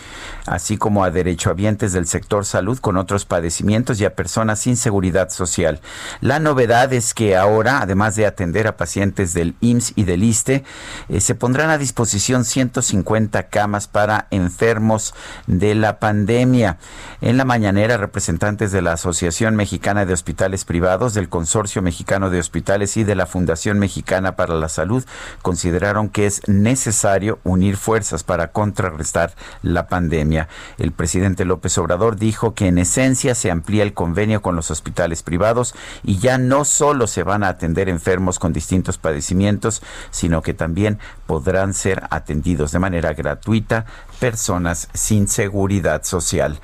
así 0.45 0.77
como 0.77 1.03
a 1.03 1.11
derechohabientes 1.11 1.93
del 1.93 2.07
sector 2.07 2.45
salud 2.45 2.79
con 2.79 2.97
otros 2.97 3.25
padecimientos 3.25 3.99
y 4.01 4.05
a 4.05 4.15
personas 4.15 4.59
sin 4.59 4.77
seguridad 4.77 5.29
social. 5.29 5.79
La 6.21 6.39
novedad 6.39 6.91
es 6.93 7.13
que 7.13 7.37
ahora, 7.37 7.81
además 7.81 8.15
de 8.15 8.25
atender 8.25 8.67
a 8.67 8.77
pacientes 8.77 9.33
del 9.33 9.55
IMSS 9.61 9.93
y 9.95 10.03
del 10.03 10.23
ISTE, 10.23 10.63
eh, 11.09 11.21
se 11.21 11.35
pondrán 11.35 11.69
a 11.69 11.77
disposición 11.77 12.45
150 12.45 13.49
camas 13.49 13.87
para 13.87 14.27
enfermos 14.31 15.13
de 15.47 15.75
la 15.75 15.99
pandemia. 15.99 16.77
En 17.21 17.37
la 17.37 17.45
mañanera, 17.45 17.97
representantes 17.97 18.71
de 18.71 18.81
la 18.81 18.93
Asociación 18.93 19.55
Mexicana 19.55 20.05
de 20.05 20.13
Hospitales 20.13 20.65
Privados, 20.65 21.13
del 21.13 21.29
Consorcio 21.29 21.81
Mexicano 21.81 22.29
de 22.29 22.39
Hospitales 22.39 22.97
y 22.97 23.03
de 23.03 23.15
la 23.19 23.27
Fundación 23.27 23.77
Mexicana 23.79 24.37
para 24.37 24.55
la 24.55 24.69
Salud 24.69 25.05
consideraron 25.41 26.09
que 26.09 26.25
es 26.25 26.41
necesario 26.47 27.39
unir 27.43 27.75
fuerzas 27.77 28.23
para 28.23 28.51
contrarrestar 28.51 29.35
la 29.61 29.87
pandemia. 29.87 30.47
El 30.77 30.93
presidente 30.93 31.43
López 31.43 31.77
Obrador 31.77 32.15
dijo 32.15 32.55
que 32.55 32.67
en 32.67 32.77
esencia 32.77 33.35
se 33.35 33.51
amplía 33.51 33.83
el 33.83 33.93
convenio 33.93 34.41
con 34.41 34.55
los 34.55 34.71
hospitales 34.71 35.21
privados 35.21 35.75
y 36.01 36.19
ya 36.19 36.37
no 36.37 36.63
solo 36.63 37.07
se 37.07 37.23
van 37.23 37.43
a 37.43 37.49
atender 37.49 37.89
enfermos 37.89 38.39
con 38.39 38.53
distintos 38.53 38.97
padecimientos, 38.97 39.83
sino 40.11 40.41
que 40.41 40.53
también 40.53 40.97
podrán 41.27 41.73
ser 41.73 42.03
atendidos 42.09 42.71
de 42.71 42.79
manera 42.79 43.13
gratuita 43.13 43.85
personas 44.21 44.87
sin 44.93 45.27
seguridad 45.27 46.03
social. 46.03 46.59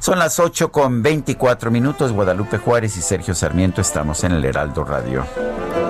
Son 0.00 0.18
las 0.18 0.40
8 0.40 0.72
con 0.72 1.02
24 1.02 1.70
minutos. 1.70 2.12
Guadalupe 2.12 2.58
Juárez 2.58 2.96
y 2.96 3.02
Sergio 3.02 3.34
Sarmiento 3.34 3.80
estamos 3.80 4.24
en 4.24 4.32
el 4.32 4.44
Heraldo 4.44 4.84
Radio. 4.84 5.89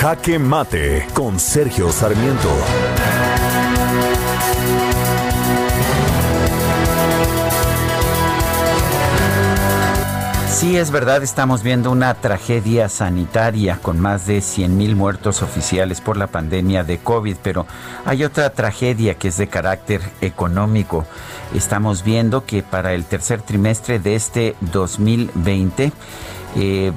Jaque 0.00 0.38
Mate 0.38 1.08
con 1.12 1.40
Sergio 1.40 1.90
Sarmiento. 1.90 2.48
Sí, 10.48 10.76
es 10.76 10.92
verdad, 10.92 11.24
estamos 11.24 11.64
viendo 11.64 11.90
una 11.90 12.14
tragedia 12.14 12.88
sanitaria 12.88 13.80
con 13.82 13.98
más 13.98 14.28
de 14.28 14.40
100 14.40 14.76
mil 14.76 14.94
muertos 14.94 15.42
oficiales 15.42 16.00
por 16.00 16.16
la 16.16 16.28
pandemia 16.28 16.84
de 16.84 16.98
COVID, 16.98 17.36
pero 17.42 17.66
hay 18.04 18.22
otra 18.22 18.50
tragedia 18.50 19.14
que 19.14 19.28
es 19.28 19.36
de 19.36 19.48
carácter 19.48 20.00
económico. 20.20 21.06
Estamos 21.54 22.04
viendo 22.04 22.44
que 22.44 22.62
para 22.62 22.92
el 22.94 23.04
tercer 23.04 23.42
trimestre 23.42 23.98
de 23.98 24.14
este 24.14 24.54
2020, 24.60 25.90
eh, 26.60 26.92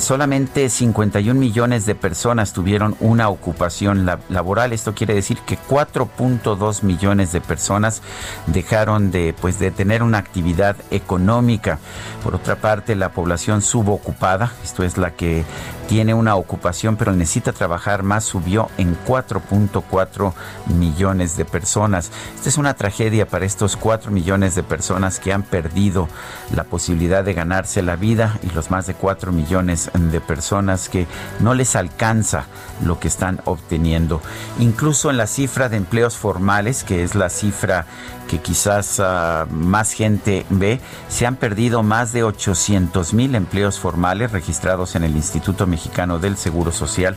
solamente 0.00 0.68
51 0.68 1.38
millones 1.38 1.86
de 1.86 1.94
personas 1.94 2.52
tuvieron 2.52 2.96
una 2.98 3.28
ocupación 3.28 4.04
laboral. 4.28 4.72
Esto 4.72 4.94
quiere 4.94 5.14
decir 5.14 5.38
que 5.46 5.56
4.2 5.56 6.82
millones 6.82 7.30
de 7.30 7.40
personas 7.40 8.02
dejaron 8.48 9.12
de, 9.12 9.32
pues, 9.40 9.60
de 9.60 9.70
tener 9.70 10.02
una 10.02 10.18
actividad 10.18 10.74
económica. 10.90 11.78
Por 12.24 12.34
otra 12.34 12.56
parte, 12.56 12.96
la 12.96 13.12
población 13.12 13.62
subocupada, 13.62 14.52
esto 14.64 14.82
es 14.82 14.98
la 14.98 15.12
que 15.12 15.44
tiene 15.90 16.14
una 16.14 16.36
ocupación 16.36 16.96
pero 16.96 17.10
necesita 17.10 17.52
trabajar 17.52 18.04
más, 18.04 18.22
subió 18.22 18.70
en 18.78 18.96
4.4 19.04 20.32
millones 20.66 21.36
de 21.36 21.44
personas. 21.44 22.12
Esta 22.36 22.48
es 22.48 22.58
una 22.58 22.74
tragedia 22.74 23.26
para 23.26 23.44
estos 23.44 23.76
4 23.76 24.12
millones 24.12 24.54
de 24.54 24.62
personas 24.62 25.18
que 25.18 25.32
han 25.32 25.42
perdido 25.42 26.08
la 26.54 26.62
posibilidad 26.62 27.24
de 27.24 27.34
ganarse 27.34 27.82
la 27.82 27.96
vida 27.96 28.38
y 28.44 28.50
los 28.50 28.70
más 28.70 28.86
de 28.86 28.94
4 28.94 29.32
millones 29.32 29.90
de 29.92 30.20
personas 30.20 30.88
que 30.88 31.08
no 31.40 31.54
les 31.54 31.74
alcanza 31.74 32.44
lo 32.84 33.00
que 33.00 33.08
están 33.08 33.40
obteniendo. 33.44 34.22
Incluso 34.60 35.10
en 35.10 35.16
la 35.16 35.26
cifra 35.26 35.68
de 35.68 35.78
empleos 35.78 36.16
formales, 36.16 36.84
que 36.84 37.02
es 37.02 37.16
la 37.16 37.30
cifra 37.30 37.86
que 38.30 38.38
quizás 38.38 39.00
ah, 39.00 39.46
más 39.50 39.90
gente 39.92 40.46
ve, 40.50 40.78
se 41.08 41.26
han 41.26 41.34
perdido 41.34 41.82
más 41.82 42.12
de 42.12 42.22
800 42.22 43.12
mil 43.12 43.34
empleos 43.34 43.80
formales 43.80 44.30
registrados 44.30 44.94
en 44.94 45.02
el 45.02 45.16
Instituto 45.16 45.66
Mexicano 45.66 46.20
del 46.20 46.36
Seguro 46.36 46.70
Social 46.70 47.16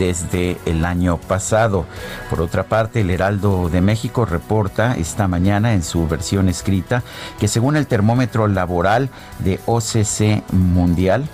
desde 0.00 0.58
el 0.66 0.84
año 0.84 1.16
pasado. 1.16 1.86
Por 2.28 2.40
otra 2.40 2.64
parte, 2.64 3.02
el 3.02 3.10
Heraldo 3.10 3.68
de 3.68 3.80
México 3.80 4.24
reporta 4.24 4.96
esta 4.96 5.28
mañana 5.28 5.74
en 5.74 5.84
su 5.84 6.08
versión 6.08 6.48
escrita 6.48 7.04
que 7.38 7.46
según 7.46 7.76
el 7.76 7.86
termómetro 7.86 8.48
laboral 8.48 9.10
de 9.38 9.60
OCC 9.64 10.42
Mundial, 10.52 11.28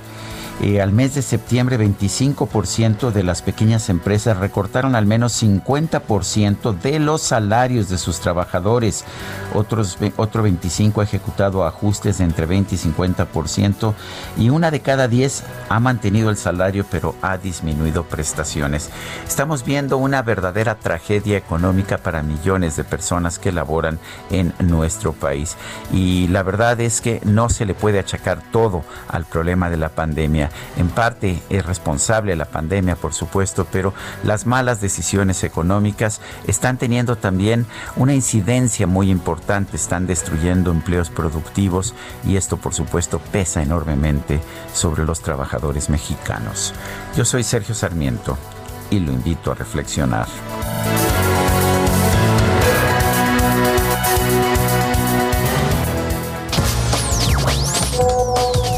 Al 0.63 0.93
mes 0.93 1.15
de 1.15 1.21
septiembre, 1.23 1.79
25% 1.79 3.11
de 3.11 3.23
las 3.23 3.43
pequeñas 3.43 3.89
empresas 3.91 4.39
recortaron 4.39 4.95
al 4.95 5.05
menos 5.05 5.43
50% 5.43 6.81
de 6.81 6.99
los 7.01 7.23
salarios 7.23 7.89
de 7.91 7.99
sus 7.99 8.21
trabajadores. 8.21 9.05
Otros, 9.53 9.99
otro 10.17 10.47
25% 10.47 11.01
ha 11.01 11.05
ejecutado 11.05 11.67
ajustes 11.67 12.21
entre 12.21 12.47
20 12.47 12.75
y 12.75 12.79
50% 12.79 13.95
y 14.39 14.49
una 14.49 14.71
de 14.71 14.81
cada 14.81 15.07
10 15.07 15.43
ha 15.69 15.81
mantenido 15.81 16.31
el 16.31 16.37
salario 16.37 16.87
pero 16.91 17.15
ha 17.21 17.37
disminuido 17.37 18.05
prestaciones. 18.05 18.91
Estamos 19.27 19.65
viendo 19.65 19.99
una 19.99 20.23
verdadera 20.23 20.77
tragedia 20.77 21.37
económica 21.37 21.99
para 21.99 22.23
millones 22.23 22.77
de 22.77 22.85
personas 22.85 23.39
que 23.39 23.53
laboran 23.53 23.99
en 24.31 24.55
nuestro 24.61 25.13
país 25.13 25.57
y 25.93 26.29
la 26.29 26.43
verdad 26.43 26.81
es 26.81 27.01
que 27.01 27.21
no 27.25 27.51
se 27.51 27.67
le 27.67 27.75
puede 27.75 27.99
achacar 27.99 28.41
todo 28.51 28.83
al 29.09 29.25
problema 29.27 29.69
de 29.69 29.77
la 29.77 29.91
pandemia. 29.91 30.44
En 30.77 30.89
parte 30.89 31.43
es 31.51 31.65
responsable 31.65 32.37
la 32.37 32.45
pandemia, 32.47 32.97
por 32.97 33.15
supuesto, 33.15 33.66
pero 33.71 33.95
las 34.23 34.47
malas 34.47 34.81
decisiones 34.81 35.45
económicas 35.45 36.21
están 36.47 36.79
teniendo 36.79 37.16
también 37.16 37.66
una 37.97 38.15
incidencia 38.15 38.87
muy 38.87 39.11
importante, 39.11 39.77
están 39.77 40.07
destruyendo 40.07 40.71
empleos 40.71 41.11
productivos 41.11 41.95
y 42.27 42.37
esto, 42.37 42.57
por 42.57 42.75
supuesto, 42.75 43.19
pesa 43.19 43.62
enormemente 43.62 44.41
sobre 44.73 45.05
los 45.05 45.21
trabajadores 45.21 45.89
mexicanos. 45.91 46.75
Yo 47.16 47.25
soy 47.25 47.43
Sergio 47.43 47.75
Sarmiento 47.75 48.39
y 48.91 49.01
lo 49.01 49.12
invito 49.12 49.51
a 49.51 49.55
reflexionar. 49.55 50.27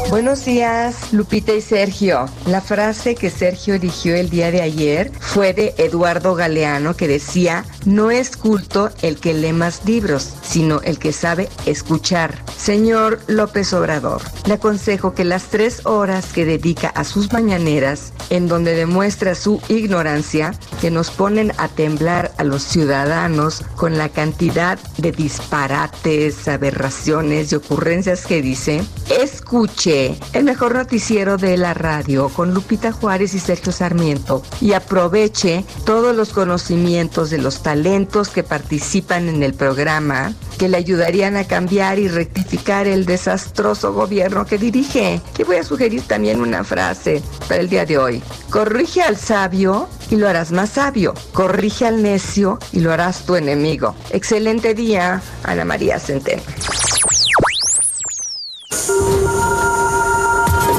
Buenos 0.09 0.45
días, 0.45 1.11
Lupita 1.11 1.53
y 1.53 1.59
Sergio. 1.59 2.29
La 2.45 2.61
frase 2.61 3.13
que 3.13 3.29
Sergio 3.29 3.75
eligió 3.75 4.15
el 4.15 4.29
día 4.29 4.51
de 4.51 4.61
ayer 4.61 5.11
fue 5.19 5.53
de 5.53 5.75
Eduardo 5.77 6.33
Galeano 6.33 6.95
que 6.95 7.09
decía, 7.09 7.65
no 7.83 8.09
es 8.09 8.37
culto 8.37 8.89
el 9.01 9.19
que 9.19 9.33
lee 9.33 9.51
más 9.51 9.83
libros, 9.85 10.33
sino 10.43 10.79
el 10.83 10.97
que 10.97 11.11
sabe 11.11 11.49
escuchar. 11.65 12.41
Señor 12.57 13.19
López 13.27 13.73
Obrador, 13.73 14.21
le 14.45 14.53
aconsejo 14.53 15.13
que 15.13 15.25
las 15.25 15.47
tres 15.49 15.85
horas 15.85 16.31
que 16.31 16.45
dedica 16.45 16.87
a 16.87 17.03
sus 17.03 17.33
mañaneras, 17.33 18.13
en 18.29 18.47
donde 18.47 18.75
demuestra 18.75 19.35
su 19.35 19.61
ignorancia, 19.67 20.53
que 20.79 20.89
nos 20.89 21.11
ponen 21.11 21.51
a 21.57 21.67
temblar 21.67 22.31
a 22.37 22.45
los 22.45 22.63
ciudadanos 22.63 23.61
con 23.75 23.97
la 23.97 24.07
cantidad 24.07 24.79
de 24.97 25.11
disparates, 25.11 26.47
aberraciones 26.47 27.51
y 27.51 27.55
ocurrencias 27.55 28.25
que 28.25 28.41
dice, 28.41 28.81
escuche 29.09 29.96
el 30.33 30.43
mejor 30.43 30.75
noticiero 30.75 31.37
de 31.37 31.57
la 31.57 31.73
radio 31.73 32.29
con 32.29 32.53
Lupita 32.53 32.91
Juárez 32.91 33.33
y 33.33 33.39
Sergio 33.39 33.71
Sarmiento 33.71 34.43
y 34.61 34.73
aproveche 34.73 35.65
todos 35.85 36.15
los 36.15 36.29
conocimientos 36.29 37.29
de 37.29 37.39
los 37.39 37.63
talentos 37.63 38.29
que 38.29 38.43
participan 38.43 39.29
en 39.29 39.43
el 39.43 39.53
programa 39.53 40.33
que 40.57 40.69
le 40.69 40.77
ayudarían 40.77 41.35
a 41.37 41.45
cambiar 41.45 41.99
y 41.99 42.07
rectificar 42.07 42.87
el 42.87 43.05
desastroso 43.05 43.93
gobierno 43.93 44.45
que 44.45 44.57
dirige. 44.57 45.21
Le 45.37 45.43
voy 45.43 45.57
a 45.57 45.63
sugerir 45.63 46.01
también 46.01 46.41
una 46.41 46.63
frase 46.63 47.21
para 47.47 47.61
el 47.61 47.69
día 47.69 47.85
de 47.85 47.97
hoy. 47.97 48.23
Corrige 48.49 49.01
al 49.01 49.17
sabio 49.17 49.87
y 50.09 50.15
lo 50.15 50.27
harás 50.27 50.51
más 50.51 50.71
sabio. 50.71 51.13
Corrige 51.33 51.85
al 51.85 52.01
necio 52.01 52.59
y 52.71 52.79
lo 52.79 52.91
harás 52.91 53.25
tu 53.25 53.35
enemigo. 53.35 53.95
Excelente 54.11 54.73
día, 54.73 55.21
Ana 55.43 55.65
María 55.65 55.99
Centeno. 55.99 56.41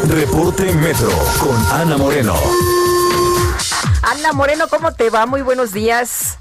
Reporte 0.09 0.73
Metro 0.73 1.11
con 1.39 1.57
Ana 1.81 1.99
Moreno. 1.99 2.35
Ana 4.03 4.33
Moreno, 4.33 4.67
¿cómo 4.69 4.93
te 4.93 5.11
va? 5.11 5.27
Muy 5.27 5.43
buenos 5.43 5.73
días. 5.73 6.39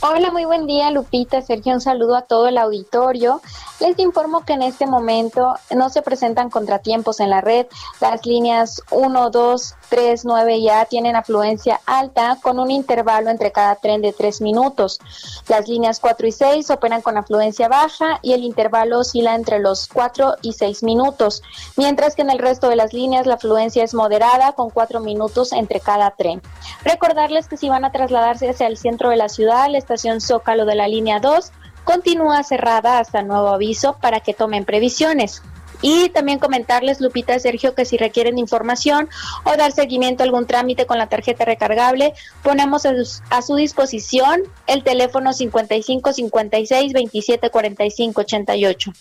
Hola, 0.00 0.30
muy 0.30 0.46
buen 0.46 0.66
día, 0.66 0.90
Lupita, 0.90 1.42
Sergio, 1.42 1.74
un 1.74 1.80
saludo 1.82 2.16
a 2.16 2.22
todo 2.22 2.48
el 2.48 2.56
auditorio. 2.56 3.42
Les 3.80 3.98
informo 3.98 4.44
que 4.44 4.52
en 4.52 4.62
este 4.62 4.86
momento 4.86 5.54
no 5.74 5.90
se 5.90 6.00
presentan 6.00 6.48
contratiempos 6.48 7.18
en 7.18 7.30
la 7.30 7.40
red. 7.40 7.66
Las 8.00 8.24
líneas 8.24 8.82
1, 8.90 9.30
2, 9.30 9.74
3, 9.88 10.24
9 10.24 10.62
ya 10.62 10.84
tienen 10.84 11.16
afluencia 11.16 11.80
alta 11.84 12.38
con 12.40 12.60
un 12.60 12.70
intervalo 12.70 13.30
entre 13.30 13.50
cada 13.50 13.74
tren 13.76 14.00
de 14.00 14.12
3 14.12 14.40
minutos. 14.42 15.00
Las 15.48 15.68
líneas 15.68 15.98
4 15.98 16.26
y 16.26 16.32
6 16.32 16.70
operan 16.70 17.02
con 17.02 17.16
afluencia 17.16 17.68
baja 17.68 18.20
y 18.22 18.32
el 18.32 18.44
intervalo 18.44 19.00
oscila 19.00 19.34
entre 19.34 19.58
los 19.58 19.88
4 19.88 20.36
y 20.42 20.52
6 20.52 20.84
minutos, 20.84 21.42
mientras 21.76 22.14
que 22.14 22.22
en 22.22 22.30
el 22.30 22.38
resto 22.38 22.68
de 22.68 22.76
las 22.76 22.92
líneas 22.92 23.26
la 23.26 23.34
afluencia 23.34 23.82
es 23.82 23.92
moderada 23.92 24.52
con 24.52 24.70
4 24.70 25.00
minutos 25.00 25.52
entre 25.52 25.80
cada 25.80 26.12
tren. 26.12 26.40
Recordarles 26.84 27.48
que 27.48 27.56
si 27.56 27.68
van 27.68 27.84
a 27.84 27.92
trasladarse 27.92 28.48
hacia 28.48 28.68
el 28.68 28.78
centro 28.78 29.10
de 29.10 29.16
la 29.16 29.28
ciudad, 29.28 29.68
la 29.68 29.78
estación 29.78 30.20
Zócalo 30.20 30.64
de 30.64 30.76
la 30.76 30.86
línea 30.86 31.18
2 31.18 31.50
continúa 31.84 32.42
cerrada 32.42 32.98
hasta 32.98 33.22
nuevo 33.22 33.48
aviso 33.48 33.96
para 34.00 34.20
que 34.20 34.34
tomen 34.34 34.64
previsiones. 34.64 35.42
Y 35.86 36.08
también 36.08 36.38
comentarles, 36.38 37.00
Lupita, 37.02 37.38
Sergio, 37.38 37.74
que 37.74 37.84
si 37.84 37.98
requieren 37.98 38.38
información 38.38 39.08
o 39.44 39.54
dar 39.54 39.70
seguimiento 39.70 40.22
a 40.22 40.24
algún 40.24 40.46
trámite 40.46 40.86
con 40.86 40.96
la 40.96 41.08
tarjeta 41.08 41.44
recargable, 41.44 42.14
ponemos 42.42 42.86
a 42.86 43.42
su, 43.42 43.56
disposición 43.56 44.44
el 44.66 44.82
teléfono 44.82 45.34
55 45.34 46.14
56 46.14 46.92
27 46.94 47.50
45 47.50 48.20
88. 48.20 48.92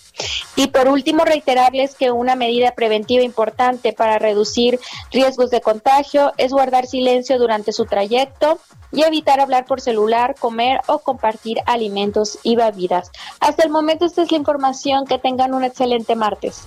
Y 0.57 0.67
por 0.67 0.89
último, 0.89 1.23
reiterarles 1.23 1.95
que 1.95 2.11
una 2.11 2.35
medida 2.35 2.71
preventiva 2.71 3.23
importante 3.23 3.93
para 3.93 4.19
reducir 4.19 4.77
riesgos 5.09 5.51
de 5.51 5.61
contagio 5.61 6.33
es 6.37 6.51
guardar 6.51 6.85
silencio 6.85 7.39
durante 7.39 7.71
su 7.71 7.85
trayecto, 7.85 8.59
y 8.93 9.03
evitar 9.03 9.39
hablar 9.39 9.65
por 9.65 9.81
celular, 9.81 10.35
comer 10.39 10.79
o 10.87 10.99
compartir 10.99 11.57
alimentos 11.65 12.39
y 12.43 12.55
bebidas. 12.55 13.11
Hasta 13.39 13.63
el 13.63 13.69
momento 13.69 14.05
esta 14.05 14.21
es 14.21 14.31
la 14.31 14.37
información. 14.37 15.05
Que 15.07 15.17
tengan 15.17 15.53
un 15.53 15.63
excelente 15.63 16.15
martes. 16.15 16.63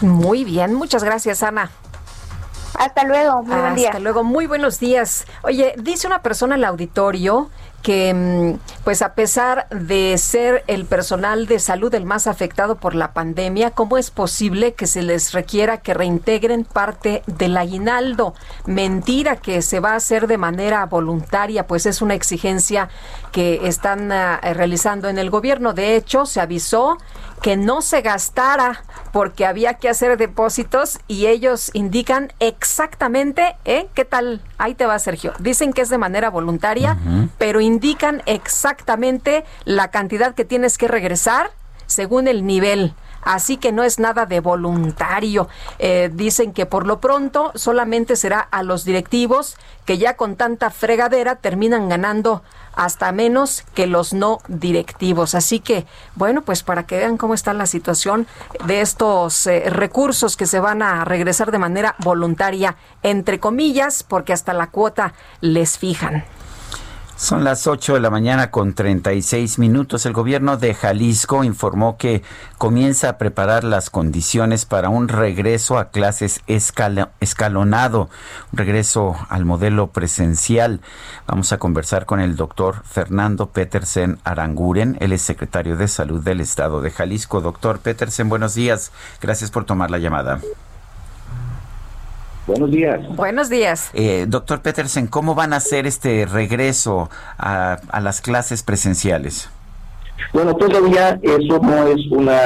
Muy 0.00 0.44
bien, 0.44 0.74
muchas 0.74 1.02
gracias 1.02 1.42
Ana. 1.42 1.70
Hasta 2.78 3.04
luego, 3.04 3.42
muy 3.42 3.56
buen 3.56 3.74
día. 3.74 3.88
Hasta 3.88 4.00
luego, 4.00 4.24
muy 4.24 4.46
buenos 4.46 4.80
días. 4.80 5.26
Oye, 5.42 5.74
dice 5.78 6.06
una 6.06 6.22
persona 6.22 6.56
el 6.56 6.64
auditorio 6.64 7.50
que 7.84 8.14
mm, 8.14 8.82
pues 8.82 9.02
a 9.02 9.14
pesar 9.14 9.68
de 9.68 10.16
ser 10.16 10.64
el 10.66 10.86
personal 10.86 11.46
de 11.46 11.58
salud 11.58 11.94
el 11.94 12.06
más 12.06 12.26
afectado 12.26 12.76
por 12.76 12.94
la 12.94 13.12
pandemia, 13.12 13.72
¿cómo 13.72 13.98
es 13.98 14.10
posible 14.10 14.72
que 14.72 14.86
se 14.86 15.02
les 15.02 15.32
requiera 15.32 15.78
que 15.78 15.92
reintegren 15.92 16.64
parte 16.64 17.22
del 17.26 17.56
aguinaldo? 17.58 18.34
Mentira 18.64 19.36
que 19.36 19.60
se 19.60 19.80
va 19.80 19.92
a 19.92 19.96
hacer 19.96 20.26
de 20.26 20.38
manera 20.38 20.86
voluntaria, 20.86 21.66
pues 21.66 21.84
es 21.84 22.00
una 22.00 22.14
exigencia 22.14 22.88
que 23.32 23.68
están 23.68 24.10
ah, 24.10 24.40
realizando 24.40 25.10
en 25.10 25.18
el 25.18 25.28
gobierno. 25.28 25.74
De 25.74 25.94
hecho, 25.94 26.24
se 26.24 26.40
avisó 26.40 26.96
que 27.42 27.58
no 27.58 27.82
se 27.82 28.00
gastara 28.00 28.82
porque 29.12 29.44
había 29.44 29.74
que 29.74 29.90
hacer 29.90 30.16
depósitos 30.16 31.00
y 31.06 31.26
ellos 31.26 31.70
indican 31.74 32.32
exactamente, 32.40 33.56
¿eh? 33.66 33.88
¿Qué 33.92 34.06
tal? 34.06 34.40
Ahí 34.58 34.74
te 34.74 34.86
va, 34.86 34.98
Sergio. 34.98 35.32
Dicen 35.38 35.72
que 35.72 35.82
es 35.82 35.88
de 35.88 35.98
manera 35.98 36.30
voluntaria, 36.30 36.96
pero 37.38 37.60
indican 37.60 38.22
exactamente 38.26 39.44
la 39.64 39.90
cantidad 39.90 40.34
que 40.34 40.44
tienes 40.44 40.78
que 40.78 40.88
regresar 40.88 41.50
según 41.86 42.28
el 42.28 42.46
nivel. 42.46 42.94
Así 43.24 43.56
que 43.56 43.72
no 43.72 43.82
es 43.82 43.98
nada 43.98 44.26
de 44.26 44.40
voluntario. 44.40 45.48
Eh, 45.78 46.10
dicen 46.12 46.52
que 46.52 46.66
por 46.66 46.86
lo 46.86 47.00
pronto 47.00 47.52
solamente 47.54 48.16
será 48.16 48.40
a 48.40 48.62
los 48.62 48.84
directivos 48.84 49.56
que 49.84 49.98
ya 49.98 50.16
con 50.16 50.36
tanta 50.36 50.70
fregadera 50.70 51.36
terminan 51.36 51.88
ganando 51.88 52.42
hasta 52.74 53.12
menos 53.12 53.64
que 53.74 53.86
los 53.86 54.12
no 54.12 54.38
directivos. 54.48 55.34
Así 55.34 55.60
que, 55.60 55.86
bueno, 56.14 56.42
pues 56.42 56.62
para 56.62 56.86
que 56.86 56.96
vean 56.96 57.16
cómo 57.16 57.34
está 57.34 57.52
la 57.54 57.66
situación 57.66 58.26
de 58.66 58.80
estos 58.80 59.46
eh, 59.46 59.64
recursos 59.70 60.36
que 60.36 60.46
se 60.46 60.60
van 60.60 60.82
a 60.82 61.04
regresar 61.04 61.50
de 61.50 61.58
manera 61.58 61.94
voluntaria, 61.98 62.76
entre 63.02 63.38
comillas, 63.40 64.02
porque 64.02 64.32
hasta 64.32 64.52
la 64.52 64.68
cuota 64.68 65.14
les 65.40 65.78
fijan. 65.78 66.24
Son 67.24 67.42
las 67.42 67.66
8 67.66 67.94
de 67.94 68.00
la 68.00 68.10
mañana 68.10 68.50
con 68.50 68.74
36 68.74 69.58
minutos. 69.58 70.04
El 70.04 70.12
gobierno 70.12 70.58
de 70.58 70.74
Jalisco 70.74 71.42
informó 71.42 71.96
que 71.96 72.22
comienza 72.58 73.08
a 73.08 73.16
preparar 73.16 73.64
las 73.64 73.88
condiciones 73.88 74.66
para 74.66 74.90
un 74.90 75.08
regreso 75.08 75.78
a 75.78 75.88
clases 75.88 76.42
escalonado, 76.46 78.10
un 78.52 78.58
regreso 78.58 79.16
al 79.30 79.46
modelo 79.46 79.86
presencial. 79.86 80.82
Vamos 81.26 81.50
a 81.54 81.56
conversar 81.56 82.04
con 82.04 82.20
el 82.20 82.36
doctor 82.36 82.82
Fernando 82.84 83.46
Petersen 83.46 84.18
Aranguren. 84.24 84.98
Él 85.00 85.14
es 85.14 85.22
secretario 85.22 85.78
de 85.78 85.88
Salud 85.88 86.22
del 86.22 86.42
Estado 86.42 86.82
de 86.82 86.90
Jalisco. 86.90 87.40
Doctor 87.40 87.78
Petersen, 87.78 88.28
buenos 88.28 88.52
días. 88.54 88.92
Gracias 89.22 89.50
por 89.50 89.64
tomar 89.64 89.90
la 89.90 89.96
llamada. 89.96 90.40
Buenos 92.46 92.70
días. 92.70 93.00
Buenos 93.16 93.48
días. 93.48 93.90
Eh, 93.94 94.26
doctor 94.28 94.60
Petersen, 94.60 95.06
¿cómo 95.06 95.34
van 95.34 95.54
a 95.54 95.56
hacer 95.56 95.86
este 95.86 96.26
regreso 96.26 97.08
a, 97.38 97.78
las 98.02 98.20
clases 98.20 98.62
presenciales? 98.62 99.48
Bueno, 100.32 100.54
todavía 100.54 101.18
eso 101.22 101.58
no 101.60 101.86
es 101.88 102.00
una 102.10 102.38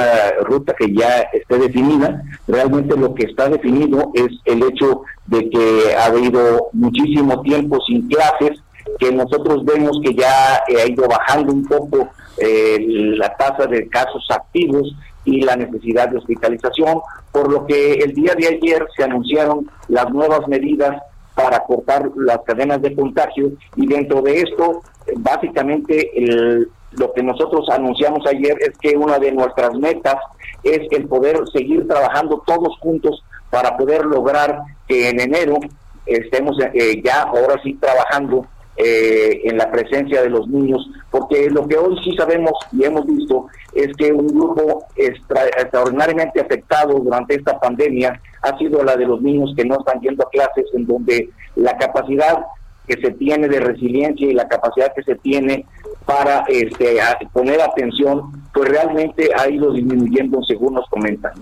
ruta 0.43 0.73
que 0.77 0.93
ya 0.93 1.19
esté 1.33 1.57
definida. 1.57 2.23
Realmente 2.47 2.95
lo 2.95 3.13
que 3.13 3.25
está 3.25 3.49
definido 3.49 4.11
es 4.13 4.29
el 4.45 4.63
hecho 4.63 5.01
de 5.27 5.49
que 5.49 5.95
ha 5.95 6.05
habido 6.05 6.69
muchísimo 6.71 7.41
tiempo 7.41 7.77
sin 7.85 8.07
clases, 8.07 8.59
que 8.99 9.11
nosotros 9.11 9.65
vemos 9.65 9.99
que 10.03 10.13
ya 10.13 10.63
ha 10.65 10.87
ido 10.87 11.07
bajando 11.07 11.51
un 11.51 11.65
poco 11.65 12.09
eh, 12.37 12.77
la 13.17 13.35
tasa 13.35 13.67
de 13.67 13.87
casos 13.89 14.25
activos 14.29 14.95
y 15.25 15.41
la 15.41 15.55
necesidad 15.55 16.09
de 16.09 16.17
hospitalización, 16.17 17.01
por 17.31 17.51
lo 17.51 17.65
que 17.65 17.93
el 17.93 18.13
día 18.13 18.33
de 18.35 18.47
ayer 18.47 18.85
se 18.95 19.03
anunciaron 19.03 19.69
las 19.87 20.09
nuevas 20.11 20.47
medidas 20.47 21.01
para 21.35 21.59
cortar 21.59 22.09
las 22.15 22.39
cadenas 22.41 22.81
de 22.81 22.95
contagio 22.95 23.51
y 23.75 23.87
dentro 23.87 24.21
de 24.21 24.41
esto 24.41 24.81
básicamente 25.17 26.11
el, 26.15 26.69
lo 26.91 27.13
que 27.13 27.23
nosotros 27.23 27.69
anunciamos 27.69 28.25
ayer 28.27 28.57
es 28.59 28.77
que 28.79 28.97
una 28.97 29.19
de 29.19 29.31
nuestras 29.31 29.73
metas 29.75 30.15
es 30.63 30.79
el 30.91 31.07
poder 31.07 31.39
seguir 31.53 31.87
trabajando 31.87 32.43
todos 32.45 32.77
juntos 32.79 33.23
para 33.49 33.77
poder 33.77 34.05
lograr 34.05 34.59
que 34.87 35.09
en 35.09 35.19
enero 35.19 35.57
estemos 36.05 36.57
eh, 36.73 37.01
ya 37.03 37.21
ahora 37.23 37.61
sí 37.63 37.75
trabajando 37.75 38.45
eh, 38.81 39.41
en 39.43 39.57
la 39.57 39.69
presencia 39.69 40.21
de 40.21 40.29
los 40.29 40.47
niños, 40.47 40.89
porque 41.11 41.49
lo 41.49 41.67
que 41.67 41.77
hoy 41.77 41.97
sí 42.01 42.15
sabemos 42.15 42.53
y 42.71 42.85
hemos 42.85 43.05
visto 43.05 43.47
es 43.73 43.93
que 43.97 44.13
un 44.13 44.27
grupo 44.27 44.85
extraordinariamente 44.95 46.39
afectado 46.39 46.97
durante 46.99 47.35
esta 47.35 47.59
pandemia 47.59 48.17
ha 48.41 48.57
sido 48.57 48.81
la 48.81 48.95
de 48.95 49.05
los 49.05 49.21
niños 49.21 49.53
que 49.57 49.65
no 49.65 49.79
están 49.79 49.99
yendo 49.99 50.25
a 50.25 50.29
clases, 50.29 50.65
en 50.73 50.87
donde 50.87 51.29
la 51.57 51.77
capacidad 51.77 52.45
que 52.87 53.01
se 53.01 53.11
tiene 53.11 53.49
de 53.49 53.59
resiliencia 53.59 54.27
y 54.27 54.33
la 54.33 54.47
capacidad 54.47 54.93
que 54.95 55.03
se 55.03 55.15
tiene 55.15 55.65
para 56.05 56.45
este, 56.47 56.99
poner 57.33 57.59
atención, 57.59 58.31
pues 58.53 58.69
realmente 58.69 59.29
ha 59.37 59.49
ido 59.49 59.73
disminuyendo 59.73 60.41
según 60.43 60.75
nos 60.75 60.87
comentan. 60.89 61.33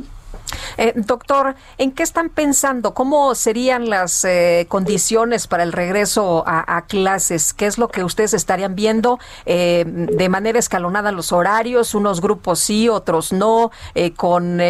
Eh, 0.77 0.93
doctor, 0.95 1.55
¿en 1.77 1.91
qué 1.91 2.03
están 2.03 2.29
pensando? 2.29 2.93
¿Cómo 2.93 3.33
serían 3.33 3.89
las 3.89 4.23
eh, 4.25 4.67
condiciones 4.69 5.47
para 5.47 5.63
el 5.63 5.73
regreso 5.73 6.43
a, 6.45 6.85
clases? 6.87 7.53
¿Qué 7.53 7.65
es 7.65 7.77
lo 7.77 7.87
que 7.87 8.03
ustedes 8.03 8.33
estarían 8.33 8.75
viendo 8.75 9.19
eh, 9.45 9.83
de 9.87 10.29
manera 10.29 10.59
escalonada 10.59 11.11
los 11.11 11.31
horarios? 11.31 11.95
Unos 11.95 12.21
grupos 12.21 12.59
sí, 12.59 12.87
otros 12.89 13.33
no, 13.33 13.71
con 14.15 14.61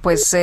pues 0.00 0.36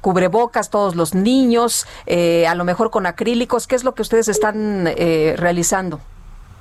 cubrebocas 0.00 0.70
todos 0.70 0.94
los 0.94 1.14
niños, 1.14 1.86
a 2.06 2.54
lo 2.54 2.64
mejor 2.64 2.90
con 2.90 3.06
acrílicos. 3.06 3.66
¿Qué 3.66 3.76
es 3.76 3.84
lo 3.84 3.94
que 3.94 4.02
ustedes 4.02 4.28
están 4.28 4.84
realizando? 4.84 6.00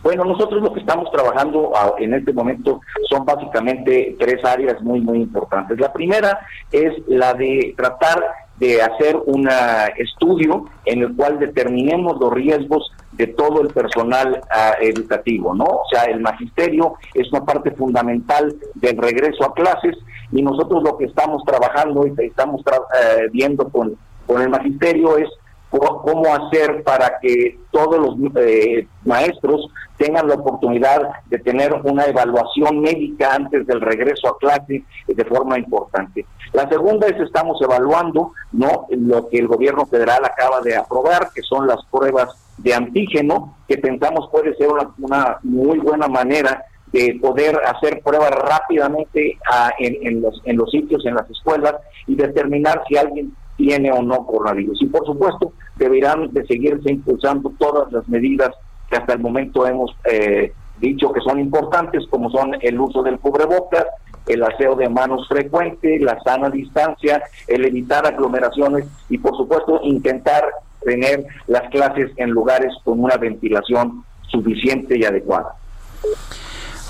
Bueno, 0.01 0.23
nosotros 0.23 0.61
lo 0.61 0.73
que 0.73 0.79
estamos 0.79 1.11
trabajando 1.11 1.71
ah, 1.75 1.93
en 1.99 2.13
este 2.13 2.31
momento 2.31 2.81
son 3.09 3.25
básicamente 3.25 4.15
tres 4.17 4.43
áreas 4.45 4.81
muy, 4.81 5.01
muy 5.01 5.19
importantes. 5.19 5.79
La 5.79 5.91
primera 5.91 6.39
es 6.71 6.93
la 7.07 7.33
de 7.33 7.73
tratar 7.75 8.23
de 8.59 8.81
hacer 8.81 9.17
un 9.25 9.49
estudio 9.97 10.65
en 10.85 11.01
el 11.01 11.15
cual 11.15 11.39
determinemos 11.39 12.19
los 12.19 12.33
riesgos 12.33 12.91
de 13.13 13.27
todo 13.27 13.61
el 13.61 13.69
personal 13.69 14.41
ah, 14.49 14.75
educativo, 14.79 15.53
¿no? 15.53 15.65
O 15.65 15.83
sea, 15.91 16.03
el 16.03 16.21
magisterio 16.21 16.95
es 17.13 17.31
una 17.31 17.45
parte 17.45 17.71
fundamental 17.71 18.55
del 18.75 18.97
regreso 18.97 19.45
a 19.45 19.53
clases 19.53 19.97
y 20.31 20.41
nosotros 20.41 20.83
lo 20.83 20.97
que 20.97 21.05
estamos 21.05 21.43
trabajando 21.43 22.05
y 22.07 22.13
estamos 22.25 22.61
eh, 22.61 23.27
viendo 23.31 23.67
con, 23.69 23.97
con 24.25 24.41
el 24.41 24.49
magisterio 24.49 25.17
es 25.17 25.29
cómo 25.69 26.33
hacer 26.33 26.83
para 26.83 27.19
que 27.19 27.57
todos 27.71 27.99
los 27.99 28.33
eh, 28.43 28.87
maestros 29.05 29.69
tengan 29.97 30.27
la 30.27 30.35
oportunidad 30.35 31.01
de 31.27 31.37
tener 31.39 31.73
una 31.83 32.05
evaluación 32.05 32.79
médica 32.79 33.35
antes 33.35 33.67
del 33.67 33.81
regreso 33.81 34.29
a 34.29 34.37
clase 34.37 34.83
de 35.07 35.25
forma 35.25 35.57
importante. 35.59 36.25
La 36.53 36.67
segunda 36.69 37.07
es 37.07 37.19
estamos 37.19 37.61
evaluando 37.61 38.31
no 38.53 38.87
lo 38.89 39.29
que 39.29 39.37
el 39.37 39.47
gobierno 39.47 39.85
federal 39.85 40.25
acaba 40.25 40.61
de 40.61 40.75
aprobar, 40.75 41.29
que 41.33 41.41
son 41.43 41.67
las 41.67 41.83
pruebas 41.91 42.29
de 42.57 42.73
antígeno, 42.73 43.57
que 43.67 43.77
pensamos 43.77 44.29
puede 44.31 44.55
ser 44.55 44.69
una, 44.97 45.37
muy 45.43 45.77
buena 45.79 46.07
manera 46.07 46.65
de 46.91 47.19
poder 47.21 47.55
hacer 47.65 48.01
pruebas 48.01 48.31
rápidamente 48.31 49.37
ah, 49.51 49.71
en, 49.77 50.21
los, 50.21 50.41
en 50.45 50.57
los 50.57 50.71
sitios, 50.71 51.05
en 51.05 51.15
las 51.15 51.29
escuelas 51.29 51.75
y 52.07 52.15
determinar 52.15 52.81
si 52.87 52.97
alguien 52.97 53.31
tiene 53.59 53.91
o 53.91 54.01
no 54.01 54.25
coronavirus. 54.25 54.81
Y 54.81 54.85
por 54.85 55.05
supuesto, 55.05 55.51
deberán 55.75 56.31
de 56.31 56.47
seguirse 56.47 56.91
impulsando 56.91 57.51
todas 57.59 57.91
las 57.91 58.07
medidas 58.07 58.51
que 58.89 58.95
hasta 58.95 59.13
el 59.13 59.19
momento 59.19 59.67
hemos 59.67 59.93
eh, 60.09 60.53
dicho 60.79 61.11
que 61.11 61.19
son 61.19 61.39
importantes, 61.39 62.05
como 62.09 62.31
son 62.31 62.55
el 62.61 62.79
uso 62.79 63.03
del 63.03 63.19
cubrebocas, 63.19 63.85
el 64.27 64.41
aseo 64.43 64.75
de 64.75 64.87
manos 64.87 65.27
frecuente, 65.27 65.99
la 65.99 66.17
sana 66.21 66.49
distancia, 66.49 67.21
el 67.47 67.65
evitar 67.65 68.05
aglomeraciones 68.05 68.85
y 69.09 69.17
por 69.17 69.35
supuesto 69.35 69.81
intentar 69.83 70.45
tener 70.81 71.25
las 71.47 71.69
clases 71.69 72.11
en 72.15 72.29
lugares 72.29 72.73
con 72.85 73.03
una 73.03 73.17
ventilación 73.17 74.05
suficiente 74.29 74.97
y 74.97 75.03
adecuada. 75.03 75.53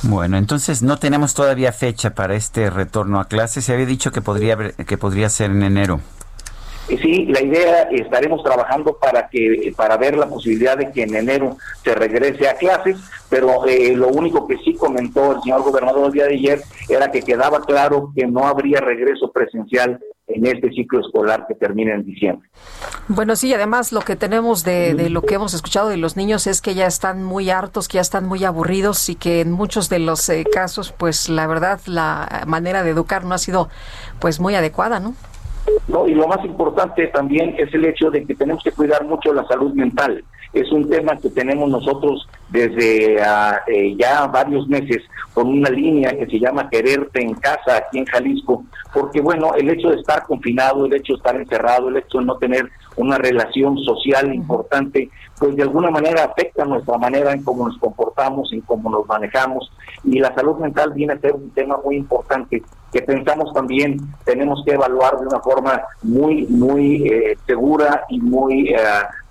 Bueno, 0.04 0.38
entonces 0.38 0.84
no 0.84 0.98
tenemos 0.98 1.34
todavía 1.34 1.72
fecha 1.72 2.12
para 2.12 2.36
este 2.36 2.70
retorno 2.70 3.20
a 3.20 3.26
clases. 3.26 3.66
Se 3.66 3.74
había 3.74 3.88
dicho 3.88 4.12
que 4.12 4.22
podría 4.22 4.56
que 4.72 4.98
podría 5.00 5.30
ser 5.30 5.50
en 5.50 5.64
enero. 5.64 6.00
Sí, 6.98 7.26
la 7.26 7.42
idea 7.42 7.84
estaremos 7.92 8.44
trabajando 8.44 8.98
para 8.98 9.30
que 9.30 9.72
para 9.76 9.96
ver 9.98 10.18
la 10.18 10.28
posibilidad 10.28 10.78
de 10.78 10.92
que 10.92 11.04
en 11.04 11.16
enero 11.16 11.58
se 11.84 11.94
regrese 11.94 12.48
a 12.50 12.56
clases, 12.56 12.98
pero 13.30 13.66
eh, 13.68 13.96
lo 13.96 14.08
único 14.08 14.48
que 14.48 14.58
sí 14.58 14.74
comentó 14.74 15.34
el 15.34 15.42
señor 15.42 15.62
gobernador 15.62 16.08
el 16.08 16.14
día 16.14 16.26
de 16.26 16.34
ayer 16.34 16.62
era 16.90 17.12
que 17.12 17.22
quedaba 17.22 17.62
claro 17.62 18.12
que 18.16 18.26
no 18.26 18.48
habría 18.48 18.80
regreso 18.80 19.32
presencial 19.32 20.00
en 20.30 20.46
este 20.46 20.70
ciclo 20.72 21.00
escolar 21.02 21.46
que 21.48 21.56
termina 21.56 21.94
en 21.94 22.06
diciembre. 22.06 22.48
Bueno, 23.08 23.36
sí, 23.36 23.54
además 23.54 23.92
lo 23.92 24.02
que 24.02 24.16
tenemos 24.16 24.64
de, 24.64 24.94
de, 24.94 25.10
lo 25.10 25.24
que 25.24 25.36
hemos 25.36 25.54
escuchado 25.54 25.90
de 25.90 25.98
los 25.98 26.16
niños 26.16 26.46
es 26.48 26.62
que 26.62 26.76
ya 26.76 26.86
están 26.86 27.24
muy 27.24 27.50
hartos, 27.50 27.88
que 27.88 27.96
ya 27.96 28.02
están 28.02 28.26
muy 28.26 28.44
aburridos 28.44 29.10
y 29.10 29.16
que 29.16 29.42
en 29.42 29.52
muchos 29.52 29.90
de 29.90 30.00
los 30.00 30.30
eh, 30.30 30.46
casos, 30.52 30.92
pues 30.92 31.30
la 31.30 31.48
verdad, 31.48 31.80
la 31.86 32.44
manera 32.46 32.84
de 32.84 32.92
educar 32.92 33.26
no 33.26 33.34
ha 33.34 33.40
sido 33.40 33.70
pues 34.20 34.40
muy 34.40 34.56
adecuada, 34.56 35.00
¿no? 35.00 35.16
No, 35.90 36.08
y 36.08 36.14
lo 36.14 36.28
más 36.28 36.46
importante 36.46 37.08
también 37.08 37.56
es 37.58 37.74
el 37.74 37.84
hecho 37.84 38.12
de 38.12 38.24
que 38.24 38.36
tenemos 38.36 38.64
que 38.64 38.72
cuidar 38.72 39.04
mucho 39.06 39.34
la 39.34 39.44
salud 39.48 39.74
mental. 39.74 40.24
Es 40.54 40.72
un 40.72 40.88
tema 40.88 41.16
que 41.18 41.30
tenemos 41.30 41.68
nosotros 41.70 42.28
desde 42.50 43.16
eh, 43.16 43.96
ya 43.98 44.28
varios 44.28 44.68
meses 44.68 45.04
con 45.34 45.48
una 45.48 45.70
línea 45.70 46.12
que 46.12 46.28
se 46.28 46.40
llama 46.40 46.70
Quererte 46.70 47.22
en 47.24 47.34
casa 47.34 47.78
aquí 47.78 47.98
en 48.00 48.06
Jalisco, 48.06 48.64
porque 48.94 49.20
bueno, 49.20 49.54
el 49.56 49.70
hecho 49.70 49.90
de 49.90 49.98
estar 49.98 50.24
confinado, 50.24 50.86
el 50.86 50.94
hecho 50.94 51.14
de 51.14 51.18
estar 51.18 51.36
encerrado, 51.36 51.90
el 51.90 51.98
hecho 51.98 52.20
de 52.20 52.26
no 52.26 52.38
tener 52.38 52.70
una 53.00 53.18
relación 53.18 53.78
social 53.80 54.34
importante, 54.34 55.10
pues 55.40 55.56
de 55.56 55.64
alguna 55.64 55.90
manera 55.90 56.26
afecta 56.26 56.66
nuestra 56.66 56.98
manera 56.98 57.32
en 57.32 57.44
cómo 57.44 57.68
nos 57.68 57.78
comportamos, 57.78 58.52
en 58.52 58.62
cómo 58.62 58.90
nos 58.90 59.08
manejamos, 59.08 59.72
y 60.04 60.20
la 60.20 60.34
salud 60.36 60.58
mental 60.58 60.92
viene 60.94 61.14
a 61.14 61.20
ser 61.20 61.34
un 61.34 61.50
tema 61.52 61.78
muy 61.84 61.96
importante 61.96 62.62
que 62.92 63.02
pensamos 63.02 63.54
también 63.54 64.00
tenemos 64.26 64.64
que 64.66 64.74
evaluar 64.74 65.18
de 65.20 65.28
una 65.28 65.40
forma 65.40 65.82
muy, 66.02 66.46
muy 66.48 67.08
eh, 67.08 67.38
segura 67.46 68.04
y 68.10 68.20
muy 68.20 68.70
eh, 68.70 68.78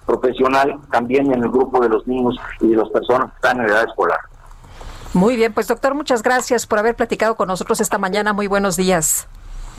profesional 0.06 0.78
también 0.90 1.32
en 1.32 1.42
el 1.42 1.50
grupo 1.50 1.80
de 1.80 1.88
los 1.88 2.06
niños 2.06 2.36
y 2.60 2.68
de 2.68 2.76
las 2.76 2.88
personas 2.88 3.30
que 3.30 3.36
están 3.36 3.60
en 3.60 3.68
edad 3.68 3.84
escolar. 3.84 4.18
Muy 5.12 5.36
bien, 5.36 5.52
pues 5.52 5.68
doctor, 5.68 5.94
muchas 5.94 6.22
gracias 6.22 6.66
por 6.66 6.78
haber 6.78 6.94
platicado 6.94 7.34
con 7.34 7.48
nosotros 7.48 7.80
esta 7.80 7.98
mañana. 7.98 8.32
Muy 8.32 8.46
buenos 8.46 8.76
días. 8.76 9.26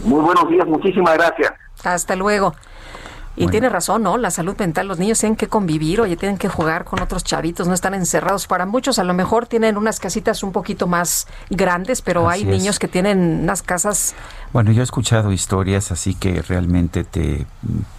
Muy 0.03 0.21
buenos 0.21 0.47
días, 0.49 0.67
muchísimas 0.67 1.15
gracias. 1.15 1.53
Hasta 1.83 2.15
luego. 2.15 2.53
Y 3.39 3.47
tiene 3.47 3.69
razón, 3.69 4.03
¿no? 4.03 4.17
La 4.17 4.31
salud 4.31 4.55
mental, 4.57 4.87
los 4.87 4.99
niños 4.99 5.19
tienen 5.19 5.35
que 5.35 5.47
convivir, 5.47 6.01
oye, 6.01 6.17
tienen 6.17 6.37
que 6.37 6.49
jugar 6.49 6.85
con 6.85 7.01
otros 7.01 7.23
chavitos, 7.23 7.67
no 7.67 7.73
están 7.73 7.93
encerrados. 7.93 8.47
Para 8.47 8.65
muchos 8.65 8.99
a 8.99 9.03
lo 9.03 9.13
mejor 9.13 9.47
tienen 9.47 9.77
unas 9.77 9.99
casitas 9.99 10.43
un 10.43 10.51
poquito 10.51 10.87
más 10.87 11.27
grandes, 11.49 12.01
pero 12.01 12.29
hay 12.29 12.43
niños 12.43 12.79
que 12.79 12.87
tienen 12.87 13.39
unas 13.43 13.61
casas 13.61 14.15
bueno, 14.51 14.71
yo 14.71 14.81
he 14.81 14.83
escuchado 14.83 15.31
historias 15.31 15.91
así 15.91 16.15
que 16.15 16.41
realmente 16.41 17.03
te 17.03 17.45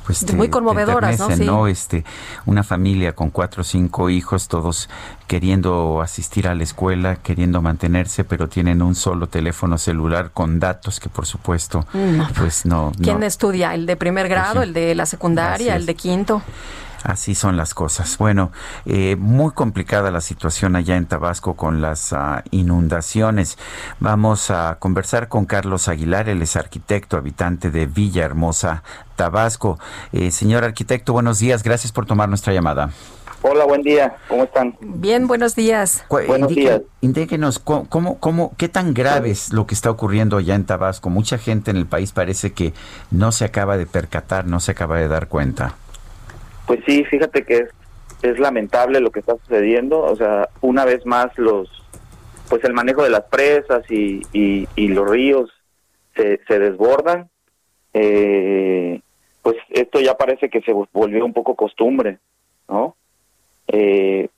pues 0.05 0.35
muy 0.35 0.49
conmovedoras, 0.49 1.39
¿no? 1.39 1.69
Este, 1.69 2.05
una 2.45 2.65
familia 2.65 3.15
con 3.15 3.31
cuatro 3.31 3.61
o 3.61 3.65
cinco 3.65 4.11
hijos, 4.11 4.49
todos 4.49 4.89
queriendo 5.29 6.01
asistir 6.01 6.49
a 6.49 6.55
la 6.57 6.65
escuela, 6.65 7.15
queriendo 7.15 7.63
mantenerse, 7.63 8.25
pero 8.25 8.49
tienen 8.49 8.83
un 8.83 8.97
solo 8.97 9.29
teléfono 9.29 9.79
celular 9.79 10.33
con 10.33 10.59
datos 10.59 10.99
que 10.99 11.09
por 11.09 11.27
supuesto, 11.27 11.87
pues 12.37 12.67
no. 12.67 12.91
¿Quién 13.01 13.23
estudia? 13.23 13.73
¿El 13.73 13.87
de 13.87 13.95
primer 13.95 14.27
pues 14.27 14.37
grado, 14.37 14.63
el 14.63 14.73
de 14.73 14.97
la 14.97 15.07
secundaria, 15.07 15.30
el 15.39 15.87
de 15.87 15.95
quinto? 15.95 16.43
Así 17.03 17.35
son 17.35 17.57
las 17.57 17.73
cosas. 17.73 18.19
Bueno, 18.19 18.53
eh, 18.85 19.17
muy 19.17 19.53
complicada 19.53 20.11
la 20.11 20.21
situación 20.21 20.77
allá 20.77 20.97
en 20.97 21.07
Tabasco 21.07 21.55
con 21.55 21.81
las 21.81 22.13
ah, 22.13 22.45
inundaciones. 22.51 23.57
Vamos 24.01 24.51
a 24.51 24.77
conversar 24.79 25.29
con 25.29 25.47
Carlos 25.47 25.89
Aguilar, 25.89 26.29
él 26.29 26.43
es 26.43 26.57
arquitecto, 26.57 27.17
habitante 27.17 27.71
de 27.71 27.87
Villahermosa, 27.87 28.83
Tabasco. 29.17 29.79
Eh, 30.13 30.31
señor 30.31 30.65
arquitecto, 30.65 31.15
buenos 31.15 31.39
días. 31.39 31.63
Gracias 31.63 31.91
por 31.91 32.05
tomar 32.05 32.29
nuestra 32.29 32.53
llamada. 32.53 32.91
Hola, 33.43 33.65
buen 33.65 33.81
día. 33.83 34.17
¿Cómo 34.29 34.45
están? 34.45 34.77
Bien, 34.81 35.27
buenos 35.27 35.57
días. 35.57 36.05
Buenos 36.11 36.55
días. 36.55 36.83
Indíquenos, 37.01 37.59
¿cómo, 37.59 38.19
cómo, 38.21 38.53
qué 38.59 38.69
tan 38.69 38.93
grave 38.93 39.31
es 39.31 39.53
lo 39.55 39.67
que 39.67 39.75
está 39.75 39.91
ocurriendo 39.91 40.37
allá 40.37 40.55
en 40.55 40.67
Tabasco? 40.67 41.09
Mucha 41.09 41.39
gente 41.39 41.71
en 41.71 41.79
el 41.79 41.87
país 41.87 42.13
parece 42.13 42.53
que 42.53 42.75
no 43.11 43.33
se 43.33 43.47
acaba 43.47 43.79
de 43.79 43.87
percatar, 43.87 44.47
no 44.47 44.61
se 44.61 44.73
acaba 44.73 44.99
de 44.99 45.09
dar 45.09 45.29
cuenta. 45.29 45.75
Pues 46.67 46.81
sí, 46.87 47.03
fíjate 47.05 47.45
que 47.45 47.57
es, 47.57 47.69
es 48.21 48.39
lamentable 48.39 49.01
lo 49.01 49.11
que 49.11 49.21
está 49.21 49.37
sucediendo. 49.39 50.01
O 50.01 50.17
sea, 50.17 50.51
una 50.61 50.85
vez 50.85 51.07
más 51.07 51.37
los, 51.39 51.71
pues 52.51 52.63
el 52.65 52.75
manejo 52.75 53.03
de 53.03 53.11
las 53.11 53.25
presas 53.25 53.91
y, 53.91 54.21
y, 54.35 54.89
los 54.89 55.09
ríos 55.09 55.51
se, 56.15 56.41
se 56.47 56.59
desbordan. 56.59 57.31
Eh, 57.95 59.01
pues 59.41 59.57
esto 59.71 59.99
ya 59.99 60.19
parece 60.19 60.51
que 60.51 60.61
se 60.61 60.73
volvió 60.93 61.25
un 61.25 61.33
poco 61.33 61.57
costumbre, 61.57 62.19
¿no? 62.69 62.97
Eh, 63.73 64.29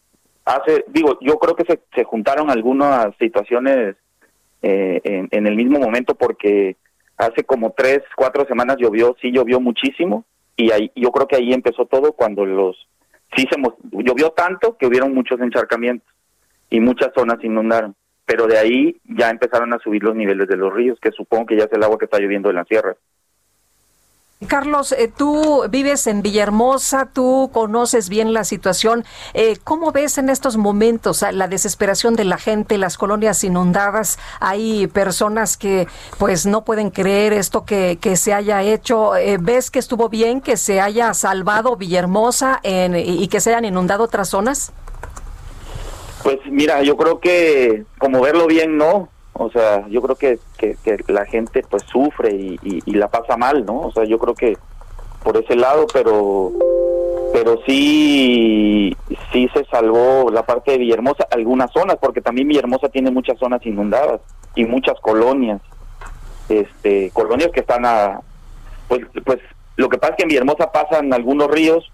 hace, 0.45 0.85
digo, 0.89 1.19
yo 1.21 1.39
creo 1.39 1.57
que 1.57 1.65
se, 1.65 1.81
se 1.95 2.05
juntaron 2.05 2.51
algunas 2.51 3.15
situaciones 3.19 3.97
eh, 4.63 5.01
en, 5.31 5.47
el 5.47 5.57
mismo 5.57 5.81
momento 5.81 6.15
porque 6.15 6.77
hace 7.17 7.43
como 7.45 7.73
tres, 7.77 8.01
cuatro 8.15 8.47
semanas 8.47 8.77
llovió, 8.79 9.17
sí 9.21 9.33
llovió 9.33 9.59
muchísimo 9.61 10.25
y 10.57 10.71
ahí, 10.71 10.93
yo 10.95 11.11
creo 11.11 11.27
que 11.27 11.37
ahí 11.37 11.53
empezó 11.53 11.87
todo 11.87 12.13
cuando 12.13 12.45
los, 12.45 12.77
sí 13.35 13.47
se, 13.51 13.61
llovió 14.05 14.31
tanto 14.31 14.77
que 14.77 14.87
hubieron 14.87 15.15
muchos 15.15 15.41
encharcamientos 15.41 16.09
y 16.71 16.79
muchas 16.79 17.11
zonas 17.15 17.43
inundaron, 17.43 17.97
pero 18.25 18.47
de 18.47 18.59
ahí 18.59 18.97
ya 19.05 19.31
empezaron 19.31 19.73
a 19.73 19.79
subir 19.79 20.03
los 20.03 20.15
niveles 20.15 20.47
de 20.47 20.57
los 20.57 20.73
ríos, 20.73 20.99
que 21.01 21.11
supongo 21.11 21.47
que 21.47 21.57
ya 21.57 21.65
es 21.65 21.73
el 21.73 21.83
agua 21.83 21.99
que 21.99 22.05
está 22.05 22.19
lloviendo 22.19 22.51
en 22.51 22.57
la 22.57 22.65
sierra. 22.65 22.95
Carlos, 24.43 24.93
eh, 24.93 25.11
tú 25.15 25.65
vives 25.71 26.07
en 26.07 26.23
Villahermosa, 26.23 27.09
tú 27.13 27.51
conoces 27.53 28.09
bien 28.09 28.33
la 28.33 28.45
situación. 28.45 29.05
Eh, 29.35 29.57
¿Cómo 29.65 29.93
ves 29.93 30.19
en 30.19 30.29
estos 30.29 30.57
momentos 30.57 31.25
la 31.33 31.49
desesperación 31.49 32.17
de 32.17 32.25
la 32.25 32.39
gente, 32.39 32.79
las 32.79 32.99
colonias 32.99 33.45
inundadas? 33.45 34.19
Hay 34.41 34.87
personas 34.89 35.57
que 35.57 35.87
pues 36.19 36.47
no 36.47 36.65
pueden 36.65 36.91
creer 36.91 37.33
esto 37.33 37.65
que, 37.65 37.99
que 38.01 38.17
se 38.17 38.35
haya 38.35 38.63
hecho. 38.63 39.17
Eh, 39.17 39.39
¿Ves 39.41 39.71
que 39.71 39.79
estuvo 39.79 40.09
bien 40.09 40.41
que 40.41 40.57
se 40.57 40.81
haya 40.81 41.15
salvado 41.15 41.77
Villahermosa 41.77 42.61
en, 42.63 42.97
y 42.97 43.29
que 43.29 43.41
se 43.41 43.51
hayan 43.51 43.65
inundado 43.65 44.05
otras 44.05 44.29
zonas? 44.29 44.73
Pues 46.23 46.39
mira, 46.47 46.83
yo 46.83 46.97
creo 46.97 47.19
que 47.19 47.85
como 47.99 48.21
verlo 48.21 48.47
bien, 48.47 48.77
no. 48.77 49.09
O 49.35 49.51
sea, 49.51 49.87
yo 49.89 50.03
creo 50.03 50.17
que, 50.17 50.39
que, 50.59 50.77
la 51.09 51.25
gente 51.25 51.65
pues 51.69 51.83
sufre 51.85 52.35
y, 52.35 52.59
y, 52.63 52.93
la 52.93 53.09
pasa 53.09 53.37
mal, 53.37 53.65
¿no? 53.65 53.81
O 53.81 53.93
sea, 53.93 54.05
yo 54.05 54.19
creo 54.19 54.35
que 54.35 54.59
por 55.23 55.37
ese 55.37 55.57
lado, 55.57 55.87
pero 55.93 56.53
pero 57.33 57.59
sí 57.67 58.95
sí 59.33 59.49
se 59.55 59.65
salvó 59.67 60.31
la 60.31 60.45
parte 60.45 60.73
de 60.73 60.79
Villahermosa, 60.79 61.27
algunas 61.31 61.73
zonas, 61.73 61.97
porque 61.99 62.21
también 62.21 62.49
Villahermosa 62.49 62.91
tiene 62.91 63.11
muchas 63.11 63.39
zonas 63.39 63.65
inundadas 63.65 64.21
y 64.55 64.65
muchas 64.65 65.01
colonias, 65.01 65.63
este 66.51 67.11
colonias 67.15 67.51
que 67.53 67.61
están 67.61 67.87
a 67.87 68.21
pues 68.89 69.01
pues 69.25 69.39
lo 69.77 69.89
que 69.89 69.97
pasa 69.97 70.13
es 70.13 70.17
que 70.19 70.23
en 70.25 70.29
Villahermosa 70.29 70.71
pasan 70.73 71.15
algunos 71.15 71.51
ríos 71.51 71.91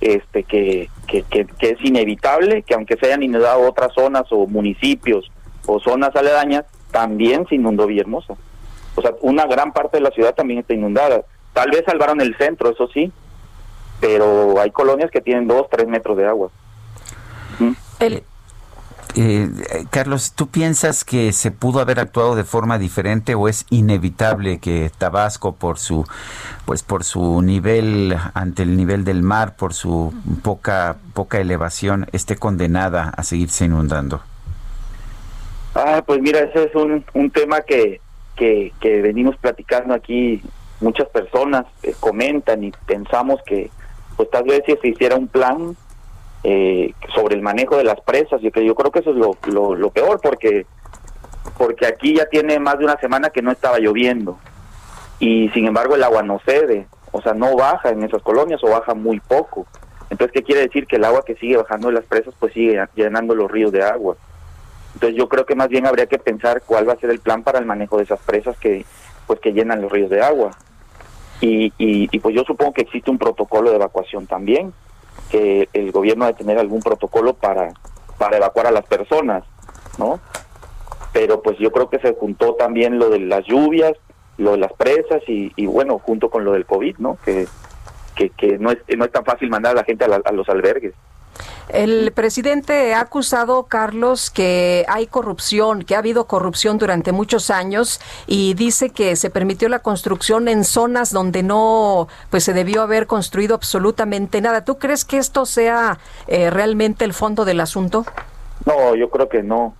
este 0.00 0.42
que, 0.42 0.88
que, 1.06 1.22
que, 1.24 1.44
que 1.44 1.70
es 1.70 1.84
inevitable 1.84 2.62
que 2.62 2.74
aunque 2.74 2.96
se 2.96 3.06
hayan 3.06 3.22
inundado 3.22 3.68
otras 3.68 3.92
zonas 3.92 4.24
o 4.30 4.46
municipios 4.46 5.30
o 5.66 5.80
zonas 5.80 6.14
aledañas, 6.14 6.64
también 6.90 7.46
se 7.48 7.56
inundó 7.56 7.86
Villahermosa. 7.86 8.34
O 8.94 9.02
sea, 9.02 9.12
una 9.20 9.46
gran 9.46 9.72
parte 9.72 9.96
de 9.96 10.02
la 10.02 10.10
ciudad 10.10 10.34
también 10.34 10.60
está 10.60 10.74
inundada. 10.74 11.22
Tal 11.52 11.70
vez 11.70 11.84
salvaron 11.86 12.20
el 12.20 12.36
centro, 12.36 12.70
eso 12.70 12.88
sí, 12.88 13.12
pero 14.00 14.60
hay 14.60 14.70
colonias 14.70 15.10
que 15.10 15.20
tienen 15.20 15.46
dos, 15.46 15.68
tres 15.70 15.86
metros 15.86 16.16
de 16.16 16.26
agua. 16.26 16.50
Eh, 19.14 19.50
Carlos, 19.90 20.32
¿tú 20.32 20.48
piensas 20.48 21.04
que 21.04 21.32
se 21.32 21.50
pudo 21.50 21.80
haber 21.80 22.00
actuado 22.00 22.34
de 22.34 22.44
forma 22.44 22.78
diferente 22.78 23.34
o 23.34 23.46
es 23.46 23.66
inevitable 23.68 24.58
que 24.58 24.90
Tabasco 24.96 25.54
por 25.54 25.78
su 25.78 26.06
pues 26.64 26.82
por 26.82 27.04
su 27.04 27.42
nivel 27.42 28.16
ante 28.32 28.62
el 28.62 28.74
nivel 28.76 29.04
del 29.04 29.22
mar, 29.22 29.56
por 29.56 29.74
su 29.74 30.14
poca 30.42 30.96
poca 31.12 31.40
elevación 31.40 32.06
esté 32.12 32.36
condenada 32.36 33.12
a 33.14 33.22
seguirse 33.22 33.66
inundando? 33.66 34.22
Ah, 35.74 36.02
pues 36.06 36.20
mira, 36.20 36.40
ese 36.40 36.64
es 36.64 36.74
un, 36.74 37.04
un 37.14 37.30
tema 37.30 37.62
que, 37.62 38.00
que, 38.36 38.72
venimos 38.82 39.36
platicando 39.36 39.94
aquí. 39.94 40.42
Muchas 40.80 41.08
personas 41.08 41.64
eh, 41.82 41.94
comentan 41.98 42.64
y 42.64 42.72
pensamos 42.86 43.40
que, 43.46 43.70
pues 44.16 44.28
tal 44.30 44.44
vez 44.44 44.62
si 44.66 44.76
se 44.76 44.88
hiciera 44.88 45.16
un 45.16 45.28
plan 45.28 45.76
eh, 46.44 46.92
sobre 47.14 47.36
el 47.36 47.42
manejo 47.42 47.76
de 47.76 47.84
las 47.84 48.00
presas, 48.00 48.42
y 48.42 48.50
que 48.50 48.64
yo 48.64 48.74
creo 48.74 48.90
que 48.90 48.98
eso 48.98 49.10
es 49.10 49.16
lo, 49.16 49.76
lo, 49.76 49.90
peor, 49.90 50.20
porque 50.20 50.66
porque 51.56 51.86
aquí 51.86 52.16
ya 52.16 52.26
tiene 52.26 52.58
más 52.58 52.78
de 52.78 52.84
una 52.84 52.98
semana 52.98 53.30
que 53.30 53.42
no 53.42 53.50
estaba 53.50 53.78
lloviendo 53.78 54.38
y 55.18 55.48
sin 55.50 55.66
embargo 55.66 55.94
el 55.94 56.02
agua 56.02 56.22
no 56.22 56.40
cede, 56.44 56.86
o 57.12 57.20
sea, 57.20 57.34
no 57.34 57.54
baja 57.56 57.90
en 57.90 58.02
esas 58.02 58.22
colonias 58.22 58.62
o 58.64 58.70
baja 58.70 58.94
muy 58.94 59.20
poco. 59.20 59.66
Entonces, 60.10 60.32
¿qué 60.32 60.42
quiere 60.42 60.62
decir? 60.62 60.86
Que 60.86 60.96
el 60.96 61.04
agua 61.04 61.24
que 61.24 61.36
sigue 61.36 61.56
bajando 61.56 61.88
de 61.88 61.94
las 61.94 62.04
presas 62.04 62.34
pues 62.38 62.52
sigue 62.52 62.82
llenando 62.94 63.34
los 63.34 63.50
ríos 63.50 63.70
de 63.70 63.82
agua. 63.82 64.16
Entonces 64.94 65.16
yo 65.16 65.28
creo 65.28 65.46
que 65.46 65.54
más 65.54 65.68
bien 65.68 65.86
habría 65.86 66.06
que 66.06 66.18
pensar 66.18 66.62
cuál 66.66 66.88
va 66.88 66.92
a 66.94 66.98
ser 66.98 67.10
el 67.10 67.20
plan 67.20 67.42
para 67.42 67.58
el 67.58 67.66
manejo 67.66 67.96
de 67.96 68.04
esas 68.04 68.20
presas 68.20 68.56
que 68.58 68.84
pues 69.26 69.40
que 69.40 69.52
llenan 69.52 69.80
los 69.80 69.90
ríos 69.90 70.10
de 70.10 70.22
agua. 70.22 70.50
Y, 71.40 71.72
y, 71.76 72.18
pues 72.20 72.36
yo 72.36 72.44
supongo 72.44 72.72
que 72.72 72.82
existe 72.82 73.10
un 73.10 73.18
protocolo 73.18 73.70
de 73.70 73.76
evacuación 73.76 74.28
también, 74.28 74.72
que 75.28 75.68
el 75.72 75.90
gobierno 75.90 76.26
debe 76.26 76.38
tener 76.38 76.56
algún 76.56 76.80
protocolo 76.80 77.34
para, 77.34 77.72
para 78.16 78.36
evacuar 78.36 78.68
a 78.68 78.70
las 78.70 78.86
personas, 78.86 79.42
¿no? 79.98 80.20
Pero 81.12 81.42
pues 81.42 81.58
yo 81.58 81.72
creo 81.72 81.90
que 81.90 81.98
se 81.98 82.14
juntó 82.14 82.54
también 82.54 83.00
lo 83.00 83.10
de 83.10 83.18
las 83.18 83.44
lluvias, 83.44 83.94
lo 84.38 84.52
de 84.52 84.58
las 84.58 84.72
presas 84.74 85.20
y, 85.26 85.52
y 85.56 85.66
bueno, 85.66 85.98
junto 85.98 86.30
con 86.30 86.44
lo 86.44 86.52
del 86.52 86.64
COVID, 86.64 86.98
¿no? 86.98 87.18
Que, 87.24 87.48
que, 88.14 88.30
que 88.30 88.58
no, 88.58 88.70
es, 88.70 88.78
no 88.96 89.04
es 89.04 89.10
tan 89.10 89.24
fácil 89.24 89.50
mandar 89.50 89.72
a 89.72 89.80
la 89.80 89.84
gente 89.84 90.04
a 90.04 90.32
los 90.32 90.48
albergues. 90.48 90.94
El 91.68 92.12
presidente 92.12 92.92
ha 92.92 93.00
acusado, 93.00 93.64
Carlos, 93.64 94.30
que 94.30 94.84
hay 94.88 95.06
corrupción, 95.06 95.82
que 95.82 95.94
ha 95.94 95.98
habido 95.98 96.26
corrupción 96.26 96.76
durante 96.76 97.12
muchos 97.12 97.50
años 97.50 98.00
y 98.26 98.54
dice 98.54 98.90
que 98.90 99.16
se 99.16 99.30
permitió 99.30 99.70
la 99.70 99.78
construcción 99.78 100.48
en 100.48 100.64
zonas 100.64 101.12
donde 101.12 101.42
no 101.42 102.08
pues 102.30 102.44
se 102.44 102.52
debió 102.52 102.82
haber 102.82 103.06
construido 103.06 103.54
absolutamente 103.54 104.40
nada. 104.42 104.64
¿Tú 104.64 104.78
crees 104.78 105.04
que 105.04 105.16
esto 105.16 105.46
sea 105.46 105.98
eh, 106.26 106.50
realmente 106.50 107.04
el 107.06 107.14
fondo 107.14 107.44
del 107.44 107.60
asunto? 107.60 108.04
No, 108.66 108.94
yo 108.94 109.08
creo 109.08 109.28
que 109.28 109.42
no. 109.42 109.74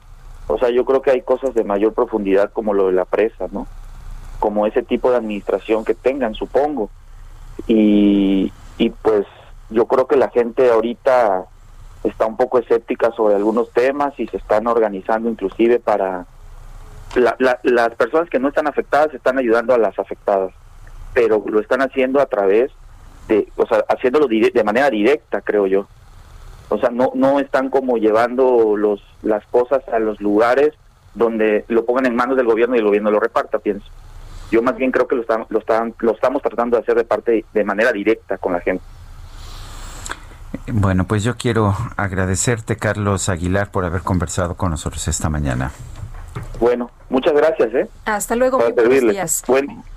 O 0.46 0.58
sea, 0.58 0.70
yo 0.70 0.84
creo 0.84 1.02
que 1.02 1.10
hay 1.10 1.22
cosas 1.22 1.54
de 1.54 1.62
mayor 1.62 1.92
profundidad 1.92 2.50
como 2.52 2.72
lo 2.72 2.86
de 2.86 2.92
la 2.92 3.04
presa, 3.04 3.48
¿no? 3.52 3.66
Como 4.38 4.66
ese 4.66 4.82
tipo 4.82 5.10
de 5.10 5.18
administración 5.18 5.84
que 5.84 5.94
tengan, 5.94 6.34
supongo. 6.34 6.90
Y, 7.66 8.52
y 8.78 8.90
pues 8.90 9.26
yo 9.72 9.86
creo 9.86 10.06
que 10.06 10.16
la 10.16 10.30
gente 10.30 10.70
ahorita 10.70 11.46
está 12.04 12.26
un 12.26 12.36
poco 12.36 12.58
escéptica 12.58 13.10
sobre 13.12 13.34
algunos 13.34 13.70
temas 13.72 14.18
y 14.18 14.26
se 14.26 14.36
están 14.36 14.66
organizando 14.66 15.28
inclusive 15.28 15.78
para... 15.78 16.26
las 17.14 17.94
personas 17.96 18.28
que 18.30 18.38
no 18.38 18.48
están 18.48 18.66
afectadas 18.66 19.14
están 19.14 19.38
ayudando 19.38 19.74
a 19.74 19.78
las 19.78 19.98
afectadas, 19.98 20.52
pero 21.14 21.42
lo 21.46 21.60
están 21.60 21.82
haciendo 21.82 22.20
a 22.20 22.26
través 22.26 22.70
de, 23.28 23.48
o 23.56 23.66
sea, 23.66 23.84
haciéndolo 23.88 24.26
de 24.26 24.64
manera 24.64 24.90
directa, 24.90 25.40
creo 25.40 25.66
yo. 25.66 25.86
O 26.68 26.78
sea, 26.78 26.90
no, 26.90 27.12
no 27.14 27.38
están 27.38 27.68
como 27.68 27.98
llevando 27.98 28.76
los, 28.76 29.02
las 29.22 29.44
cosas 29.46 29.86
a 29.88 29.98
los 29.98 30.20
lugares 30.20 30.72
donde 31.14 31.64
lo 31.68 31.84
pongan 31.84 32.06
en 32.06 32.16
manos 32.16 32.36
del 32.36 32.46
gobierno 32.46 32.74
y 32.74 32.78
el 32.78 32.86
gobierno 32.86 33.10
lo 33.10 33.20
reparta, 33.20 33.58
pienso. 33.58 33.86
Yo 34.50 34.62
más 34.62 34.76
bien 34.76 34.90
creo 34.90 35.06
que 35.06 35.16
lo, 35.16 35.22
están, 35.22 35.46
lo, 35.50 35.58
están, 35.58 35.94
lo 36.00 36.12
estamos 36.12 36.42
tratando 36.42 36.76
de 36.76 36.82
hacer 36.82 36.96
de 36.96 37.04
parte 37.04 37.44
de 37.52 37.64
manera 37.64 37.92
directa 37.92 38.38
con 38.38 38.52
la 38.52 38.60
gente. 38.60 38.84
Bueno, 40.68 41.04
pues 41.04 41.24
yo 41.24 41.36
quiero 41.36 41.76
agradecerte, 41.96 42.76
Carlos 42.76 43.28
Aguilar, 43.28 43.70
por 43.70 43.84
haber 43.84 44.02
conversado 44.02 44.54
con 44.54 44.70
nosotros 44.70 45.08
esta 45.08 45.28
mañana. 45.28 45.72
Bueno, 46.60 46.90
muchas 47.10 47.34
gracias. 47.34 47.74
¿eh? 47.74 47.88
Hasta 48.04 48.36
luego, 48.36 48.58
muy 48.58 48.72
buenos 48.72 49.12
días. 49.12 49.42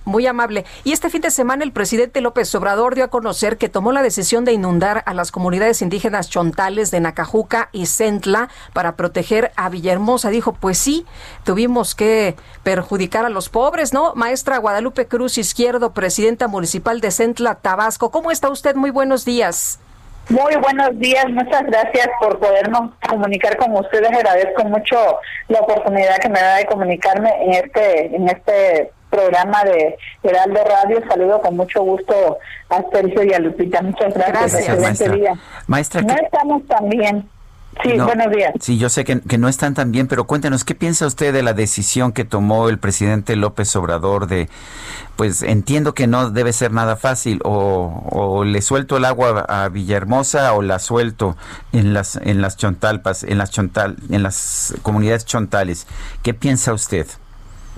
Muy 0.04 0.28
amable. 0.28 0.66
Y 0.84 0.92
este 0.92 1.10
fin 1.10 1.22
de 1.22 1.32
semana 1.32 1.64
el 1.64 1.72
presidente 1.72 2.22
López 2.22 2.54
Obrador 2.56 2.96
dio 2.96 3.06
a 3.06 3.08
conocer 3.10 3.58
que 3.58 3.70
tomó 3.70 3.92
la 3.92 4.02
decisión 4.02 4.46
de 4.46 4.54
inundar 4.54 5.04
a 5.06 5.14
las 5.14 5.32
comunidades 5.32 5.82
indígenas 5.82 6.30
chontales 6.30 6.92
de 6.92 7.00
Nacajuca 7.00 7.70
y 7.72 7.86
Centla 7.86 8.50
para 8.74 8.96
proteger 8.96 9.52
a 9.56 9.70
Villahermosa. 9.70 10.30
Dijo, 10.30 10.54
pues 10.54 10.78
sí, 10.78 11.06
tuvimos 11.44 11.96
que 11.96 12.36
perjudicar 12.64 13.26
a 13.26 13.30
los 13.30 13.50
pobres, 13.50 13.94
¿no? 13.94 14.14
Maestra 14.16 14.58
Guadalupe 14.58 15.08
Cruz 15.08 15.38
Izquierdo, 15.38 15.94
presidenta 15.94 16.48
municipal 16.48 17.00
de 17.02 17.12
Centla, 17.12 17.56
Tabasco. 17.56 18.12
¿Cómo 18.12 18.32
está 18.32 18.50
usted? 18.50 18.76
Muy 18.76 18.90
buenos 18.90 19.26
días. 19.26 19.80
Muy 20.30 20.56
buenos 20.56 20.98
días, 20.98 21.30
muchas 21.30 21.64
gracias 21.68 22.10
por 22.20 22.40
podernos 22.40 22.92
comunicar 23.08 23.58
con 23.58 23.74
ustedes. 23.74 24.12
Agradezco 24.12 24.66
mucho 24.66 25.20
la 25.50 25.60
oportunidad 25.60 26.18
que 26.18 26.30
me 26.30 26.40
da 26.40 26.56
de 26.56 26.66
comunicarme 26.66 27.32
en 27.44 27.52
este 27.54 28.16
en 28.16 28.28
este 28.28 28.92
programa 29.10 29.64
de 29.64 29.98
Heraldo 30.24 30.64
Radio. 30.64 31.04
Saludo 31.08 31.42
con 31.42 31.56
mucho 31.56 31.84
gusto 31.84 32.40
a 32.70 32.84
Sergio 32.92 33.24
y 33.24 33.34
a 33.34 33.40
Lupita. 33.40 33.82
Muchas 33.82 34.14
gracias. 34.14 34.54
Gracias, 34.54 34.80
maestra. 34.80 35.36
Maestra, 35.68 36.02
no 36.02 36.16
estamos 36.16 36.68
tan 36.68 36.90
bien. 36.90 37.30
Sí, 37.84 38.00
buenos 38.00 38.32
días. 38.32 38.54
Sí, 38.60 38.78
yo 38.78 38.90
sé 38.90 39.04
que, 39.04 39.20
que, 39.22 39.38
no 39.38 39.48
están 39.48 39.74
tan 39.74 39.92
bien, 39.92 40.08
pero 40.08 40.26
cuéntenos, 40.26 40.64
¿qué 40.64 40.76
piensa 40.76 41.06
usted 41.06 41.34
de 41.34 41.44
la 41.44 41.54
decisión 41.54 42.14
que 42.14 42.24
tomó 42.24 42.70
el 42.70 42.80
presidente 42.80 43.36
López 43.36 43.76
Obrador 43.76 44.28
de, 44.28 44.48
pues 45.16 45.44
entiendo 45.44 45.94
que 45.94 46.08
no 46.08 46.30
debe 46.30 46.54
ser 46.54 46.72
nada 46.72 46.96
fácil, 46.96 47.40
o, 47.44 48.04
o 48.10 48.44
le 48.44 48.62
suelto 48.62 48.98
el 48.98 49.06
agua 49.06 49.46
a 49.48 49.70
Villahermosa 49.70 50.54
o 50.54 50.62
la 50.62 50.80
suelto 50.80 51.36
en 51.74 51.94
las, 51.94 52.16
en 52.16 52.42
las 52.42 52.58
chontalpas, 52.58 53.24
en 53.24 53.38
las 53.38 53.52
chontal, 53.52 53.98
en 54.10 54.24
las 54.24 54.76
comunidades 54.82 55.26
chontales? 55.26 55.88
¿Qué 56.24 56.34
piensa 56.34 56.74
usted? 56.74 57.08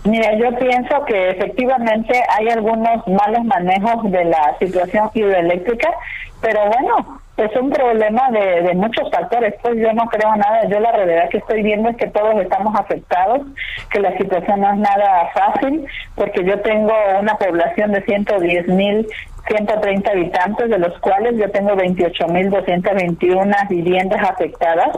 Mira, 0.03 0.37
yo 0.37 0.55
pienso 0.57 1.03
que 1.05 1.31
efectivamente 1.31 2.13
hay 2.37 2.47
algunos 2.49 3.05
malos 3.07 3.43
manejos 3.45 4.09
de 4.11 4.25
la 4.25 4.55
situación 4.59 5.09
hidroeléctrica, 5.13 5.89
pero 6.41 6.61
bueno, 6.67 7.19
es 7.37 7.55
un 7.55 7.69
problema 7.69 8.31
de, 8.31 8.61
de, 8.63 8.73
muchos 8.73 9.09
factores, 9.11 9.53
pues 9.61 9.75
yo 9.77 9.93
no 9.93 10.07
creo 10.07 10.35
nada, 10.35 10.67
yo 10.67 10.79
la 10.79 10.91
realidad 10.91 11.29
que 11.29 11.37
estoy 11.37 11.61
viendo 11.61 11.89
es 11.89 11.97
que 11.97 12.07
todos 12.07 12.35
estamos 12.41 12.73
afectados, 12.75 13.41
que 13.91 13.99
la 13.99 14.17
situación 14.17 14.61
no 14.61 14.73
es 14.73 14.79
nada 14.79 15.29
fácil, 15.33 15.85
porque 16.15 16.43
yo 16.43 16.59
tengo 16.61 16.93
una 17.19 17.35
población 17.35 17.91
de 17.91 18.01
110 18.01 18.67
mil 18.69 19.07
130 19.47 20.11
habitantes, 20.11 20.69
de 20.69 20.79
los 20.79 20.97
cuales 20.99 21.37
yo 21.37 21.49
tengo 21.51 21.71
28.221 21.71 23.69
viviendas 23.69 24.29
afectadas. 24.29 24.97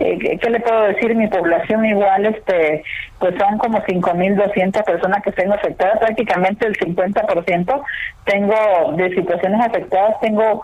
Eh, 0.00 0.38
¿Qué 0.38 0.50
le 0.50 0.60
puedo 0.60 0.82
decir? 0.82 1.14
Mi 1.14 1.28
población 1.28 1.84
igual, 1.84 2.26
este, 2.26 2.82
pues 3.18 3.34
son 3.38 3.58
como 3.58 3.78
5.200 3.78 4.84
personas 4.84 5.22
que 5.22 5.32
tengo 5.32 5.54
afectadas, 5.54 5.98
prácticamente 5.98 6.66
el 6.66 6.76
50% 6.76 7.82
tengo 8.24 8.92
de 8.96 9.14
situaciones 9.14 9.60
afectadas, 9.66 10.20
tengo 10.20 10.62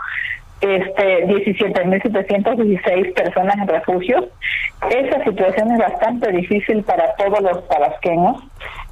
este 0.60 1.26
17.716 1.26 3.14
personas 3.14 3.56
en 3.56 3.68
refugios. 3.68 4.26
Esa 4.90 5.24
situación 5.24 5.72
es 5.72 5.78
bastante 5.78 6.32
difícil 6.32 6.82
para 6.82 7.14
todos 7.14 7.40
los 7.40 7.66
tabasqueños. 7.68 8.42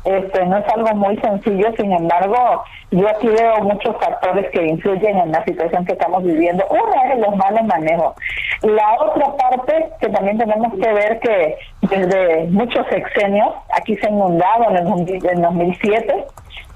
Este, 0.04 0.46
no 0.46 0.58
es 0.58 0.68
algo 0.68 0.94
muy 0.94 1.16
sencillo, 1.18 1.70
sin 1.76 1.92
embargo, 1.92 2.62
yo 2.90 3.08
aquí 3.08 3.26
veo 3.26 3.62
muchos 3.62 3.96
factores 3.96 4.50
que 4.50 4.66
influyen 4.66 5.18
en 5.18 5.32
la 5.32 5.44
situación 5.44 5.84
que 5.84 5.92
estamos 5.92 6.22
viviendo. 6.22 6.64
Uno 6.70 7.12
es 7.12 7.18
los 7.18 7.36
malos 7.36 7.64
manejos. 7.64 8.14
La 8.62 8.96
otra 9.00 9.36
parte 9.36 9.88
que 10.00 10.08
también 10.08 10.38
tenemos 10.38 10.72
que 10.72 10.92
ver 10.92 11.20
que 11.20 11.58
desde 11.82 12.44
muchos 12.44 12.86
sexenios, 12.88 13.54
aquí 13.76 13.96
se 13.96 14.06
ha 14.06 14.10
inundado 14.10 14.70
en 14.70 14.76
el, 14.76 15.26
en 15.26 15.42
2007, 15.42 16.24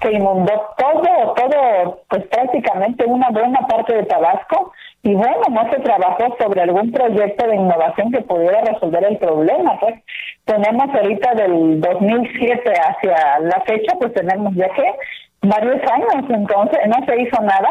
se 0.02 0.12
inundó 0.12 0.52
todo, 0.76 1.34
todo, 1.34 2.00
pues 2.10 2.26
prácticamente 2.26 3.04
una 3.06 3.30
buena 3.30 3.60
parte 3.66 3.94
de 3.94 4.04
Tabasco 4.04 4.72
y 5.04 5.14
bueno, 5.14 5.42
no 5.50 5.70
se 5.70 5.80
trabajó 5.80 6.36
sobre 6.38 6.62
algún 6.62 6.92
proyecto 6.92 7.46
de 7.48 7.56
innovación 7.56 8.12
que 8.12 8.20
pudiera 8.20 8.60
resolver 8.60 9.04
el 9.04 9.18
problema. 9.18 9.78
Pues 9.80 9.96
tenemos 10.44 10.94
ahorita 10.94 11.34
del 11.34 11.80
2007 11.80 12.72
hacia 12.72 13.40
la 13.40 13.60
fecha, 13.66 13.96
pues 13.98 14.14
tenemos 14.14 14.54
ya 14.54 14.68
que 14.68 14.94
varios 15.42 15.80
años, 15.90 16.24
entonces 16.28 16.78
no 16.86 17.04
se 17.04 17.20
hizo 17.20 17.42
nada, 17.42 17.70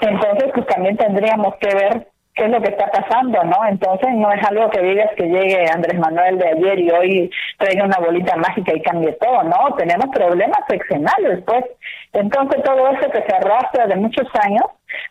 entonces 0.00 0.50
pues 0.54 0.66
también 0.66 0.96
tendríamos 0.96 1.56
que 1.56 1.74
ver 1.74 2.06
qué 2.34 2.44
es 2.44 2.50
lo 2.50 2.62
que 2.62 2.68
está 2.68 2.86
pasando, 2.92 3.42
¿no? 3.42 3.66
Entonces 3.68 4.10
no 4.14 4.32
es 4.32 4.46
algo 4.46 4.70
que 4.70 4.80
digas 4.80 5.10
que 5.16 5.24
llegue 5.24 5.68
Andrés 5.68 5.98
Manuel 5.98 6.38
de 6.38 6.48
ayer 6.48 6.78
y 6.78 6.90
hoy 6.92 7.30
traiga 7.58 7.84
una 7.84 7.98
bolita 7.98 8.36
mágica 8.36 8.72
y 8.72 8.82
cambie 8.82 9.12
todo, 9.14 9.42
¿no? 9.42 9.74
Tenemos 9.76 10.06
problemas 10.14 10.60
seccionales, 10.68 11.42
pues. 11.44 11.64
Entonces 12.12 12.62
todo 12.62 12.88
eso 12.92 13.10
que 13.10 13.22
se 13.22 13.34
arrastra 13.34 13.88
de 13.88 13.96
muchos 13.96 14.28
años, 14.40 14.62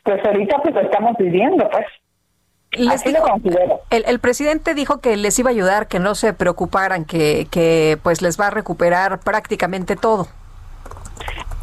pues 0.03 0.23
ahorita 0.25 0.59
pues 0.61 0.75
lo 0.75 0.81
estamos 0.81 1.15
viviendo, 1.17 1.69
pues. 1.69 1.85
Así 2.89 3.11
lo 3.11 3.21
considero. 3.21 3.79
El, 3.89 4.03
el, 4.07 4.19
presidente 4.19 4.73
dijo 4.73 4.99
que 4.99 5.15
les 5.15 5.39
iba 5.39 5.49
a 5.49 5.53
ayudar, 5.53 5.87
que 5.87 5.99
no 5.99 6.15
se 6.15 6.33
preocuparan, 6.33 7.05
que, 7.05 7.47
que 7.49 7.97
pues 8.03 8.21
les 8.21 8.39
va 8.39 8.47
a 8.47 8.49
recuperar 8.49 9.19
prácticamente 9.19 9.95
todo. 9.95 10.27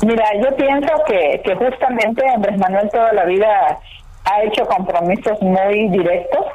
Mira, 0.05 0.24
yo 0.43 0.57
pienso 0.57 0.93
que, 1.07 1.43
que 1.45 1.55
justamente 1.57 2.27
Andrés 2.28 2.59
Manuel 2.59 2.91
toda 2.91 3.12
la 3.12 3.24
vida 3.24 3.78
ha 4.24 4.43
hecho 4.43 4.66
compromisos 4.66 5.41
muy 5.43 5.89
directos 5.89 6.47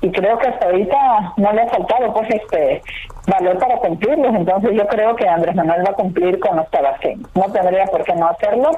y 0.00 0.10
creo 0.10 0.38
que 0.38 0.48
hasta 0.48 0.66
ahorita 0.66 1.34
no 1.36 1.52
le 1.52 1.62
ha 1.62 1.68
faltado 1.68 2.12
pues 2.12 2.28
este 2.30 2.82
valor 3.26 3.58
para 3.58 3.76
cumplirlos 3.78 4.34
entonces 4.34 4.70
yo 4.74 4.86
creo 4.86 5.16
que 5.16 5.26
Andrés 5.26 5.54
Manuel 5.54 5.84
va 5.86 5.90
a 5.90 5.94
cumplir 5.94 6.38
con 6.38 6.56
los 6.56 6.70
tabasqueños 6.70 7.28
no 7.34 7.50
tendría 7.50 7.86
por 7.86 8.04
qué 8.04 8.14
no 8.14 8.28
hacerlo 8.28 8.70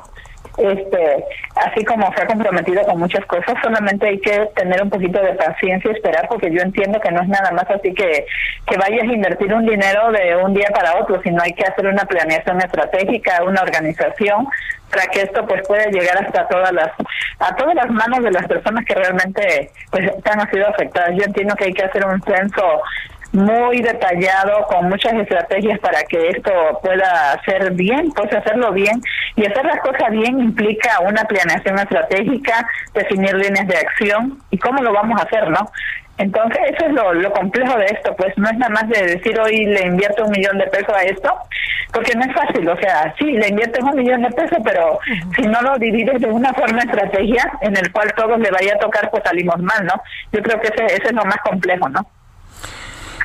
este 0.59 1.24
así 1.55 1.85
como 1.85 2.12
se 2.14 2.22
ha 2.22 2.26
comprometido 2.26 2.82
con 2.82 2.98
muchas 2.98 3.24
cosas 3.26 3.55
solamente 3.62 4.09
hay 4.09 4.18
que 4.20 4.48
tener 4.56 4.82
un 4.82 4.90
poquito 4.90 5.20
de 5.20 5.35
paciencia 5.35 5.90
y 5.90 5.94
esperar 5.94 6.26
porque 6.28 6.51
yo 6.51 6.60
entiendo 6.60 7.01
que 7.01 7.10
no 7.10 7.22
es 7.22 7.28
nada 7.28 7.51
más 7.52 7.70
así 7.70 7.94
que 7.94 8.26
que 8.66 8.76
vayas 8.76 9.02
a 9.02 9.12
invertir 9.12 9.52
un 9.55 9.66
dinero 9.66 10.10
de 10.12 10.36
un 10.36 10.55
día 10.55 10.68
para 10.74 10.98
otro 11.01 11.20
sino 11.22 11.43
hay 11.43 11.52
que 11.52 11.64
hacer 11.64 11.86
una 11.86 12.05
planeación 12.05 12.59
estratégica 12.60 13.43
una 13.44 13.62
organización 13.62 14.48
para 14.90 15.06
que 15.06 15.22
esto 15.22 15.47
pues 15.47 15.66
pueda 15.66 15.86
llegar 15.86 16.24
hasta 16.24 16.48
todas 16.48 16.72
las 16.72 16.90
a 17.40 17.55
todas 17.55 17.74
las 17.74 17.90
manos 17.90 18.22
de 18.22 18.30
las 18.30 18.47
personas 18.47 18.85
que 18.85 18.94
realmente 18.94 19.70
pues 19.90 20.10
han 20.24 20.51
sido 20.51 20.68
afectadas. 20.68 21.10
Yo 21.16 21.24
entiendo 21.24 21.55
que 21.55 21.66
hay 21.66 21.72
que 21.72 21.85
hacer 21.85 22.05
un 22.05 22.20
censo 22.22 22.82
muy 23.32 23.80
detallado 23.82 24.64
con 24.68 24.88
muchas 24.88 25.12
estrategias 25.14 25.78
para 25.80 26.02
que 26.05 26.30
esto 26.30 26.50
pueda 26.82 27.32
hacer 27.32 27.72
bien, 27.72 28.10
pues 28.12 28.32
hacerlo 28.32 28.72
bien 28.72 29.00
y 29.36 29.46
hacer 29.46 29.64
las 29.64 29.80
cosas 29.80 30.10
bien 30.10 30.40
implica 30.40 31.00
una 31.00 31.24
planeación 31.24 31.78
estratégica, 31.78 32.66
definir 32.94 33.34
líneas 33.34 33.66
de 33.66 33.76
acción 33.76 34.38
y 34.50 34.59
cómo 34.59 34.82
lo 34.82 34.92
vamos 34.92 35.20
a 35.20 35.24
hacer, 35.24 35.50
¿no? 35.50 35.70
Entonces, 36.16 36.59
eso 36.74 36.86
es 36.86 36.92
lo, 36.94 37.14
lo 37.14 37.32
complejo 37.32 37.78
de 37.78 37.84
esto, 37.86 38.14
pues 38.16 38.36
no 38.38 38.48
es 38.48 38.59
nada 38.59 38.70
más 38.70 38.88
de 38.88 39.06
decir 39.06 39.38
hoy 39.38 39.66
le 39.66 39.86
invierto 39.86 40.24
un 40.24 40.32
millón 40.32 40.59
de 40.59 40.66
pesos 40.66 40.92
a 40.92 41.02
esto, 41.05 41.32
porque 41.92 42.12
no 42.16 42.22
es 42.22 42.34
fácil, 42.34 42.68
o 42.68 42.76
sea, 42.76 43.14
sí, 43.18 43.24
le 43.24 43.48
inviertes 43.48 43.84
un 43.84 43.94
millón 43.94 44.22
de 44.22 44.30
pesos, 44.30 44.59
pero 44.64 44.98
si 45.36 45.42
no 45.42 45.62
lo 45.62 45.78
divides 45.78 46.20
de 46.20 46.26
una 46.26 46.52
forma 46.55 46.80
estrategia 46.80 47.48
en 47.60 47.76
el 47.76 47.92
cual 47.92 48.12
todos 48.16 48.36
le 48.40 48.50
vaya 48.50 48.74
a 48.74 48.78
tocar, 48.78 49.09
pues 49.10 49.22
salimos 49.24 49.59
mal, 49.60 49.86
¿no? 49.86 49.94
Yo 50.32 50.42
creo 50.42 50.60
que 50.60 50.68
ese, 50.68 50.86
ese 50.86 51.06
es 51.06 51.12
lo 51.12 51.24
más 51.24 51.38
complejo, 51.44 51.88
¿no? 51.88 52.05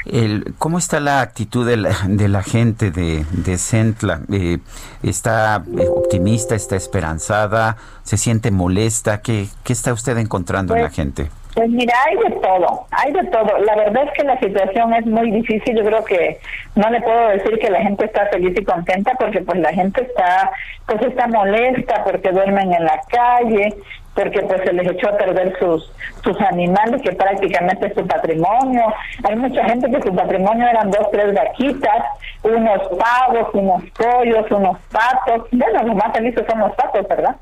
El, 0.06 0.54
¿Cómo 0.60 0.78
está 0.78 1.00
la 1.00 1.22
actitud 1.22 1.66
de 1.66 1.78
la, 1.78 1.96
de 2.08 2.28
la 2.28 2.44
gente 2.44 2.92
de, 2.92 3.26
de 3.32 3.58
Centla? 3.58 4.22
Eh, 4.32 4.58
¿Está 5.02 5.64
eh, 5.78 5.88
optimista? 5.88 6.56
¿Está 6.56 6.76
esperanzada? 6.76 7.78
¿Se 8.04 8.18
siente 8.18 8.52
molesta? 8.52 9.22
¿Qué, 9.22 9.48
qué 9.64 9.74
está 9.74 9.94
usted 9.94 10.18
encontrando 10.18 10.76
en 10.76 10.82
la 10.82 10.88
Pues, 10.88 10.96
gente? 10.96 11.30
Pues 11.54 11.70
mira, 11.70 11.94
hay 12.08 12.18
de 12.18 12.36
todo, 12.42 12.88
hay 12.90 13.12
de 13.14 13.24
todo. 13.26 13.60
La 13.60 13.76
verdad 13.76 14.06
es 14.06 14.12
que 14.18 14.24
la 14.24 14.40
situación 14.40 14.92
es 14.96 15.06
muy 15.06 15.30
difícil. 15.30 15.78
Yo 15.78 15.84
creo 15.86 16.04
que 16.04 16.40
no 16.76 16.90
le 16.90 17.00
puedo 17.02 17.30
decir 17.30 17.60
que 17.60 17.70
la 17.70 17.80
gente 17.82 18.06
está 18.06 18.26
feliz 18.28 18.58
y 18.60 18.64
contenta 18.64 19.12
porque 19.20 19.40
pues 19.42 19.60
la 19.60 19.72
gente 19.72 20.02
está, 20.02 20.52
pues 20.88 21.02
está 21.04 21.28
molesta 21.28 22.04
porque 22.04 22.32
duermen 22.32 22.74
en 22.74 22.84
la 22.84 23.00
calle, 23.08 23.74
porque 24.16 24.42
pues 24.42 24.62
se 24.64 24.74
les 24.74 24.92
echó 24.92 25.10
a 25.10 25.18
perder 25.18 25.58
sus 25.60 25.92
sus 26.24 26.40
animales 26.42 27.02
que 27.02 27.12
prácticamente 27.12 27.88
es 27.88 27.94
su 27.94 28.06
patrimonio. 28.08 28.86
Hay 29.28 29.36
mucha 29.36 29.64
gente 29.66 29.92
que 29.92 30.02
su 30.02 30.16
patrimonio 30.16 30.68
eran 30.68 30.90
dos, 30.90 31.12
tres 31.12 31.34
vaquitas, 31.34 32.06
unos 32.44 32.82
pavos, 32.98 33.50
unos 33.54 33.84
pollos, 33.92 34.50
unos 34.52 34.78
patos. 34.92 35.48
Bueno, 35.52 35.84
los 35.84 35.96
más 35.96 36.14
felices 36.14 36.46
son 36.50 36.60
los 36.60 36.72
patos, 36.76 37.08
¿verdad? 37.08 37.36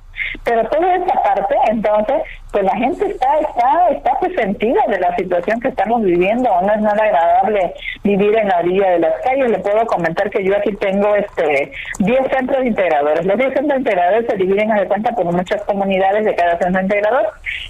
Pero 0.44 0.68
toda 0.70 0.96
esa 0.96 1.24
parte, 1.24 1.56
entonces, 1.70 2.22
pues 2.52 2.64
la 2.64 2.76
gente 2.76 3.06
está, 3.06 3.40
está, 3.40 3.90
está 3.90 4.12
pues 4.20 4.34
sentida 4.36 4.82
de 4.88 5.00
la 5.00 5.16
situación 5.16 5.60
que 5.60 5.70
estamos 5.70 6.02
viviendo. 6.02 6.50
No 6.62 6.74
es 6.74 6.82
nada 6.82 7.04
agradable 7.04 7.74
vivir 8.04 8.38
en 8.38 8.48
la 8.48 8.60
orilla 8.60 8.92
de 8.92 9.00
las 9.00 9.22
calles. 9.22 9.50
Le 9.50 9.60
puedo 9.60 9.86
comentar 9.86 10.30
que 10.30 10.44
yo 10.44 10.56
aquí 10.56 10.76
tengo 10.78 11.16
este 11.16 11.72
10 12.00 12.28
centros 12.30 12.66
integradores. 12.66 13.26
Los 13.26 13.38
10 13.38 13.54
centros 13.54 13.80
integradores 13.80 14.26
se 14.28 14.38
dividen 14.38 14.72
a 14.72 14.86
cuenta 14.86 15.12
por 15.14 15.26
muchas 15.26 15.62
comunidades 15.64 16.26
de 16.26 16.36
cada 16.36 16.58
centro 16.58 16.82
integrador. 16.82 17.30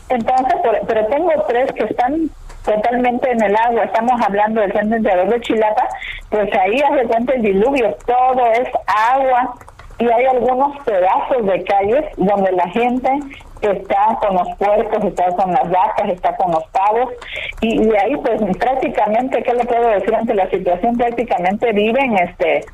Entonces, 0.10 0.56
pero 0.88 1.06
tengo 1.07 1.32
tres 1.48 1.72
que 1.73 1.84
están 1.84 2.30
totalmente 2.64 3.32
en 3.32 3.44
el 3.44 3.56
agua. 3.56 3.84
Estamos 3.84 4.22
hablando 4.22 4.61
del 4.61 4.72
centro 4.73 4.98
integrador 4.98 5.30
de 5.30 5.41
Chilapa, 5.41 5.88
pues 6.30 6.49
ahí 6.53 6.80
hace 6.82 7.06
cuenta 7.06 7.34
el 7.34 7.41
diluvio, 7.41 7.95
todo 8.06 8.45
es 8.52 8.69
agua 8.88 9.56
y 10.02 10.11
hay 10.11 10.26
algunos 10.26 10.76
pedazos 10.84 11.45
de 11.45 11.64
calles 11.64 12.06
donde 12.18 12.52
la 12.53 12.68
gente 12.69 13.19
está 13.61 14.18
con 14.19 14.36
los 14.36 14.56
puercos, 14.57 15.03
está 15.03 15.28
con 15.36 15.52
las 15.52 15.69
vacas, 15.69 16.10
está 16.10 16.36
con 16.38 16.52
los 16.52 16.64
pavos 16.69 17.14
y, 17.61 17.78
ahí 17.95 18.15
pues 18.18 18.41
prácticamente, 18.57 19.44
¿qué 19.44 19.53
le 19.53 19.64
puedo 19.64 19.90
decir 19.90 20.15
ante 20.15 20.34
la 20.34 20.49
situación? 20.49 20.98
Prácticamente 20.98 21.72
viven 21.73 22.18
este 22.18 22.65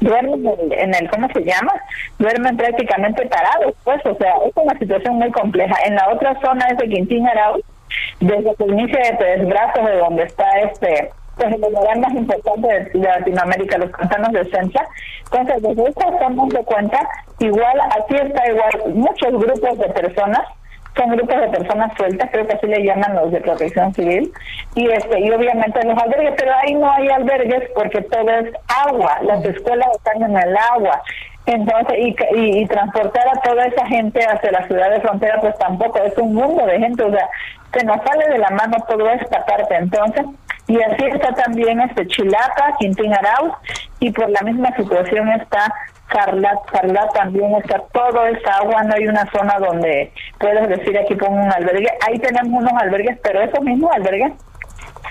duermen 0.00 0.46
en 0.46 0.60
el, 0.60 0.72
en 0.72 0.94
el 0.94 1.10
¿cómo 1.10 1.26
se 1.32 1.42
llama? 1.42 1.72
Duermen 2.20 2.56
prácticamente 2.56 3.26
parados, 3.26 3.74
pues, 3.82 4.06
o 4.06 4.14
sea, 4.14 4.34
es 4.46 4.52
una 4.54 4.78
situación 4.78 5.16
muy 5.16 5.32
compleja. 5.32 5.74
En 5.86 5.96
la 5.96 6.08
otra 6.12 6.38
zona 6.40 6.68
es 6.68 6.78
de 6.78 6.88
Quintín 6.88 7.26
Arau, 7.26 7.60
desde 8.20 8.54
que 8.54 8.64
inicia 8.64 9.10
de 9.10 9.16
Tres 9.16 9.48
Brazos, 9.48 9.84
de 9.84 9.96
donde 9.96 10.22
está 10.22 10.60
este 10.60 11.10
pues 11.36 11.52
el 11.52 11.60
lugar 11.60 11.98
más 11.98 12.12
importante 12.14 12.68
de, 12.68 12.98
Latinoamérica, 12.98 13.78
los 13.78 13.90
pantanos 13.90 14.32
de 14.32 14.40
Esencia. 14.40 14.86
Entonces, 15.24 15.62
desde 15.62 15.88
esto 15.88 16.12
estamos 16.12 16.48
de 16.48 16.64
cuenta, 16.64 17.08
igual, 17.38 17.80
aquí 17.90 18.16
está 18.16 18.50
igual 18.50 18.94
muchos 18.94 19.32
grupos 19.32 19.78
de 19.78 19.88
personas 19.90 20.42
son 20.96 21.10
grupos 21.10 21.40
de 21.40 21.48
personas 21.48 21.92
sueltas, 21.96 22.30
creo 22.32 22.46
que 22.46 22.54
así 22.54 22.66
le 22.66 22.82
llaman 22.82 23.14
los 23.16 23.30
de 23.30 23.40
protección 23.40 23.92
civil, 23.94 24.32
y 24.74 24.90
este 24.90 25.20
y 25.20 25.30
obviamente 25.30 25.84
los 25.84 25.98
albergues, 26.02 26.34
pero 26.38 26.52
ahí 26.54 26.74
no 26.74 26.90
hay 26.90 27.08
albergues 27.08 27.70
porque 27.74 28.00
todo 28.02 28.30
es 28.30 28.52
agua, 28.86 29.18
las 29.22 29.44
escuelas 29.44 29.88
están 29.94 30.22
en 30.22 30.36
el 30.36 30.56
agua, 30.56 31.02
entonces, 31.46 31.96
y, 31.98 32.16
y, 32.34 32.66
transportar 32.66 33.28
a 33.28 33.40
toda 33.40 33.66
esa 33.66 33.86
gente 33.86 34.20
hacia 34.20 34.50
la 34.50 34.66
ciudad 34.66 34.90
de 34.90 35.00
frontera, 35.00 35.40
pues 35.40 35.56
tampoco, 35.58 35.98
es 36.02 36.16
un 36.18 36.34
mundo 36.34 36.66
de 36.66 36.78
gente, 36.78 37.04
o 37.04 37.10
sea, 37.10 37.28
se 37.72 37.84
nos 37.84 38.02
sale 38.02 38.28
de 38.28 38.38
la 38.38 38.50
mano 38.50 38.76
toda 38.88 39.12
esta 39.14 39.44
parte, 39.44 39.76
entonces, 39.76 40.26
y 40.66 40.82
así 40.82 41.04
está 41.04 41.32
también 41.34 41.80
este 41.80 42.06
Chilapa, 42.08 42.76
Quintín 42.78 43.14
Arauz, 43.14 43.54
y 44.00 44.10
por 44.10 44.28
la 44.28 44.40
misma 44.40 44.74
situación 44.74 45.30
está 45.30 45.72
Carla, 46.08 46.52
Carla 46.72 47.08
también 47.14 47.54
está 47.56 47.80
todo 47.92 48.26
esa 48.26 48.58
agua, 48.58 48.82
no 48.82 48.94
hay 48.94 49.06
una 49.06 49.30
zona 49.30 49.56
donde 49.58 50.12
puedes 50.38 50.68
decir 50.68 50.98
aquí 50.98 51.14
pongo 51.14 51.36
un 51.36 51.52
albergue, 51.52 51.88
ahí 52.06 52.18
tenemos 52.18 52.60
unos 52.60 52.82
albergues, 52.82 53.18
pero 53.22 53.40
esos 53.40 53.60
mismos 53.62 53.90
albergues 53.92 54.32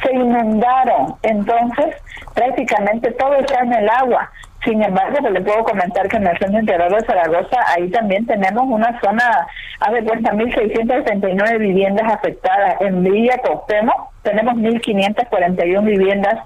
se 0.04 0.14
inundaron, 0.14 1.16
entonces 1.24 1.96
prácticamente 2.34 3.12
todo 3.12 3.36
está 3.36 3.60
en 3.60 3.74
el 3.74 3.90
agua. 3.90 4.30
Sin 4.66 4.82
embargo, 4.82 5.18
pues 5.22 5.32
le 5.32 5.42
puedo 5.42 5.64
comentar 5.64 6.08
que 6.08 6.18
en 6.18 6.26
el 6.26 6.38
Centro 6.40 6.60
Interior 6.60 6.92
de 6.92 7.06
Zaragoza, 7.06 7.58
ahí 7.68 7.88
también 7.92 8.26
tenemos 8.26 8.64
una 8.68 9.00
zona, 9.00 9.48
a 9.80 9.92
ver, 9.92 10.04
cuenta, 10.04 10.32
1.669 10.32 11.60
viviendas 11.60 12.12
afectadas. 12.12 12.82
En 12.82 13.04
Villa 13.04 13.38
Costemo 13.38 14.12
tenemos 14.24 14.56
1.541 14.56 15.86
viviendas 15.86 16.40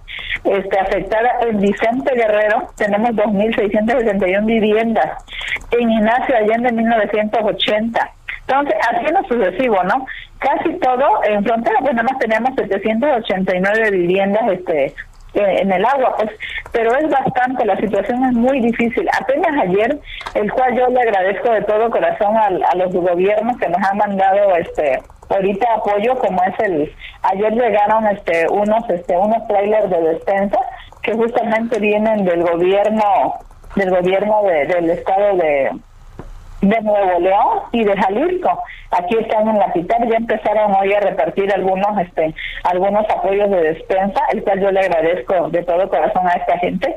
este, 0.44 0.80
afectadas. 0.80 1.32
En 1.48 1.60
Vicente 1.60 2.14
Guerrero 2.14 2.68
tenemos 2.76 3.12
2.661 3.12 4.46
viviendas. 4.46 5.24
En 5.72 5.90
Ignacio 5.90 6.36
Allende, 6.36 6.74
1980. 6.74 8.12
Entonces, 8.42 8.76
así 8.92 9.14
no 9.14 9.24
sucesivo, 9.30 9.82
¿no? 9.84 10.06
Casi 10.40 10.74
todo, 10.80 11.24
en 11.24 11.44
frontera, 11.46 11.78
pues 11.82 11.94
nada 11.94 12.10
más 12.10 12.20
tenemos 12.20 12.52
789 12.56 13.92
viviendas 13.92 14.42
este, 14.52 14.94
en 15.34 15.72
el 15.72 15.86
agua, 15.86 16.16
pues, 16.18 16.32
pero 16.72 16.96
es 16.96 17.10
bastante, 17.10 17.66
la 17.66 17.78
situación 17.78 18.24
es 18.26 18.34
muy 18.34 18.60
difícil. 18.62 19.08
Apenas 19.20 19.64
ayer, 19.64 20.00
el 20.36 20.52
cual 20.52 20.76
yo 20.78 20.88
le 20.88 21.02
agradezco 21.02 21.52
de 21.52 21.62
todo 21.64 21.90
corazón 21.90 22.36
a, 22.38 22.48
a 22.48 22.76
los 22.76 22.94
gobiernos 22.94 23.58
que 23.58 23.70
nos 23.70 23.84
han 23.88 23.98
mandado 23.98 24.56
este 24.56 25.00
ahorita 25.30 25.68
apoyo 25.76 26.16
como 26.16 26.42
es 26.44 26.60
el 26.60 26.92
ayer 27.22 27.54
llegaron 27.54 28.08
este 28.08 28.48
unos 28.50 28.90
este 28.90 29.16
unos 29.16 29.48
trailers 29.48 29.90
de 29.90 30.02
despensa 30.02 30.58
que 31.04 31.14
justamente 31.14 31.80
vienen 31.80 32.26
del 32.26 32.42
gobierno 32.42 33.36
del 33.76 33.90
gobierno 33.92 34.42
del 34.44 34.90
estado 34.90 35.38
de 35.38 35.72
de 36.62 36.82
Nuevo 36.82 37.20
León 37.20 37.60
y 37.72 37.84
de 37.84 37.96
Jalisco. 37.96 38.64
Aquí 38.92 39.18
están 39.18 39.48
en 39.48 39.60
la 39.60 39.72
CITAR, 39.72 40.08
ya 40.10 40.18
empezaron 40.18 40.74
hoy 40.76 40.94
a 40.94 41.00
repartir 41.00 41.54
algunos 41.54 41.98
este 42.00 42.34
algunos 42.64 43.10
apoyos 43.10 43.50
de 43.50 43.62
despensa, 43.62 44.22
el 44.34 44.44
cual 44.44 44.60
yo 44.62 44.72
le 44.72 44.80
agradezco 44.80 45.50
de 45.50 45.64
todo 45.64 45.90
corazón 45.90 46.28
a 46.28 46.34
esta 46.34 46.58
gente 46.60 46.96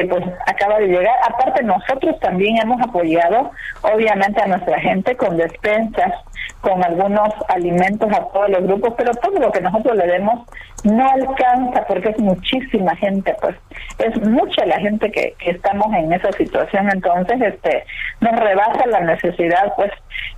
que 0.00 0.06
pues 0.06 0.24
acaba 0.46 0.78
de 0.78 0.88
llegar. 0.88 1.14
Aparte 1.28 1.62
nosotros 1.62 2.18
también 2.20 2.56
hemos 2.58 2.80
apoyado 2.80 3.50
obviamente 3.82 4.40
a 4.40 4.46
nuestra 4.46 4.78
gente 4.80 5.16
con 5.16 5.36
despensas, 5.36 6.12
con 6.60 6.82
algunos 6.82 7.28
alimentos 7.48 8.10
a 8.12 8.24
todos 8.32 8.50
los 8.50 8.62
grupos, 8.62 8.94
pero 8.96 9.12
todo 9.14 9.38
lo 9.38 9.52
que 9.52 9.60
nosotros 9.60 9.96
le 9.96 10.06
demos 10.06 10.46
no 10.84 11.08
alcanza 11.08 11.84
porque 11.86 12.10
es 12.10 12.18
muchísima 12.18 12.96
gente, 12.96 13.36
pues 13.40 13.54
es 13.98 14.20
mucha 14.26 14.64
la 14.64 14.78
gente 14.78 15.10
que, 15.10 15.34
que 15.38 15.50
estamos 15.50 15.92
en 15.94 16.12
esa 16.12 16.32
situación, 16.32 16.88
entonces 16.90 17.40
este 17.40 17.84
nos 18.20 18.38
rebasa 18.38 18.86
la 18.86 19.00
necesidad, 19.00 19.74
pues 19.76 19.90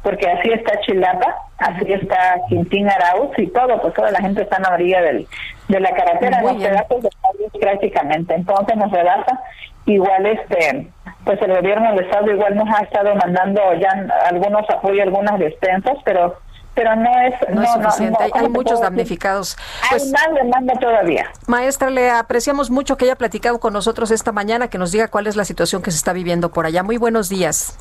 porque 0.02 0.28
así 0.28 0.51
está 0.51 0.80
Chilapa, 0.80 1.34
así 1.59 1.93
está 1.93 2.40
Quintín 2.48 2.89
Arauz 2.89 3.30
y 3.39 3.47
todo, 3.48 3.80
pues 3.80 3.94
toda 3.94 4.10
la 4.10 4.20
gente 4.20 4.43
está 4.43 4.56
en 4.56 4.62
la 4.64 4.74
orilla 4.74 5.02
del, 5.02 5.26
de 5.68 5.80
la 5.80 5.90
carretera, 5.93 6.39
en 6.39 6.44
los 6.44 6.56
pedazos 6.56 7.02
de 7.02 7.59
prácticamente, 7.60 8.34
entonces 8.34 8.76
nos 8.76 8.90
rebasa 8.90 9.40
igual 9.86 10.26
este 10.26 10.90
pues 11.24 11.40
el 11.43 11.55
gobierno 11.55 11.93
del 11.93 12.05
estado 12.05 12.30
igual 12.30 12.55
nos 12.56 12.68
ha 12.68 12.82
estado 12.82 13.14
mandando 13.16 13.60
ya 13.74 13.90
algunos 14.28 14.68
apoyos 14.70 15.02
algunas 15.02 15.39
despensas 15.39 15.97
pero 16.05 16.36
pero 16.74 16.97
no 16.97 17.10
es, 17.20 17.34
no, 17.51 17.62
es 17.62 17.70
suficiente. 17.70 18.18
hay, 18.32 18.48
muchos 18.48 18.80
damnificados. 18.80 19.59
Pues, 19.90 20.05
hay 20.05 20.10
más 20.10 20.34
demanda 20.34 20.74
todavía. 20.80 21.30
Maestra, 21.47 21.90
le 21.90 22.10
apreciamos 22.10 22.70
mucho 22.70 22.97
que 22.97 23.05
haya 23.05 23.16
platicado 23.16 23.60
con 23.60 23.74
nosotros 23.74 24.10
esta 24.10 24.32
mañana, 24.32 24.68
que 24.68 24.78
nos 24.78 24.90
diga 24.90 25.09
cuál 25.09 25.26
es 25.26 25.36
la 25.36 25.44
situación 25.44 25.82
que 25.82 25.90
se 25.90 25.98
está 25.98 26.14
viviendo 26.14 26.51
por 26.51 26.64
allá. 26.64 26.82
Muy 26.82 26.97
buenos 26.97 27.28
días. 27.28 27.76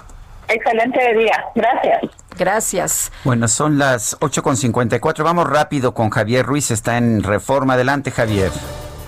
Excelente 0.47 1.13
día. 1.15 1.45
Gracias. 1.55 2.01
Gracias. 2.38 3.11
Bueno, 3.23 3.47
son 3.47 3.77
las 3.77 4.19
8.54. 4.19 5.23
Vamos 5.23 5.49
rápido 5.49 5.93
con 5.93 6.09
Javier 6.09 6.45
Ruiz. 6.45 6.72
Está 6.72 6.97
en 6.97 7.23
reforma. 7.23 7.73
Adelante, 7.73 8.11
Javier. 8.11 8.51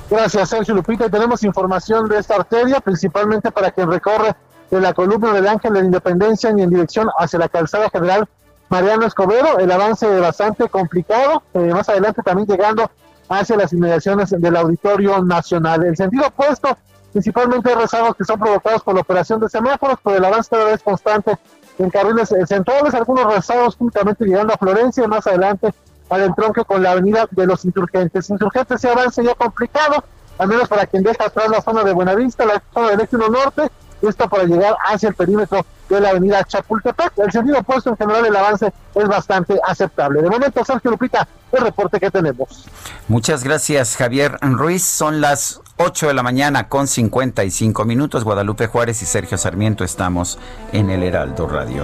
Gracias, 0.10 0.50
Sergio 0.50 0.76
Lupita. 0.76 1.06
Y 1.06 1.10
tenemos 1.10 1.44
información 1.44 2.08
de 2.08 2.20
esta 2.20 2.36
arteria, 2.36 2.80
principalmente 2.80 3.52
para 3.52 3.72
quien 3.72 3.90
recorre 3.90 4.36
de 4.70 4.80
la 4.80 4.94
columna 4.94 5.34
del 5.34 5.48
Ángel 5.48 5.74
de 5.74 5.80
la 5.80 5.86
Independencia 5.86 6.54
y 6.56 6.62
en 6.62 6.70
dirección 6.70 7.10
hacia 7.18 7.40
la 7.40 7.50
calzada 7.50 7.90
general 7.90 8.28
Mariano 8.70 9.06
Escobedo. 9.06 9.60
El 9.60 9.72
avance 9.72 10.08
bastante 10.20 10.68
complicado. 10.70 11.44
Eh, 11.54 11.60
más 11.74 11.90
adelante 11.90 12.22
también 12.24 12.48
llegando 12.48 12.90
hacia 13.30 13.58
las 13.58 13.74
inmediaciones 13.74 14.30
del 14.30 14.56
Auditorio 14.56 15.24
Nacional. 15.24 15.86
El 15.86 15.96
sentido 15.96 16.28
opuesto, 16.28 16.78
principalmente 17.14 17.74
rezagos 17.76 18.16
que 18.16 18.26
son 18.26 18.40
provocados 18.40 18.82
por 18.82 18.96
la 18.96 19.02
operación 19.02 19.40
de 19.40 19.48
semáforos, 19.48 20.00
por 20.02 20.16
el 20.16 20.26
avance 20.26 20.50
cada 20.50 20.66
vez 20.66 20.82
constante 20.82 21.38
en 21.78 21.90
carriles 21.90 22.34
centrales, 22.48 22.94
algunos 22.94 23.34
rezagos 23.34 23.76
únicamente 23.80 24.26
llegando 24.26 24.54
a 24.54 24.58
Florencia 24.58 25.04
y 25.06 25.08
más 25.08 25.26
adelante 25.28 25.74
al 26.10 26.24
entronque 26.24 26.66
con 26.66 26.82
la 26.84 26.92
avenida 26.92 27.28
de 27.32 27.46
los 27.46 27.64
insurgentes. 27.66 28.30
Insurgentes 28.30 28.82
se 28.82 28.90
avance 28.90 29.24
ya 29.24 29.36
complicado, 29.36 30.04
al 30.40 30.48
menos 30.48 30.68
para 30.68 30.88
quien 30.88 31.04
deja 31.04 31.26
atrás 31.26 31.50
la 31.50 31.62
zona 31.62 31.84
de 31.84 31.94
Buenavista, 31.94 32.46
la 32.46 32.62
zona 32.74 32.90
del 32.90 33.02
eje 33.02 33.18
norte, 33.18 33.70
esto 34.10 34.28
para 34.30 34.44
llegar 34.44 34.76
hacia 34.86 35.10
el 35.10 35.16
perímetro 35.16 35.66
de 35.90 36.00
la 36.00 36.10
avenida 36.10 36.44
Chapultepec. 36.44 37.14
El 37.18 37.32
sentido 37.32 37.60
opuesto 37.60 37.90
en 37.90 37.98
general 37.98 38.26
el 38.26 38.36
avance 38.36 38.74
es 38.96 39.08
bastante 39.08 39.60
aceptable. 39.66 40.22
De 40.22 40.30
momento, 40.30 40.64
Sergio 40.64 40.92
Lupita, 40.92 41.28
el 41.52 41.62
reporte 41.62 42.00
que 42.00 42.10
tenemos. 42.10 42.66
Muchas 43.08 43.44
gracias, 43.44 43.96
Javier 43.98 44.38
Ruiz. 44.42 44.84
Son 44.84 45.22
las 45.22 45.62
8 45.78 46.08
de 46.08 46.14
la 46.14 46.24
mañana 46.24 46.70
con 46.70 46.88
55 46.88 47.86
minutos. 47.86 48.24
Guadalupe 48.24 48.68
Juárez 48.68 49.02
y 49.02 49.06
Sergio 49.06 49.38
Sarmiento 49.38 49.84
estamos 49.84 50.40
en 50.72 50.90
el 50.90 51.04
Heraldo 51.04 51.48
Radio. 51.48 51.84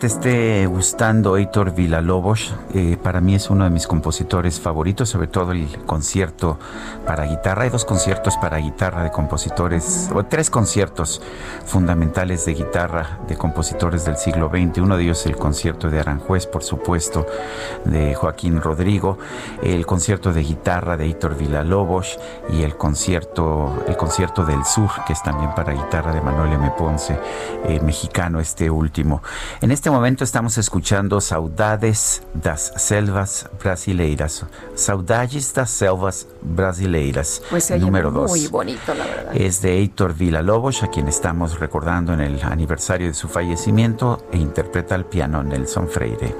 Te 0.00 0.06
esté 0.06 0.66
gustando 0.66 1.36
Heitor 1.36 1.74
Villalobos. 1.74 2.54
Eh, 2.72 2.96
para 3.02 3.20
mí 3.20 3.34
es 3.34 3.50
uno 3.50 3.64
de 3.64 3.70
mis 3.70 3.86
compositores 3.86 4.58
favoritos, 4.58 5.10
sobre 5.10 5.26
todo 5.26 5.52
el 5.52 5.68
concierto 5.84 6.58
para 7.04 7.26
guitarra. 7.26 7.64
Hay 7.64 7.68
dos 7.68 7.84
conciertos 7.84 8.38
para 8.38 8.56
guitarra 8.56 9.02
de 9.02 9.10
compositores, 9.10 10.08
o 10.14 10.24
tres 10.24 10.48
conciertos 10.48 11.20
fundamentales 11.66 12.46
de 12.46 12.54
guitarra 12.54 13.20
de 13.28 13.36
compositores 13.36 14.06
del 14.06 14.16
siglo 14.16 14.48
XX. 14.48 14.78
Uno 14.78 14.96
de 14.96 15.02
ellos 15.02 15.26
el 15.26 15.36
concierto 15.36 15.90
de 15.90 16.00
Aranjuez, 16.00 16.46
por 16.46 16.62
supuesto, 16.62 17.26
de 17.84 18.14
Joaquín 18.14 18.62
Rodrigo, 18.62 19.18
el 19.62 19.84
concierto 19.84 20.32
de 20.32 20.40
guitarra 20.42 20.96
de 20.96 21.04
Heitor 21.04 21.36
Villalobos 21.36 22.18
y 22.48 22.62
el 22.62 22.74
concierto, 22.74 23.84
el 23.86 23.98
concierto 23.98 24.46
del 24.46 24.64
Sur, 24.64 24.88
que 25.06 25.12
es 25.12 25.22
también 25.22 25.54
para 25.54 25.74
guitarra 25.74 26.14
de 26.14 26.22
Manuel 26.22 26.54
M. 26.54 26.72
Ponce, 26.78 27.20
eh, 27.66 27.80
mexicano 27.80 28.40
este 28.40 28.70
último. 28.70 29.22
En 29.60 29.70
este 29.70 29.89
momento 29.90 30.24
estamos 30.24 30.58
escuchando 30.58 31.20
Saudades 31.20 32.22
das 32.34 32.72
Selvas 32.76 33.48
Brasileiras. 33.62 34.44
Saudades 34.74 35.52
das 35.54 35.70
Selvas 35.70 36.26
Brasileiras. 36.42 37.42
Pues 37.50 37.70
número 37.78 38.10
dos. 38.10 38.30
Muy 38.30 38.46
bonito, 38.48 38.94
la 38.94 39.04
verdad. 39.04 39.36
Es 39.36 39.62
de 39.62 39.78
Heitor 39.78 40.14
Villalobos, 40.14 40.82
a 40.82 40.88
quien 40.88 41.08
estamos 41.08 41.58
recordando 41.58 42.12
en 42.12 42.20
el 42.20 42.42
aniversario 42.42 43.08
de 43.08 43.14
su 43.14 43.28
fallecimiento, 43.28 44.26
e 44.32 44.38
interpreta 44.38 44.94
al 44.94 45.04
piano 45.04 45.42
Nelson 45.42 45.88
Freire. 45.88 46.34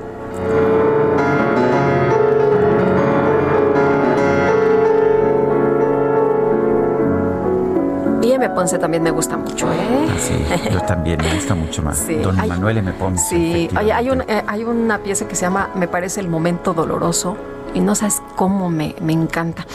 Ponce 8.61 8.78
también 8.78 9.03
me 9.03 9.11
gusta 9.11 9.39
mucho, 9.39 9.73
¿eh? 9.73 9.78
Ah, 9.81 10.16
sí, 10.19 10.70
yo 10.70 10.82
también 10.82 11.16
me 11.16 11.35
gusta 11.35 11.55
mucho 11.55 11.81
más. 11.81 12.07
Don 12.23 12.37
Manuel 12.37 12.77
M. 12.77 12.93
Ponce. 12.93 13.24
Sí, 13.31 13.70
hay, 13.74 13.89
eh, 13.89 14.45
hay, 14.47 14.65
una 14.65 14.99
pieza 14.99 15.27
que 15.27 15.35
se 15.35 15.47
llama 15.47 15.70
Me 15.74 15.89
parece 15.89 16.20
el 16.20 16.28
momento 16.28 16.74
doloroso 16.74 17.39
y 17.73 17.81
no 17.81 17.95
sabes 17.95 18.20
cómo 18.37 18.69
me, 18.69 18.95
me 19.01 19.15
encanta. 19.15 19.66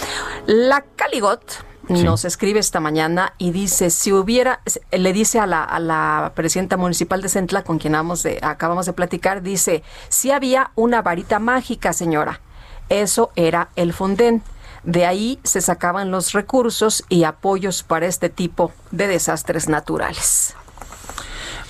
La 0.45 0.85
Caligot 0.95 1.65
nos 1.87 2.25
escribe 2.25 2.59
esta 2.59 2.79
mañana 2.79 3.33
y 3.39 3.49
dice, 3.49 3.89
si 3.89 4.13
hubiera, 4.13 4.61
le 4.91 5.13
dice 5.13 5.39
a 5.39 5.47
la, 5.47 5.63
a 5.63 5.79
la 5.79 6.33
presidenta 6.35 6.77
municipal 6.77 7.23
de 7.23 7.29
Centla, 7.29 7.63
con 7.63 7.79
quien 7.79 7.93
de, 7.93 8.39
acabamos 8.43 8.85
de 8.85 8.93
platicar, 8.93 9.41
dice, 9.41 9.81
si 10.09 10.29
había 10.29 10.69
una 10.75 11.01
varita 11.01 11.39
mágica, 11.39 11.91
señora. 11.91 12.39
Eso 12.89 13.31
era 13.35 13.69
el 13.75 13.93
Fonden. 13.93 14.43
De 14.85 15.05
ahí 15.05 15.39
se 15.43 15.61
sacaban 15.61 16.11
los 16.11 16.33
recursos 16.33 17.03
y 17.09 17.23
apoyos 17.23 17.81
para 17.81 18.05
este 18.05 18.29
tipo 18.29 18.71
de 18.91 19.07
desastres 19.07 19.67
naturales. 19.67 20.55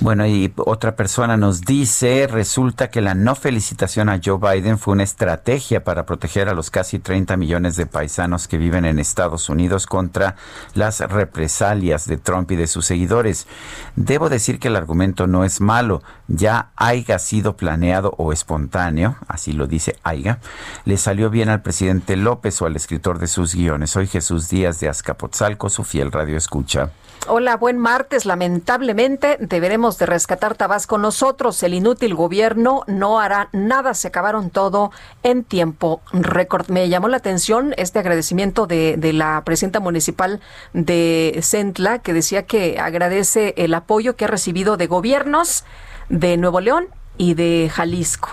Bueno, 0.01 0.27
y 0.27 0.51
otra 0.57 0.97
persona 0.97 1.37
nos 1.37 1.61
dice, 1.61 2.27
resulta 2.27 2.89
que 2.89 2.99
la 2.99 3.15
no 3.15 3.33
felicitación 3.33 4.09
a 4.09 4.19
Joe 4.23 4.37
Biden 4.37 4.77
fue 4.77 4.91
una 4.91 5.03
estrategia 5.03 5.85
para 5.85 6.05
proteger 6.05 6.49
a 6.49 6.53
los 6.53 6.69
casi 6.69 6.99
30 6.99 7.37
millones 7.37 7.77
de 7.77 7.85
paisanos 7.85 8.49
que 8.49 8.57
viven 8.57 8.83
en 8.83 8.99
Estados 8.99 9.47
Unidos 9.47 9.87
contra 9.87 10.35
las 10.73 10.99
represalias 10.99 12.07
de 12.07 12.17
Trump 12.17 12.51
y 12.51 12.57
de 12.57 12.67
sus 12.67 12.85
seguidores. 12.85 13.47
Debo 13.95 14.27
decir 14.27 14.59
que 14.59 14.67
el 14.67 14.75
argumento 14.75 15.27
no 15.27 15.45
es 15.45 15.61
malo, 15.61 16.03
ya 16.27 16.71
haya 16.75 17.17
sido 17.17 17.55
planeado 17.55 18.13
o 18.17 18.33
espontáneo, 18.33 19.15
así 19.29 19.53
lo 19.53 19.65
dice 19.65 19.95
Aiga, 20.03 20.39
le 20.83 20.97
salió 20.97 21.29
bien 21.29 21.47
al 21.47 21.61
presidente 21.61 22.17
López 22.17 22.61
o 22.61 22.65
al 22.65 22.75
escritor 22.75 23.17
de 23.17 23.27
sus 23.27 23.55
guiones. 23.55 23.91
Soy 23.91 24.07
Jesús 24.07 24.49
Díaz 24.49 24.81
de 24.81 24.89
Azcapotzalco, 24.89 25.69
su 25.69 25.85
fiel 25.85 26.11
radio 26.11 26.35
escucha. 26.35 26.89
Hola, 27.27 27.57
buen 27.57 27.79
martes. 27.79 28.25
Lamentablemente 28.25 29.37
deberemos 29.39 29.84
de 29.91 30.05
rescatar 30.07 30.55
Tabasco 30.55 30.97
nosotros. 30.97 31.61
El 31.61 31.75
inútil 31.75 32.15
gobierno 32.15 32.81
no 32.87 33.19
hará 33.19 33.49
nada. 33.53 33.93
Se 33.93 34.07
acabaron 34.07 34.49
todo 34.49 34.91
en 35.21 35.43
tiempo 35.43 36.01
récord. 36.11 36.69
Me 36.69 36.89
llamó 36.89 37.07
la 37.07 37.17
atención 37.17 37.73
este 37.77 37.99
agradecimiento 37.99 38.65
de, 38.65 38.97
de 38.97 39.13
la 39.13 39.43
presidenta 39.45 39.79
municipal 39.79 40.41
de 40.73 41.39
Centla 41.43 41.99
que 41.99 42.13
decía 42.13 42.43
que 42.43 42.79
agradece 42.79 43.53
el 43.57 43.73
apoyo 43.75 44.15
que 44.15 44.25
ha 44.25 44.29
recibido 44.29 44.75
de 44.75 44.87
gobiernos 44.87 45.63
de 46.09 46.37
Nuevo 46.37 46.59
León 46.59 46.87
y 47.17 47.35
de 47.35 47.69
Jalisco. 47.71 48.29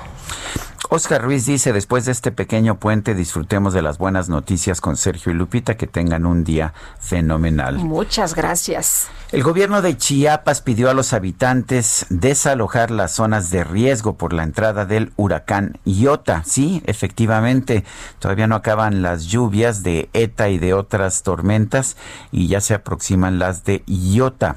Oscar 0.91 1.23
Ruiz 1.23 1.47
dice, 1.47 1.73
después 1.73 2.05
de 2.05 2.13
este 2.13 2.33
pequeño 2.33 2.79
puente, 2.79 3.15
disfrutemos 3.15 3.73
de 3.73 3.83
las 3.83 3.99
buenas 3.99 4.29
noticias 4.29 4.81
con 4.81 4.97
Sergio 4.97 5.33
y 5.33 5.35
Lupita, 5.35 5.77
que 5.77 5.87
tengan 5.87 6.27
un 6.27 6.45
día 6.45 6.75
fenomenal. 7.01 7.79
Muchas 7.79 8.35
gracias. 8.35 9.09
El 9.31 9.43
gobierno 9.43 9.81
de 9.81 9.97
Chiapas 9.97 10.61
pidió 10.61 10.91
a 10.91 10.95
los 10.95 11.13
habitantes 11.13 12.05
desalojar 12.11 12.91
las 12.91 13.13
zonas 13.13 13.51
de 13.51 13.65
riesgo 13.65 14.17
por 14.17 14.33
la 14.33 14.43
entrada 14.43 14.85
del 14.85 15.13
huracán 15.17 15.79
Iota. 15.85 16.43
Sí, 16.45 16.83
efectivamente, 16.85 17.85
todavía 18.19 18.47
no 18.47 18.57
acaban 18.57 19.03
las 19.03 19.25
lluvias 19.25 19.83
de 19.83 20.11
ETA 20.13 20.51
y 20.51 20.59
de 20.59 20.75
otras 20.75 21.23
tormentas 21.23 21.97
y 22.31 22.49
ya 22.49 22.61
se 22.61 22.75
aproximan 22.75 23.39
las 23.39 23.65
de 23.65 23.83
Iota. 23.87 24.57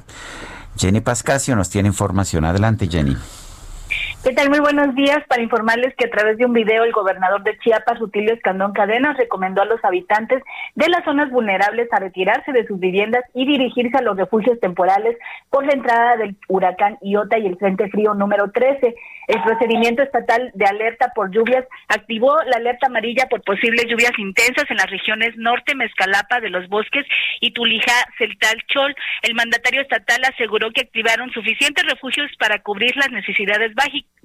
Jenny 0.76 1.00
Pascasio 1.00 1.56
nos 1.56 1.70
tiene 1.70 1.88
información. 1.88 2.44
Adelante, 2.44 2.88
Jenny. 2.88 3.16
¿Qué 4.24 4.32
tal? 4.32 4.50
Muy 4.50 4.58
buenos 4.58 4.94
días. 4.96 5.22
Para 5.28 5.42
informarles 5.42 5.94
que 5.96 6.06
a 6.06 6.10
través 6.10 6.36
de 6.36 6.46
un 6.46 6.52
video 6.52 6.82
el 6.82 6.92
gobernador 6.92 7.44
de 7.44 7.56
Chiapas, 7.58 8.00
Rutilio 8.00 8.34
Escandón 8.34 8.72
Cadenas, 8.72 9.16
recomendó 9.16 9.62
a 9.62 9.66
los 9.66 9.84
habitantes 9.84 10.42
de 10.74 10.88
las 10.88 11.04
zonas 11.04 11.30
vulnerables 11.30 11.88
a 11.92 12.00
retirarse 12.00 12.50
de 12.52 12.66
sus 12.66 12.80
viviendas 12.80 13.22
y 13.34 13.46
dirigirse 13.46 13.96
a 13.96 14.02
los 14.02 14.16
refugios 14.16 14.58
temporales 14.58 15.16
por 15.48 15.64
la 15.64 15.74
entrada 15.74 16.16
del 16.16 16.36
huracán 16.48 16.98
Iota 17.02 17.38
y 17.38 17.46
el 17.46 17.56
Frente 17.56 17.88
Frío 17.88 18.14
número 18.14 18.50
13. 18.50 18.96
El 19.28 19.42
procedimiento 19.42 20.02
estatal 20.02 20.50
de 20.54 20.66
alerta 20.66 21.12
por 21.14 21.30
lluvias 21.30 21.64
activó 21.88 22.34
la 22.44 22.56
alerta 22.56 22.86
amarilla 22.86 23.26
por 23.28 23.42
posibles 23.42 23.86
lluvias 23.88 24.18
intensas 24.18 24.70
en 24.70 24.76
las 24.76 24.90
regiones 24.90 25.36
norte, 25.36 25.74
Mezcalapa 25.74 26.40
de 26.40 26.50
los 26.50 26.68
Bosques 26.68 27.04
y 27.40 27.52
Tulijá, 27.52 28.04
Celtal, 28.18 28.62
Chol. 28.68 28.94
El 29.22 29.34
mandatario 29.34 29.82
estatal 29.82 30.22
aseguró 30.24 30.70
que 30.72 30.82
activaron 30.82 31.30
suficientes 31.30 31.84
refugios 31.84 32.30
para 32.38 32.60
cubrir 32.60 32.96
las 32.96 33.10
necesidades 33.10 33.74
básicas. 33.74 34.15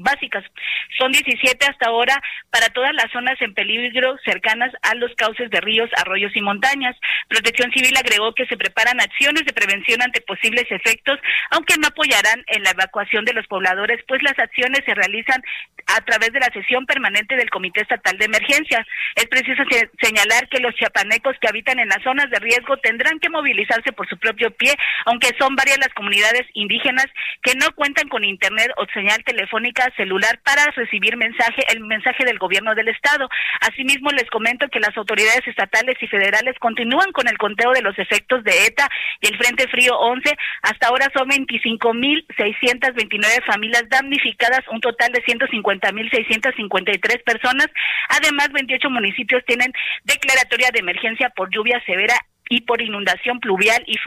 Son 0.97 1.11
17 1.11 1.65
hasta 1.65 1.87
ahora 1.87 2.21
para 2.49 2.67
todas 2.69 2.93
las 2.93 3.11
zonas 3.11 3.41
en 3.41 3.53
peligro 3.53 4.17
cercanas 4.25 4.71
a 4.83 4.95
los 4.95 5.13
cauces 5.15 5.49
de 5.49 5.61
ríos, 5.61 5.89
arroyos 5.97 6.35
y 6.35 6.41
montañas. 6.41 6.95
Protección 7.27 7.71
Civil 7.71 7.95
agregó 7.97 8.33
que 8.33 8.45
se 8.45 8.57
preparan 8.57 8.99
acciones 8.99 9.45
de 9.45 9.53
prevención 9.53 10.01
ante 10.01 10.21
posibles 10.21 10.65
efectos, 10.69 11.19
aunque 11.51 11.75
no 11.77 11.87
apoyarán 11.87 12.43
en 12.47 12.63
la 12.63 12.71
evacuación 12.71 13.25
de 13.25 13.33
los 13.33 13.47
pobladores, 13.47 13.99
pues 14.07 14.21
las 14.23 14.37
acciones 14.37 14.81
se 14.85 14.93
realizan 14.93 15.41
a 15.87 16.01
través 16.01 16.31
de 16.31 16.39
la 16.39 16.51
sesión 16.53 16.85
permanente 16.85 17.35
del 17.35 17.49
Comité 17.49 17.81
Estatal 17.81 18.17
de 18.17 18.25
Emergencia. 18.25 18.85
Es 19.15 19.27
preciso 19.27 19.63
señalar 20.01 20.47
que 20.49 20.61
los 20.61 20.75
chiapanecos 20.75 21.35
que 21.39 21.47
habitan 21.47 21.79
en 21.79 21.89
las 21.89 22.03
zonas 22.03 22.29
de 22.29 22.39
riesgo 22.39 22.77
tendrán 22.77 23.19
que 23.19 23.29
movilizarse 23.29 23.91
por 23.91 24.07
su 24.07 24.17
propio 24.17 24.51
pie, 24.51 24.73
aunque 25.05 25.29
son 25.39 25.55
varias 25.55 25.79
las 25.79 25.93
comunidades 25.93 26.43
indígenas 26.53 27.05
que 27.41 27.55
no 27.55 27.71
cuentan 27.75 28.07
con 28.07 28.23
internet 28.23 28.71
o 28.77 28.85
señal 28.93 29.23
telefónica 29.23 29.90
celular 29.95 30.39
para 30.43 30.65
recibir 30.75 31.17
mensaje, 31.17 31.63
el 31.73 31.79
mensaje 31.81 32.23
del 32.25 32.37
gobierno 32.37 32.75
del 32.75 32.89
estado. 32.89 33.27
Asimismo, 33.61 34.11
les 34.11 34.29
comento 34.29 34.67
que 34.69 34.79
las 34.79 34.95
autoridades 34.97 35.47
estatales 35.47 35.95
y 36.01 36.07
federales 36.07 36.55
continúan 36.59 37.11
con 37.11 37.27
el 37.27 37.37
conteo 37.37 37.71
de 37.71 37.81
los 37.81 37.97
efectos 37.99 38.43
de 38.43 38.65
ETA 38.65 38.89
y 39.21 39.27
el 39.27 39.37
Frente 39.37 39.67
Frío 39.67 39.95
11. 39.97 40.35
Hasta 40.63 40.87
ahora 40.87 41.11
son 41.13 41.29
25.629 41.29 43.45
familias 43.45 43.83
damnificadas, 43.89 44.61
un 44.71 44.81
total 44.81 45.11
de 45.11 45.23
150.653 45.23 47.23
personas. 47.23 47.67
Además, 48.09 48.49
28 48.53 48.89
municipios 48.89 49.45
tienen 49.45 49.71
declaratoria 50.03 50.71
de 50.73 50.79
emergencia 50.79 51.29
por 51.29 51.53
lluvia 51.53 51.79
severa 51.85 52.15
y 52.51 52.61
por 52.61 52.81
inundación 52.81 53.39
pluvial 53.39 53.81
y, 53.87 53.97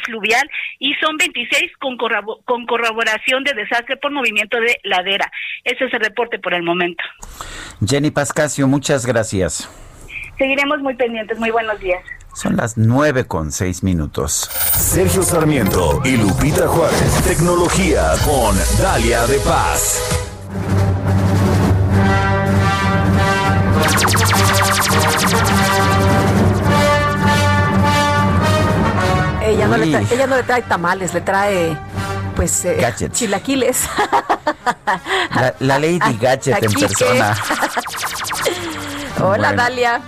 fluvial 0.00 0.50
y 0.78 0.94
son 0.96 1.16
26 1.16 1.72
con, 1.80 1.96
con 2.44 2.66
corroboración 2.66 3.42
de 3.44 3.54
desastre 3.54 3.96
por 3.96 4.12
movimiento 4.12 4.60
de 4.60 4.78
ladera. 4.84 5.32
Ese 5.64 5.86
es 5.86 5.94
el 5.94 6.00
reporte 6.00 6.38
por 6.38 6.52
el 6.52 6.62
momento. 6.62 7.02
Jenny 7.84 8.10
Pascasio, 8.10 8.68
muchas 8.68 9.06
gracias. 9.06 9.70
Seguiremos 10.36 10.80
muy 10.80 10.94
pendientes. 10.94 11.38
Muy 11.38 11.50
buenos 11.50 11.80
días. 11.80 12.02
Son 12.34 12.56
las 12.56 12.76
nueve 12.76 13.26
con 13.26 13.52
seis 13.52 13.82
minutos. 13.82 14.50
Sergio 14.74 15.22
Sarmiento 15.22 16.02
y 16.04 16.18
Lupita 16.18 16.66
Juárez. 16.66 17.22
Tecnología 17.24 18.12
con 18.26 18.54
Dalia 18.82 19.26
de 19.26 19.38
Paz. 19.38 20.20
No, 29.76 29.84
le 29.84 29.90
trae, 29.90 30.06
ella 30.14 30.26
no 30.26 30.36
le 30.36 30.42
trae 30.42 30.62
tamales, 30.62 31.14
le 31.14 31.20
trae 31.20 31.76
pues 32.34 32.64
eh, 32.64 32.94
chilaquiles. 33.12 33.88
La, 35.60 35.78
Lady 35.78 35.98
Gadget 36.20 36.62
en 36.62 36.72
persona. 36.72 37.36
Hola 39.22 39.52
Dalia. 39.52 40.00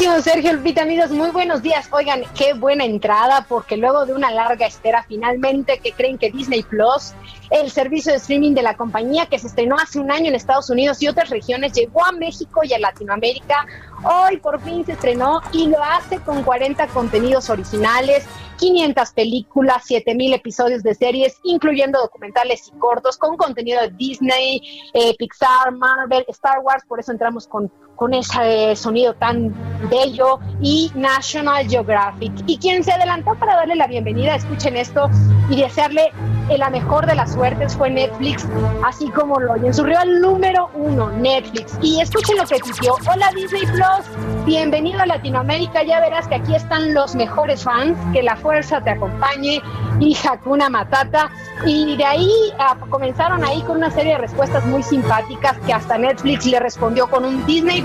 Sergio 0.00 0.54
Lupita, 0.54 0.80
amigos, 0.82 1.10
muy 1.10 1.30
buenos 1.30 1.60
días. 1.60 1.86
Oigan, 1.92 2.22
qué 2.34 2.54
buena 2.54 2.86
entrada, 2.86 3.44
porque 3.46 3.76
luego 3.76 4.06
de 4.06 4.14
una 4.14 4.30
larga 4.30 4.66
espera, 4.66 5.04
finalmente 5.06 5.78
que 5.78 5.92
creen 5.92 6.16
que 6.16 6.30
Disney 6.30 6.62
Plus, 6.62 7.12
el 7.50 7.70
servicio 7.70 8.10
de 8.10 8.16
streaming 8.16 8.54
de 8.54 8.62
la 8.62 8.78
compañía 8.78 9.26
que 9.26 9.38
se 9.38 9.48
estrenó 9.48 9.76
hace 9.76 10.00
un 10.00 10.10
año 10.10 10.28
en 10.28 10.34
Estados 10.34 10.70
Unidos 10.70 11.02
y 11.02 11.08
otras 11.08 11.28
regiones, 11.28 11.74
llegó 11.74 12.02
a 12.02 12.12
México 12.12 12.62
y 12.64 12.72
a 12.72 12.78
Latinoamérica. 12.78 13.66
Hoy 14.02 14.38
por 14.38 14.58
fin 14.62 14.86
se 14.86 14.92
estrenó 14.92 15.42
y 15.52 15.66
lo 15.66 15.82
hace 15.82 16.18
con 16.20 16.42
40 16.44 16.86
contenidos 16.88 17.50
originales, 17.50 18.24
500 18.56 19.10
películas, 19.12 19.84
7000 19.84 20.32
episodios 20.32 20.82
de 20.82 20.94
series, 20.94 21.36
incluyendo 21.42 22.00
documentales 22.00 22.68
y 22.68 22.78
cortos, 22.78 23.18
con 23.18 23.36
contenido 23.36 23.82
de 23.82 23.90
Disney, 23.90 24.62
eh, 24.94 25.14
Pixar, 25.18 25.72
Marvel, 25.72 26.24
Star 26.28 26.60
Wars, 26.60 26.84
por 26.88 27.00
eso 27.00 27.12
entramos 27.12 27.46
con, 27.46 27.70
con 28.00 28.14
ese 28.14 28.74
sonido 28.76 29.12
tan 29.12 29.54
bello, 29.90 30.40
y 30.62 30.90
National 30.94 31.68
Geographic. 31.68 32.32
Y 32.46 32.56
quien 32.56 32.82
se 32.82 32.92
adelantó 32.92 33.34
para 33.34 33.56
darle 33.56 33.76
la 33.76 33.86
bienvenida, 33.88 34.36
escuchen 34.36 34.74
esto, 34.78 35.10
y 35.50 35.60
desearle 35.60 36.10
la 36.58 36.70
mejor 36.70 37.06
de 37.06 37.14
las 37.14 37.32
suertes 37.32 37.76
fue 37.76 37.90
Netflix, 37.90 38.46
así 38.84 39.08
como 39.10 39.38
lo 39.38 39.52
oyen. 39.52 39.72
Su 39.72 39.84
rival 39.84 40.20
número 40.20 40.70
uno, 40.74 41.10
Netflix. 41.10 41.78
Y 41.80 42.00
escuchen 42.00 42.38
lo 42.38 42.44
que 42.44 42.56
pidió. 42.56 42.94
Hola 43.12 43.30
Disney 43.34 43.66
Plus, 43.66 44.44
bienvenido 44.46 45.00
a 45.00 45.06
Latinoamérica. 45.06 45.82
Ya 45.82 46.00
verás 46.00 46.26
que 46.26 46.36
aquí 46.36 46.54
están 46.54 46.92
los 46.92 47.14
mejores 47.14 47.62
fans, 47.62 47.96
que 48.12 48.22
la 48.22 48.36
fuerza 48.36 48.80
te 48.80 48.90
acompañe 48.90 49.62
y 50.00 50.16
Hakuna 50.16 50.68
Matata. 50.68 51.30
Y 51.66 51.96
de 51.96 52.04
ahí 52.04 52.30
ah, 52.58 52.76
comenzaron 52.88 53.44
ahí 53.44 53.62
con 53.62 53.76
una 53.76 53.90
serie 53.90 54.12
de 54.12 54.18
respuestas 54.18 54.64
muy 54.66 54.82
simpáticas 54.82 55.56
que 55.66 55.72
hasta 55.72 55.98
Netflix 55.98 56.46
le 56.46 56.58
respondió 56.58 57.08
con 57.08 57.24
un 57.24 57.46
Disney 57.46 57.82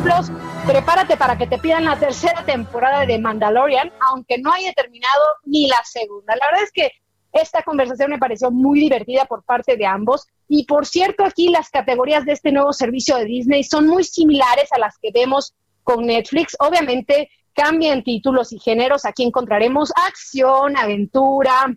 Prepárate 0.67 1.17
para 1.17 1.35
que 1.35 1.47
te 1.47 1.57
pidan 1.57 1.85
la 1.85 1.97
tercera 1.97 2.45
temporada 2.45 3.07
de 3.07 3.17
Mandalorian, 3.17 3.91
aunque 4.11 4.37
no 4.37 4.51
haya 4.51 4.71
terminado 4.73 5.23
ni 5.45 5.67
la 5.67 5.81
segunda. 5.83 6.35
La 6.35 6.45
verdad 6.45 6.63
es 6.63 6.71
que 6.71 6.91
esta 7.33 7.63
conversación 7.63 8.11
me 8.11 8.19
pareció 8.19 8.51
muy 8.51 8.79
divertida 8.79 9.25
por 9.25 9.43
parte 9.43 9.77
de 9.77 9.85
ambos. 9.85 10.27
Y 10.47 10.65
por 10.65 10.85
cierto, 10.85 11.25
aquí 11.25 11.49
las 11.49 11.69
categorías 11.69 12.23
de 12.23 12.33
este 12.33 12.51
nuevo 12.51 12.71
servicio 12.71 13.17
de 13.17 13.25
Disney 13.25 13.63
son 13.63 13.87
muy 13.87 14.03
similares 14.03 14.71
a 14.73 14.79
las 14.79 14.97
que 14.99 15.09
vemos 15.11 15.55
con 15.83 16.05
Netflix. 16.05 16.55
Obviamente 16.59 17.29
cambian 17.53 18.03
títulos 18.03 18.53
y 18.53 18.59
géneros. 18.59 19.05
Aquí 19.05 19.23
encontraremos 19.23 19.91
acción, 20.07 20.77
aventura, 20.77 21.75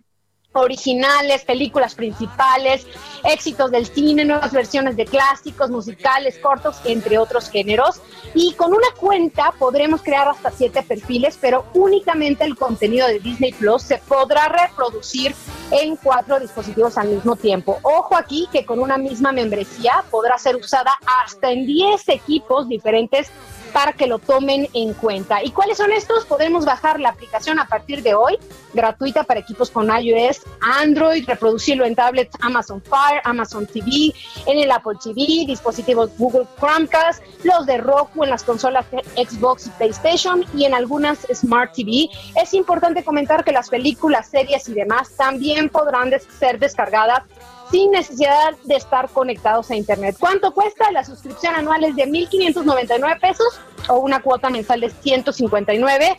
originales, 0.53 1.43
películas 1.43 1.95
principales, 1.95 2.87
éxitos 3.23 3.71
del 3.71 3.85
cine, 3.85 4.25
nuevas 4.25 4.51
versiones 4.51 4.95
de 4.95 5.05
clásicos, 5.05 5.69
musicales, 5.69 6.39
cortos, 6.39 6.77
entre 6.85 7.17
otros 7.17 7.49
géneros. 7.49 8.01
Y 8.33 8.53
con 8.53 8.71
una 8.71 8.87
cuenta 8.99 9.53
podremos 9.57 10.01
crear 10.01 10.27
hasta 10.27 10.51
siete 10.51 10.81
perfiles, 10.81 11.37
pero 11.39 11.65
únicamente 11.73 12.43
el 12.43 12.55
contenido 12.55 13.07
de 13.07 13.19
Disney 13.19 13.53
Plus 13.53 13.83
se 13.83 13.97
podrá 13.99 14.47
reproducir 14.47 15.35
en 15.71 15.95
cuatro 15.95 16.39
dispositivos 16.39 16.97
al 16.97 17.09
mismo 17.09 17.35
tiempo. 17.35 17.79
Ojo 17.83 18.15
aquí 18.15 18.47
que 18.51 18.65
con 18.65 18.79
una 18.79 18.97
misma 18.97 19.31
membresía 19.31 20.03
podrá 20.09 20.37
ser 20.37 20.55
usada 20.55 20.91
hasta 21.23 21.51
en 21.51 21.65
10 21.65 22.09
equipos 22.09 22.67
diferentes 22.67 23.31
para 23.73 23.93
que 23.93 24.07
lo 24.07 24.19
tomen 24.19 24.67
en 24.73 24.93
cuenta. 24.93 25.43
¿Y 25.43 25.51
cuáles 25.51 25.77
son 25.77 25.91
estos? 25.91 26.25
Podemos 26.25 26.65
bajar 26.65 26.99
la 26.99 27.09
aplicación 27.09 27.59
a 27.59 27.67
partir 27.67 28.03
de 28.03 28.13
hoy, 28.13 28.37
gratuita 28.73 29.23
para 29.23 29.39
equipos 29.39 29.69
con 29.69 29.89
iOS, 29.89 30.41
Android, 30.61 31.25
reproducirlo 31.27 31.85
en 31.85 31.95
tablets 31.95 32.35
Amazon 32.41 32.81
Fire, 32.81 33.21
Amazon 33.23 33.65
TV, 33.65 34.13
en 34.45 34.59
el 34.59 34.71
Apple 34.71 34.97
TV, 35.03 35.45
dispositivos 35.45 36.11
Google 36.17 36.47
Chromecast, 36.59 37.21
los 37.43 37.65
de 37.65 37.77
Roku 37.77 38.23
en 38.23 38.29
las 38.29 38.43
consolas 38.43 38.85
Xbox 39.15 39.67
y 39.67 39.69
PlayStation 39.71 40.45
y 40.53 40.65
en 40.65 40.73
algunas 40.73 41.19
Smart 41.33 41.73
TV. 41.73 42.09
Es 42.41 42.53
importante 42.53 43.03
comentar 43.03 43.43
que 43.43 43.51
las 43.51 43.69
películas, 43.69 44.27
series 44.27 44.67
y 44.69 44.73
demás 44.73 45.11
también 45.15 45.69
podrán 45.69 46.11
ser 46.39 46.59
descargadas 46.59 47.23
sin 47.71 47.91
necesidad 47.91 48.55
de 48.63 48.75
estar 48.75 49.09
conectados 49.09 49.69
a 49.71 49.75
Internet. 49.75 50.15
¿Cuánto 50.19 50.53
cuesta? 50.53 50.91
La 50.91 51.03
suscripción 51.03 51.55
anual 51.55 51.83
es 51.83 51.95
de 51.95 52.07
1.599 52.07 53.19
pesos 53.19 53.59
o 53.87 53.99
una 53.99 54.21
cuota 54.21 54.49
mensual 54.49 54.81
de 54.81 54.89
159. 54.89 56.17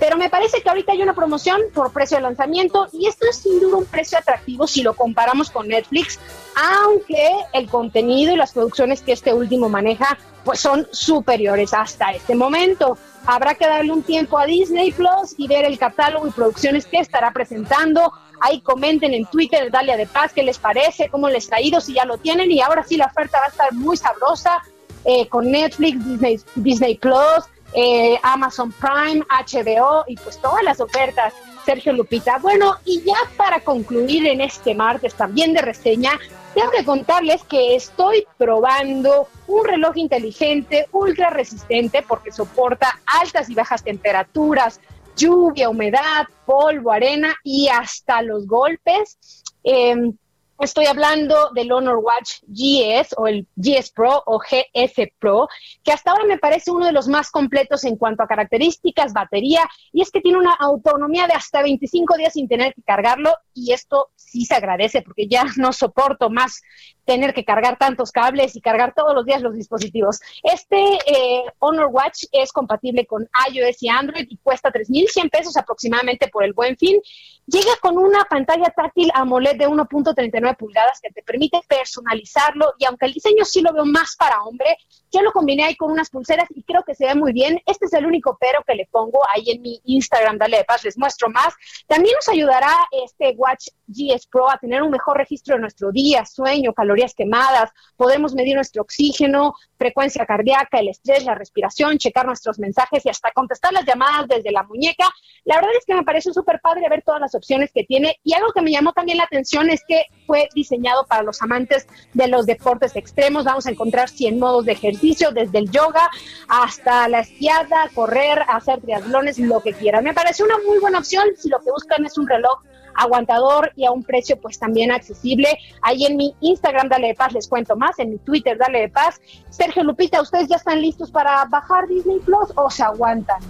Pero 0.00 0.16
me 0.16 0.28
parece 0.28 0.62
que 0.62 0.68
ahorita 0.68 0.92
hay 0.92 1.02
una 1.02 1.14
promoción 1.14 1.60
por 1.74 1.92
precio 1.92 2.16
de 2.16 2.22
lanzamiento 2.22 2.88
y 2.92 3.06
esto 3.06 3.26
es 3.28 3.36
sin 3.36 3.60
duda 3.60 3.76
un 3.76 3.84
precio 3.84 4.18
atractivo 4.18 4.66
si 4.66 4.82
lo 4.82 4.94
comparamos 4.94 5.50
con 5.50 5.68
Netflix, 5.68 6.18
aunque 6.56 7.30
el 7.52 7.68
contenido 7.68 8.32
y 8.32 8.36
las 8.36 8.52
producciones 8.52 9.02
que 9.02 9.12
este 9.12 9.32
último 9.32 9.68
maneja 9.68 10.18
pues 10.44 10.58
son 10.58 10.88
superiores 10.90 11.72
hasta 11.72 12.10
este 12.10 12.34
momento. 12.34 12.98
Habrá 13.26 13.54
que 13.54 13.66
darle 13.66 13.92
un 13.92 14.02
tiempo 14.02 14.38
a 14.38 14.46
Disney 14.46 14.90
Plus 14.90 15.34
y 15.36 15.46
ver 15.46 15.64
el 15.64 15.78
catálogo 15.78 16.26
y 16.26 16.32
producciones 16.32 16.86
que 16.86 16.98
estará 16.98 17.30
presentando 17.30 18.12
Ahí 18.44 18.60
comenten 18.60 19.14
en 19.14 19.24
Twitter, 19.26 19.70
Dalia 19.70 19.96
de 19.96 20.06
Paz, 20.06 20.32
qué 20.32 20.42
les 20.42 20.58
parece, 20.58 21.08
cómo 21.08 21.28
les 21.28 21.50
ha 21.52 21.60
ido, 21.60 21.80
si 21.80 21.94
ya 21.94 22.04
lo 22.04 22.18
tienen. 22.18 22.50
Y 22.50 22.60
ahora 22.60 22.82
sí, 22.82 22.96
la 22.96 23.06
oferta 23.06 23.38
va 23.38 23.46
a 23.46 23.48
estar 23.48 23.72
muy 23.72 23.96
sabrosa 23.96 24.60
eh, 25.04 25.28
con 25.28 25.48
Netflix, 25.48 26.04
Disney, 26.04 26.40
Disney 26.56 26.98
Plus, 26.98 27.44
eh, 27.72 28.18
Amazon 28.22 28.72
Prime, 28.72 29.24
HBO 29.30 30.04
y 30.08 30.16
pues 30.16 30.40
todas 30.40 30.64
las 30.64 30.80
ofertas. 30.80 31.32
Sergio 31.64 31.92
Lupita. 31.92 32.38
Bueno, 32.38 32.76
y 32.84 33.02
ya 33.02 33.14
para 33.36 33.60
concluir 33.60 34.26
en 34.26 34.40
este 34.40 34.74
martes 34.74 35.14
también 35.14 35.52
de 35.52 35.62
reseña, 35.62 36.18
tengo 36.54 36.70
que 36.70 36.84
contarles 36.84 37.44
que 37.44 37.74
estoy 37.74 38.26
probando 38.36 39.28
un 39.46 39.64
reloj 39.64 39.96
inteligente 39.96 40.88
ultra 40.92 41.30
resistente 41.30 42.02
porque 42.02 42.32
soporta 42.32 43.00
altas 43.06 43.48
y 43.48 43.54
bajas 43.54 43.82
temperaturas, 43.82 44.80
lluvia, 45.16 45.68
humedad, 45.68 46.26
polvo, 46.46 46.92
arena 46.92 47.34
y 47.44 47.68
hasta 47.68 48.22
los 48.22 48.46
golpes. 48.46 49.18
Em, 49.62 50.16
Estoy 50.62 50.86
hablando 50.86 51.50
del 51.56 51.72
Honor 51.72 51.96
Watch 51.96 52.38
GS 52.46 53.16
o 53.16 53.26
el 53.26 53.48
GS 53.56 53.90
Pro 53.92 54.22
o 54.26 54.38
GS 54.38 55.12
Pro, 55.18 55.48
que 55.82 55.90
hasta 55.90 56.12
ahora 56.12 56.24
me 56.24 56.38
parece 56.38 56.70
uno 56.70 56.86
de 56.86 56.92
los 56.92 57.08
más 57.08 57.32
completos 57.32 57.82
en 57.82 57.96
cuanto 57.96 58.22
a 58.22 58.28
características, 58.28 59.12
batería, 59.12 59.68
y 59.92 60.02
es 60.02 60.12
que 60.12 60.20
tiene 60.20 60.38
una 60.38 60.54
autonomía 60.54 61.26
de 61.26 61.32
hasta 61.32 61.62
25 61.62 62.16
días 62.16 62.34
sin 62.34 62.46
tener 62.46 62.74
que 62.74 62.82
cargarlo, 62.82 63.34
y 63.52 63.72
esto 63.72 64.10
sí 64.14 64.44
se 64.44 64.54
agradece 64.54 65.02
porque 65.02 65.26
ya 65.26 65.42
no 65.56 65.72
soporto 65.72 66.30
más 66.30 66.62
tener 67.04 67.34
que 67.34 67.44
cargar 67.44 67.76
tantos 67.78 68.12
cables 68.12 68.56
y 68.56 68.60
cargar 68.60 68.94
todos 68.94 69.14
los 69.14 69.24
días 69.24 69.42
los 69.42 69.54
dispositivos. 69.54 70.20
Este 70.42 70.98
eh, 71.06 71.44
Honor 71.58 71.88
Watch 71.90 72.24
es 72.32 72.52
compatible 72.52 73.06
con 73.06 73.28
iOS 73.50 73.82
y 73.82 73.88
Android 73.88 74.26
y 74.28 74.36
cuesta 74.38 74.70
3.100 74.70 75.30
pesos 75.30 75.56
aproximadamente 75.56 76.28
por 76.28 76.44
el 76.44 76.52
buen 76.52 76.76
fin. 76.76 77.00
Llega 77.46 77.72
con 77.80 77.98
una 77.98 78.24
pantalla 78.24 78.70
táctil 78.70 79.10
AMOLED 79.14 79.56
de 79.56 79.68
1.39 79.68 80.56
pulgadas 80.56 81.00
que 81.02 81.10
te 81.10 81.22
permite 81.22 81.60
personalizarlo 81.66 82.74
y 82.78 82.84
aunque 82.84 83.06
el 83.06 83.12
diseño 83.12 83.44
sí 83.44 83.62
lo 83.62 83.72
veo 83.72 83.84
más 83.84 84.14
para 84.16 84.42
hombre, 84.44 84.76
yo 85.10 85.22
lo 85.22 85.32
combiné 85.32 85.64
ahí 85.64 85.76
con 85.76 85.90
unas 85.90 86.08
pulseras 86.08 86.46
y 86.54 86.62
creo 86.62 86.84
que 86.84 86.94
se 86.94 87.06
ve 87.06 87.14
muy 87.16 87.32
bien. 87.32 87.60
Este 87.66 87.86
es 87.86 87.92
el 87.94 88.06
único 88.06 88.38
pero 88.40 88.62
que 88.66 88.74
le 88.74 88.86
pongo 88.90 89.20
ahí 89.34 89.50
en 89.50 89.60
mi 89.60 89.80
Instagram, 89.84 90.38
dale 90.38 90.58
de 90.58 90.64
paz, 90.64 90.84
les 90.84 90.96
muestro 90.96 91.28
más. 91.30 91.54
También 91.88 92.14
nos 92.14 92.28
ayudará 92.28 92.72
este 92.92 93.34
Watch 93.36 93.68
GS 93.88 94.26
Pro 94.28 94.48
a 94.48 94.58
tener 94.58 94.82
un 94.82 94.90
mejor 94.90 95.16
registro 95.16 95.56
de 95.56 95.62
nuestro 95.62 95.90
día, 95.90 96.24
sueño, 96.24 96.72
calor 96.72 96.91
calorías 96.92 97.14
quemadas, 97.14 97.70
podemos 97.96 98.34
medir 98.34 98.54
nuestro 98.54 98.82
oxígeno, 98.82 99.54
frecuencia 99.78 100.26
cardíaca, 100.26 100.78
el 100.78 100.88
estrés, 100.88 101.24
la 101.24 101.34
respiración, 101.34 101.96
checar 101.96 102.26
nuestros 102.26 102.58
mensajes 102.58 103.04
y 103.06 103.08
hasta 103.08 103.30
contestar 103.32 103.72
las 103.72 103.86
llamadas 103.86 104.28
desde 104.28 104.52
la 104.52 104.62
muñeca. 104.62 105.08
La 105.44 105.56
verdad 105.56 105.70
es 105.78 105.86
que 105.86 105.94
me 105.94 106.02
parece 106.02 106.32
súper 106.32 106.60
padre 106.60 106.88
ver 106.90 107.02
todas 107.02 107.20
las 107.20 107.34
opciones 107.34 107.70
que 107.72 107.84
tiene 107.84 108.18
y 108.22 108.34
algo 108.34 108.52
que 108.52 108.60
me 108.60 108.70
llamó 108.70 108.92
también 108.92 109.18
la 109.18 109.24
atención 109.24 109.70
es 109.70 109.82
que 109.88 110.04
fue 110.26 110.48
diseñado 110.54 111.06
para 111.06 111.22
los 111.22 111.40
amantes 111.40 111.86
de 112.12 112.28
los 112.28 112.44
deportes 112.44 112.94
extremos. 112.94 113.44
Vamos 113.44 113.66
a 113.66 113.70
encontrar 113.70 114.10
100 114.10 114.38
modos 114.38 114.66
de 114.66 114.72
ejercicio, 114.72 115.30
desde 115.30 115.58
el 115.58 115.70
yoga 115.70 116.10
hasta 116.48 117.08
la 117.08 117.20
esquiada, 117.20 117.88
correr, 117.94 118.44
hacer 118.48 118.82
triatlones, 118.82 119.38
lo 119.38 119.60
que 119.62 119.72
quieran. 119.72 120.04
Me 120.04 120.12
parece 120.12 120.44
una 120.44 120.58
muy 120.66 120.78
buena 120.78 120.98
opción 120.98 121.24
si 121.36 121.48
lo 121.48 121.58
que 121.60 121.70
buscan 121.70 122.04
es 122.04 122.18
un 122.18 122.28
reloj 122.28 122.60
aguantador 122.94 123.72
y 123.76 123.84
a 123.84 123.90
un 123.90 124.02
precio 124.02 124.40
pues 124.40 124.58
también 124.58 124.92
accesible. 124.92 125.48
Ahí 125.82 126.04
en 126.04 126.16
mi 126.16 126.34
Instagram, 126.40 126.88
Dale 126.88 127.08
de 127.08 127.14
Paz, 127.14 127.32
les 127.32 127.48
cuento 127.48 127.76
más, 127.76 127.98
en 127.98 128.10
mi 128.10 128.18
Twitter, 128.18 128.58
Dale 128.58 128.80
de 128.80 128.88
Paz. 128.88 129.20
Sergio 129.50 129.84
Lupita, 129.84 130.20
¿ustedes 130.20 130.48
ya 130.48 130.56
están 130.56 130.80
listos 130.80 131.10
para 131.10 131.44
bajar 131.46 131.86
Disney 131.88 132.18
Plus 132.20 132.52
o 132.56 132.70
se 132.70 132.82
aguantan? 132.82 133.40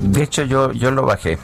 De 0.00 0.22
hecho, 0.22 0.42
yo, 0.44 0.72
yo 0.72 0.90
lo 0.90 1.04
bajé. 1.04 1.38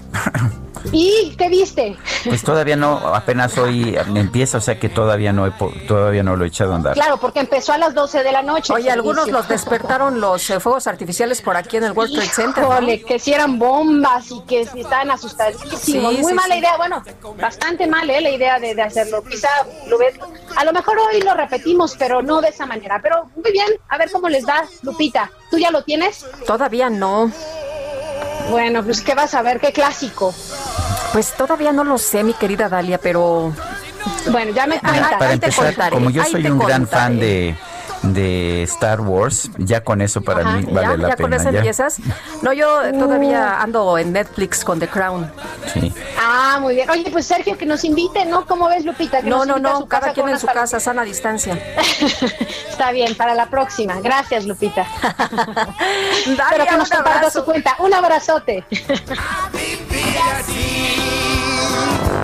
¿Y 0.92 1.34
qué 1.36 1.48
viste? 1.48 1.96
Pues 2.24 2.42
todavía 2.42 2.76
no, 2.76 2.98
apenas 3.14 3.56
hoy 3.58 3.96
empieza, 4.14 4.58
o 4.58 4.60
sea 4.60 4.78
que 4.78 4.88
todavía 4.88 5.32
no 5.32 5.46
he, 5.46 5.50
todavía 5.86 6.22
no 6.22 6.36
lo 6.36 6.44
he 6.44 6.48
echado 6.48 6.72
a 6.72 6.76
andar. 6.76 6.94
Claro, 6.94 7.18
porque 7.18 7.40
empezó 7.40 7.72
a 7.72 7.78
las 7.78 7.94
12 7.94 8.22
de 8.22 8.32
la 8.32 8.42
noche. 8.42 8.72
Oye, 8.72 8.90
algunos 8.90 9.28
los 9.28 9.48
despertaron 9.48 10.20
los 10.20 10.48
eh, 10.50 10.60
fuegos 10.60 10.86
artificiales 10.86 11.42
por 11.42 11.56
aquí 11.56 11.76
en 11.76 11.84
el 11.84 11.92
World 11.92 12.14
Trade 12.14 12.28
Center. 12.28 12.64
Híjole, 12.64 13.02
que 13.02 13.18
si 13.18 13.32
eran 13.32 13.58
bombas 13.58 14.30
y 14.30 14.40
que 14.42 14.66
si 14.66 14.80
estaban 14.80 15.10
asustados. 15.10 15.56
Sí, 15.78 15.98
Muy 15.98 16.34
mala 16.34 16.56
idea, 16.56 16.76
bueno, 16.76 17.02
bastante 17.40 17.86
mal 17.86 18.08
¿eh? 18.08 18.20
la 18.20 18.30
idea 18.30 18.58
de, 18.60 18.74
de 18.74 18.82
hacerlo. 18.82 19.22
Quizá 19.24 19.48
lo 19.88 19.98
ves, 19.98 20.14
a 20.56 20.64
lo 20.64 20.72
mejor 20.72 20.98
hoy 20.98 21.20
lo 21.20 21.34
repetimos, 21.34 21.96
pero 21.98 22.22
no 22.22 22.40
de 22.40 22.48
esa 22.48 22.66
manera. 22.66 23.00
Pero 23.02 23.28
muy 23.34 23.52
bien, 23.52 23.68
a 23.88 23.98
ver 23.98 24.10
cómo 24.10 24.28
les 24.28 24.46
da, 24.46 24.64
Lupita. 24.82 25.30
¿Tú 25.50 25.58
ya 25.58 25.70
lo 25.70 25.82
tienes? 25.82 26.24
Todavía 26.46 26.90
no. 26.90 27.30
Bueno, 28.50 28.82
pues 28.84 29.00
¿qué 29.00 29.14
vas 29.14 29.34
a 29.34 29.42
ver? 29.42 29.60
¿Qué 29.60 29.72
clásico? 29.72 30.34
Pues 31.12 31.32
todavía 31.32 31.72
no 31.72 31.84
lo 31.84 31.98
sé, 31.98 32.22
mi 32.22 32.34
querida 32.34 32.68
Dalia, 32.68 32.98
pero... 32.98 33.52
Bueno, 34.30 34.52
ya 34.52 34.66
me 34.66 34.78
cuentas. 34.78 35.14
Para 35.18 35.32
empezar, 35.32 35.90
como 35.90 36.10
yo 36.10 36.24
soy 36.24 36.46
un 36.46 36.58
gran 36.58 36.86
fan 36.86 37.18
de 37.18 37.56
de 38.12 38.62
Star 38.64 39.00
Wars, 39.00 39.50
ya 39.58 39.82
con 39.82 40.00
eso 40.00 40.20
para 40.20 40.44
mí 40.52 40.66
vale 40.70 40.96
la 40.96 40.96
pena. 40.96 41.08
¿Ya 41.08 41.16
con 41.16 41.32
eso 41.32 41.48
empiezas? 41.48 41.98
No, 42.42 42.52
yo 42.52 42.82
todavía 42.92 43.60
ando 43.60 43.98
en 43.98 44.12
Netflix 44.12 44.64
con 44.64 44.78
The 44.78 44.88
Crown. 44.88 45.30
Sí. 45.72 45.92
Ah, 46.18 46.58
muy 46.60 46.74
bien. 46.74 46.88
Oye, 46.90 47.10
pues 47.10 47.26
Sergio, 47.26 47.56
que 47.56 47.66
nos 47.66 47.84
invite, 47.84 48.24
¿no? 48.24 48.46
¿Cómo 48.46 48.68
ves, 48.68 48.84
Lupita? 48.84 49.20
no, 49.22 49.44
no, 49.44 49.58
no, 49.58 49.86
cada 49.86 50.12
quien 50.12 50.28
en 50.28 50.38
su 50.38 50.46
casa, 50.46 50.80
sana 50.80 51.02
distancia. 51.02 51.54
Está 52.68 52.92
bien, 52.92 53.14
para 53.14 53.34
la 53.34 53.46
próxima. 53.46 54.00
Gracias, 54.00 54.46
Lupita. 54.46 54.86
Pero 56.50 56.66
que 56.66 56.76
nos 56.76 56.90
comparta 56.90 57.30
su 57.30 57.44
cuenta. 57.44 57.76
Un 57.78 57.94
abrazote. 57.94 58.64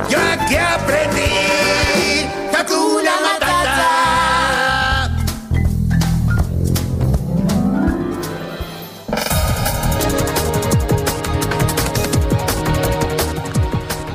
Yo 0.09 0.19
aquí 0.19 0.57
aprendí 0.57 1.33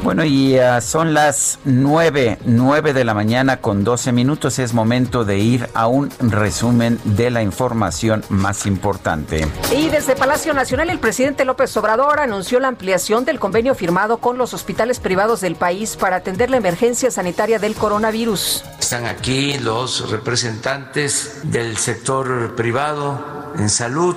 Bueno, 0.08 0.24
y 0.24 0.58
uh, 0.58 0.80
son 0.80 1.14
las 1.14 1.60
nueve, 1.66 2.38
nueve 2.46 2.94
de 2.94 3.04
la 3.04 3.14
mañana 3.14 3.58
con 3.58 3.84
12 3.84 4.14
minutos. 4.14 4.58
Es 4.58 4.74
momento 4.74 5.26
de 5.26 5.38
ir 5.38 5.68
a 5.74 5.88
un 5.88 6.10
resumen 6.22 6.98
de 7.04 7.30
la 7.30 7.44
información 7.44 8.24
más 8.30 8.66
importante. 8.66 9.46
Y 9.76 9.90
desde 9.90 10.16
Palacio 10.16 10.54
Nacional, 10.54 10.90
el 10.92 11.00
presidente 11.00 11.44
López 11.44 11.76
Obrador 11.76 12.22
anunció 12.22 12.62
la 12.62 12.70
ampliación 12.70 13.26
del 13.26 13.38
convenio 13.38 13.76
firmado 13.76 14.20
con 14.20 14.38
los 14.38 14.54
hospitales 14.54 15.02
privados 15.02 15.42
del 15.42 15.58
país 15.58 15.98
para 15.98 16.16
atender 16.16 16.50
la 16.50 16.56
emergencia 16.56 17.12
sanitaria 17.12 17.60
del 17.60 17.76
coronavirus. 17.76 18.64
Están 18.80 19.08
aquí 19.08 19.58
los 19.58 20.10
representantes 20.10 21.42
del 21.44 21.76
sector 21.76 22.56
privado 22.56 23.52
en 23.60 23.68
salud, 23.68 24.16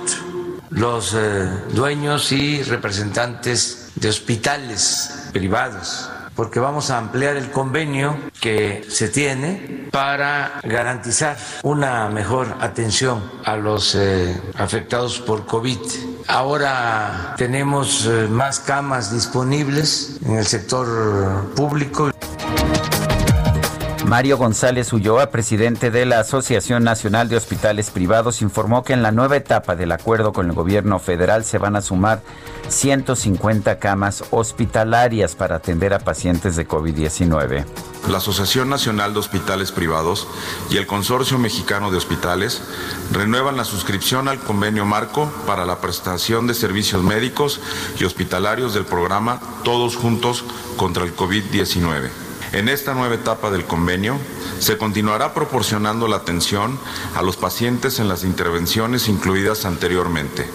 los 0.69 1.13
eh, 1.15 1.49
dueños 1.73 2.31
y 2.31 2.63
representantes 2.63 3.80
de 3.95 4.09
hospitales 4.09 5.29
privados 5.31 6.09
porque 6.35 6.59
vamos 6.59 6.89
a 6.89 6.97
ampliar 6.97 7.35
el 7.35 7.51
convenio 7.51 8.17
que 8.39 8.85
se 8.89 9.09
tiene 9.09 9.87
para 9.91 10.59
garantizar 10.63 11.37
una 11.63 12.09
mejor 12.09 12.55
atención 12.61 13.21
a 13.43 13.55
los 13.57 13.95
eh, 13.95 14.41
afectados 14.55 15.19
por 15.19 15.45
COVID. 15.45 15.77
Ahora 16.27 17.35
tenemos 17.37 18.05
eh, 18.05 18.27
más 18.29 18.59
camas 18.59 19.13
disponibles 19.13 20.17
en 20.25 20.37
el 20.37 20.45
sector 20.45 21.53
público. 21.53 22.11
Mario 24.11 24.37
González 24.37 24.91
Ulloa, 24.91 25.27
presidente 25.27 25.89
de 25.89 26.05
la 26.05 26.19
Asociación 26.19 26.83
Nacional 26.83 27.29
de 27.29 27.37
Hospitales 27.37 27.91
Privados, 27.91 28.41
informó 28.41 28.83
que 28.83 28.91
en 28.91 29.03
la 29.03 29.13
nueva 29.13 29.37
etapa 29.37 29.77
del 29.77 29.93
acuerdo 29.93 30.33
con 30.33 30.47
el 30.47 30.51
gobierno 30.51 30.99
federal 30.99 31.45
se 31.45 31.59
van 31.59 31.77
a 31.77 31.81
sumar 31.81 32.21
150 32.67 33.79
camas 33.79 34.25
hospitalarias 34.31 35.35
para 35.35 35.55
atender 35.55 35.93
a 35.93 35.99
pacientes 35.99 36.57
de 36.57 36.67
COVID-19. 36.67 37.63
La 38.09 38.17
Asociación 38.17 38.67
Nacional 38.67 39.13
de 39.13 39.19
Hospitales 39.19 39.71
Privados 39.71 40.27
y 40.69 40.75
el 40.75 40.87
Consorcio 40.87 41.39
Mexicano 41.39 41.89
de 41.89 41.95
Hospitales 41.95 42.61
renuevan 43.13 43.55
la 43.55 43.63
suscripción 43.63 44.27
al 44.27 44.39
convenio 44.39 44.83
marco 44.85 45.31
para 45.47 45.65
la 45.65 45.79
prestación 45.79 46.47
de 46.47 46.53
servicios 46.53 47.01
médicos 47.01 47.61
y 47.97 48.03
hospitalarios 48.03 48.73
del 48.73 48.83
programa 48.83 49.39
Todos 49.63 49.95
Juntos 49.95 50.43
contra 50.75 51.05
el 51.05 51.15
COVID-19. 51.15 52.30
En 52.53 52.67
esta 52.67 52.93
nueva 52.93 53.15
etapa 53.15 53.49
del 53.49 53.65
convenio 53.65 54.17
se 54.59 54.77
continuará 54.77 55.33
proporcionando 55.33 56.07
la 56.07 56.17
atención 56.17 56.77
a 57.15 57.21
los 57.21 57.37
pacientes 57.37 57.99
en 57.99 58.09
las 58.09 58.23
intervenciones 58.25 59.07
incluidas 59.07 59.65
anteriormente. 59.65 60.45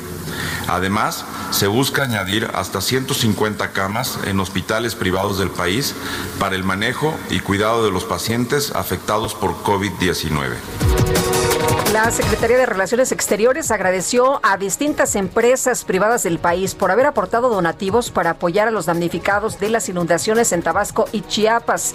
Además, 0.68 1.24
se 1.52 1.68
busca 1.68 2.02
añadir 2.02 2.50
hasta 2.52 2.82
150 2.82 3.72
camas 3.72 4.18
en 4.26 4.40
hospitales 4.40 4.94
privados 4.94 5.38
del 5.38 5.50
país 5.50 5.94
para 6.38 6.54
el 6.54 6.64
manejo 6.64 7.14
y 7.30 7.40
cuidado 7.40 7.84
de 7.84 7.90
los 7.90 8.04
pacientes 8.04 8.72
afectados 8.72 9.34
por 9.34 9.54
COVID-19. 9.62 11.55
La 11.96 12.10
Secretaría 12.10 12.58
de 12.58 12.66
Relaciones 12.66 13.10
Exteriores 13.10 13.70
agradeció 13.70 14.38
a 14.42 14.58
distintas 14.58 15.16
empresas 15.16 15.82
privadas 15.82 16.24
del 16.24 16.38
país 16.38 16.74
por 16.74 16.90
haber 16.90 17.06
aportado 17.06 17.48
donativos 17.48 18.10
para 18.10 18.32
apoyar 18.32 18.68
a 18.68 18.70
los 18.70 18.84
damnificados 18.84 19.58
de 19.58 19.70
las 19.70 19.88
inundaciones 19.88 20.52
en 20.52 20.60
Tabasco 20.60 21.06
y 21.10 21.22
Chiapas. 21.22 21.94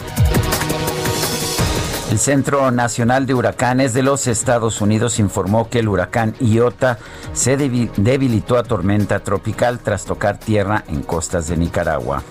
El 2.10 2.18
Centro 2.18 2.72
Nacional 2.72 3.28
de 3.28 3.36
Huracanes 3.36 3.94
de 3.94 4.02
los 4.02 4.26
Estados 4.26 4.82
Unidos 4.82 5.19
informó 5.19 5.69
que 5.69 5.78
el 5.78 5.88
huracán 5.88 6.34
Iota 6.40 6.98
se 7.34 7.56
debilitó 7.56 8.57
a 8.57 8.64
tormenta 8.64 9.19
tropical 9.19 9.78
tras 9.78 10.06
tocar 10.06 10.40
tierra 10.40 10.84
en 10.88 11.03
costas 11.03 11.48
de 11.48 11.57
Nicaragua. 11.57 12.23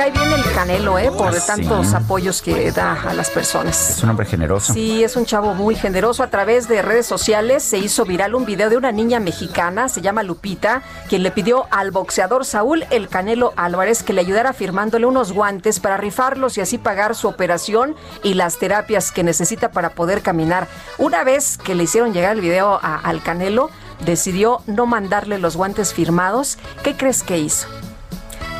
Cae 0.00 0.12
bien 0.12 0.32
el 0.32 0.52
Canelo, 0.54 0.98
¿eh? 0.98 1.10
Por 1.10 1.36
ah, 1.36 1.40
tantos 1.46 1.92
apoyos 1.92 2.40
que 2.40 2.72
da 2.72 3.02
a 3.02 3.12
las 3.12 3.28
personas. 3.28 3.90
Es 3.90 4.02
un 4.02 4.08
hombre 4.08 4.24
generoso. 4.24 4.72
Sí, 4.72 5.04
es 5.04 5.14
un 5.14 5.26
chavo 5.26 5.52
muy 5.52 5.74
generoso. 5.74 6.22
A 6.22 6.30
través 6.30 6.68
de 6.68 6.80
redes 6.80 7.04
sociales 7.04 7.62
se 7.62 7.76
hizo 7.76 8.06
viral 8.06 8.34
un 8.34 8.46
video 8.46 8.70
de 8.70 8.78
una 8.78 8.92
niña 8.92 9.20
mexicana, 9.20 9.90
se 9.90 10.00
llama 10.00 10.22
Lupita, 10.22 10.80
quien 11.10 11.22
le 11.22 11.30
pidió 11.30 11.66
al 11.70 11.90
boxeador 11.90 12.46
Saúl 12.46 12.86
El 12.88 13.08
Canelo 13.08 13.52
Álvarez 13.56 14.02
que 14.02 14.14
le 14.14 14.22
ayudara 14.22 14.54
firmándole 14.54 15.04
unos 15.04 15.32
guantes 15.32 15.80
para 15.80 15.98
rifarlos 15.98 16.56
y 16.56 16.62
así 16.62 16.78
pagar 16.78 17.14
su 17.14 17.28
operación 17.28 17.94
y 18.22 18.32
las 18.32 18.56
terapias 18.56 19.12
que 19.12 19.22
necesita 19.22 19.70
para 19.70 19.90
poder 19.90 20.22
caminar. 20.22 20.66
Una 20.96 21.24
vez 21.24 21.58
que 21.58 21.74
le 21.74 21.82
hicieron 21.82 22.14
llegar 22.14 22.36
el 22.36 22.40
video 22.40 22.80
al 22.82 23.22
Canelo, 23.22 23.68
decidió 24.06 24.62
no 24.66 24.86
mandarle 24.86 25.36
los 25.36 25.58
guantes 25.58 25.92
firmados. 25.92 26.56
¿Qué 26.82 26.96
crees 26.96 27.22
que 27.22 27.36
hizo? 27.36 27.68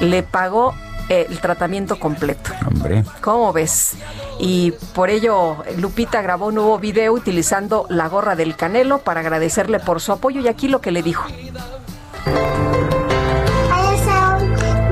Le 0.00 0.22
pagó 0.22 0.74
el 1.10 1.40
tratamiento 1.40 1.98
completo. 1.98 2.52
Hombre. 2.66 3.04
¿Cómo 3.20 3.52
ves? 3.52 3.94
Y 4.38 4.72
por 4.94 5.10
ello 5.10 5.56
Lupita 5.76 6.22
grabó 6.22 6.46
un 6.46 6.54
nuevo 6.54 6.78
video 6.78 7.12
utilizando 7.12 7.86
la 7.88 8.08
gorra 8.08 8.36
del 8.36 8.56
Canelo 8.56 8.98
para 8.98 9.20
agradecerle 9.20 9.80
por 9.80 10.00
su 10.00 10.12
apoyo 10.12 10.40
y 10.40 10.48
aquí 10.48 10.68
lo 10.68 10.80
que 10.80 10.92
le 10.92 11.02
dijo. 11.02 11.26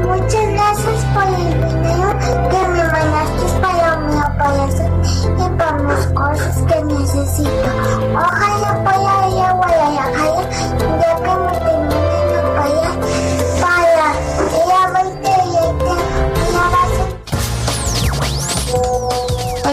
muchas 0.02 0.46
gracias 0.52 1.04
por 1.14 1.24
el 1.24 1.54
video 1.54 2.10
que 2.50 2.68
me 2.68 2.82
mandaste 2.84 3.44
para 3.60 3.96
mi 3.98 4.16
operación 4.16 4.92
y 5.04 5.48
por 5.56 5.74
las 5.84 6.06
cosas 6.08 6.56
que 6.66 6.84
necesito. 6.84 7.70
Ojalá 8.14 8.70
pueda 8.84 9.28
ir 9.28 9.42
a 9.42 9.52
Guadalajara 9.52 11.27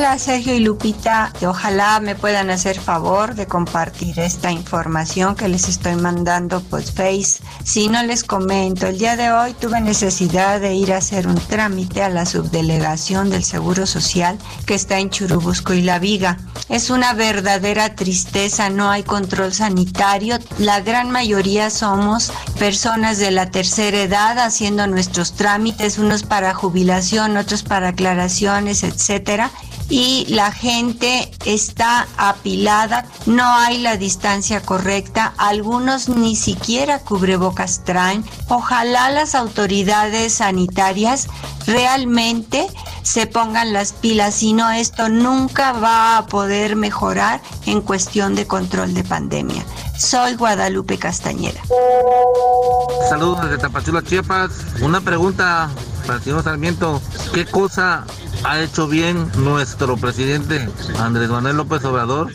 Hola 0.06 0.20
Sergio 0.20 0.54
y 0.54 0.60
Lupita, 0.60 1.34
ojalá 1.48 2.00
me 2.00 2.14
puedan 2.14 2.52
hacer 2.52 2.80
favor 2.80 3.34
de 3.34 3.48
compartir 3.48 4.20
esta 4.20 4.52
información 4.52 5.36
que 5.36 5.48
les 5.48 5.68
estoy 5.68 5.96
mandando 5.96 6.62
por 6.62 6.84
Face. 6.84 7.42
Si 7.64 7.88
no 7.88 8.04
les 8.04 8.24
comento, 8.24 8.86
el 8.86 9.00
día 9.00 9.16
de 9.16 9.32
hoy 9.32 9.56
tuve 9.56 9.82
necesidad 9.82 10.62
de 10.62 10.76
ir 10.76 10.94
a 10.94 10.98
hacer 10.98 11.28
un 11.28 11.34
trámite 11.34 12.04
a 12.04 12.10
la 12.10 12.28
subdelegación 12.28 13.32
del 13.32 13.44
Seguro 13.44 13.88
Social 13.88 14.38
que 14.68 14.76
está 14.76 15.00
en 15.00 15.10
Churubusco 15.10 15.74
y 15.74 15.82
La 15.82 15.98
Viga. 15.98 16.38
Es 16.70 16.92
una 16.92 17.14
verdadera 17.14 17.96
tristeza, 17.96 18.70
no 18.70 18.92
hay 18.92 19.02
control 19.02 19.54
sanitario. 19.54 20.38
La 20.60 20.82
gran 20.82 21.10
mayoría 21.10 21.72
somos 21.72 22.32
personas 22.60 23.18
de 23.18 23.32
la 23.32 23.50
tercera 23.50 24.04
edad 24.04 24.38
haciendo 24.38 24.86
nuestros 24.86 25.34
trámites, 25.34 25.98
unos 25.98 26.22
para 26.22 26.54
jubilación, 26.54 27.38
otros 27.38 27.64
para 27.64 27.90
aclaraciones, 27.90 28.84
etcétera 28.84 29.50
y 29.90 30.26
la 30.30 30.52
gente 30.52 31.32
está 31.46 32.08
apilada, 32.18 33.06
no 33.26 33.46
hay 33.54 33.78
la 33.80 33.98
distancia 33.98 34.62
correcta, 34.62 35.34
algunos 35.38 36.10
ni 36.10 36.36
siquiera 36.36 37.00
cubrebocas 37.00 37.84
traen. 37.84 38.24
Ojalá 38.48 39.10
las 39.10 39.36
autoridades 39.36 40.34
sanitarias 40.34 41.28
realmente 41.68 42.68
se 43.04 43.28
pongan 43.28 43.74
las 43.74 43.94
pilas, 43.94 44.36
si 44.36 44.54
no 44.54 44.72
esto 44.72 45.10
nunca 45.10 45.74
va 45.74 46.18
a 46.18 46.26
poder 46.26 46.76
mejorar 46.76 47.42
en 47.66 47.82
cuestión 47.82 48.36
de 48.36 48.48
control 48.48 48.94
de 48.94 49.04
pandemia. 49.04 49.64
Soy 49.98 50.36
Guadalupe 50.36 50.98
Castañera. 50.98 51.62
Saludos 53.10 53.44
desde 53.44 53.58
Tapachula, 53.60 54.02
Chiapas. 54.04 54.52
Una 54.82 55.00
pregunta 55.00 55.70
para 56.06 56.18
el 56.18 56.24
señor 56.24 56.44
Sarmiento. 56.44 57.02
¿Qué 57.34 57.46
cosa 57.46 58.06
ha 58.46 58.62
hecho 58.62 58.88
bien 58.88 59.30
nuestro 59.38 59.98
presidente 59.98 60.70
Andrés 61.00 61.30
Manuel 61.30 61.58
López 61.58 61.84
Obrador. 61.86 62.32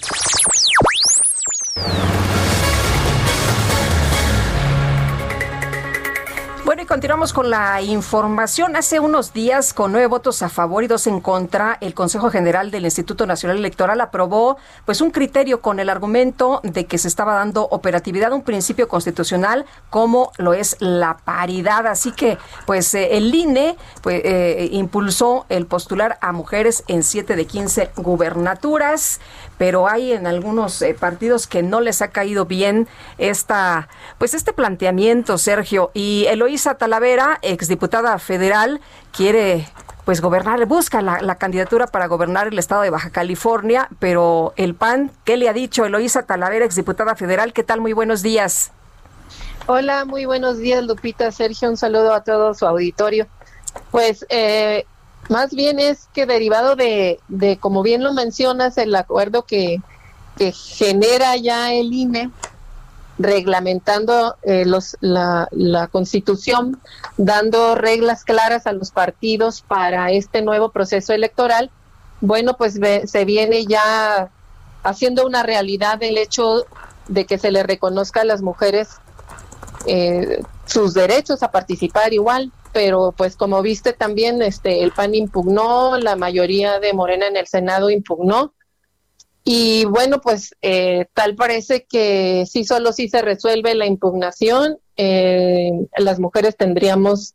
Continuamos 6.91 7.33
con 7.33 7.51
la 7.51 7.81
información. 7.83 8.75
Hace 8.75 8.99
unos 8.99 9.33
días, 9.33 9.73
con 9.73 9.93
nueve 9.93 10.09
votos 10.09 10.43
a 10.43 10.49
favor 10.49 10.83
y 10.83 10.89
dos 10.89 11.07
en 11.07 11.21
contra, 11.21 11.79
el 11.81 11.95
Consejo 11.95 12.31
General 12.31 12.73
del 12.73 12.85
Instituto 12.85 13.27
Nacional 13.27 13.59
Electoral 13.59 14.01
aprobó 14.01 14.57
pues 14.87 15.01
un 15.01 15.13
criterio 15.13 15.61
con 15.61 15.79
el 15.79 15.89
argumento 15.89 16.61
de 16.65 16.87
que 16.87 16.99
se 16.99 17.07
estaba 17.07 17.35
dando 17.35 17.63
operatividad 17.63 18.33
a 18.33 18.35
un 18.35 18.43
principio 18.43 18.89
constitucional 18.89 19.67
como 19.89 20.33
lo 20.37 20.53
es 20.53 20.79
la 20.81 21.19
paridad. 21.19 21.87
Así 21.87 22.11
que, 22.11 22.39
pues, 22.67 22.93
eh, 22.95 23.17
el 23.17 23.33
INE 23.33 23.77
pues, 24.03 24.21
eh, 24.25 24.69
impulsó 24.73 25.47
el 25.49 25.67
postular 25.67 26.19
a 26.21 26.33
mujeres 26.33 26.83
en 26.89 27.05
siete 27.05 27.37
de 27.37 27.47
quince 27.47 27.93
gubernaturas 27.95 29.21
pero 29.61 29.87
hay 29.87 30.15
en 30.15 30.27
algunos 30.27 30.81
eh, 30.81 30.97
partidos 30.99 31.47
que 31.47 31.63
no 31.63 31.83
les 31.83 32.01
ha 32.01 32.09
caído 32.09 32.47
bien 32.47 32.89
esta, 33.19 33.89
pues 34.17 34.33
este 34.33 34.55
planteamiento, 34.55 35.37
Sergio. 35.37 35.91
Y 35.93 36.25
Eloísa 36.31 36.77
Talavera, 36.77 37.39
exdiputada 37.43 38.19
federal, 38.19 38.81
quiere 39.13 39.69
pues 40.07 40.23
gobernar, 40.23 40.65
busca 40.65 41.03
la, 41.03 41.35
candidatura 41.35 41.89
para 41.89 42.07
gobernar 42.07 42.47
el 42.47 42.59
estado 42.59 42.81
de 42.81 42.89
Baja 42.89 43.11
California, 43.11 43.91
pero 43.99 44.55
el 44.57 44.75
PAN, 44.75 45.13
¿qué 45.25 45.37
le 45.37 45.47
ha 45.51 45.53
dicho 45.53 45.85
Eloísa 45.85 46.23
Talavera, 46.23 46.65
exdiputada 46.65 47.15
federal? 47.15 47.53
¿Qué 47.53 47.63
tal? 47.63 47.83
Muy 47.83 47.93
buenos 47.93 48.23
días. 48.23 48.73
Hola, 49.67 50.07
muy 50.07 50.25
buenos 50.25 50.57
días, 50.57 50.83
Lupita, 50.85 51.31
Sergio, 51.33 51.69
un 51.69 51.77
saludo 51.77 52.15
a 52.15 52.25
todo 52.25 52.55
su 52.55 52.67
auditorio. 52.67 53.27
Pues 53.91 54.25
eh, 54.31 54.87
más 55.31 55.55
bien 55.55 55.79
es 55.79 56.09
que 56.13 56.27
derivado 56.27 56.75
de, 56.75 57.21
de 57.29 57.57
como 57.57 57.83
bien 57.83 58.03
lo 58.03 58.13
mencionas, 58.13 58.77
el 58.79 58.95
acuerdo 58.95 59.45
que, 59.45 59.81
que 60.37 60.53
genera 60.53 61.37
ya 61.37 61.73
el 61.73 61.93
INE 61.93 62.31
reglamentando 63.17 64.37
eh, 64.43 64.65
los, 64.65 64.97
la, 65.01 65.47
la, 65.53 65.87
constitución, 65.87 66.81
dando 67.17 67.77
reglas 67.77 68.25
claras 68.25 68.67
a 68.67 68.73
los 68.73 68.91
partidos 68.91 69.63
para 69.63 70.11
este 70.11 70.43
nuevo 70.43 70.71
proceso 70.71 71.13
electoral, 71.13 71.71
bueno, 72.21 72.57
pues 72.57 72.81
se 73.05 73.25
viene 73.25 73.67
ya 73.67 74.31
haciendo 74.83 75.27
una 75.27 75.43
realidad 75.43 76.03
el 76.03 76.19
hecho 76.19 76.67
de 77.09 77.25
que 77.25 77.39
se 77.39 77.53
le 77.53 77.63
reconozca 77.63 78.23
a 78.23 78.25
las 78.25 78.43
mujeres 78.43 78.89
eh, 79.87 80.43
sus 80.67 80.93
derechos 80.93 81.43
a 81.43 81.51
participar 81.51 82.13
igual 82.13 82.53
pero 82.73 83.15
pues 83.17 83.37
como 83.37 83.63
viste 83.63 83.93
también 83.93 84.43
este 84.43 84.83
el 84.83 84.93
PAN 84.93 85.15
impugnó, 85.15 85.99
la 85.99 86.17
mayoría 86.17 86.81
de 86.81 86.93
Morena 86.93 87.27
en 87.27 87.37
el 87.37 87.47
Senado 87.47 87.91
impugnó 87.91 88.55
y 89.45 89.85
bueno 89.87 90.21
pues 90.21 90.55
eh, 90.63 91.07
tal 91.15 91.35
parece 91.35 91.87
que 91.89 92.45
si 92.47 92.65
solo 92.65 92.93
si 92.93 93.09
se 93.09 93.23
resuelve 93.23 93.75
la 93.75 93.87
impugnación 93.87 94.79
eh, 94.97 95.71
las 95.97 96.21
mujeres 96.21 96.57
tendríamos 96.57 97.35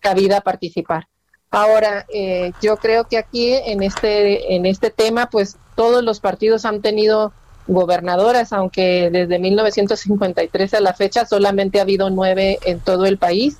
cabida 0.00 0.38
a 0.38 0.40
participar. 0.42 1.08
Ahora 1.50 2.04
eh, 2.12 2.52
yo 2.60 2.76
creo 2.76 3.04
que 3.04 3.16
aquí 3.16 3.54
en 3.54 3.82
este 3.82 4.54
en 4.54 4.66
este 4.66 4.90
tema 4.90 5.30
pues 5.30 5.56
todos 5.76 6.02
los 6.02 6.20
partidos 6.20 6.64
han 6.64 6.82
tenido 6.82 7.32
gobernadoras, 7.66 8.52
aunque 8.52 9.08
desde 9.10 9.38
1953 9.38 10.74
a 10.74 10.80
la 10.80 10.92
fecha 10.92 11.24
solamente 11.24 11.78
ha 11.78 11.82
habido 11.82 12.10
nueve 12.10 12.58
en 12.64 12.80
todo 12.80 13.06
el 13.06 13.16
país 13.18 13.58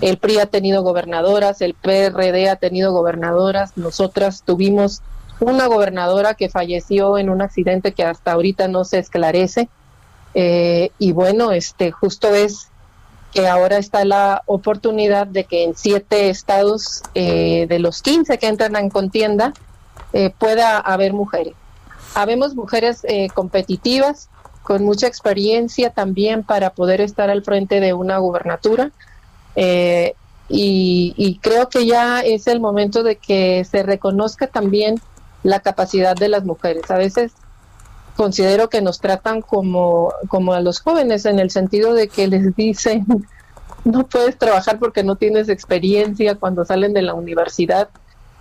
el 0.00 0.18
PRI 0.18 0.38
ha 0.38 0.46
tenido 0.46 0.82
gobernadoras, 0.82 1.60
el 1.60 1.74
PRD 1.74 2.48
ha 2.48 2.56
tenido 2.56 2.92
gobernadoras, 2.92 3.76
nosotras 3.76 4.42
tuvimos 4.44 5.02
una 5.40 5.66
gobernadora 5.66 6.34
que 6.34 6.48
falleció 6.48 7.18
en 7.18 7.30
un 7.30 7.42
accidente 7.42 7.92
que 7.92 8.04
hasta 8.04 8.32
ahorita 8.32 8.68
no 8.68 8.84
se 8.84 8.98
esclarece. 8.98 9.68
Eh, 10.34 10.90
y 10.98 11.12
bueno, 11.12 11.50
este 11.50 11.90
justo 11.90 12.34
es 12.34 12.68
que 13.32 13.48
ahora 13.48 13.78
está 13.78 14.04
la 14.04 14.42
oportunidad 14.46 15.26
de 15.26 15.44
que 15.44 15.64
en 15.64 15.76
siete 15.76 16.30
estados 16.30 17.02
eh, 17.14 17.66
de 17.68 17.78
los 17.78 18.02
15 18.02 18.38
que 18.38 18.48
entran 18.48 18.76
en 18.76 18.90
contienda 18.90 19.54
eh, 20.12 20.30
pueda 20.36 20.78
haber 20.78 21.12
mujeres. 21.12 21.54
Habemos 22.14 22.56
mujeres 22.56 23.02
competitivas, 23.34 24.30
con 24.64 24.84
mucha 24.84 25.06
experiencia 25.06 25.90
también 25.90 26.42
para 26.42 26.70
poder 26.70 27.00
estar 27.00 27.30
al 27.30 27.44
frente 27.44 27.78
de 27.78 27.92
una 27.92 28.18
gubernatura. 28.18 28.90
Eh, 29.62 30.14
y, 30.48 31.38
creo 31.42 31.68
que 31.68 31.84
ya 31.86 32.20
es 32.20 32.46
el 32.46 32.60
momento 32.60 33.02
de 33.02 33.16
que 33.16 33.62
se 33.70 33.82
reconozca 33.82 34.46
también 34.46 34.98
la 35.42 35.60
capacidad 35.60 36.16
de 36.16 36.28
las 36.28 36.44
mujeres. 36.44 36.90
A 36.90 36.96
veces 36.96 37.32
considero 38.16 38.70
que 38.70 38.80
nos 38.80 39.00
tratan 39.00 39.42
como, 39.42 40.14
como 40.28 40.54
a 40.54 40.60
los 40.60 40.80
jóvenes 40.80 41.26
en 41.26 41.38
el 41.38 41.50
sentido 41.50 41.92
de 41.92 42.08
que 42.08 42.26
les 42.26 42.56
dicen 42.56 43.06
no 43.84 44.06
puedes 44.06 44.36
trabajar 44.38 44.78
porque 44.78 45.04
no 45.04 45.16
tienes 45.16 45.48
experiencia 45.48 46.34
cuando 46.34 46.64
salen 46.64 46.92
de 46.92 47.02
la 47.02 47.14
universidad 47.14 47.88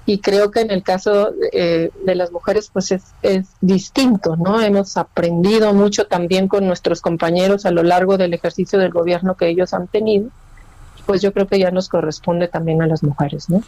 y 0.05 0.19
creo 0.19 0.51
que 0.51 0.61
en 0.61 0.71
el 0.71 0.83
caso 0.83 1.31
eh, 1.51 1.91
de 2.05 2.15
las 2.15 2.31
mujeres 2.31 2.69
pues 2.73 2.91
es, 2.91 3.03
es 3.21 3.47
distinto, 3.61 4.35
¿no? 4.35 4.59
Hemos 4.59 4.97
aprendido 4.97 5.73
mucho 5.73 6.07
también 6.07 6.47
con 6.47 6.65
nuestros 6.65 6.99
compañeros 7.01 7.65
a 7.65 7.71
lo 7.71 7.83
largo 7.83 8.17
del 8.17 8.33
ejercicio 8.33 8.79
del 8.79 8.91
gobierno 8.91 9.35
que 9.35 9.47
ellos 9.47 9.73
han 9.73 9.87
tenido 9.87 10.29
pues 11.09 11.23
yo 11.23 11.33
creo 11.33 11.47
que 11.47 11.57
ya 11.57 11.71
nos 11.71 11.89
corresponde 11.89 12.47
también 12.47 12.83
a 12.83 12.85
las 12.85 13.01
mujeres, 13.01 13.49
¿no? 13.49 13.63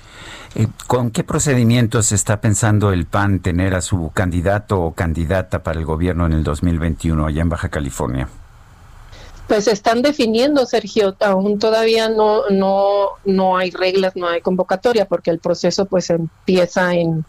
Eh, 0.53 0.67
¿Con 0.85 1.09
qué 1.09 1.23
procedimientos 1.23 2.11
está 2.11 2.39
pensando 2.39 2.93
el 2.93 3.07
PAN 3.07 3.39
tener 3.39 3.73
a 3.73 3.81
su 3.81 4.11
candidato 4.13 4.79
o 4.79 4.93
candidata 4.93 5.63
para 5.63 5.79
el 5.79 5.85
gobierno 5.85 6.27
en 6.27 6.33
el 6.33 6.43
2021 6.43 7.25
allá 7.25 7.41
en 7.41 7.49
Baja 7.49 7.69
California? 7.69 8.27
Pues 9.47 9.67
están 9.67 10.03
definiendo, 10.03 10.67
Sergio, 10.67 11.15
aún 11.19 11.57
todavía 11.57 12.09
no, 12.09 12.47
no, 12.51 13.07
no 13.25 13.57
hay 13.57 13.71
reglas, 13.71 14.15
no 14.15 14.27
hay 14.27 14.41
convocatoria, 14.41 15.07
porque 15.07 15.31
el 15.31 15.39
proceso 15.39 15.85
pues 15.85 16.11
empieza 16.11 16.93
en, 16.93 17.25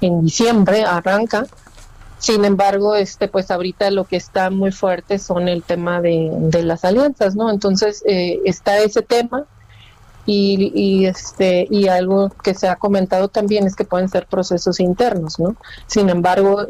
en 0.00 0.22
diciembre, 0.26 0.84
arranca, 0.84 1.44
sin 2.20 2.44
embargo, 2.44 2.94
este, 2.94 3.28
pues 3.28 3.50
ahorita 3.50 3.90
lo 3.90 4.04
que 4.04 4.16
está 4.16 4.50
muy 4.50 4.72
fuerte 4.72 5.18
son 5.18 5.48
el 5.48 5.62
tema 5.62 6.02
de, 6.02 6.50
las 6.62 6.84
alianzas, 6.84 7.34
¿no? 7.34 7.50
Entonces 7.50 8.02
eh, 8.06 8.40
está 8.44 8.78
ese 8.78 9.00
tema 9.00 9.46
y, 10.26 11.06
este 11.06 11.66
y 11.70 11.88
algo 11.88 12.30
que 12.44 12.52
se 12.52 12.68
ha 12.68 12.76
comentado 12.76 13.28
también 13.28 13.66
es 13.66 13.74
que 13.74 13.84
pueden 13.84 14.10
ser 14.10 14.26
procesos 14.26 14.80
internos, 14.80 15.40
¿no? 15.40 15.56
Sin 15.86 16.10
embargo, 16.10 16.66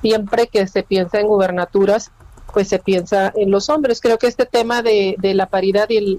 siempre 0.00 0.46
que 0.46 0.66
se 0.66 0.82
piensa 0.82 1.20
en 1.20 1.28
gubernaturas, 1.28 2.10
pues 2.54 2.68
se 2.68 2.78
piensa 2.78 3.30
en 3.36 3.50
los 3.50 3.68
hombres. 3.68 4.00
Creo 4.00 4.16
que 4.18 4.26
este 4.26 4.46
tema 4.46 4.80
de, 4.80 5.16
la 5.20 5.46
paridad 5.46 5.90
y 5.90 6.18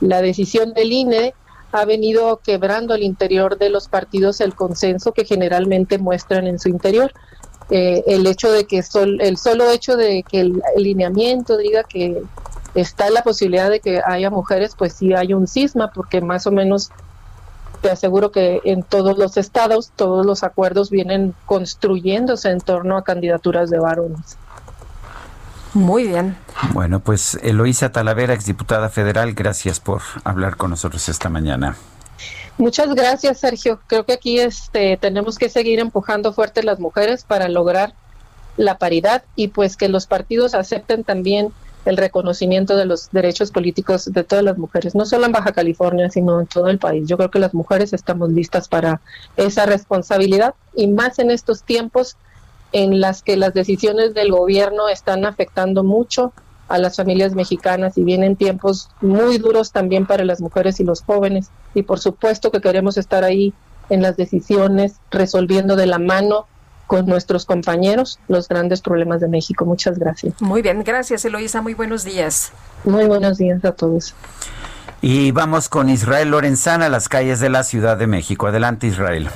la 0.00 0.22
decisión 0.22 0.74
del 0.74 0.92
INE 0.92 1.34
ha 1.72 1.84
venido 1.84 2.36
quebrando 2.36 2.94
al 2.94 3.02
interior 3.02 3.58
de 3.58 3.68
los 3.68 3.88
partidos 3.88 4.40
el 4.40 4.54
consenso 4.54 5.10
que 5.10 5.24
generalmente 5.24 5.98
muestran 5.98 6.46
en 6.46 6.60
su 6.60 6.68
interior. 6.68 7.12
Eh, 7.70 8.04
el 8.06 8.26
hecho 8.26 8.52
de 8.52 8.66
que 8.66 8.82
sol, 8.82 9.20
el 9.20 9.38
solo 9.38 9.70
hecho 9.70 9.96
de 9.96 10.22
que 10.22 10.40
el, 10.40 10.62
lineamiento 10.76 11.56
diga 11.56 11.82
que 11.82 12.22
está 12.74 13.08
la 13.10 13.22
posibilidad 13.22 13.70
de 13.70 13.80
que 13.80 14.02
haya 14.04 14.30
mujeres, 14.30 14.74
pues 14.76 14.92
sí 14.92 15.14
hay 15.14 15.32
un 15.32 15.46
cisma, 15.46 15.90
porque 15.92 16.20
más 16.20 16.46
o 16.46 16.52
menos 16.52 16.90
te 17.80 17.90
aseguro 17.90 18.32
que 18.32 18.60
en 18.64 18.82
todos 18.82 19.18
los 19.18 19.36
estados 19.36 19.92
todos 19.96 20.26
los 20.26 20.42
acuerdos 20.42 20.90
vienen 20.90 21.34
construyéndose 21.46 22.50
en 22.50 22.60
torno 22.60 22.96
a 22.96 23.04
candidaturas 23.04 23.70
de 23.70 23.78
varones. 23.78 24.36
Muy 25.72 26.06
bien. 26.06 26.36
Bueno, 26.72 27.00
pues 27.00 27.38
Eloísa 27.42 27.90
Talavera, 27.90 28.32
exdiputada 28.32 28.88
federal, 28.90 29.34
gracias 29.34 29.80
por 29.80 30.02
hablar 30.22 30.56
con 30.56 30.70
nosotros 30.70 31.08
esta 31.08 31.28
mañana. 31.28 31.76
Muchas 32.56 32.94
gracias, 32.94 33.40
Sergio. 33.40 33.80
Creo 33.86 34.04
que 34.04 34.12
aquí 34.12 34.38
este, 34.38 34.96
tenemos 34.96 35.38
que 35.38 35.48
seguir 35.48 35.80
empujando 35.80 36.32
fuerte 36.32 36.62
las 36.62 36.78
mujeres 36.78 37.24
para 37.24 37.48
lograr 37.48 37.94
la 38.56 38.78
paridad 38.78 39.24
y 39.34 39.48
pues 39.48 39.76
que 39.76 39.88
los 39.88 40.06
partidos 40.06 40.54
acepten 40.54 41.02
también 41.02 41.52
el 41.84 41.96
reconocimiento 41.96 42.76
de 42.76 42.86
los 42.86 43.10
derechos 43.10 43.50
políticos 43.50 44.10
de 44.10 44.24
todas 44.24 44.44
las 44.44 44.56
mujeres, 44.56 44.94
no 44.94 45.04
solo 45.04 45.26
en 45.26 45.32
Baja 45.32 45.52
California, 45.52 46.08
sino 46.08 46.40
en 46.40 46.46
todo 46.46 46.68
el 46.68 46.78
país. 46.78 47.06
Yo 47.06 47.16
creo 47.16 47.30
que 47.30 47.38
las 47.38 47.52
mujeres 47.52 47.92
estamos 47.92 48.30
listas 48.30 48.68
para 48.68 49.00
esa 49.36 49.66
responsabilidad 49.66 50.54
y 50.74 50.86
más 50.86 51.18
en 51.18 51.30
estos 51.30 51.62
tiempos 51.62 52.16
en 52.72 53.00
las 53.00 53.22
que 53.22 53.36
las 53.36 53.52
decisiones 53.52 54.14
del 54.14 54.32
gobierno 54.32 54.88
están 54.88 55.26
afectando 55.26 55.84
mucho 55.84 56.32
a 56.68 56.78
las 56.78 56.96
familias 56.96 57.34
mexicanas 57.34 57.98
y 57.98 58.04
vienen 58.04 58.36
tiempos 58.36 58.90
muy 59.00 59.38
duros 59.38 59.72
también 59.72 60.06
para 60.06 60.24
las 60.24 60.40
mujeres 60.40 60.80
y 60.80 60.84
los 60.84 61.02
jóvenes. 61.02 61.50
Y 61.74 61.82
por 61.82 62.00
supuesto 62.00 62.50
que 62.50 62.60
queremos 62.60 62.96
estar 62.96 63.24
ahí 63.24 63.52
en 63.90 64.02
las 64.02 64.16
decisiones, 64.16 64.94
resolviendo 65.10 65.76
de 65.76 65.86
la 65.86 65.98
mano 65.98 66.46
con 66.86 67.06
nuestros 67.06 67.44
compañeros 67.44 68.18
los 68.28 68.48
grandes 68.48 68.80
problemas 68.80 69.20
de 69.20 69.28
México. 69.28 69.64
Muchas 69.64 69.98
gracias. 69.98 70.40
Muy 70.40 70.62
bien, 70.62 70.82
gracias 70.84 71.24
Eloisa, 71.24 71.62
muy 71.62 71.74
buenos 71.74 72.04
días. 72.04 72.52
Muy 72.84 73.04
buenos 73.04 73.38
días 73.38 73.64
a 73.64 73.72
todos. 73.72 74.14
Y 75.00 75.32
vamos 75.32 75.68
con 75.68 75.90
Israel 75.90 76.30
Lorenzana 76.30 76.86
a 76.86 76.88
las 76.88 77.08
calles 77.08 77.40
de 77.40 77.50
la 77.50 77.62
Ciudad 77.62 77.98
de 77.98 78.06
México. 78.06 78.46
Adelante 78.46 78.86
Israel. 78.86 79.28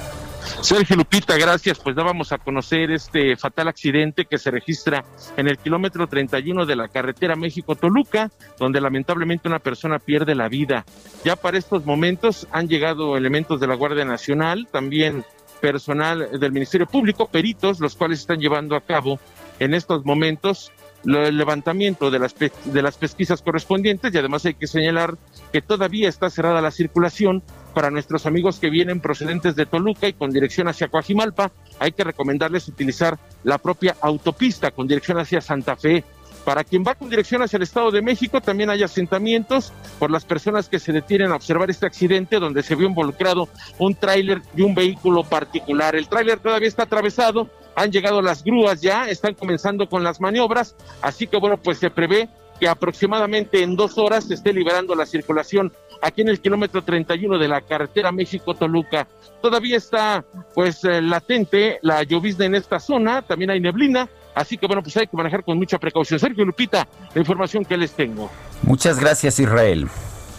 Sergio 0.61 0.97
Lupita, 0.97 1.37
gracias. 1.37 1.79
Pues 1.79 1.97
dábamos 1.97 2.33
a 2.33 2.39
conocer 2.39 2.91
este 2.91 3.37
fatal 3.37 3.69
accidente 3.69 4.27
que 4.27 4.39
se 4.39 4.51
registra 4.51 5.05
en 5.37 5.49
el 5.49 5.59
kilómetro 5.59 6.07
31 6.07 6.67
de 6.67 6.77
la 6.77 6.89
carretera 6.89 7.37
México-Toluca, 7.37 8.31
donde 8.59 8.81
lamentablemente 8.81 9.49
una 9.49 9.59
persona 9.59 9.99
pierde 9.99 10.35
la 10.35 10.49
vida. 10.49 10.85
Ya 11.25 11.37
para 11.37 11.59
estos 11.59 11.87
momentos 11.87 12.47
han 12.51 12.69
llegado 12.69 13.17
elementos 13.17 13.61
de 13.61 13.67
la 13.67 13.75
Guardia 13.75 14.05
Nacional, 14.05 14.69
también 14.71 15.25
personal 15.61 16.39
del 16.39 16.53
Ministerio 16.53 16.87
Público, 16.87 17.29
peritos, 17.29 17.81
los 17.81 17.97
cuales 17.97 18.21
están 18.21 18.41
llevando 18.41 18.77
a 18.77 18.81
cabo 18.81 19.19
en 19.59 19.75
estos 19.75 20.05
momentos 20.05 20.73
el 21.05 21.37
levantamiento 21.37 22.11
de 22.11 22.19
las, 22.19 22.35
de 22.35 22.83
las 22.83 22.97
pesquisas 22.97 23.41
correspondientes 23.43 24.13
y 24.13 24.19
además 24.19 24.45
hay 24.45 24.55
que 24.55 24.67
señalar 24.67 25.17
que 25.53 25.63
todavía 25.63 26.09
está 26.09 26.29
cerrada 26.29 26.61
la 26.61 26.71
circulación 26.71 27.43
para 27.79 27.93
nuestros 27.93 28.27
amigos 28.27 28.59
que 28.59 28.71
vienen 28.71 28.99
procedentes 28.99 29.55
de 29.55 29.65
Toluca 29.65 30.09
y 30.09 30.13
con 30.13 30.33
dirección 30.33 30.67
hacia 30.67 30.89
Coajimalpa. 30.89 31.53
Hay 31.79 31.93
que 31.93 32.03
recomendarles 32.03 32.67
utilizar 32.67 33.17
la 33.45 33.59
propia 33.59 33.95
autopista 34.01 34.73
con 34.73 34.89
dirección 34.89 35.17
hacia 35.21 35.41
Santa 35.41 35.77
Fe. 35.77 36.03
Para 36.45 36.65
quien 36.65 36.83
va 36.85 36.97
con 36.97 37.09
dirección 37.09 37.41
hacia 37.41 37.57
el 37.57 37.63
Estado 37.63 37.93
de 37.93 38.03
México, 38.03 38.41
también 38.41 38.69
hay 38.69 38.83
asentamientos 38.83 39.73
por 40.01 40.11
las 40.11 40.25
personas 40.25 40.69
que 40.69 40.81
se 40.81 40.91
detienen 40.91 41.31
a 41.31 41.37
observar 41.37 41.71
este 41.71 41.87
accidente 41.87 42.41
donde 42.41 42.65
se 42.65 42.75
vio 42.75 42.89
involucrado 42.89 43.49
un 43.79 43.95
tráiler 43.95 44.43
y 44.57 44.63
un 44.63 44.75
vehículo 44.75 45.23
particular. 45.23 45.95
El 45.95 46.09
tráiler 46.09 46.41
todavía 46.41 46.67
está 46.67 46.83
atravesado, 46.83 47.49
han 47.77 47.93
llegado 47.93 48.21
las 48.23 48.43
grúas 48.43 48.81
ya, 48.81 49.09
están 49.09 49.35
comenzando 49.35 49.89
con 49.89 50.03
las 50.03 50.21
maniobras, 50.21 50.75
así 51.01 51.29
que 51.29 51.37
bueno, 51.37 51.59
pues 51.59 51.79
se 51.79 51.91
prevé 51.91 52.29
que 52.59 52.69
aproximadamente 52.69 53.63
en 53.63 53.77
dos 53.77 53.99
horas 53.99 54.25
se 54.25 54.35
esté 54.35 54.53
liberando 54.53 54.95
la 54.95 55.07
circulación 55.07 55.73
aquí 56.03 56.23
en 56.23 56.29
el 56.29 56.41
kilómetro 56.41 56.83
31 56.83 57.39
de 57.39 57.49
la 57.49 57.61
carretera 57.61 58.13
México-Toluca. 58.13 59.07
Todavía 59.41 59.77
está 59.77 60.25
pues 60.55 60.85
eh, 60.85 61.01
latente 61.01 61.79
la 61.83 62.03
llovizna 62.03 62.47
en 62.47 62.55
esta 62.55 62.79
zona, 62.81 63.23
también 63.23 63.51
hay 63.51 63.61
neblina, 63.61 64.09
así 64.35 64.57
que 64.57 64.67
bueno, 64.67 64.83
pues 64.83 64.97
hay 64.97 65.07
que 65.07 65.17
manejar 65.17 65.45
con 65.45 65.59
mucha 65.59 65.79
precaución. 65.79 66.19
Sergio 66.19 66.45
Lupita, 66.45 66.87
la 67.15 67.21
información 67.21 67.65
que 67.65 67.77
les 67.77 67.93
tengo. 67.93 68.31
Muchas 68.63 68.99
gracias 68.99 69.39
Israel. 69.39 69.89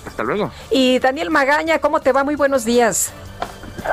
Hasta 0.06 0.24
luego. 0.24 0.52
Y 0.72 1.00
Daniel 1.00 1.30
Magaña, 1.30 1.80
¿cómo 1.80 2.00
te 2.00 2.12
va? 2.12 2.24
Muy 2.24 2.36
buenos 2.36 2.66
días. 2.66 3.14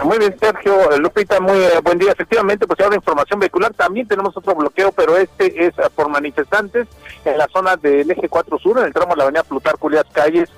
Muy 0.05 0.19
bien, 0.19 0.35
Sergio. 0.39 0.99
Lupita, 0.99 1.41
muy 1.41 1.59
eh, 1.59 1.81
buen 1.83 1.99
día. 1.99 2.13
Efectivamente, 2.13 2.67
pues 2.67 2.81
ahora 2.81 2.97
información 2.97 3.41
vehicular. 3.41 3.73
También 3.75 4.07
tenemos 4.07 4.37
otro 4.37 4.55
bloqueo, 4.55 4.93
pero 4.93 5.17
este 5.17 5.67
es 5.67 5.79
eh, 5.79 5.83
por 5.95 6.09
manifestantes 6.09 6.87
en 7.25 7.39
la 7.39 7.47
zona 7.49 7.77
del 7.77 8.11
eje 8.11 8.29
4 8.29 8.59
Sur, 8.59 8.79
en 8.79 8.87
el 8.87 8.93
tramo 8.93 9.13
de 9.13 9.19
la 9.19 9.25
avenida 9.25 9.43
Plutar, 9.43 9.77
Juliás 9.79 10.07
Calles, 10.13 10.49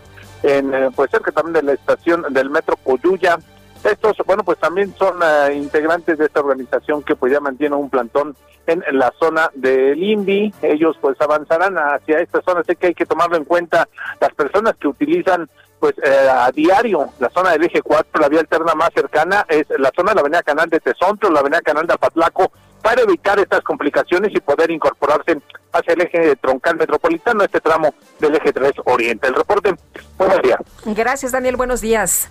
en, 0.42 0.72
eh, 0.72 0.90
pues 0.94 1.10
cerca 1.10 1.32
también 1.32 1.54
de 1.54 1.62
la 1.62 1.72
estación 1.72 2.26
del 2.30 2.50
metro 2.50 2.76
Coyuya. 2.76 3.38
Estos, 3.84 4.16
bueno, 4.26 4.42
pues 4.42 4.58
también 4.58 4.94
son 4.98 5.18
integrantes 5.54 6.18
de 6.18 6.26
esta 6.26 6.40
organización 6.40 7.02
que 7.04 7.14
pues 7.14 7.32
ya 7.32 7.38
mantiene 7.38 7.76
un 7.76 7.88
plantón 7.88 8.34
en, 8.66 8.82
la 8.98 9.12
zona 9.18 9.50
del 9.54 10.02
INVI. 10.02 10.52
Ellos 10.62 10.96
pues 11.00 11.20
avanzarán 11.20 11.76
hacia 11.76 12.18
esta 12.20 12.40
zona. 12.42 12.64
Sé 12.64 12.76
que 12.76 12.88
hay 12.88 12.94
que 12.94 13.06
tomarlo 13.06 13.36
en 13.36 13.44
cuenta 13.44 13.88
las 14.20 14.34
personas 14.34 14.74
que 14.76 14.88
utilizan 14.88 15.48
pues 15.78 15.94
eh, 16.02 16.28
a 16.30 16.50
diario 16.50 17.10
la 17.18 17.30
zona 17.30 17.52
del 17.52 17.64
eje 17.64 17.82
4, 17.82 18.20
la 18.20 18.28
vía 18.28 18.40
alterna 18.40 18.74
más 18.74 18.90
cercana 18.94 19.44
es 19.48 19.66
la 19.78 19.90
zona 19.94 20.10
de 20.10 20.14
la 20.16 20.20
avenida 20.20 20.42
Canal 20.42 20.68
de 20.68 20.80
Tezontro, 20.80 21.30
la 21.30 21.40
avenida 21.40 21.60
Canal 21.62 21.86
de 21.86 21.94
Apatlaco, 21.94 22.50
para 22.82 23.02
evitar 23.02 23.38
estas 23.38 23.62
complicaciones 23.62 24.30
y 24.34 24.40
poder 24.40 24.70
incorporarse 24.70 25.40
hacia 25.72 25.94
el 25.94 26.00
eje 26.02 26.36
troncal 26.36 26.76
metropolitano, 26.76 27.44
este 27.44 27.60
tramo 27.60 27.94
del 28.18 28.36
eje 28.36 28.52
3 28.52 28.72
Oriente. 28.84 29.28
El 29.28 29.34
reporte, 29.34 29.74
buenos 30.16 30.42
días. 30.42 30.58
Gracias 30.84 31.32
Daniel, 31.32 31.56
buenos 31.56 31.80
días. 31.80 32.30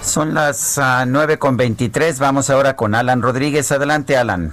Son 0.00 0.34
las 0.34 0.78
uh, 0.78 1.06
nueve 1.06 1.38
con 1.38 1.56
veintitrés, 1.56 2.18
vamos 2.18 2.50
ahora 2.50 2.76
con 2.76 2.94
Alan 2.94 3.20
Rodríguez. 3.20 3.70
Adelante 3.72 4.16
Alan. 4.16 4.52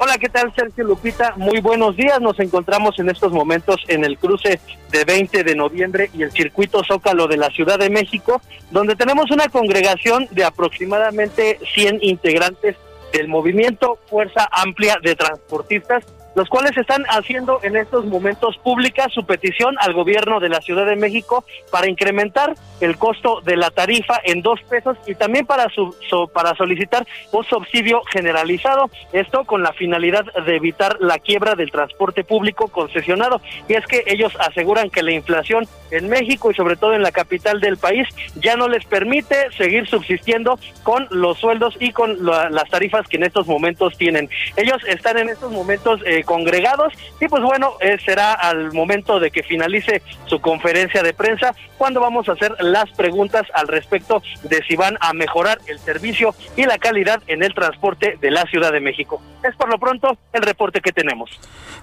Hola, 0.00 0.16
¿qué 0.16 0.28
tal 0.28 0.54
Sergio 0.54 0.84
Lupita? 0.84 1.34
Muy 1.36 1.60
buenos 1.60 1.96
días. 1.96 2.20
Nos 2.20 2.38
encontramos 2.38 2.96
en 3.00 3.10
estos 3.10 3.32
momentos 3.32 3.82
en 3.88 4.04
el 4.04 4.16
cruce 4.16 4.60
de 4.92 5.04
20 5.04 5.42
de 5.42 5.56
noviembre 5.56 6.08
y 6.14 6.22
el 6.22 6.30
circuito 6.30 6.84
Zócalo 6.84 7.26
de 7.26 7.36
la 7.36 7.48
Ciudad 7.50 7.80
de 7.80 7.90
México, 7.90 8.40
donde 8.70 8.94
tenemos 8.94 9.28
una 9.32 9.48
congregación 9.48 10.28
de 10.30 10.44
aproximadamente 10.44 11.58
100 11.74 11.98
integrantes 12.02 12.76
del 13.12 13.26
movimiento 13.26 13.98
Fuerza 14.08 14.48
Amplia 14.52 14.98
de 15.02 15.16
Transportistas 15.16 16.04
los 16.38 16.48
cuales 16.48 16.76
están 16.76 17.02
haciendo 17.08 17.58
en 17.64 17.76
estos 17.76 18.04
momentos 18.04 18.56
pública 18.58 19.08
su 19.12 19.26
petición 19.26 19.74
al 19.80 19.92
gobierno 19.92 20.38
de 20.38 20.48
la 20.48 20.60
Ciudad 20.60 20.86
de 20.86 20.94
México 20.94 21.44
para 21.72 21.88
incrementar 21.88 22.54
el 22.80 22.96
costo 22.96 23.40
de 23.40 23.56
la 23.56 23.70
tarifa 23.70 24.20
en 24.22 24.40
dos 24.40 24.60
pesos 24.70 24.96
y 25.08 25.16
también 25.16 25.46
para 25.46 25.68
su, 25.70 25.96
para 26.32 26.54
solicitar 26.54 27.04
un 27.32 27.44
subsidio 27.44 28.02
generalizado, 28.12 28.88
esto 29.12 29.42
con 29.46 29.64
la 29.64 29.72
finalidad 29.72 30.26
de 30.46 30.54
evitar 30.54 30.98
la 31.00 31.18
quiebra 31.18 31.56
del 31.56 31.72
transporte 31.72 32.22
público 32.22 32.68
concesionado. 32.68 33.40
Y 33.68 33.74
es 33.74 33.84
que 33.86 34.04
ellos 34.06 34.32
aseguran 34.38 34.90
que 34.90 35.02
la 35.02 35.10
inflación 35.10 35.66
en 35.90 36.08
México 36.08 36.52
y 36.52 36.54
sobre 36.54 36.76
todo 36.76 36.94
en 36.94 37.02
la 37.02 37.10
capital 37.10 37.60
del 37.60 37.78
país 37.78 38.06
ya 38.36 38.54
no 38.54 38.68
les 38.68 38.84
permite 38.84 39.50
seguir 39.56 39.88
subsistiendo 39.88 40.56
con 40.84 41.08
los 41.10 41.38
sueldos 41.38 41.76
y 41.80 41.90
con 41.90 42.24
las 42.24 42.70
tarifas 42.70 43.08
que 43.08 43.16
en 43.16 43.24
estos 43.24 43.48
momentos 43.48 43.98
tienen. 43.98 44.30
Ellos 44.56 44.78
están 44.86 45.18
en 45.18 45.30
estos 45.30 45.50
momentos 45.50 46.00
eh, 46.06 46.22
congregados 46.28 46.92
y 47.18 47.26
pues 47.26 47.42
bueno, 47.42 47.72
eh, 47.80 47.96
será 48.04 48.34
al 48.34 48.70
momento 48.74 49.18
de 49.18 49.30
que 49.30 49.42
finalice 49.42 50.02
su 50.26 50.40
conferencia 50.40 51.02
de 51.02 51.14
prensa 51.14 51.54
cuando 51.78 52.00
vamos 52.00 52.28
a 52.28 52.32
hacer 52.32 52.54
las 52.60 52.90
preguntas 52.90 53.46
al 53.54 53.66
respecto 53.66 54.22
de 54.42 54.62
si 54.68 54.76
van 54.76 54.98
a 55.00 55.14
mejorar 55.14 55.58
el 55.66 55.78
servicio 55.78 56.34
y 56.54 56.64
la 56.66 56.76
calidad 56.76 57.22
en 57.28 57.42
el 57.42 57.54
transporte 57.54 58.18
de 58.20 58.30
la 58.30 58.42
Ciudad 58.42 58.72
de 58.72 58.80
México. 58.80 59.22
Es 59.42 59.56
por 59.56 59.70
lo 59.70 59.78
pronto 59.78 60.18
el 60.34 60.42
reporte 60.42 60.82
que 60.82 60.92
tenemos. 60.92 61.30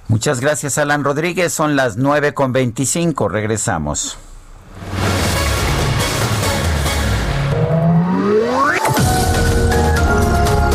Muchas 0.08 0.40
gracias, 0.42 0.78
Alan 0.78 1.04
Rodríguez. 1.04 1.52
Son 1.52 1.76
las 1.76 1.98
nueve 1.98 2.36
con 2.36 2.54
veinticinco. 2.54 3.28
Regresamos. 3.28 4.20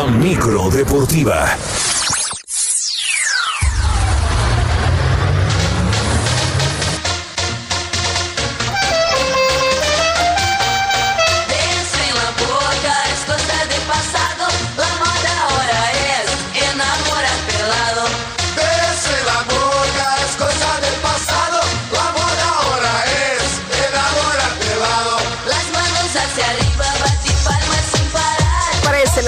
La 0.00 0.06
micro 0.06 0.70
deportiva. 0.70 1.79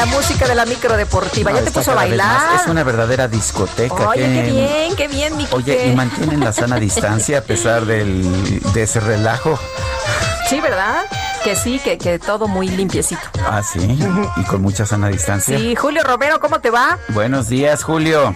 La 0.05 0.07
música 0.07 0.49
de 0.49 0.57
la 0.57 0.65
micro 0.65 0.97
deportiva. 0.97 1.53
No, 1.53 1.59
¿Ya 1.59 1.65
te 1.65 1.71
puso 1.71 1.93
a 1.93 1.95
bailar? 1.95 2.61
Es 2.61 2.67
una 2.67 2.83
verdadera 2.83 3.29
discoteca. 3.29 4.09
Oye, 4.09 4.23
qué 4.23 4.51
bien, 4.51 4.97
qué 4.97 5.07
bien, 5.07 5.37
mi 5.37 5.47
Oye, 5.53 5.77
Quique. 5.77 5.89
y 5.91 5.95
mantienen 5.95 6.41
la 6.41 6.53
sana 6.53 6.77
distancia 6.81 7.39
a 7.39 7.43
pesar 7.43 7.87
del, 7.87 8.61
de 8.73 8.83
ese 8.83 8.99
relajo. 8.99 9.57
Sí, 10.49 10.61
¿verdad? 10.61 11.05
Que 11.45 11.55
sí, 11.55 11.81
que, 11.85 11.99
que 11.99 12.19
todo 12.19 12.49
muy 12.49 12.69
limpiecito. 12.69 13.23
Ah, 13.49 13.63
sí. 13.63 13.97
Y 14.37 14.43
con 14.45 14.61
mucha 14.61 14.87
sana 14.87 15.07
distancia. 15.07 15.57
Sí, 15.57 15.77
Julio 15.77 16.03
Romero, 16.03 16.41
¿cómo 16.41 16.59
te 16.59 16.71
va? 16.71 16.99
Buenos 17.11 17.49
días, 17.49 17.85
Julio. 17.85 18.35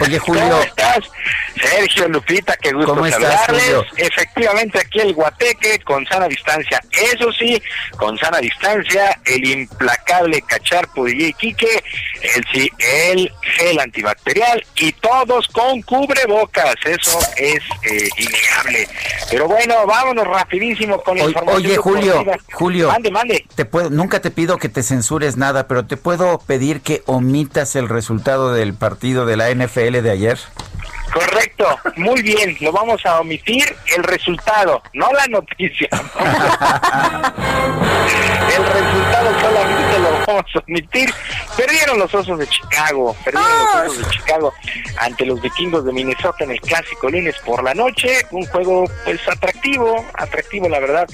Oye, 0.00 0.18
Julio. 0.18 0.42
¿Cómo 0.48 0.62
estás? 0.62 0.98
Sergio 1.68 2.08
Lupita, 2.08 2.56
qué 2.56 2.72
gusto 2.72 2.94
¿Cómo 2.94 3.06
estás, 3.06 3.46
saludarles. 3.46 3.84
Efectivamente, 3.96 4.78
aquí 4.78 5.00
el 5.00 5.14
Guateque 5.14 5.78
con 5.80 6.04
sana 6.06 6.28
distancia. 6.28 6.80
Eso 7.12 7.32
sí, 7.32 7.60
con 7.96 8.18
sana 8.18 8.38
distancia, 8.38 9.18
el 9.24 9.44
implacable 9.44 10.42
Cacharpo 10.42 11.04
DJ 11.04 11.32
Quique, 11.34 11.82
el 12.36 12.44
sí, 12.52 12.70
el 12.78 13.32
gel 13.42 13.80
antibacterial 13.80 14.64
y 14.76 14.92
todos 14.92 15.48
con 15.48 15.80
cubrebocas. 15.82 16.74
Eso 16.84 17.18
es 17.36 17.60
eh, 17.82 18.08
innegable. 18.18 18.88
Pero 19.30 19.48
bueno, 19.48 19.86
vámonos 19.86 20.26
rapidísimo 20.26 21.00
con 21.02 21.18
la 21.18 21.24
información. 21.24 21.64
oye, 21.64 21.76
Julio. 21.76 22.24
Julio. 22.52 22.88
Mande, 22.88 23.10
mande. 23.10 23.46
Te 23.54 23.64
puedo, 23.64 23.90
nunca 23.90 24.20
te 24.20 24.30
pido 24.30 24.58
que 24.58 24.68
te 24.68 24.82
censures 24.82 25.36
nada, 25.36 25.66
pero 25.66 25.86
te 25.86 25.96
puedo 25.96 26.38
pedir 26.38 26.80
que 26.80 27.02
omitas 27.06 27.76
el 27.76 27.88
resultado 27.88 28.52
del 28.52 28.74
partido 28.74 29.26
de 29.26 29.36
la 29.36 29.50
NFL 29.50 30.00
de 30.02 30.10
ayer. 30.10 30.38
Correcto, 31.14 31.78
muy 31.94 32.22
bien, 32.22 32.56
lo 32.60 32.72
vamos 32.72 33.06
a 33.06 33.20
omitir 33.20 33.64
el 33.96 34.02
resultado, 34.02 34.82
no 34.94 35.08
la 35.12 35.28
noticia. 35.28 35.88
el 38.56 38.64
resultado 38.64 39.40
solamente 39.40 39.98
lo 40.00 40.10
vamos 40.26 40.44
a 40.56 40.58
omitir. 40.66 41.14
Perdieron 41.56 42.00
los 42.00 42.12
Osos 42.12 42.36
de 42.36 42.48
Chicago, 42.48 43.16
perdieron 43.24 43.48
los 43.48 43.92
Osos 43.92 43.98
de 43.98 44.16
Chicago 44.16 44.52
ante 44.98 45.24
los 45.24 45.40
Vikingos 45.40 45.84
de 45.84 45.92
Minnesota 45.92 46.42
en 46.42 46.50
el 46.50 46.60
clásico 46.60 47.08
lunes 47.08 47.36
por 47.46 47.62
la 47.62 47.74
noche, 47.74 48.26
un 48.32 48.44
juego 48.46 48.84
pues 49.04 49.20
atractivo, 49.28 50.04
atractivo 50.14 50.68
la 50.68 50.80
verdad, 50.80 51.06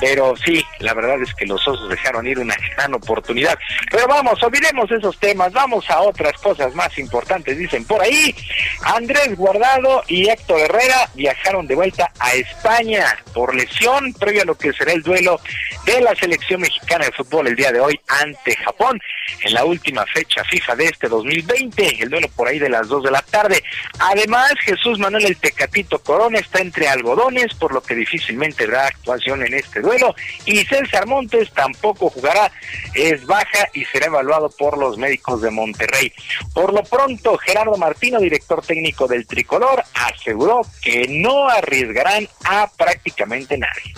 pero 0.00 0.34
sí, 0.46 0.64
la 0.78 0.94
verdad 0.94 1.20
es 1.20 1.34
que 1.34 1.44
los 1.44 1.60
Osos 1.68 1.90
dejaron 1.90 2.26
ir 2.26 2.38
una 2.38 2.56
gran 2.74 2.94
oportunidad. 2.94 3.58
Pero 3.90 4.08
vamos, 4.08 4.42
olvidemos 4.42 4.90
esos 4.90 5.18
temas, 5.20 5.52
vamos 5.52 5.88
a 5.90 6.00
otras 6.00 6.32
cosas 6.40 6.74
más 6.74 6.98
importantes, 6.98 7.58
dicen 7.58 7.84
por 7.84 8.00
ahí. 8.00 8.34
Andrés 8.82 9.36
Guardado 9.42 10.04
y 10.06 10.28
Héctor 10.28 10.60
Herrera 10.60 11.10
viajaron 11.14 11.66
de 11.66 11.74
vuelta 11.74 12.12
a 12.20 12.32
España 12.32 13.04
por 13.34 13.52
lesión 13.56 14.12
previo 14.12 14.42
a 14.42 14.44
lo 14.44 14.54
que 14.56 14.72
será 14.72 14.92
el 14.92 15.02
duelo 15.02 15.40
de 15.84 16.00
la 16.00 16.14
selección 16.14 16.60
mexicana 16.60 17.06
de 17.06 17.10
fútbol 17.10 17.48
el 17.48 17.56
día 17.56 17.72
de 17.72 17.80
hoy 17.80 17.98
ante 18.06 18.54
Japón 18.54 19.00
en 19.42 19.54
la 19.54 19.64
última 19.64 20.04
fecha 20.06 20.44
FIFA 20.44 20.76
de 20.76 20.84
este 20.84 21.08
2020, 21.08 22.02
el 22.02 22.10
duelo 22.10 22.28
por 22.36 22.46
ahí 22.46 22.58
de 22.58 22.68
las 22.68 22.86
2 22.88 23.02
de 23.02 23.10
la 23.10 23.22
tarde. 23.22 23.62
Además, 23.98 24.52
Jesús 24.64 24.98
Manuel 24.98 25.26
el 25.26 25.36
Tecatito 25.36 25.98
Corona 25.98 26.38
está 26.38 26.60
entre 26.60 26.88
algodones, 26.88 27.54
por 27.54 27.72
lo 27.72 27.82
que 27.82 27.94
difícilmente 27.94 28.66
dará 28.66 28.86
actuación 28.88 29.44
en 29.44 29.54
este 29.54 29.80
duelo 29.80 30.14
y 30.46 30.64
César 30.64 31.06
Montes 31.06 31.50
tampoco 31.52 32.10
jugará, 32.10 32.52
es 32.94 33.26
baja 33.26 33.68
y 33.72 33.84
será 33.86 34.06
evaluado 34.06 34.50
por 34.50 34.78
los 34.78 34.98
médicos 34.98 35.42
de 35.42 35.50
Monterrey. 35.50 36.12
Por 36.54 36.72
lo 36.72 36.82
pronto, 36.84 37.36
Gerardo 37.38 37.76
Martino, 37.76 38.20
director 38.20 38.64
técnico 38.64 39.08
del 39.08 39.26
Tricolor, 39.32 39.82
aseguró 39.94 40.60
que 40.82 41.06
no 41.08 41.48
arriesgarán 41.48 42.28
a 42.44 42.70
prácticamente 42.76 43.56
nadie. 43.56 43.94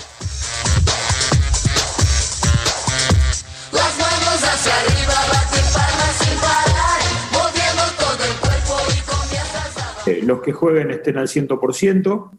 Las 3.73 3.99
manos 3.99 4.45
hacia 4.45 4.73
arriba, 4.79 5.15
bate 5.33 5.61
palmas 5.75 6.15
sin 6.21 6.39
parar, 6.39 7.01
moviendo 7.33 7.83
todo 7.99 8.25
el 8.25 8.37
cuerpo 8.39 8.75
y 8.87 9.01
comienzas 9.03 10.07
a 10.07 10.11
Eh, 10.11 10.21
los 10.23 10.41
que 10.41 10.53
jueguen 10.53 10.93
estén 10.93 11.19
al 11.19 11.27
100% 11.27 12.31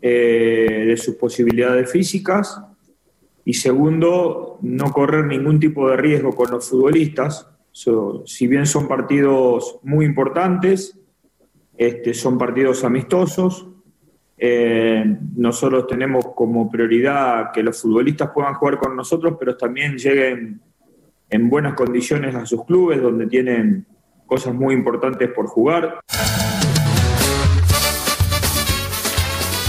eh, 0.00 0.84
de 0.86 0.96
sus 0.96 1.16
posibilidades 1.16 1.90
físicas 1.90 2.60
y 3.44 3.54
segundo, 3.54 4.58
no 4.62 4.92
correr 4.92 5.24
ningún 5.24 5.58
tipo 5.58 5.90
de 5.90 5.96
riesgo 5.96 6.36
con 6.36 6.52
los 6.52 6.68
futbolistas. 6.68 7.48
So, 7.72 8.22
si 8.26 8.46
bien 8.46 8.66
son 8.66 8.86
partidos 8.86 9.80
muy 9.82 10.04
importantes, 10.04 10.97
este, 11.78 12.12
son 12.12 12.36
partidos 12.36 12.84
amistosos, 12.84 13.68
eh, 14.36 15.04
nosotros 15.36 15.86
tenemos 15.86 16.26
como 16.34 16.70
prioridad 16.70 17.50
que 17.52 17.62
los 17.62 17.80
futbolistas 17.80 18.30
puedan 18.34 18.54
jugar 18.54 18.78
con 18.78 18.96
nosotros, 18.96 19.36
pero 19.38 19.56
también 19.56 19.96
lleguen 19.96 20.60
en 21.30 21.50
buenas 21.50 21.74
condiciones 21.74 22.34
a 22.34 22.44
sus 22.46 22.64
clubes 22.64 23.00
donde 23.00 23.26
tienen 23.26 23.86
cosas 24.26 24.54
muy 24.54 24.74
importantes 24.74 25.30
por 25.30 25.46
jugar. 25.46 26.00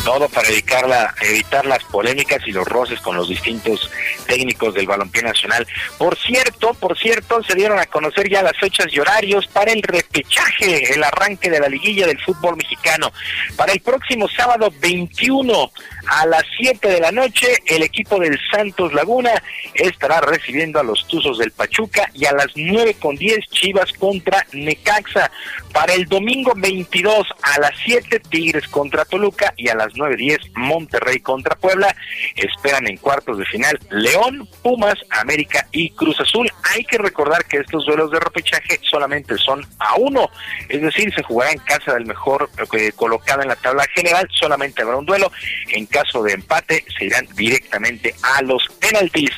Todo 0.09 0.27
para 0.27 0.47
evitarla- 0.49 1.13
evitar 1.21 1.67
las 1.67 1.83
polémicas 1.83 2.41
y 2.47 2.51
los 2.51 2.67
roces 2.67 2.99
con 2.99 3.15
los 3.15 3.29
distintos 3.29 3.91
técnicos 4.25 4.73
del 4.73 4.87
balompié 4.87 5.21
nacional. 5.21 5.67
Por 5.99 6.17
cierto, 6.17 6.73
por 6.73 6.97
cierto, 6.97 7.43
se 7.43 7.53
dieron 7.53 7.77
a 7.77 7.85
conocer 7.85 8.27
ya 8.27 8.41
las 8.41 8.57
fechas 8.57 8.87
y 8.91 8.99
horarios 8.99 9.45
para 9.45 9.71
el 9.71 9.83
repechaje, 9.83 10.95
el 10.95 11.03
arranque 11.03 11.51
de 11.51 11.59
la 11.59 11.69
liguilla 11.69 12.07
del 12.07 12.19
fútbol 12.21 12.57
mexicano. 12.57 13.13
Para 13.55 13.71
el 13.71 13.81
próximo 13.81 14.27
sábado 14.27 14.73
21 14.81 15.71
a 16.07 16.25
las 16.25 16.43
7 16.57 16.87
de 16.89 17.01
la 17.01 17.11
noche, 17.11 17.45
el 17.67 17.83
equipo 17.83 18.17
del 18.19 18.39
Santos 18.51 18.91
Laguna 18.93 19.31
estará 19.75 20.21
recibiendo 20.21 20.79
a 20.79 20.83
los 20.83 21.05
Tuzos 21.07 21.37
del 21.37 21.51
Pachuca 21.51 22.09
y 22.15 22.25
a 22.25 22.31
las 22.31 22.47
9 22.55 22.95
con 22.99 23.15
10 23.15 23.47
Chivas 23.51 23.93
contra 23.93 24.43
Necaxa. 24.53 25.29
Para 25.71 25.93
el 25.93 26.05
domingo 26.07 26.53
22 26.55 27.27
a 27.43 27.59
las 27.59 27.73
7 27.85 28.19
Tigres 28.21 28.67
contra 28.69 29.05
Toluca 29.05 29.53
y 29.55 29.69
a 29.69 29.75
las 29.75 29.93
9.10 29.99 30.51
Monterrey 30.55 31.19
contra 31.19 31.55
Puebla. 31.55 31.95
Esperan 32.35 32.87
en 32.87 32.97
cuartos 32.97 33.37
de 33.37 33.45
final 33.45 33.79
León, 33.89 34.47
Pumas, 34.63 34.95
América 35.09 35.67
y 35.71 35.91
Cruz 35.91 36.19
Azul. 36.19 36.49
Hay 36.73 36.83
que 36.85 36.97
recordar 36.97 37.45
que 37.45 37.57
estos 37.57 37.85
duelos 37.85 38.11
de 38.11 38.19
repechaje 38.19 38.79
solamente 38.81 39.37
son 39.37 39.65
a 39.79 39.95
uno, 39.95 40.29
es 40.67 40.81
decir, 40.81 41.13
se 41.13 41.23
jugará 41.23 41.51
en 41.51 41.59
casa 41.59 41.93
del 41.93 42.05
mejor 42.05 42.49
eh, 42.73 42.91
colocado 42.95 43.41
en 43.41 43.49
la 43.49 43.55
tabla 43.55 43.85
general, 43.93 44.27
solamente 44.31 44.81
habrá 44.81 44.97
un 44.97 45.05
duelo. 45.05 45.31
En 45.69 45.85
caso 45.85 46.23
de 46.23 46.33
empate 46.33 46.85
se 46.97 47.05
irán 47.05 47.27
directamente 47.35 48.15
a 48.21 48.41
los 48.41 48.67
penaltis. 48.79 49.31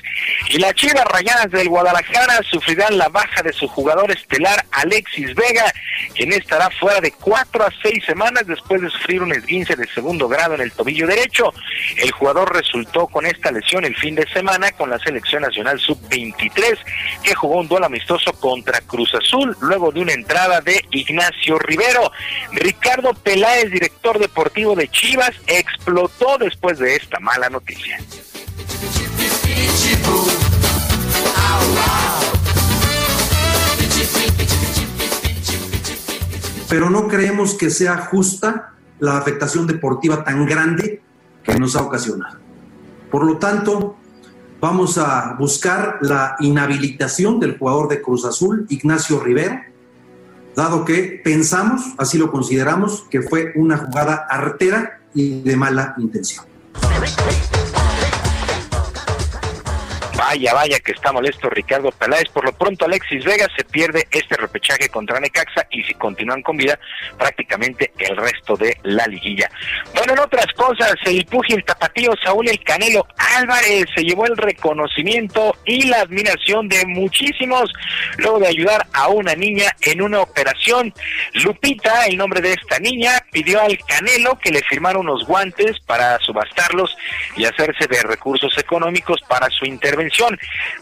Y 0.50 0.58
las 0.58 0.74
Chivas 0.76 1.06
Rayadas 1.06 1.52
del 1.52 1.70
Guadalajara 1.70 2.42
sufrirán 2.50 2.98
la 2.98 3.10
baja 3.10 3.42
de 3.42 3.54
su 3.54 3.68
jugador 3.68 4.12
estelar 4.12 4.66
Alexis 4.72 5.34
Vega, 5.36 5.72
quien 6.16 6.34
estará 6.34 6.70
fuera 6.80 7.00
de 7.02 7.12
cuatro 7.12 7.64
a 7.64 7.72
seis 7.82 8.04
semanas 8.06 8.46
después 8.48 8.82
de 8.82 8.90
sufrir 8.90 9.22
un 9.22 9.32
esguince 9.32 9.76
de 9.76 9.88
segundo 9.88 10.28
grado 10.28 10.51
en 10.54 10.62
el 10.62 10.72
tobillo 10.72 11.08
derecho. 11.08 11.54
El 11.98 12.12
jugador 12.12 12.54
resultó 12.56 13.08
con 13.08 13.26
esta 13.26 13.52
lesión 13.52 13.86
el 13.86 13.96
fin 13.96 14.16
de 14.16 14.28
semana 14.28 14.72
con 14.72 14.90
la 14.90 15.00
selección 15.00 15.42
nacional 15.44 15.80
sub-23, 15.80 16.78
que 17.24 17.36
jugó 17.36 17.60
un 17.60 17.68
duelo 17.68 17.86
amistoso 17.86 18.34
contra 18.34 18.82
Cruz 18.82 19.14
Azul 19.14 19.56
luego 19.62 19.92
de 19.92 20.02
una 20.02 20.14
entrada 20.14 20.62
de 20.62 20.86
Ignacio 20.92 21.60
Rivero. 21.60 22.12
Ricardo 22.54 23.14
Peláez, 23.14 23.72
director 23.72 24.20
deportivo 24.20 24.76
de 24.76 24.88
Chivas, 24.88 25.32
explotó 25.48 26.38
después 26.38 26.80
de 26.80 26.96
esta 26.96 27.20
mala 27.20 27.50
noticia. 27.50 28.00
pero 36.72 36.90
no 36.90 37.10
creemos 37.10 37.54
que 37.54 37.70
sea 37.70 37.98
justa 37.98 38.72
la 39.02 39.18
afectación 39.18 39.68
deportiva 39.68 40.24
tan 40.24 40.46
grande 40.46 41.02
que 41.44 41.56
nos 41.56 41.76
ha 41.76 41.82
ocasionado. 41.82 42.38
Por 43.10 43.26
lo 43.26 43.38
tanto, 43.38 43.98
vamos 44.62 44.98
a 44.98 45.36
buscar 45.38 45.98
la 46.02 46.36
inhabilitación 46.40 47.40
del 47.40 47.58
jugador 47.58 47.90
de 47.90 48.02
Cruz 48.02 48.26
Azul, 48.26 48.68
Ignacio 48.70 49.20
Rivero, 49.20 49.60
dado 50.56 50.86
que 50.86 51.20
pensamos, 51.24 51.82
así 51.98 52.18
lo 52.18 52.32
consideramos, 52.32 53.06
que 53.10 53.22
fue 53.22 53.52
una 53.56 53.78
jugada 53.78 54.28
artera 54.30 55.02
y 55.14 55.42
de 55.42 55.58
mala 55.58 55.96
intención. 55.98 56.46
Vaya, 60.32 60.54
vaya 60.54 60.80
que 60.80 60.94
está 60.94 61.12
molesto 61.12 61.50
Ricardo 61.50 61.92
Peláez. 61.92 62.30
Por 62.30 62.46
lo 62.46 62.54
pronto 62.54 62.86
Alexis 62.86 63.26
Vega 63.26 63.50
se 63.54 63.66
pierde 63.66 64.08
este 64.10 64.38
repechaje 64.38 64.88
contra 64.88 65.20
Necaxa 65.20 65.68
y 65.70 65.84
si 65.84 65.94
continúan 65.96 66.42
con 66.42 66.56
vida 66.56 66.80
prácticamente 67.18 67.92
el 67.98 68.16
resto 68.16 68.56
de 68.56 68.78
la 68.84 69.06
liguilla. 69.08 69.52
Bueno, 69.94 70.14
en 70.14 70.20
otras 70.20 70.46
cosas, 70.56 70.94
el 71.04 71.26
pugil 71.26 71.66
tapatío 71.66 72.14
Saúl 72.24 72.48
El 72.48 72.64
Canelo 72.64 73.06
Álvarez 73.18 73.88
se 73.94 74.04
llevó 74.04 74.26
el 74.26 74.38
reconocimiento 74.38 75.54
y 75.66 75.88
la 75.88 76.00
admiración 76.00 76.70
de 76.70 76.86
muchísimos 76.86 77.70
luego 78.18 78.40
de 78.40 78.48
ayudar 78.48 78.88
a 78.94 79.10
una 79.10 79.36
niña 79.36 79.66
en 79.82 80.02
una 80.02 80.22
operación. 80.22 80.94
Lupita, 81.44 82.06
el 82.06 82.16
nombre 82.16 82.40
de 82.40 82.54
esta 82.54 82.80
niña, 82.80 83.12
pidió 83.34 83.60
al 83.60 83.78
Canelo 83.80 84.40
que 84.40 84.52
le 84.52 84.62
firmara 84.62 84.98
unos 84.98 85.26
guantes 85.26 85.78
para 85.82 86.18
subastarlos 86.20 86.96
y 87.36 87.44
hacerse 87.44 87.86
de 87.88 88.02
recursos 88.04 88.58
económicos 88.58 89.20
para 89.28 89.50
su 89.50 89.66
intervención. 89.66 90.21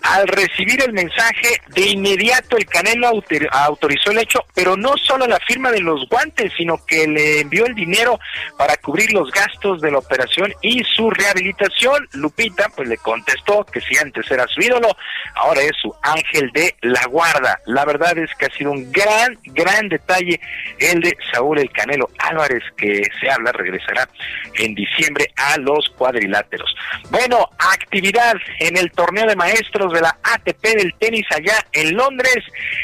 Al 0.03 0.28
recibir 0.28 0.82
el 0.84 0.94
mensaje, 0.94 1.61
de 1.70 1.90
inmediato 1.90 2.57
el 2.57 2.66
Canelo 2.66 3.07
autor- 3.07 3.48
autorizó 3.52 4.11
el 4.11 4.20
hecho, 4.20 4.45
pero 4.53 4.76
no 4.76 4.95
solo 4.98 5.28
la 5.28 5.40
firma 5.40 5.72
de 5.72 5.82
los 5.82 6.07
guantes, 6.10 6.52
sino 6.57 6.84
que 6.86 7.07
le 7.07 7.41
envió 7.41 7.66
el 7.66 7.76
dinero 7.76 8.20
para 8.57 8.76
cubrir 8.78 9.11
los 9.14 9.32
gastos 9.32 9.82
de 9.82 9.91
la 9.91 9.99
operación 9.99 10.53
y 10.61 10.84
su 10.84 11.10
rehabilitación. 11.10 12.07
Lupita 12.14 12.70
pues 12.76 12.88
le 12.88 12.98
contestó 12.98 13.64
que 13.66 13.82
si 13.82 13.98
antes 13.98 14.30
era 14.32 14.48
su 14.48 14.61
ídolo, 14.61 14.90
ahora 15.36 15.61
es 15.61 15.72
su 15.82 15.94
ángel 16.03 16.52
de 16.53 16.76
la 16.82 17.06
guarda. 17.06 17.60
La 17.66 17.86
verdad 17.86 18.18
es 18.18 18.30
que 18.36 18.45
ha 18.45 18.49
sido 18.57 18.72
un 18.72 18.91
gran, 18.91 19.38
gran 19.45 19.90
detalle 19.90 20.40
el 20.80 21.02
de 21.02 21.16
Saúl 21.32 21.60
El 21.60 21.72
Canelo 21.72 22.10
Álvarez, 22.20 22.64
que 22.78 23.03
se 23.20 23.30
habla 23.30 23.52
regresará 23.52 24.07
en 24.56 24.76
diciembre 24.76 25.32
a 25.36 25.57
los 25.57 25.90
cuadriláteros. 25.98 26.74
Bueno, 27.10 27.49
actividad 27.57 28.36
en 28.60 28.78
el 28.78 28.91
torneo 28.91 29.26
de 29.30 29.35
maestros 29.35 29.93
de 29.93 30.01
la 30.01 30.18
ATP 30.23 30.61
del 30.76 30.93
tenis 30.99 31.26
allá 31.31 31.56
en 31.72 31.95
Londres, 31.95 32.38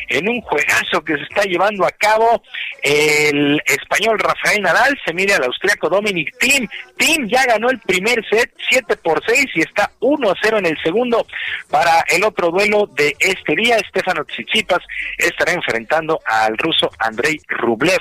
en 0.09 0.30
un 0.30 0.39
juegazo 0.41 1.03
que 1.03 1.17
se 1.17 1.23
está 1.23 1.43
llevando 1.43 1.85
a 1.85 1.91
cabo. 1.91 2.41
El 2.81 3.61
español 3.65 4.19
Rafael 4.19 4.61
Nadal 4.61 4.97
se 5.05 5.13
mide 5.13 5.34
al 5.34 5.43
austriaco 5.43 5.89
Dominic 5.89 6.38
Thiem. 6.38 6.67
Thiem 6.97 7.27
ya 7.27 7.45
ganó 7.45 7.69
el 7.69 7.80
primer 7.80 8.23
set 8.30 8.51
7 8.69 8.95
por 8.97 9.22
6 9.26 9.45
y 9.55 9.61
está 9.61 9.91
1 9.99 10.30
a 10.30 10.34
0 10.41 10.59
en 10.59 10.67
el 10.67 10.77
segundo. 10.84 11.26
Para 11.69 12.05
el 12.09 12.23
otro 12.23 12.51
duelo 12.51 12.88
de 12.95 13.15
este 13.19 13.55
día, 13.55 13.77
Stefano 13.89 14.23
Tsitsipas 14.26 14.80
estará 15.17 15.53
enfrentando 15.53 16.19
al 16.26 16.57
ruso 16.57 16.89
Andrei 16.99 17.39
Rublev. 17.47 17.99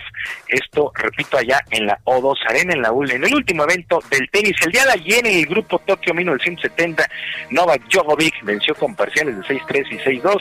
Esto, 0.48 0.92
repito, 0.94 1.38
allá 1.38 1.60
en 1.70 1.86
la 1.86 1.98
O2 2.04 2.36
Arena, 2.48 2.74
en, 2.74 2.82
la, 2.82 2.90
ul- 2.92 3.10
en 3.12 3.24
el 3.24 3.34
último 3.34 3.64
evento 3.64 4.00
del 4.10 4.28
tenis. 4.30 4.54
El 4.64 4.72
día 4.72 4.84
de 4.84 4.92
ayer 4.92 5.26
en 5.26 5.38
el 5.38 5.46
grupo 5.46 5.78
Tokio 5.80 6.12
1970, 6.14 7.08
Novak 7.50 7.82
Djokovic 7.88 8.34
venció 8.43 8.74
con 8.74 8.94
parciales 8.94 9.36
de 9.36 9.43
6-3 9.43 9.86
y 9.90 10.20
6-2 10.20 10.36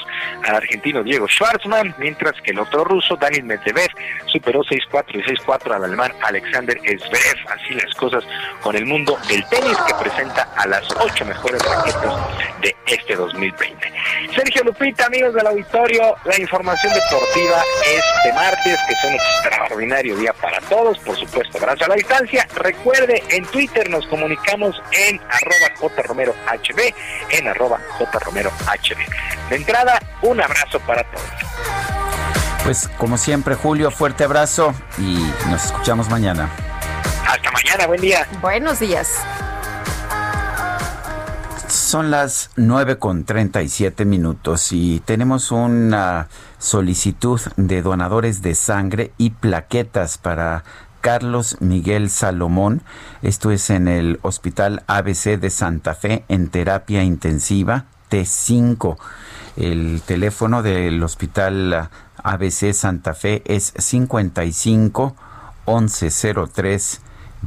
al 0.45 0.55
argentino 0.55 1.03
Diego 1.03 1.27
Schwartzman, 1.27 1.95
mientras 1.97 2.33
que 2.41 2.51
el 2.51 2.59
otro 2.59 2.83
ruso, 2.83 3.15
Daniel 3.15 3.43
Medvedev, 3.43 3.89
superó 4.27 4.61
6-4 4.61 5.05
y 5.15 5.23
6-4 5.23 5.75
al 5.75 5.83
alemán 5.83 6.11
Alexander 6.21 6.77
Zverev. 6.79 7.49
Así 7.49 7.73
las 7.73 7.93
cosas 7.95 8.23
con 8.61 8.75
el 8.75 8.85
mundo 8.85 9.17
del 9.27 9.43
tenis 9.49 9.77
que 9.87 9.93
presenta 9.95 10.47
a 10.55 10.67
las 10.67 10.89
ocho 10.97 11.25
mejores 11.25 11.61
raquetas 11.63 12.15
de 12.61 12.75
este 12.87 13.15
2020. 13.15 13.91
Sergio 14.35 14.63
Lupita, 14.63 15.05
amigos 15.05 15.33
del 15.33 15.47
auditorio, 15.47 16.15
la 16.25 16.39
información 16.39 16.93
deportiva 16.93 17.63
este 17.85 18.33
martes, 18.33 18.79
que 18.87 18.93
es 18.93 19.03
un 19.03 19.13
extraordinario 19.13 20.15
día 20.15 20.33
para 20.33 20.59
todos. 20.61 20.97
Por 20.99 21.17
supuesto, 21.17 21.57
abrazo 21.57 21.85
a 21.85 21.89
la 21.89 21.95
distancia. 21.95 22.47
Recuerde, 22.55 23.23
en 23.29 23.45
Twitter 23.45 23.89
nos 23.89 24.05
comunicamos 24.07 24.81
en 24.91 25.19
arroba 25.29 25.93
jromerohb, 26.03 26.35
en 27.31 27.47
arroba 27.47 27.79
jromerohb. 27.89 28.53
De 29.49 29.55
entrada, 29.55 30.01
un 30.21 30.41
abrazo 30.41 30.79
para 30.81 31.03
todos. 31.03 31.25
Pues 32.63 32.89
como 32.97 33.17
siempre, 33.17 33.55
Julio, 33.55 33.91
fuerte 33.91 34.23
abrazo 34.23 34.73
y 34.97 35.29
nos 35.49 35.65
escuchamos 35.65 36.09
mañana. 36.09 36.49
Hasta 37.27 37.51
mañana, 37.51 37.87
buen 37.87 37.99
día. 37.99 38.27
Buenos 38.41 38.79
días. 38.79 39.19
Son 41.67 42.11
las 42.11 42.51
9 42.55 42.97
con 42.99 43.25
37 43.25 44.05
minutos 44.05 44.71
y 44.71 45.01
tenemos 45.01 45.51
una 45.51 46.27
solicitud 46.57 47.41
de 47.57 47.81
donadores 47.81 48.41
de 48.41 48.55
sangre 48.55 49.11
y 49.17 49.31
plaquetas 49.31 50.17
para 50.17 50.63
Carlos 51.03 51.57
Miguel 51.59 52.09
Salomón. 52.09 52.81
Esto 53.23 53.51
es 53.51 53.69
en 53.69 53.89
el 53.89 54.19
Hospital 54.21 54.83
ABC 54.87 55.37
de 55.37 55.49
Santa 55.49 55.95
Fe 55.95 56.23
en 56.29 56.47
terapia 56.47 57.03
intensiva 57.03 57.83
T5. 58.09 58.95
El 59.57 60.01
teléfono 60.05 60.63
del 60.63 61.03
Hospital 61.03 61.89
ABC 62.23 62.71
Santa 62.73 63.13
Fe 63.13 63.43
es 63.45 63.73
55 63.77 65.13
1103 65.67 67.01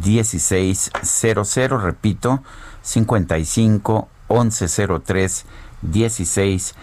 1600. 0.05 1.83
Repito, 1.83 2.43
55 2.83 4.09
1103 4.29 5.47
1600 5.81 6.75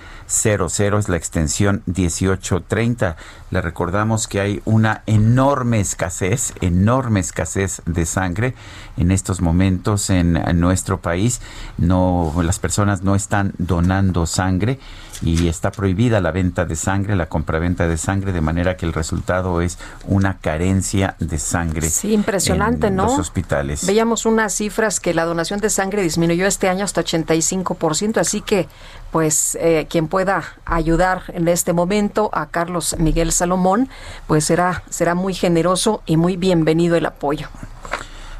es 0.80 1.10
la 1.10 1.18
extensión 1.18 1.84
1830. 1.86 3.16
Le 3.54 3.62
recordamos 3.62 4.28
que 4.28 4.40
hay 4.40 4.64
una 4.66 5.04
enorme 5.06 5.80
escasez, 5.80 6.56
enorme 6.62 7.20
escasez 7.20 7.84
de 7.86 8.08
sangre 8.08 8.56
en 8.98 9.12
estos 9.12 9.42
momentos 9.42 10.10
en, 10.10 10.38
en 10.38 10.60
nuestro 10.60 11.02
país. 11.02 11.40
No, 11.78 12.34
las 12.42 12.58
personas 12.58 13.04
no 13.04 13.14
están 13.14 13.54
donando 13.60 14.26
sangre 14.26 14.80
y 15.22 15.48
está 15.48 15.72
prohibida 15.72 16.20
la 16.20 16.32
venta 16.32 16.66
de 16.66 16.76
sangre, 16.76 17.16
la 17.16 17.28
compraventa 17.28 17.88
de 17.88 17.98
sangre, 17.98 18.32
de 18.32 18.42
manera 18.42 18.76
que 18.76 18.86
el 18.86 18.94
resultado 18.94 19.62
es 19.62 19.78
una 20.06 20.38
carencia 20.40 21.16
de 21.20 21.38
sangre. 21.38 21.90
Sí, 21.90 22.14
impresionante, 22.14 22.88
en 22.88 22.96
¿no? 22.96 23.06
Los 23.06 23.20
hospitales. 23.20 23.86
Veíamos 23.86 24.26
unas 24.26 24.54
cifras 24.54 25.00
que 25.00 25.14
la 25.14 25.26
donación 25.26 25.60
de 25.60 25.70
sangre 25.70 26.02
disminuyó 26.02 26.46
este 26.46 26.70
año 26.70 26.84
hasta 26.84 27.04
85%, 27.04 28.18
así 28.18 28.42
que 28.42 28.68
pues 29.12 29.56
eh, 29.62 29.86
quien 29.90 30.08
pueda 30.08 30.44
ayudar 30.66 31.24
en 31.28 31.48
este 31.48 31.72
momento 31.72 32.32
a 32.34 32.48
Carlos 32.48 32.96
Miguel 32.98 33.32
Salomón, 33.44 33.90
pues 34.26 34.46
será 34.46 34.84
será 34.90 35.16
muy 35.16 35.34
generoso 35.34 36.02
y 36.06 36.16
muy 36.16 36.38
bienvenido 36.38 36.96
el 36.96 37.06
apoyo. 37.06 37.50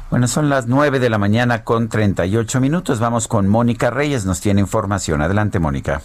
Bueno, 0.08 0.28
son 0.28 0.48
las 0.48 0.66
9 0.66 0.98
de 0.98 1.10
la 1.10 1.18
mañana 1.18 1.62
con 1.62 1.88
38 1.88 2.58
minutos. 2.60 3.00
Vamos 3.00 3.28
con 3.28 3.46
Mónica 3.46 3.90
Reyes, 3.90 4.24
nos 4.24 4.40
tiene 4.40 4.62
información. 4.62 5.20
Adelante, 5.20 5.58
Mónica. 5.58 6.00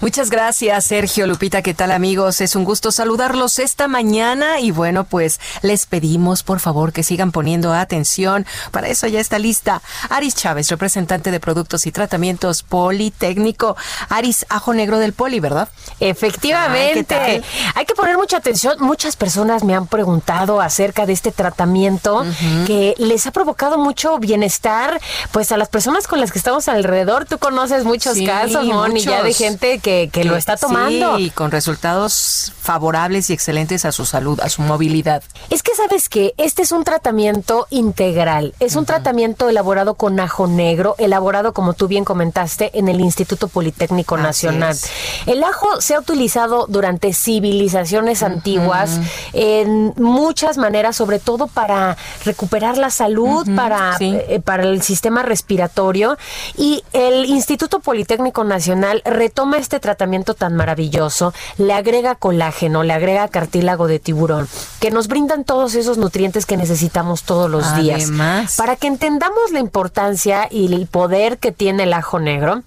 Muchas 0.00 0.30
gracias, 0.30 0.84
Sergio 0.84 1.26
Lupita. 1.26 1.60
¿Qué 1.60 1.74
tal, 1.74 1.90
amigos? 1.90 2.40
Es 2.40 2.54
un 2.54 2.62
gusto 2.62 2.92
saludarlos 2.92 3.58
esta 3.58 3.88
mañana 3.88 4.60
y 4.60 4.70
bueno, 4.70 5.02
pues 5.02 5.40
les 5.62 5.86
pedimos 5.86 6.44
por 6.44 6.60
favor 6.60 6.92
que 6.92 7.02
sigan 7.02 7.32
poniendo 7.32 7.74
atención. 7.74 8.46
Para 8.70 8.86
eso 8.86 9.08
ya 9.08 9.18
está 9.18 9.40
lista 9.40 9.82
Aris 10.08 10.36
Chávez, 10.36 10.68
representante 10.68 11.32
de 11.32 11.40
productos 11.40 11.84
y 11.88 11.90
tratamientos 11.90 12.62
Politécnico. 12.62 13.76
Aris, 14.08 14.46
ajo 14.50 14.72
negro 14.72 15.00
del 15.00 15.14
Poli, 15.14 15.40
¿verdad? 15.40 15.68
Efectivamente. 15.98 17.16
Ay, 17.16 17.40
¿qué 17.40 17.46
Hay 17.74 17.84
que 17.84 17.94
poner 17.96 18.16
mucha 18.16 18.36
atención. 18.36 18.76
Muchas 18.78 19.16
personas 19.16 19.64
me 19.64 19.74
han 19.74 19.88
preguntado 19.88 20.60
acerca 20.60 21.06
de 21.06 21.12
este 21.12 21.32
tratamiento 21.32 22.24
que 22.68 22.94
les 22.98 23.26
ha 23.26 23.32
provocado 23.32 23.78
mucho 23.78 24.16
bienestar, 24.20 25.00
pues 25.32 25.50
a 25.50 25.56
las 25.56 25.68
personas 25.68 26.06
con 26.06 26.20
las 26.20 26.30
que 26.30 26.38
estamos 26.38 26.68
alrededor. 26.68 27.24
Tú 27.24 27.38
conoces 27.38 27.82
muchos 27.82 28.14
Sí, 28.14 28.24
casos, 28.24 28.64
Moni, 28.64 29.00
ya 29.00 29.24
de 29.24 29.32
gente 29.32 29.80
que, 29.80 29.87
que 30.12 30.24
lo 30.24 30.36
está 30.36 30.56
tomando. 30.56 31.16
Sí, 31.16 31.30
con 31.30 31.50
resultados 31.50 32.52
favorables 32.60 33.30
y 33.30 33.32
excelentes 33.32 33.84
a 33.84 33.92
su 33.92 34.04
salud, 34.04 34.40
a 34.40 34.48
su 34.48 34.62
movilidad. 34.62 35.22
Es 35.50 35.62
que 35.62 35.74
sabes 35.74 36.08
que 36.08 36.34
este 36.36 36.62
es 36.62 36.72
un 36.72 36.84
tratamiento 36.84 37.66
integral, 37.70 38.54
es 38.60 38.76
un 38.76 38.84
tratamiento 38.84 39.48
elaborado 39.48 39.94
con 39.94 40.20
ajo 40.20 40.46
negro, 40.46 40.94
elaborado 40.98 41.52
como 41.52 41.72
tú 41.72 41.88
bien 41.88 42.04
comentaste 42.04 42.70
en 42.78 42.88
el 42.88 43.00
Instituto 43.00 43.48
Politécnico 43.48 44.16
Así 44.16 44.46
Nacional. 44.46 44.72
es. 44.72 44.90
El 45.26 45.42
ajo 45.42 45.80
se 45.80 45.94
ha 45.94 46.00
utilizado 46.00 46.66
durante 46.68 47.12
civilizaciones 47.12 48.22
antiguas 48.22 49.00
en 49.32 49.94
muchas 49.96 50.58
maneras, 50.58 50.96
sobre 50.96 51.18
todo 51.18 51.46
para 51.46 51.96
recuperar 52.24 52.76
la 52.78 52.90
salud, 52.90 53.46
para, 53.56 53.96
eh, 54.00 54.40
para 54.44 54.64
el 54.64 54.82
sistema 54.82 55.22
respiratorio 55.22 56.18
y 56.56 56.84
el 56.92 57.24
Instituto 57.26 57.80
Politécnico 57.80 58.44
Nacional 58.44 59.02
retoma 59.04 59.58
este 59.58 59.77
tratamiento 59.78 60.34
tan 60.34 60.54
maravilloso, 60.54 61.32
le 61.56 61.72
agrega 61.72 62.14
colágeno, 62.14 62.82
le 62.82 62.92
agrega 62.92 63.28
cartílago 63.28 63.88
de 63.88 63.98
tiburón, 63.98 64.48
que 64.80 64.90
nos 64.90 65.08
brindan 65.08 65.44
todos 65.44 65.74
esos 65.74 65.98
nutrientes 65.98 66.46
que 66.46 66.56
necesitamos 66.56 67.22
todos 67.22 67.50
los 67.50 67.76
días. 67.76 68.02
Además. 68.04 68.56
Para 68.56 68.76
que 68.76 68.86
entendamos 68.86 69.50
la 69.52 69.60
importancia 69.60 70.48
y 70.50 70.72
el 70.72 70.86
poder 70.86 71.38
que 71.38 71.52
tiene 71.52 71.84
el 71.84 71.92
ajo 71.92 72.18
negro, 72.18 72.62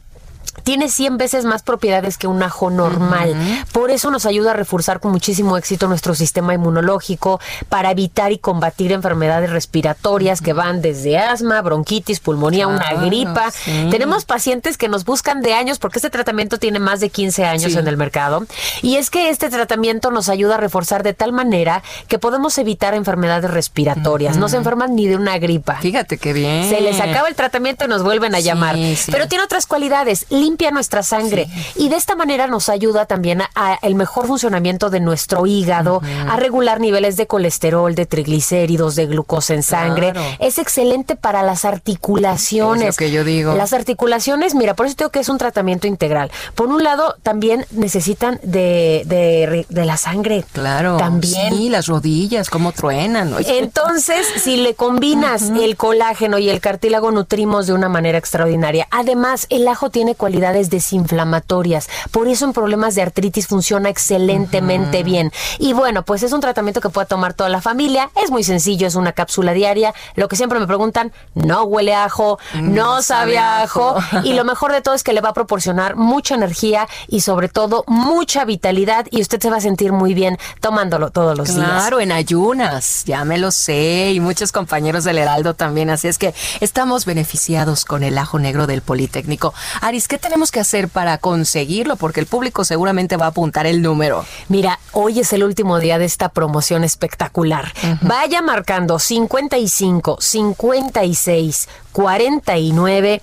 tiene 0.63 0.89
100 0.89 1.17
veces 1.17 1.45
más 1.45 1.63
propiedades 1.63 2.17
que 2.17 2.27
un 2.27 2.41
ajo 2.43 2.69
normal. 2.69 3.35
Por 3.71 3.91
eso 3.91 4.11
nos 4.11 4.25
ayuda 4.25 4.51
a 4.51 4.53
reforzar 4.53 4.99
con 4.99 5.11
muchísimo 5.11 5.57
éxito 5.57 5.87
nuestro 5.87 6.15
sistema 6.15 6.53
inmunológico 6.53 7.39
para 7.69 7.91
evitar 7.91 8.31
y 8.31 8.37
combatir 8.37 8.91
enfermedades 8.91 9.49
respiratorias 9.49 10.41
que 10.41 10.53
van 10.53 10.81
desde 10.81 11.17
asma, 11.17 11.61
bronquitis, 11.61 12.19
pulmonía, 12.19 12.67
una 12.67 12.93
gripa. 13.05 13.51
sí. 13.51 13.87
Tenemos 13.91 14.25
pacientes 14.25 14.77
que 14.77 14.87
nos 14.89 15.05
buscan 15.05 15.41
de 15.41 15.53
años 15.53 15.79
porque 15.79 15.97
este 15.99 16.09
tratamiento 16.09 16.57
tiene 16.59 16.79
más 16.79 16.99
de 16.99 17.09
15 17.09 17.45
años 17.45 17.71
Sí. 17.73 17.77
en 17.77 17.87
el 17.87 17.97
mercado. 17.97 18.45
Y 18.81 18.95
es 18.97 19.09
que 19.09 19.29
este 19.29 19.49
tratamiento 19.49 20.11
nos 20.11 20.29
ayuda 20.29 20.55
a 20.55 20.57
reforzar 20.57 21.03
de 21.03 21.13
tal 21.13 21.31
manera 21.33 21.83
que 22.07 22.19
podemos 22.19 22.57
evitar 22.57 22.93
enfermedades 22.93 23.49
respiratorias. 23.51 24.37
No 24.37 24.49
se 24.49 24.57
enferman 24.57 24.95
ni 24.95 25.07
de 25.07 25.15
una 25.15 25.37
gripa. 25.37 25.75
Fíjate 25.77 26.17
qué 26.17 26.33
bien. 26.33 26.69
Se 26.69 26.81
les 26.81 26.99
acaba 26.99 27.27
el 27.27 27.35
tratamiento 27.35 27.85
y 27.85 27.87
nos 27.87 28.03
vuelven 28.03 28.35
a 28.35 28.37
Sí, 28.39 28.43
llamar. 28.43 28.75
Pero 29.11 29.27
tiene 29.27 29.43
otras 29.43 29.65
cualidades. 29.67 30.25
Limpia 30.51 30.71
nuestra 30.71 31.01
sangre 31.01 31.47
y 31.77 31.87
de 31.87 31.95
esta 31.95 32.13
manera 32.15 32.45
nos 32.45 32.67
ayuda 32.67 33.05
también 33.05 33.41
a, 33.41 33.49
a 33.55 33.75
el 33.83 33.95
mejor 33.95 34.27
funcionamiento 34.27 34.89
de 34.89 34.99
nuestro 34.99 35.45
hígado, 35.45 36.01
a 36.27 36.35
regular 36.35 36.81
niveles 36.81 37.15
de 37.15 37.25
colesterol, 37.25 37.95
de 37.95 38.05
triglicéridos, 38.05 38.95
de 38.95 39.05
glucosa 39.05 39.53
en 39.53 39.63
sangre. 39.63 40.11
Claro. 40.11 40.27
Es 40.39 40.57
excelente 40.57 41.15
para 41.15 41.41
las 41.41 41.63
articulaciones. 41.63 42.89
Es 42.89 42.95
lo 42.95 42.97
que 42.97 43.11
yo 43.11 43.23
digo. 43.23 43.53
Las 43.55 43.71
articulaciones, 43.71 44.53
mira, 44.53 44.73
por 44.73 44.87
eso 44.87 44.95
digo 44.97 45.09
que 45.09 45.19
es 45.21 45.29
un 45.29 45.37
tratamiento 45.37 45.87
integral. 45.87 46.29
Por 46.53 46.67
un 46.67 46.83
lado, 46.83 47.15
también 47.23 47.65
necesitan 47.71 48.41
de, 48.43 49.03
de, 49.05 49.65
de 49.69 49.85
la 49.85 49.95
sangre. 49.95 50.43
Claro. 50.51 50.97
También. 50.97 51.53
Sí, 51.53 51.69
las 51.69 51.87
rodillas, 51.87 52.49
cómo 52.49 52.73
truenan. 52.73 53.33
oye. 53.33 53.59
Entonces, 53.59 54.27
si 54.43 54.57
le 54.57 54.73
combinas 54.73 55.43
el 55.43 55.77
colágeno 55.77 56.39
y 56.39 56.49
el 56.49 56.59
cartílago, 56.59 57.09
nutrimos 57.11 57.67
de 57.67 57.73
una 57.73 57.87
manera 57.87 58.17
extraordinaria. 58.17 58.89
Además, 58.91 59.47
el 59.49 59.65
ajo 59.69 59.89
tiene 59.89 60.15
cualidades 60.15 60.40
desinflamatorias. 60.69 61.89
Por 62.11 62.27
eso 62.27 62.45
en 62.45 62.53
problemas 62.53 62.95
de 62.95 63.03
artritis 63.03 63.47
funciona 63.47 63.89
excelentemente 63.89 65.03
bien. 65.03 65.31
Y 65.59 65.73
bueno, 65.73 66.03
pues 66.03 66.23
es 66.23 66.33
un 66.33 66.41
tratamiento 66.41 66.81
que 66.81 66.89
puede 66.89 67.07
tomar 67.07 67.33
toda 67.33 67.49
la 67.49 67.61
familia. 67.61 68.09
Es 68.21 68.31
muy 68.31 68.43
sencillo, 68.43 68.87
es 68.87 68.95
una 68.95 69.13
cápsula 69.13 69.53
diaria. 69.53 69.93
Lo 70.15 70.27
que 70.27 70.35
siempre 70.35 70.59
me 70.59 70.67
preguntan, 70.67 71.13
no 71.33 71.63
huele 71.63 71.93
a 71.93 72.05
ajo, 72.05 72.39
no 72.55 73.01
sabe 73.01 73.37
a 73.37 73.61
ajo. 73.61 73.95
Y 74.23 74.33
lo 74.33 74.43
mejor 74.43 74.71
de 74.71 74.81
todo 74.81 74.95
es 74.95 75.03
que 75.03 75.13
le 75.13 75.21
va 75.21 75.29
a 75.29 75.33
proporcionar 75.33 75.95
mucha 75.95 76.35
energía 76.35 76.87
y 77.07 77.21
sobre 77.21 77.49
todo 77.49 77.83
mucha 77.87 78.45
vitalidad 78.45 79.05
y 79.11 79.21
usted 79.21 79.39
se 79.39 79.49
va 79.49 79.57
a 79.57 79.61
sentir 79.61 79.91
muy 79.91 80.13
bien 80.13 80.37
tomándolo 80.59 81.11
todos 81.11 81.37
los 81.37 81.53
días. 81.53 81.67
Claro, 81.67 81.99
en 81.99 82.11
ayunas, 82.11 83.03
ya 83.05 83.23
me 83.25 83.37
lo 83.37 83.51
sé, 83.51 84.11
y 84.13 84.19
muchos 84.19 84.51
compañeros 84.51 85.03
del 85.03 85.17
Heraldo 85.17 85.53
también, 85.53 85.89
así 85.89 86.07
es 86.07 86.17
que 86.17 86.33
estamos 86.59 87.05
beneficiados 87.05 87.85
con 87.85 88.03
el 88.03 88.17
ajo 88.17 88.39
negro 88.39 88.67
del 88.67 88.81
Politécnico. 88.81 89.53
Aris, 89.81 90.07
¿qué 90.07 90.17
tenemos 90.31 90.51
que 90.51 90.61
hacer 90.61 90.87
para 90.87 91.17
conseguirlo? 91.17 91.97
Porque 91.97 92.21
el 92.21 92.25
público 92.25 92.63
seguramente 92.63 93.17
va 93.17 93.25
a 93.25 93.29
apuntar 93.29 93.67
el 93.67 93.81
número. 93.81 94.25
Mira, 94.47 94.79
hoy 94.93 95.19
es 95.19 95.33
el 95.33 95.43
último 95.43 95.77
día 95.77 95.99
de 95.99 96.05
esta 96.05 96.29
promoción 96.29 96.85
espectacular. 96.85 97.73
Vaya 97.99 98.41
marcando 98.41 98.97
55, 98.97 100.19
56, 100.21 101.67
49. 101.91 103.21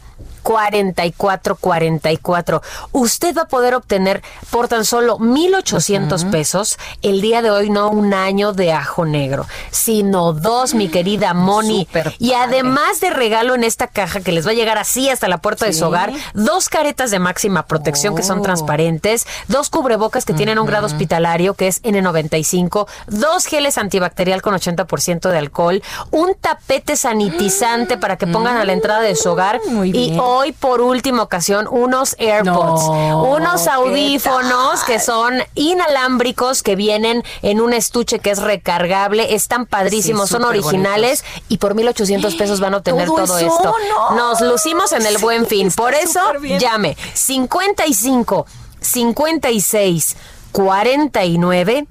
44 0.48 1.56
44. 1.56 2.62
Usted 2.92 3.36
va 3.36 3.42
a 3.42 3.48
poder 3.48 3.74
obtener 3.74 4.22
por 4.48 4.66
tan 4.66 4.86
solo 4.86 5.18
1800 5.18 6.24
pesos 6.24 6.78
el 7.02 7.20
día 7.20 7.42
de 7.42 7.50
hoy 7.50 7.68
no 7.68 7.90
un 7.90 8.14
año 8.14 8.54
de 8.54 8.72
ajo 8.72 9.04
negro, 9.04 9.46
sino 9.70 10.32
dos, 10.32 10.72
mi 10.72 10.88
querida 10.88 11.34
Moni. 11.34 11.84
Súper 11.84 12.14
Y 12.18 12.32
además 12.32 12.98
de 13.00 13.10
regalo 13.10 13.54
en 13.54 13.62
esta 13.62 13.88
caja 13.88 14.20
que 14.20 14.32
les 14.32 14.46
va 14.46 14.52
a 14.52 14.54
llegar 14.54 14.78
así 14.78 15.10
hasta 15.10 15.28
la 15.28 15.36
puerta 15.38 15.66
de 15.66 15.74
su 15.74 15.84
hogar, 15.84 16.12
dos 16.32 16.70
caretas 16.70 17.10
de 17.10 17.18
máxima 17.18 17.66
protección 17.66 18.16
que 18.16 18.22
son 18.22 18.38
Oh. 18.38 18.42
transparentes, 18.42 19.26
dos 19.48 19.68
cubrebocas 19.68 20.24
que 20.24 20.32
tienen 20.32 20.58
un 20.58 20.66
grado 20.66 20.86
hospitalario 20.86 21.52
que 21.54 21.66
es 21.68 21.82
N95, 21.82 22.86
dos 23.08 23.44
geles 23.44 23.76
antibacterial 23.76 24.40
con 24.40 24.54
80% 24.54 25.28
de 25.28 25.36
alcohol, 25.38 25.82
un 26.10 26.34
tapete 26.40 26.96
sanitizante 26.96 27.98
para 27.98 28.16
que 28.16 28.26
pongan 28.26 28.56
a 28.56 28.64
la 28.64 28.72
entrada 28.72 29.00
de 29.00 29.14
su 29.14 29.28
hogar 29.28 29.60
Muy 29.68 29.88
y 29.90 29.92
bien. 29.92 30.20
Hoy 30.38 30.52
por 30.52 30.80
última 30.80 31.22
ocasión 31.22 31.66
unos 31.70 32.14
AirPods, 32.18 32.82
No, 32.86 33.24
unos 33.24 33.62
¿qué 33.62 33.70
audífonos 33.70 34.84
que 34.84 35.00
son 35.00 35.34
inalámbricos 35.54 36.62
que 36.62 36.76
vienen 36.76 37.22
en 37.42 37.60
un 37.60 37.72
estuche 37.72 38.18
que 38.18 38.30
es 38.30 38.40
recargable, 38.40 39.34
están 39.34 39.66
padrísimos, 39.66 40.28
Sí, 40.28 40.34
son 40.34 40.44
originales 40.44 41.24
y 41.48 41.58
por 41.58 41.74
1800 41.74 42.34
pesos 42.36 42.60
van 42.60 42.74
a 42.74 42.78
obtener 42.78 43.06
Todo 43.06 43.38
esto. 43.38 43.74
no. 43.88 44.16
Nos 44.16 44.40
lucimos 44.40 44.92
en 44.92 45.04
el 45.06 45.18
buen 45.18 45.46
fin. 45.46 45.70
Por 45.72 45.94
eso 45.94 46.20
bien. 46.40 46.58
llame 46.58 46.96
55 47.14 48.46
56 48.80 50.16
49 50.52 51.86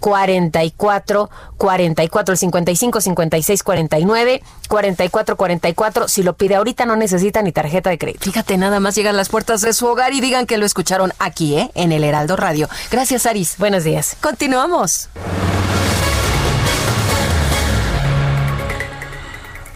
44 0.00 1.30
44 1.56 2.32
el 2.32 2.38
55 2.38 3.00
56 3.00 3.62
49 3.62 4.42
44 4.68 5.36
44 5.36 6.08
si 6.08 6.22
lo 6.22 6.34
pide 6.34 6.56
ahorita 6.56 6.86
no 6.86 6.96
necesita 6.96 7.42
ni 7.42 7.52
tarjeta 7.52 7.90
de 7.90 7.98
crédito. 7.98 8.24
Fíjate, 8.24 8.56
nada 8.56 8.80
más 8.80 8.94
llegan 8.94 9.16
las 9.16 9.28
puertas 9.28 9.60
de 9.60 9.72
su 9.72 9.86
hogar 9.86 10.12
y 10.12 10.20
digan 10.20 10.46
que 10.46 10.58
lo 10.58 10.66
escucharon 10.66 11.12
aquí, 11.18 11.56
¿eh? 11.56 11.70
En 11.74 11.92
el 11.92 12.04
Heraldo 12.04 12.36
Radio. 12.36 12.68
Gracias, 12.90 13.26
Aris. 13.26 13.56
Buenos 13.58 13.84
días. 13.84 14.16
Continuamos. 14.20 15.08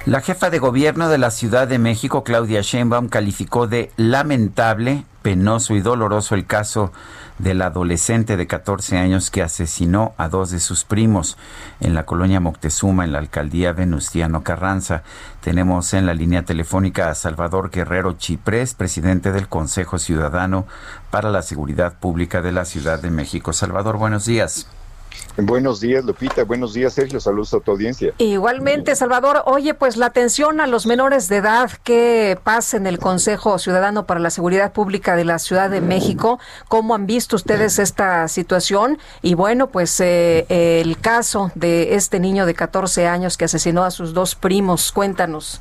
La 0.06 0.20
jefa 0.20 0.50
de 0.50 0.58
gobierno 0.58 1.08
de 1.08 1.16
la 1.16 1.30
Ciudad 1.30 1.66
de 1.66 1.78
México, 1.78 2.24
Claudia 2.24 2.60
Sheinbaum, 2.60 3.08
calificó 3.08 3.66
de 3.66 3.90
lamentable, 3.96 5.06
penoso 5.22 5.74
y 5.74 5.80
doloroso 5.80 6.34
el 6.34 6.44
caso 6.44 6.92
del 7.38 7.62
adolescente 7.62 8.36
de 8.36 8.46
14 8.46 8.96
años 8.96 9.30
que 9.30 9.42
asesinó 9.42 10.14
a 10.16 10.28
dos 10.28 10.50
de 10.50 10.60
sus 10.60 10.84
primos 10.84 11.36
en 11.80 11.94
la 11.94 12.06
colonia 12.06 12.40
Moctezuma, 12.40 13.04
en 13.04 13.12
la 13.12 13.18
alcaldía 13.18 13.72
Venustiano 13.72 14.42
Carranza. 14.42 15.02
Tenemos 15.40 15.94
en 15.94 16.06
la 16.06 16.14
línea 16.14 16.44
telefónica 16.44 17.10
a 17.10 17.14
Salvador 17.14 17.70
Guerrero 17.70 18.12
Chiprés, 18.12 18.74
presidente 18.74 19.32
del 19.32 19.48
Consejo 19.48 19.98
Ciudadano 19.98 20.66
para 21.10 21.30
la 21.30 21.42
Seguridad 21.42 21.98
Pública 21.98 22.40
de 22.40 22.52
la 22.52 22.64
Ciudad 22.64 23.00
de 23.00 23.10
México. 23.10 23.52
Salvador, 23.52 23.96
buenos 23.96 24.26
días. 24.26 24.66
Buenos 25.36 25.80
días, 25.80 26.04
Lupita. 26.04 26.44
Buenos 26.44 26.74
días, 26.74 26.92
Sergio. 26.92 27.20
Saludos 27.20 27.54
a 27.54 27.60
tu 27.60 27.72
audiencia. 27.72 28.12
Igualmente, 28.18 28.94
Salvador, 28.94 29.42
oye, 29.46 29.74
pues 29.74 29.96
la 29.96 30.06
atención 30.06 30.60
a 30.60 30.66
los 30.66 30.86
menores 30.86 31.28
de 31.28 31.38
edad 31.38 31.70
que 31.82 32.38
pasa 32.42 32.76
en 32.76 32.86
el 32.86 32.98
Consejo 32.98 33.58
Ciudadano 33.58 34.06
para 34.06 34.20
la 34.20 34.30
Seguridad 34.30 34.72
Pública 34.72 35.16
de 35.16 35.24
la 35.24 35.38
Ciudad 35.38 35.70
de 35.70 35.80
México, 35.80 36.38
¿cómo 36.68 36.94
han 36.94 37.06
visto 37.06 37.36
ustedes 37.36 37.78
esta 37.78 38.28
situación? 38.28 38.98
Y 39.22 39.34
bueno, 39.34 39.68
pues 39.68 39.98
eh, 40.00 40.46
el 40.48 40.98
caso 40.98 41.50
de 41.54 41.94
este 41.94 42.20
niño 42.20 42.46
de 42.46 42.54
14 42.54 43.06
años 43.06 43.36
que 43.36 43.46
asesinó 43.46 43.84
a 43.84 43.90
sus 43.90 44.14
dos 44.14 44.34
primos, 44.34 44.92
cuéntanos. 44.92 45.60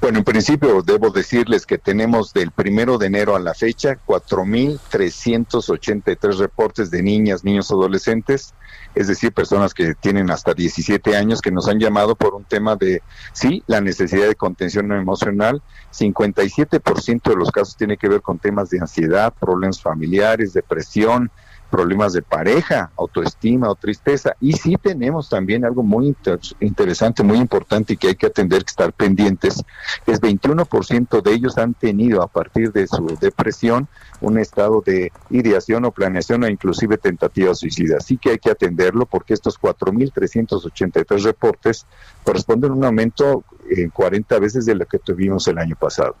Bueno, 0.00 0.18
en 0.18 0.24
principio 0.24 0.80
debo 0.82 1.10
decirles 1.10 1.66
que 1.66 1.76
tenemos 1.76 2.32
del 2.32 2.52
primero 2.52 2.98
de 2.98 3.08
enero 3.08 3.34
a 3.34 3.40
la 3.40 3.52
fecha 3.52 3.98
4.383 4.06 6.38
reportes 6.38 6.90
de 6.90 7.02
niñas, 7.02 7.44
niños, 7.44 7.70
adolescentes, 7.70 8.54
es 8.94 9.08
decir, 9.08 9.32
personas 9.32 9.74
que 9.74 9.94
tienen 9.94 10.30
hasta 10.30 10.54
17 10.54 11.14
años 11.16 11.42
que 11.42 11.50
nos 11.50 11.68
han 11.68 11.80
llamado 11.80 12.14
por 12.14 12.34
un 12.34 12.44
tema 12.44 12.76
de, 12.76 13.02
sí, 13.32 13.64
la 13.66 13.80
necesidad 13.80 14.28
de 14.28 14.36
contención 14.36 14.92
emocional. 14.92 15.60
57% 15.92 17.30
de 17.30 17.36
los 17.36 17.50
casos 17.50 17.76
tiene 17.76 17.96
que 17.96 18.08
ver 18.08 18.22
con 18.22 18.38
temas 18.38 18.70
de 18.70 18.78
ansiedad, 18.80 19.34
problemas 19.38 19.82
familiares, 19.82 20.52
depresión, 20.52 21.32
problemas 21.70 22.12
de 22.12 22.22
pareja, 22.22 22.90
autoestima 22.96 23.68
o 23.70 23.74
tristeza. 23.74 24.34
Y 24.40 24.52
sí 24.54 24.76
tenemos 24.80 25.28
también 25.28 25.64
algo 25.64 25.82
muy 25.82 26.08
inter- 26.08 26.40
interesante, 26.60 27.22
muy 27.22 27.38
importante 27.38 27.92
y 27.92 27.96
que 27.96 28.08
hay 28.08 28.14
que 28.14 28.26
atender, 28.26 28.64
que 28.64 28.70
estar 28.70 28.92
pendientes, 28.92 29.62
es 30.06 30.20
21% 30.20 31.22
de 31.22 31.32
ellos 31.32 31.58
han 31.58 31.74
tenido 31.74 32.22
a 32.22 32.26
partir 32.28 32.72
de 32.72 32.86
su 32.86 33.06
depresión 33.20 33.88
un 34.20 34.38
estado 34.38 34.82
de 34.84 35.12
ideación 35.30 35.84
o 35.84 35.92
planeación 35.92 36.42
o 36.44 36.48
inclusive 36.48 36.98
tentativa 36.98 37.54
suicida. 37.54 37.98
Así 37.98 38.16
que 38.16 38.30
hay 38.30 38.38
que 38.38 38.50
atenderlo 38.50 39.06
porque 39.06 39.34
estos 39.34 39.58
4.383 39.60 41.22
reportes 41.24 41.86
corresponden 42.24 42.72
a 42.72 42.74
un 42.74 42.84
aumento 42.84 43.44
en 43.70 43.90
40 43.90 44.38
veces 44.38 44.66
de 44.66 44.74
lo 44.74 44.86
que 44.86 44.98
tuvimos 44.98 45.46
el 45.48 45.58
año 45.58 45.76
pasado. 45.76 46.16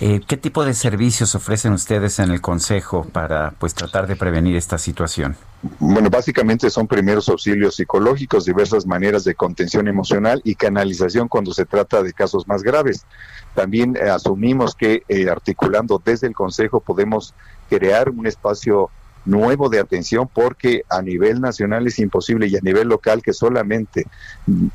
Eh, 0.00 0.20
¿Qué 0.26 0.36
tipo 0.36 0.64
de 0.64 0.74
servicios 0.74 1.36
ofrecen 1.36 1.72
ustedes 1.72 2.18
en 2.18 2.32
el 2.32 2.40
Consejo 2.40 3.06
para 3.12 3.52
pues 3.52 3.74
tratar 3.74 4.08
de 4.08 4.16
prevenir 4.16 4.56
esta 4.56 4.76
situación? 4.76 5.36
Bueno, 5.78 6.10
básicamente 6.10 6.68
son 6.68 6.88
primeros 6.88 7.28
auxilios 7.28 7.76
psicológicos, 7.76 8.44
diversas 8.44 8.86
maneras 8.86 9.22
de 9.24 9.36
contención 9.36 9.86
emocional 9.86 10.42
y 10.44 10.56
canalización 10.56 11.28
cuando 11.28 11.54
se 11.54 11.64
trata 11.64 12.02
de 12.02 12.12
casos 12.12 12.48
más 12.48 12.62
graves. 12.62 13.06
También 13.54 13.96
eh, 13.96 14.10
asumimos 14.10 14.74
que 14.74 15.04
eh, 15.08 15.30
articulando 15.30 16.02
desde 16.04 16.26
el 16.26 16.34
Consejo 16.34 16.80
podemos 16.80 17.32
crear 17.70 18.10
un 18.10 18.26
espacio 18.26 18.90
nuevo 19.24 19.68
de 19.68 19.80
atención 19.80 20.28
porque 20.32 20.82
a 20.88 21.02
nivel 21.02 21.40
nacional 21.40 21.86
es 21.86 21.98
imposible 21.98 22.46
y 22.46 22.56
a 22.56 22.60
nivel 22.60 22.88
local 22.88 23.22
que 23.22 23.32
solamente 23.32 24.06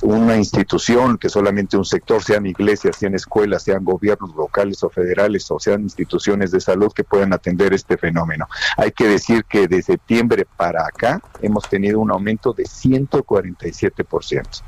una 0.01 0.37
institución, 0.37 1.17
que 1.17 1.29
solamente 1.29 1.77
un 1.77 1.85
sector, 1.85 2.23
sean 2.23 2.45
iglesias, 2.45 2.97
sean 2.97 3.15
escuelas, 3.15 3.63
sean 3.63 3.83
gobiernos 3.83 4.35
locales 4.35 4.83
o 4.83 4.89
federales 4.89 5.49
o 5.51 5.59
sean 5.59 5.83
instituciones 5.83 6.51
de 6.51 6.59
salud 6.59 6.91
que 6.93 7.03
puedan 7.03 7.33
atender 7.33 7.73
este 7.73 7.97
fenómeno. 7.97 8.47
Hay 8.77 8.91
que 8.91 9.07
decir 9.07 9.45
que 9.45 9.67
de 9.67 9.81
septiembre 9.81 10.45
para 10.57 10.85
acá 10.85 11.21
hemos 11.41 11.67
tenido 11.69 11.99
un 11.99 12.11
aumento 12.11 12.53
de 12.53 12.63
147%. 12.63 14.63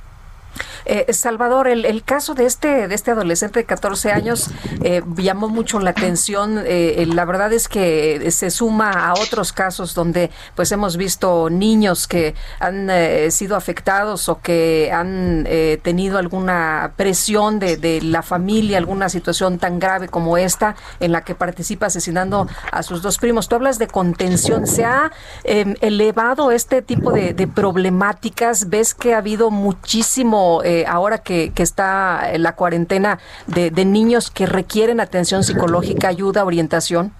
Eh, 0.85 1.13
Salvador, 1.13 1.67
el, 1.67 1.85
el, 1.85 2.03
caso 2.03 2.33
de 2.33 2.45
este, 2.45 2.87
de 2.87 2.95
este 2.95 3.11
adolescente 3.11 3.59
de 3.59 3.65
14 3.65 4.11
años 4.11 4.49
eh, 4.83 5.01
llamó 5.17 5.47
mucho 5.49 5.79
la 5.79 5.91
atención. 5.91 6.61
Eh, 6.65 7.05
la 7.07 7.25
verdad 7.25 7.53
es 7.53 7.67
que 7.67 8.31
se 8.31 8.49
suma 8.49 8.91
a 8.91 9.13
otros 9.13 9.53
casos 9.53 9.93
donde 9.93 10.31
pues 10.55 10.71
hemos 10.71 10.97
visto 10.97 11.49
niños 11.49 12.07
que 12.07 12.35
han 12.59 12.89
eh, 12.89 13.31
sido 13.31 13.55
afectados 13.55 14.29
o 14.29 14.41
que 14.41 14.91
han 14.91 15.45
eh, 15.47 15.79
tenido 15.81 16.17
alguna 16.17 16.93
presión 16.95 17.59
de, 17.59 17.77
de, 17.77 18.01
la 18.01 18.21
familia, 18.21 18.77
alguna 18.77 19.09
situación 19.09 19.57
tan 19.59 19.79
grave 19.79 20.07
como 20.07 20.37
esta 20.37 20.75
en 20.99 21.11
la 21.11 21.21
que 21.21 21.35
participa 21.35 21.87
asesinando 21.87 22.47
a 22.71 22.83
sus 22.83 23.01
dos 23.01 23.17
primos. 23.17 23.47
Tú 23.47 23.55
hablas 23.55 23.79
de 23.79 23.87
contención. 23.87 24.67
¿Se 24.67 24.85
ha 24.85 25.11
em, 25.43 25.75
elevado 25.81 26.51
este 26.51 26.81
tipo 26.81 27.11
de, 27.11 27.33
de 27.33 27.47
problemáticas? 27.47 28.69
¿Ves 28.69 28.93
que 28.93 29.13
ha 29.13 29.19
habido 29.19 29.51
muchísimo 29.51 30.40
eh, 30.63 30.85
ahora 30.87 31.19
que, 31.19 31.51
que, 31.53 31.63
está 31.63 32.31
la 32.37 32.55
cuarentena 32.55 33.19
de, 33.47 33.71
de 33.71 33.85
niños 33.85 34.31
que 34.31 34.45
requieren 34.45 34.99
atención 34.99 35.43
psicológica, 35.43 36.07
ayuda, 36.07 36.45
orientación? 36.45 37.13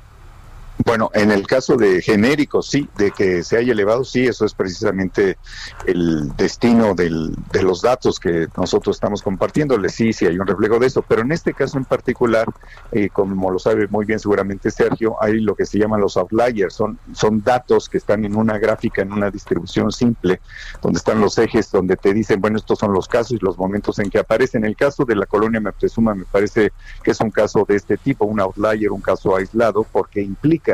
Bueno, 0.86 1.12
en 1.14 1.32
el 1.32 1.46
caso 1.46 1.76
de 1.76 2.02
genéricos, 2.02 2.70
sí, 2.70 2.90
de 2.98 3.12
que 3.12 3.44
se 3.44 3.58
haya 3.58 3.74
elevado, 3.74 4.04
sí, 4.04 4.26
eso 4.26 4.46
es 4.46 4.54
precisamente 4.54 5.38
el 5.86 6.36
destino 6.36 6.96
del, 6.96 7.36
de 7.52 7.64
los 7.64 7.82
datos 7.82 8.20
que 8.20 8.48
nosotros 8.58 8.96
estamos 8.96 9.22
compartiéndoles, 9.22 9.94
sí, 9.94 10.14
sí 10.14 10.26
hay 10.26 10.40
un 10.40 10.48
reflejo 10.48 10.80
de 10.80 10.88
eso, 10.88 11.04
pero 11.08 11.22
en 11.22 11.32
este 11.32 11.54
caso 11.54 11.78
en 11.78 11.86
particular, 11.86 12.48
eh, 12.92 13.10
como 13.10 13.52
lo 13.52 13.60
sabe 13.60 13.88
muy 13.88 14.06
bien 14.06 14.20
seguramente 14.20 14.72
Sergio, 14.72 15.18
hay 15.22 15.40
lo 15.42 15.56
que 15.56 15.66
se 15.66 15.78
llaman 15.78 16.02
los 16.02 16.18
outliers, 16.18 16.74
son, 16.74 16.98
son 17.14 17.44
datos 17.44 17.90
que 17.90 17.98
están 17.98 18.26
en 18.26 18.36
una 18.36 18.58
gráfica, 18.58 19.02
en 19.02 19.12
una 19.12 19.30
distribución 19.30 19.92
simple, 19.92 20.40
donde 20.82 20.98
están 20.98 21.20
los 21.20 21.38
ejes, 21.38 21.72
donde 21.72 21.98
te 21.98 22.14
dicen, 22.14 22.40
bueno, 22.40 22.58
estos 22.58 22.80
son 22.80 22.94
los 22.94 23.08
casos 23.08 23.34
y 23.34 23.38
los 23.42 23.58
momentos 23.58 24.00
en 24.00 24.10
que 24.10 24.20
aparecen. 24.20 24.64
En 24.64 24.70
el 24.70 24.76
caso 24.76 25.06
de 25.06 25.16
la 25.16 25.26
colonia 25.26 25.60
Meptezuma, 25.60 26.14
me 26.14 26.26
parece 26.26 26.72
que 27.04 27.12
es 27.12 27.20
un 27.20 27.32
caso 27.32 27.66
de 27.68 27.76
este 27.76 27.98
tipo, 27.98 28.26
un 28.26 28.40
outlier, 28.40 28.92
un 28.92 29.02
caso 29.02 29.36
aislado, 29.36 29.86
porque 29.92 30.22
implica 30.22 30.71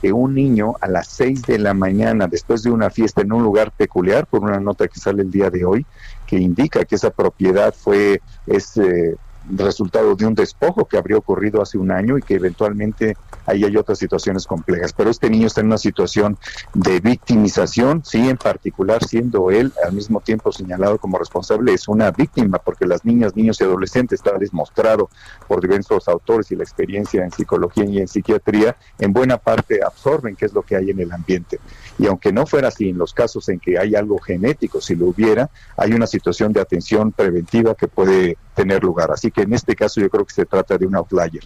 que 0.00 0.12
un 0.12 0.34
niño 0.34 0.74
a 0.80 0.88
las 0.88 1.08
6 1.08 1.42
de 1.42 1.58
la 1.58 1.74
mañana, 1.74 2.26
después 2.26 2.62
de 2.62 2.70
una 2.70 2.90
fiesta 2.90 3.22
en 3.22 3.32
un 3.32 3.42
lugar 3.42 3.72
peculiar, 3.72 4.26
por 4.26 4.42
una 4.42 4.60
nota 4.60 4.88
que 4.88 4.98
sale 4.98 5.22
el 5.22 5.30
día 5.30 5.50
de 5.50 5.64
hoy, 5.64 5.86
que 6.26 6.38
indica 6.38 6.84
que 6.84 6.94
esa 6.94 7.10
propiedad 7.10 7.74
fue 7.74 8.22
ese 8.46 9.16
resultado 9.56 10.14
de 10.14 10.26
un 10.26 10.34
despojo 10.34 10.86
que 10.86 10.96
habría 10.96 11.16
ocurrido 11.16 11.62
hace 11.62 11.78
un 11.78 11.90
año 11.90 12.18
y 12.18 12.22
que 12.22 12.34
eventualmente 12.34 13.16
ahí 13.46 13.64
hay 13.64 13.76
otras 13.76 13.98
situaciones 13.98 14.46
complejas. 14.46 14.92
Pero 14.92 15.10
este 15.10 15.30
niño 15.30 15.46
está 15.46 15.60
en 15.60 15.68
una 15.68 15.78
situación 15.78 16.38
de 16.74 17.00
victimización, 17.00 18.04
sí, 18.04 18.28
en 18.28 18.36
particular 18.36 19.02
siendo 19.04 19.50
él 19.50 19.72
al 19.84 19.92
mismo 19.92 20.20
tiempo 20.20 20.52
señalado 20.52 20.98
como 20.98 21.18
responsable, 21.18 21.74
es 21.74 21.88
una 21.88 22.10
víctima 22.10 22.58
porque 22.58 22.86
las 22.86 23.04
niñas, 23.04 23.36
niños 23.36 23.60
y 23.60 23.64
adolescentes, 23.64 24.20
está 24.20 24.36
demostrado 24.38 25.10
por 25.48 25.60
diversos 25.60 26.08
autores 26.08 26.50
y 26.50 26.56
la 26.56 26.64
experiencia 26.64 27.24
en 27.24 27.30
psicología 27.30 27.84
y 27.84 27.98
en 27.98 28.08
psiquiatría, 28.08 28.76
en 28.98 29.12
buena 29.12 29.38
parte 29.38 29.80
absorben 29.84 30.36
qué 30.36 30.46
es 30.46 30.52
lo 30.52 30.62
que 30.62 30.76
hay 30.76 30.90
en 30.90 31.00
el 31.00 31.12
ambiente. 31.12 31.58
Y 31.98 32.06
aunque 32.06 32.32
no 32.32 32.46
fuera 32.46 32.68
así, 32.68 32.90
en 32.90 32.98
los 32.98 33.12
casos 33.12 33.48
en 33.48 33.60
que 33.60 33.78
hay 33.78 33.94
algo 33.94 34.18
genético, 34.18 34.80
si 34.80 34.94
lo 34.94 35.06
hubiera, 35.06 35.50
hay 35.76 35.92
una 35.92 36.06
situación 36.06 36.52
de 36.52 36.60
atención 36.60 37.12
preventiva 37.12 37.74
que 37.74 37.88
puede 37.88 38.36
tener 38.54 38.82
lugar. 38.82 39.10
Así 39.10 39.30
que 39.30 39.42
en 39.42 39.52
este 39.52 39.74
caso 39.74 40.00
yo 40.00 40.10
creo 40.10 40.24
que 40.24 40.34
se 40.34 40.46
trata 40.46 40.76
de 40.76 40.86
un 40.86 40.96
outlier. 40.96 41.44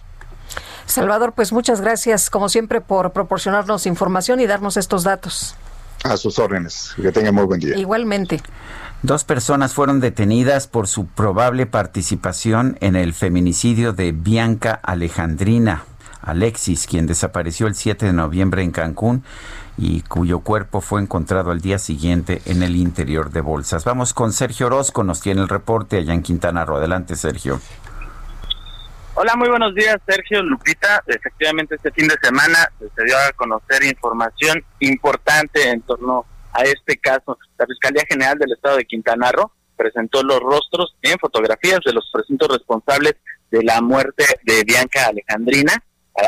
Salvador, 0.85 1.33
pues 1.33 1.51
muchas 1.51 1.81
gracias, 1.81 2.29
como 2.29 2.49
siempre, 2.49 2.81
por 2.81 3.11
proporcionarnos 3.11 3.85
información 3.85 4.39
y 4.39 4.47
darnos 4.47 4.77
estos 4.77 5.03
datos. 5.03 5.55
A 6.03 6.17
sus 6.17 6.37
órdenes. 6.37 6.93
Que 6.95 7.11
tengan 7.11 7.33
muy 7.33 7.45
buen 7.45 7.59
día. 7.59 7.75
Igualmente. 7.75 8.41
Dos 9.01 9.23
personas 9.23 9.73
fueron 9.73 9.99
detenidas 9.99 10.67
por 10.67 10.87
su 10.87 11.07
probable 11.07 11.65
participación 11.65 12.77
en 12.81 12.95
el 12.95 13.13
feminicidio 13.13 13.93
de 13.93 14.11
Bianca 14.11 14.79
Alejandrina 14.83 15.83
Alexis, 16.21 16.87
quien 16.87 17.05
desapareció 17.05 17.67
el 17.67 17.75
7 17.75 18.07
de 18.07 18.13
noviembre 18.13 18.63
en 18.63 18.71
Cancún 18.71 19.23
y 19.77 20.01
cuyo 20.01 20.39
cuerpo 20.39 20.81
fue 20.81 21.01
encontrado 21.01 21.51
al 21.51 21.61
día 21.61 21.79
siguiente 21.79 22.41
en 22.45 22.63
el 22.63 22.75
interior 22.75 23.31
de 23.31 23.41
bolsas. 23.41 23.83
Vamos 23.83 24.13
con 24.13 24.31
Sergio 24.31 24.67
Orozco, 24.67 25.03
nos 25.03 25.21
tiene 25.21 25.41
el 25.41 25.49
reporte 25.49 25.97
allá 25.97 26.13
en 26.13 26.21
Quintana 26.21 26.65
Roo. 26.65 26.77
Adelante, 26.77 27.15
Sergio. 27.15 27.59
Hola, 29.15 29.33
muy 29.37 29.47
buenos 29.47 29.73
días, 29.73 29.95
Sergio 30.05 30.43
Lupita. 30.43 31.01
Efectivamente, 31.07 31.75
este 31.75 31.91
fin 31.91 32.07
de 32.07 32.15
semana 32.21 32.69
se 32.79 33.03
dio 33.05 33.17
a 33.17 33.31
conocer 33.33 33.83
información 33.83 34.63
importante 34.79 35.69
en 35.69 35.81
torno 35.81 36.25
a 36.51 36.63
este 36.63 36.97
caso. 36.97 37.37
La 37.57 37.65
Fiscalía 37.65 38.03
General 38.09 38.37
del 38.37 38.51
Estado 38.51 38.77
de 38.77 38.85
Quintana 38.85 39.31
Roo 39.31 39.51
presentó 39.75 40.23
los 40.23 40.39
rostros 40.39 40.95
en 41.01 41.17
fotografías 41.19 41.79
de 41.85 41.93
los 41.93 42.09
presuntos 42.11 42.47
responsables 42.49 43.15
de 43.51 43.63
la 43.63 43.81
muerte 43.81 44.25
de 44.43 44.63
Bianca 44.63 45.07
Alejandrina, 45.07 45.73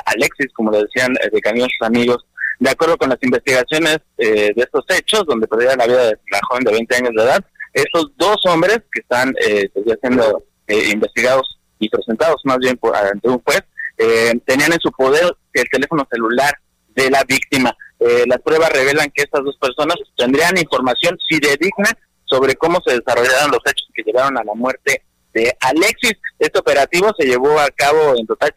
Alexis, 0.06 0.51
como 0.53 0.72
le 0.72 0.84
decían 0.84 1.14
de 1.14 1.42
camino 1.42 1.66
sus 1.66 1.88
amigos. 1.88 2.26
De 2.60 2.69
acuerdo 2.69 2.98
con 2.98 3.10
las 3.10 3.19
investigaciones 3.22 4.00
eh, 4.18 4.52
de 4.56 4.64
estos 4.64 4.86
hechos, 4.90 5.26
donde 5.26 5.48
perdía 5.48 5.76
la 5.76 5.86
vida 5.86 6.06
de 6.06 6.19
la 6.32 6.40
joven 6.50 6.64
de 6.64 6.72
20 6.72 6.95
años 6.95 7.11
de 7.16 7.24
edad, 7.24 7.45
estos 7.74 8.11
dos 8.18 8.38
hombres 8.45 8.80
que 8.92 9.02
están 9.02 9.34
eh, 9.45 9.69
pues, 9.74 9.86
siendo 10.02 10.44
eh, 10.68 10.90
investigados 10.92 11.60
y 11.80 11.90
presentados 11.90 12.42
más 12.44 12.58
bien 12.58 12.77
por, 12.77 12.95
ante 12.95 13.30
un 13.30 13.40
juez, 13.44 13.61
eh, 13.98 14.34
tenían 14.45 14.74
en 14.74 14.80
su 14.80 14.92
poder 14.92 15.36
el 15.53 15.69
teléfono 15.69 16.08
celular 16.11 16.53
de 16.95 17.10
la 17.10 17.24
víctima. 17.24 17.76
Eh, 18.00 18.24
las 18.27 18.40
pruebas 18.42 18.72
revelan 18.72 19.11
que 19.14 19.24
estas 19.24 19.44
dos 19.44 19.58
personas 19.58 19.95
tendrían 20.16 20.58
información 20.58 21.18
fidedigna 21.27 21.90
sobre 22.26 22.56
cómo 22.56 22.80
se 22.86 22.95
desarrollaron 22.95 23.52
los 23.52 23.61
hechos 23.66 23.90
que 23.94 24.03
llevaron 24.03 24.38
a 24.38 24.44
la 24.44 24.53
muerte 24.53 25.03
de 25.34 25.56
Alexis. 25.60 26.14
Este 26.40 26.60
operativo 26.60 27.12
se 27.18 27.26
llevó 27.26 27.60
a 27.60 27.70
cabo 27.70 28.16
en 28.18 28.26
total 28.26 28.54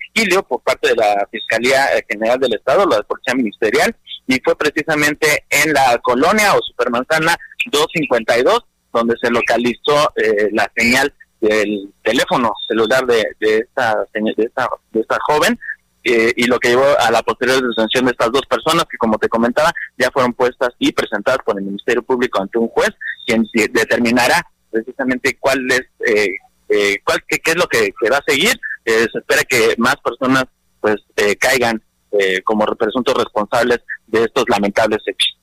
por 0.49 0.61
parte 0.63 0.89
de 0.89 0.97
la 0.97 1.27
Fiscalía 1.31 1.87
General 2.09 2.39
del 2.39 2.55
Estado, 2.55 2.87
la 2.87 3.03
Policía 3.03 3.35
Ministerial, 3.35 3.95
y 4.27 4.41
fue 4.45 4.57
precisamente 4.57 5.45
en 5.49 5.73
la 5.73 5.99
colonia 6.03 6.55
o 6.55 6.63
supermanzana 6.63 7.37
252 7.71 8.65
donde 8.93 9.15
se 9.21 9.31
localizó 9.31 10.13
eh, 10.17 10.49
la 10.53 10.71
señal 10.77 11.13
del 11.41 11.93
teléfono 12.03 12.53
celular 12.69 13.07
de, 13.07 13.25
de, 13.39 13.59
esta, 13.59 14.05
de, 14.13 14.45
esta, 14.45 14.69
de 14.93 15.01
esta 15.01 15.19
joven 15.27 15.59
eh, 16.05 16.33
y 16.37 16.45
lo 16.45 16.59
que 16.59 16.71
llevó 16.71 16.87
a 16.99 17.11
la 17.11 17.23
posterior 17.23 17.63
detención 17.63 18.05
de 18.05 18.13
estas 18.13 18.33
dos 18.33 18.43
personas 18.49 18.85
que 18.91 18.99
como 18.99 19.19
te 19.19 19.29
comentaba 19.29 19.73
ya 19.99 20.11
fueron 20.11 20.33
puestas 20.33 20.71
y 20.79 20.93
presentadas 20.93 21.39
por 21.45 21.59
el 21.59 21.65
Ministerio 21.65 22.03
Público 22.03 22.41
ante 22.41 22.59
un 22.59 22.69
juez 22.69 22.91
quien 23.27 23.45
determinará 23.73 24.45
precisamente 24.71 25.37
cuál 25.39 25.67
es 25.71 25.83
eh, 26.07 26.29
eh, 26.71 26.99
cuál 27.05 27.23
qué, 27.29 27.39
qué, 27.39 27.51
es 27.53 27.57
lo 27.57 27.67
que, 27.67 27.93
que, 28.01 28.11
va 28.11 28.19
a 28.19 28.25
seguir 28.27 28.59
eh, 28.85 29.07
se 29.13 29.19
espera 29.19 29.43
que 29.45 29.75
más 29.79 29.97
personas 29.97 30.45
pues 30.81 30.97
eh, 31.17 31.37
caigan 31.37 31.83
eh, 32.13 32.43
como 32.43 32.65
presuntos 32.67 33.15
responsables 33.15 33.81
de 34.07 34.25
estos 34.25 34.45
lamentables 34.49 35.01
hechos 35.07 35.39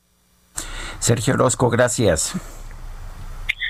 Sergio 0.99 1.35
Orozco 1.35 1.69
gracias 1.69 2.33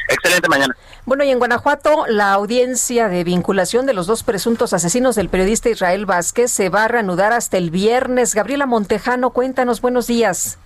Excelente 0.10 0.48
mañana. 0.48 0.74
Bueno, 1.06 1.26
y 1.26 1.32
en 1.32 1.40
Guanajuato, 1.40 2.06
la 2.08 2.32
audiencia 2.32 3.10
de 3.10 3.26
vinculación 3.26 3.86
de 3.86 3.94
los 3.94 4.08
dos 4.08 4.24
presuntos 4.24 4.72
asesinos 4.72 5.16
del 5.16 5.28
periodista 5.28 5.70
Israel 5.70 6.06
Vázquez 6.06 6.50
se 6.50 6.70
va 6.70 6.86
a 6.86 6.88
reanudar 6.88 7.34
hasta 7.34 7.58
el 7.58 7.72
viernes. 7.72 8.34
Gabriela 8.34 8.66
Montejano, 8.66 9.32
cuéntanos, 9.32 9.82
buenos 9.82 10.08
días. 10.08 10.60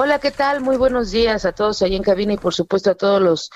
Hola, 0.00 0.20
¿qué 0.20 0.30
tal? 0.30 0.60
Muy 0.60 0.76
buenos 0.76 1.10
días 1.10 1.44
a 1.44 1.52
todos 1.52 1.82
ahí 1.82 1.96
en 1.96 2.04
cabina 2.04 2.32
y 2.32 2.36
por 2.36 2.54
supuesto 2.54 2.90
a 2.90 2.94
todos 2.94 3.20
los, 3.20 3.50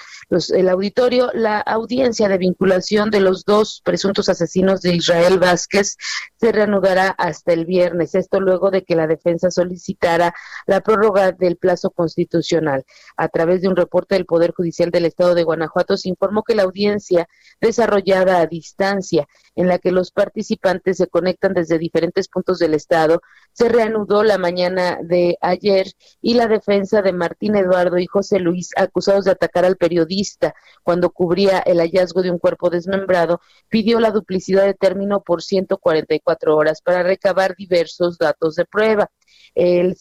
el 0.51 0.69
auditorio. 0.69 1.31
La 1.35 1.61
audiencia 1.61 2.29
de 2.29 2.39
vinculación 2.39 3.11
de 3.11 3.21
los 3.21 3.45
dos 3.45 3.83
presuntos 3.85 4.29
asesinos 4.29 4.81
de 4.81 4.95
Israel 4.95 5.39
Vázquez 5.39 5.97
se 6.41 6.53
reanudará 6.53 7.09
hasta 7.09 7.53
el 7.53 7.67
viernes. 7.67 8.15
Esto 8.15 8.41
luego 8.41 8.71
de 8.71 8.83
que 8.83 8.97
la 8.97 9.07
defensa 9.07 9.51
solicitara 9.51 10.35
la 10.67 10.81
prórroga 10.81 11.33
del 11.33 11.57
plazo 11.57 11.91
constitucional. 11.91 12.85
A 13.17 13.29
través 13.29 13.61
de 13.61 13.69
un 13.69 13.77
reporte 13.77 14.15
del 14.15 14.25
Poder 14.25 14.53
Judicial 14.53 14.91
del 14.91 15.05
Estado 15.05 15.35
de 15.35 15.45
Guanajuato 15.45 15.97
se 15.97 16.09
informó 16.09 16.43
que 16.43 16.55
la 16.55 16.63
audiencia 16.63 17.29
desarrollada 17.61 18.41
a 18.41 18.47
distancia, 18.47 19.29
en 19.55 19.69
la 19.69 19.79
que 19.79 19.93
los 19.93 20.13
participantes 20.13 20.97
se 20.97 21.09
conectan 21.09 21.53
desde 21.53 21.79
diferentes 21.79 22.29
puntos 22.29 22.59
del 22.59 22.75
Estado, 22.75 23.21
se 23.53 23.69
reanudó 23.69 24.25
la 24.25 24.39
mañana 24.39 24.99
de 25.03 25.37
ayer 25.43 25.89
y 26.23 26.35
la 26.35 26.47
defensa 26.47 27.03
de 27.03 27.13
Martín 27.13 27.55
Eduardo 27.55 27.99
y 27.99 28.07
José 28.07 28.39
Luis, 28.39 28.71
acusados 28.77 29.27
de 29.27 29.33
atacar 29.33 29.67
al 29.67 29.77
periodista 29.77 30.22
cuando 30.83 31.11
cubría 31.11 31.59
el 31.61 31.79
hallazgo 31.79 32.23
de 32.23 32.31
un 32.31 32.39
cuerpo 32.39 32.71
desmembrado, 32.71 33.41
pidió 33.69 34.01
la 34.01 34.11
duplicidad 34.11 34.65
de 34.65 34.75
término 34.75 35.23
por 35.23 35.43
144 35.43 36.57
horas 36.57 36.83
para 36.83 37.03
recabar 37.03 37.55
diversos 37.57 38.19
datos 38.19 38.57
de 38.57 38.65
prueba. 38.65 39.11
El, 39.55 39.97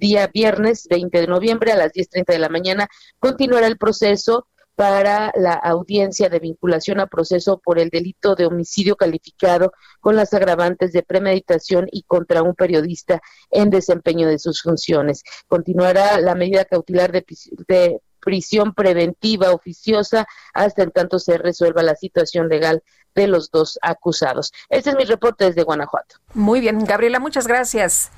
día 0.00 0.26
viernes 0.26 0.86
20 0.88 1.20
de 1.20 1.26
noviembre 1.26 1.72
a 1.72 1.76
las 1.76 1.92
10.30 1.92 2.32
de 2.32 2.38
la 2.38 2.48
mañana 2.48 2.88
continuará 3.20 3.66
el 3.66 3.78
proceso 3.78 4.46
para 4.74 5.32
la 5.34 5.54
audiencia 5.54 6.28
de 6.28 6.38
vinculación 6.38 7.00
a 7.00 7.08
proceso 7.08 7.58
por 7.58 7.80
el 7.80 7.88
delito 7.90 8.36
de 8.36 8.46
homicidio 8.46 8.94
calificado 8.94 9.72
con 10.00 10.14
las 10.14 10.34
agravantes 10.34 10.92
de 10.92 11.02
premeditación 11.02 11.88
y 11.90 12.04
contra 12.04 12.44
un 12.44 12.54
periodista 12.54 13.20
en 13.50 13.70
desempeño 13.70 14.28
de 14.28 14.38
sus 14.38 14.62
funciones. 14.62 15.24
Continuará 15.48 16.20
la 16.20 16.36
medida 16.36 16.64
cautelar 16.64 17.10
de 17.10 18.00
prisión 18.28 18.74
preventiva 18.74 19.52
oficiosa 19.52 20.26
hasta 20.52 20.82
en 20.82 20.90
tanto 20.90 21.18
se 21.18 21.38
resuelva 21.38 21.82
la 21.82 21.94
situación 21.94 22.50
legal 22.50 22.82
de 23.14 23.26
los 23.26 23.50
dos 23.50 23.78
acusados. 23.80 24.52
Este 24.68 24.90
es 24.90 24.96
mi 24.96 25.04
reporte 25.04 25.46
desde 25.46 25.62
Guanajuato. 25.62 26.16
Muy 26.34 26.60
bien, 26.60 26.84
Gabriela, 26.84 27.20
muchas 27.20 27.46
gracias. 27.46 28.10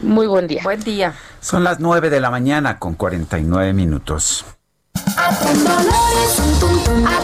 Muy 0.00 0.26
buen 0.26 0.46
día. 0.46 0.62
Buen 0.64 0.82
día. 0.82 1.12
Son 1.42 1.62
las 1.62 1.78
9 1.78 2.08
de 2.08 2.20
la 2.20 2.30
mañana 2.30 2.78
con 2.78 2.94
49 2.94 3.74
minutos. 3.74 4.46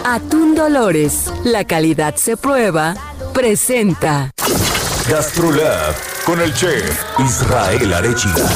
Atún 0.05 0.55
Dolores, 0.55 1.33
la 1.43 1.65
calidad 1.65 2.17
se 2.17 2.37
prueba, 2.37 2.95
presenta. 3.33 4.31
Gastrolab 5.09 5.95
con 6.27 6.39
el 6.43 6.53
chef 6.53 7.03
Israel 7.19 7.95
Arechiga. 7.95 8.47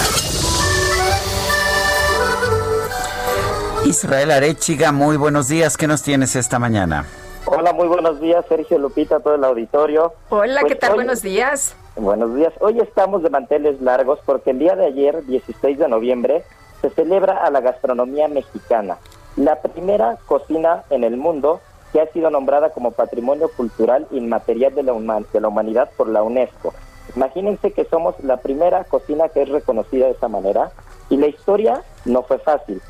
Israel 3.91 4.31
Arechiga, 4.31 4.93
muy 4.93 5.17
buenos 5.17 5.49
días. 5.49 5.77
¿Qué 5.77 5.89
nos 5.89 6.03
tienes 6.05 6.37
esta 6.37 6.61
mañana? 6.61 7.07
Hola, 7.45 7.73
muy 7.73 7.89
buenos 7.89 8.21
días, 8.21 8.45
Sergio 8.49 8.79
Lupita, 8.79 9.19
todo 9.19 9.35
el 9.35 9.43
auditorio. 9.43 10.13
Hola, 10.29 10.61
Pues 10.61 10.73
¿qué 10.75 10.79
tal? 10.79 10.91
hoy- 10.93 10.97
Buenos 10.99 11.23
días. 11.23 11.75
Buenos 11.97 12.35
días. 12.37 12.53
Hoy 12.61 12.79
estamos 12.79 13.25
de 13.25 13.31
manteles 13.31 13.81
largos 13.81 14.21
porque 14.25 14.51
el 14.53 14.61
día 14.61 14.77
de 14.77 14.87
ayer, 14.87 15.27
16 15.27 15.77
de 15.77 15.89
noviembre, 15.89 16.45
se 16.81 16.91
celebra 16.91 17.39
a 17.45 17.51
la 17.51 17.61
gastronomía 17.61 18.29
mexicana, 18.29 18.97
la 19.37 19.57
primera 19.61 20.19
cocina 20.27 20.85
en 20.91 21.03
el 21.03 21.17
mundo 21.17 21.61
que 21.93 22.01
ha 22.01 22.07
sido 22.13 22.31
nombrada 22.31 22.71
como 22.71 22.93
Patrimonio 22.93 23.51
Cultural 23.57 24.07
Inmaterial 24.13 24.73
de 24.77 24.85
la, 24.85 24.93
Huma- 24.93 25.27
de 25.33 25.41
la 25.41 25.49
Humanidad 25.49 25.91
por 25.97 26.09
la 26.09 26.23
UNESCO. 26.23 26.73
Imagínense 27.17 27.73
que 27.73 27.85
somos 27.87 28.15
la 28.23 28.37
primera 28.37 28.85
cocina 28.85 29.29
que 29.31 29.43
es 29.43 29.49
reconocida 29.49 30.07
de 30.07 30.13
esa 30.13 30.29
manera 30.29 30.71
y 31.09 31.17
la 31.17 31.27
historia 31.27 31.83
no 32.05 32.23
fue 32.23 32.39
fácil. 32.39 32.81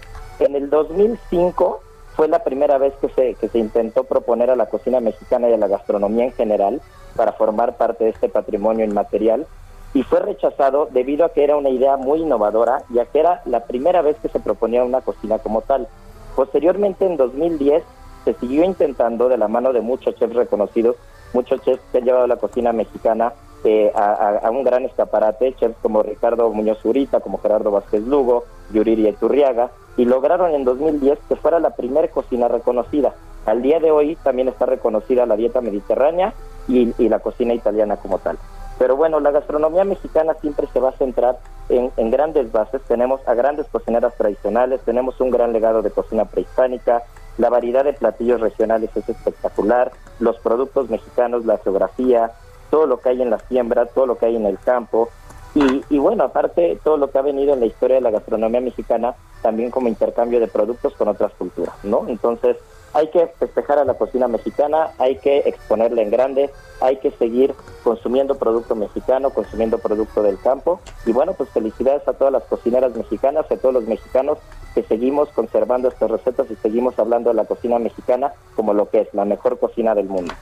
En 0.41 0.57
el 0.57 0.70
2005 0.70 1.81
fue 2.17 2.27
la 2.27 2.43
primera 2.43 2.78
vez 2.78 2.94
que 3.01 3.09
se, 3.10 3.35
que 3.35 3.49
se 3.49 3.59
intentó 3.59 4.05
proponer 4.05 4.51
a 4.51 4.57
la 4.57 4.67
cocina 4.67 5.01
mexicana 5.01 5.49
y 5.49 5.52
a 5.52 5.59
la 5.59 5.69
gastronomía 5.69 6.25
en 6.25 6.33
general 6.33 6.81
para 7.15 7.33
formar 7.33 7.77
parte 7.77 8.05
de 8.05 8.10
este 8.10 8.28
patrimonio 8.28 8.85
inmaterial 8.85 9.47
y 9.93 10.02
fue 10.02 10.20
rechazado 10.20 10.89
debido 10.91 11.25
a 11.25 11.33
que 11.33 11.44
era 11.44 11.57
una 11.57 11.69
idea 11.69 11.97
muy 11.97 12.20
innovadora, 12.20 12.83
ya 12.91 13.07
que 13.07 13.20
era 13.20 13.43
la 13.44 13.65
primera 13.65 14.02
vez 14.02 14.17
que 14.23 14.28
se 14.28 14.41
proponía 14.41 14.85
una 14.85 15.01
cocina 15.01 15.39
como 15.39 15.62
tal. 15.62 15.89
Posteriormente, 16.36 17.05
en 17.05 17.17
2010, 17.17 17.83
se 18.25 18.35
siguió 18.35 18.65
intentando 18.65 19.28
de 19.28 19.36
la 19.36 19.49
mano 19.49 19.73
de 19.73 19.81
muchos 19.81 20.15
chefs 20.15 20.35
reconocidos, 20.35 20.97
muchos 21.33 21.60
chefs 21.62 21.83
que 21.91 21.99
han 21.99 22.05
llevado 22.05 22.27
la 22.27 22.36
cocina 22.36 22.73
mexicana 22.73 23.33
eh, 23.65 23.93
a, 23.94 24.49
un 24.51 24.62
gran 24.62 24.85
escaparate, 24.85 25.55
chefs 25.55 25.77
como 25.83 26.02
Ricardo 26.02 26.49
Muñoz 26.51 26.78
Zurita, 26.78 27.20
como 27.20 27.39
Gerardo 27.39 27.70
Vázquez 27.70 28.02
Lugo, 28.02 28.44
Yuriri 28.73 29.09
Eturriaga, 29.09 29.70
y 29.97 30.05
lograron 30.05 30.55
en 30.55 30.65
2010 30.65 31.19
que 31.28 31.36
fuera 31.36 31.60
la 31.60 31.70
primera 31.70 32.09
cocina 32.09 32.49
reconocida. 32.49 33.15
Al 33.47 33.62
día 33.62 33.81
de 33.81 33.91
hoy 33.91 34.17
también 34.17 34.49
está 34.49 34.67
reconocida 34.67 35.27
la 35.27 35.36
dieta 35.36 35.60
mediterránea 35.60 36.35
y, 36.69 36.93
la 37.09 37.19
cocina 37.19 37.55
italiana 37.55 37.97
como 37.97 38.19
tal. 38.19 38.39
Pero 38.78 38.97
bueno, 38.97 39.20
la 39.20 39.31
gastronomía 39.31 39.85
mexicana 39.85 40.35
siempre 40.41 40.67
se 40.73 40.81
va 40.81 40.91
a 40.91 40.99
centrar 40.99 41.39
en, 41.69 41.91
en 41.97 42.10
grandes 42.10 42.52
bases. 42.52 42.81
Tenemos 42.83 43.20
a 43.27 43.35
grandes 43.35 43.67
cocineras 43.69 44.15
tradicionales, 44.17 44.81
tenemos 44.83 45.20
un 45.20 45.31
gran 45.31 45.52
legado 45.52 45.83
de 45.83 45.91
cocina 45.91 46.25
prehispánica, 46.25 47.02
la 47.39 47.49
variedad 47.49 47.85
de 47.85 47.93
platillos 47.93 48.41
regionales 48.41 48.91
es 48.94 49.09
espectacular, 49.09 49.93
los 50.19 50.39
productos 50.41 50.91
mexicanos, 50.91 51.47
la 51.47 51.59
geografía, 51.59 52.33
todo 52.70 52.86
lo 52.86 53.01
que 53.01 53.10
hay 53.10 53.23
en 53.23 53.31
la 53.31 53.39
siembra, 53.39 53.86
todo 53.86 54.07
lo 54.07 54.19
que 54.19 54.27
hay 54.27 54.36
en 54.36 54.47
el 54.47 54.59
campo. 54.59 55.09
Y, 55.55 55.83
y 55.89 55.99
bueno, 55.99 56.25
aparte, 56.25 56.78
todo 56.85 56.97
lo 56.97 57.10
que 57.10 57.19
ha 57.19 57.23
venido 57.23 57.55
en 57.55 57.60
la 57.60 57.67
historia 57.67 57.97
de 57.97 58.02
la 58.02 58.10
gastronomía 58.10 58.60
mexicana, 58.60 59.15
también 59.43 59.70
como 59.70 59.89
intercambio 59.89 60.41
de 60.41 60.47
productos 60.49 60.94
con 60.94 61.09
otras 61.09 61.33
culturas, 61.33 61.75
¿no? 61.83 62.07
Entonces, 62.09 62.57
hay 62.93 63.09
que 63.10 63.28
festejar 63.39 63.78
a 63.78 63.85
la 63.85 63.94
cocina 63.94 64.27
mexicana, 64.27 64.89
hay 64.99 65.17
que 65.19 65.39
exponerla 65.47 66.02
en 66.02 66.10
grande, 66.10 66.51
hay 66.81 66.97
que 66.97 67.12
seguir 67.12 67.55
consumiendo 67.85 68.36
producto 68.36 68.75
mexicano, 68.75 69.31
consumiendo 69.31 69.78
producto 69.78 70.23
del 70.25 70.41
campo. 70.41 70.81
Y 71.07 71.12
bueno, 71.12 71.35
pues 71.35 71.49
felicidades 71.51 72.07
a 72.09 72.15
todas 72.15 72.33
las 72.33 72.43
cocineras 72.44 72.94
mexicanas, 72.97 73.47
a 73.51 73.57
todos 73.57 73.75
los 73.75 73.85
mexicanos 73.85 74.39
que 74.75 74.83
seguimos 74.83 75.28
conservando 75.31 75.89
estas 75.89 76.10
recetas 76.10 76.51
y 76.51 76.57
seguimos 76.57 76.99
hablando 76.99 77.31
de 77.31 77.35
la 77.36 77.44
cocina 77.44 77.78
mexicana 77.78 78.33
como 78.57 78.75
lo 78.75 78.91
que 78.91 79.02
es 79.02 79.09
la 79.15 79.25
mejor 79.25 79.59
cocina 79.60 79.94
del 79.94 80.07
mundo. 80.07 80.35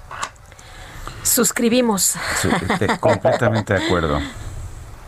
Suscribimos. 1.22 2.14
Sí, 2.40 2.48
te- 2.78 2.98
completamente 2.98 3.74
de 3.74 3.84
acuerdo. 3.86 4.18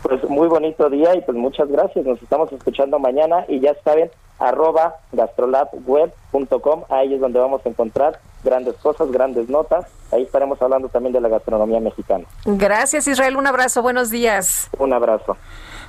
Pues 0.01 0.23
muy 0.29 0.47
bonito 0.47 0.89
día 0.89 1.15
y 1.15 1.21
pues 1.21 1.37
muchas 1.37 1.69
gracias. 1.69 2.05
Nos 2.05 2.21
estamos 2.21 2.51
escuchando 2.51 2.99
mañana 2.99 3.45
y 3.47 3.59
ya 3.59 3.75
saben, 3.83 4.09
arroba 4.39 4.95
gastrolabweb.com, 5.11 6.83
ahí 6.89 7.13
es 7.13 7.21
donde 7.21 7.39
vamos 7.39 7.61
a 7.65 7.69
encontrar 7.69 8.19
grandes 8.43 8.75
cosas, 8.75 9.11
grandes 9.11 9.49
notas. 9.49 9.85
Ahí 10.11 10.23
estaremos 10.23 10.61
hablando 10.61 10.89
también 10.89 11.13
de 11.13 11.21
la 11.21 11.29
gastronomía 11.29 11.79
mexicana. 11.79 12.25
Gracias, 12.45 13.07
Israel. 13.07 13.37
Un 13.37 13.47
abrazo. 13.47 13.81
Buenos 13.81 14.09
días. 14.09 14.69
Un 14.77 14.93
abrazo. 14.93 15.37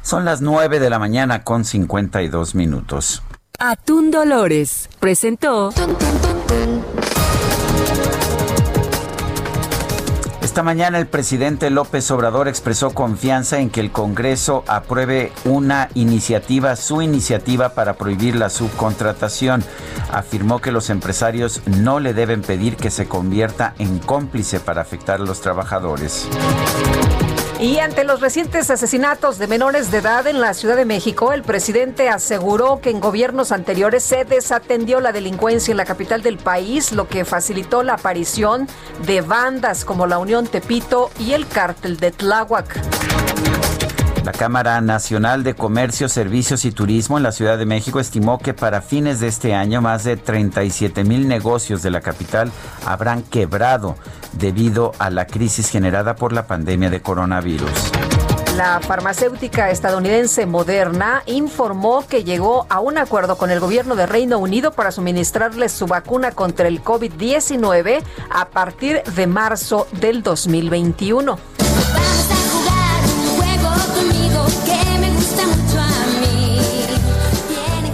Son 0.02 0.24
las 0.24 0.40
9 0.40 0.78
de 0.78 0.90
la 0.90 0.98
mañana 0.98 1.44
con 1.44 1.64
52 1.64 2.54
minutos. 2.54 3.22
Atún 3.58 4.10
Dolores 4.10 4.90
presentó. 4.98 5.70
Esta 10.52 10.62
mañana 10.62 10.98
el 10.98 11.06
presidente 11.06 11.70
López 11.70 12.10
Obrador 12.10 12.46
expresó 12.46 12.90
confianza 12.90 13.60
en 13.60 13.70
que 13.70 13.80
el 13.80 13.90
Congreso 13.90 14.64
apruebe 14.66 15.32
una 15.46 15.88
iniciativa, 15.94 16.76
su 16.76 17.00
iniciativa 17.00 17.70
para 17.70 17.94
prohibir 17.94 18.36
la 18.36 18.50
subcontratación. 18.50 19.64
Afirmó 20.12 20.60
que 20.60 20.70
los 20.70 20.90
empresarios 20.90 21.62
no 21.64 22.00
le 22.00 22.12
deben 22.12 22.42
pedir 22.42 22.76
que 22.76 22.90
se 22.90 23.08
convierta 23.08 23.72
en 23.78 23.98
cómplice 23.98 24.60
para 24.60 24.82
afectar 24.82 25.22
a 25.22 25.24
los 25.24 25.40
trabajadores. 25.40 26.28
Y 27.62 27.78
ante 27.78 28.02
los 28.02 28.20
recientes 28.20 28.68
asesinatos 28.72 29.38
de 29.38 29.46
menores 29.46 29.92
de 29.92 29.98
edad 29.98 30.26
en 30.26 30.40
la 30.40 30.52
Ciudad 30.52 30.74
de 30.74 30.84
México, 30.84 31.32
el 31.32 31.44
presidente 31.44 32.08
aseguró 32.08 32.80
que 32.80 32.90
en 32.90 32.98
gobiernos 32.98 33.52
anteriores 33.52 34.02
se 34.02 34.24
desatendió 34.24 34.98
la 34.98 35.12
delincuencia 35.12 35.70
en 35.70 35.76
la 35.76 35.84
capital 35.84 36.22
del 36.22 36.38
país, 36.38 36.90
lo 36.90 37.06
que 37.06 37.24
facilitó 37.24 37.84
la 37.84 37.94
aparición 37.94 38.66
de 39.06 39.20
bandas 39.20 39.84
como 39.84 40.08
la 40.08 40.18
Unión 40.18 40.48
Tepito 40.48 41.12
y 41.20 41.34
el 41.34 41.46
Cártel 41.46 41.98
de 41.98 42.10
Tláhuac. 42.10 42.80
La 44.24 44.30
Cámara 44.30 44.80
Nacional 44.80 45.42
de 45.42 45.54
Comercio, 45.54 46.08
Servicios 46.08 46.64
y 46.64 46.70
Turismo 46.70 47.16
en 47.16 47.24
la 47.24 47.32
Ciudad 47.32 47.58
de 47.58 47.66
México 47.66 47.98
estimó 47.98 48.38
que 48.38 48.54
para 48.54 48.80
fines 48.80 49.18
de 49.18 49.26
este 49.26 49.52
año 49.52 49.82
más 49.82 50.04
de 50.04 50.16
37 50.16 51.02
mil 51.02 51.26
negocios 51.26 51.82
de 51.82 51.90
la 51.90 52.00
capital 52.00 52.52
habrán 52.86 53.22
quebrado 53.22 53.96
debido 54.32 54.92
a 55.00 55.10
la 55.10 55.26
crisis 55.26 55.70
generada 55.70 56.14
por 56.14 56.32
la 56.32 56.46
pandemia 56.46 56.88
de 56.88 57.02
coronavirus. 57.02 57.68
La 58.56 58.78
farmacéutica 58.80 59.70
estadounidense 59.70 60.46
Moderna 60.46 61.24
informó 61.26 62.06
que 62.06 62.22
llegó 62.22 62.66
a 62.68 62.78
un 62.78 62.98
acuerdo 62.98 63.36
con 63.36 63.50
el 63.50 63.58
gobierno 63.58 63.96
de 63.96 64.06
Reino 64.06 64.38
Unido 64.38 64.70
para 64.70 64.92
suministrarles 64.92 65.72
su 65.72 65.88
vacuna 65.88 66.30
contra 66.30 66.68
el 66.68 66.84
COVID-19 66.84 68.02
a 68.30 68.48
partir 68.50 69.02
de 69.16 69.26
marzo 69.26 69.88
del 70.00 70.22
2021. 70.22 71.61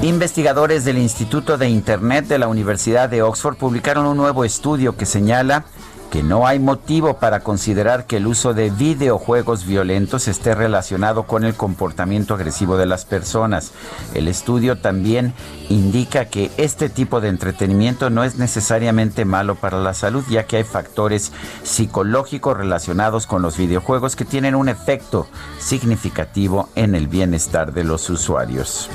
Investigadores 0.02 0.84
del 0.84 0.99
Instituto 0.99 1.58
de 1.58 1.68
Internet 1.68 2.26
de 2.28 2.39
la 2.39 2.49
Universidad 2.49 3.08
de 3.08 3.23
Oxford 3.23 3.57
publicaron 3.57 4.07
un 4.07 4.17
nuevo 4.17 4.44
estudio 4.44 4.97
que 4.97 5.07
señala 5.07 5.65
que 6.11 6.23
no 6.23 6.47
hay 6.47 6.59
motivo 6.59 7.19
para 7.19 7.41
considerar 7.41 8.07
que 8.07 8.17
el 8.17 8.27
uso 8.27 8.55
de 8.55 8.70
videojuegos 8.70 9.67
violentos 9.67 10.28
esté 10.28 10.55
relacionado 10.55 11.25
con 11.25 11.45
el 11.45 11.55
comportamiento 11.55 12.35
agresivo 12.35 12.77
de 12.77 12.87
las 12.87 13.05
personas. 13.05 13.73
El 14.15 14.28
estudio 14.28 14.78
también 14.78 15.35
indica 15.69 16.27
que 16.27 16.51
este 16.57 16.89
tipo 16.89 17.20
de 17.20 17.28
entretenimiento 17.28 18.11
no 18.11 18.25
es 18.25 18.37
necesariamente 18.37 19.25
malo 19.25 19.55
para 19.55 19.78
la 19.78 19.95
salud, 19.95 20.25
ya 20.31 20.45
que 20.45 20.57
hay 20.59 20.65
factores 20.65 21.33
psicológicos 21.62 22.57
relacionados 22.57 23.27
con 23.27 23.43
los 23.43 23.57
videojuegos 23.57 24.17
que 24.17 24.25
tienen 24.25 24.55
un 24.55 24.69
efecto 24.69 25.27
significativo 25.59 26.69
en 26.75 26.95
el 26.95 27.09
bienestar 27.09 27.73
de 27.73 27.85
los 27.85 28.09
usuarios. 28.11 28.89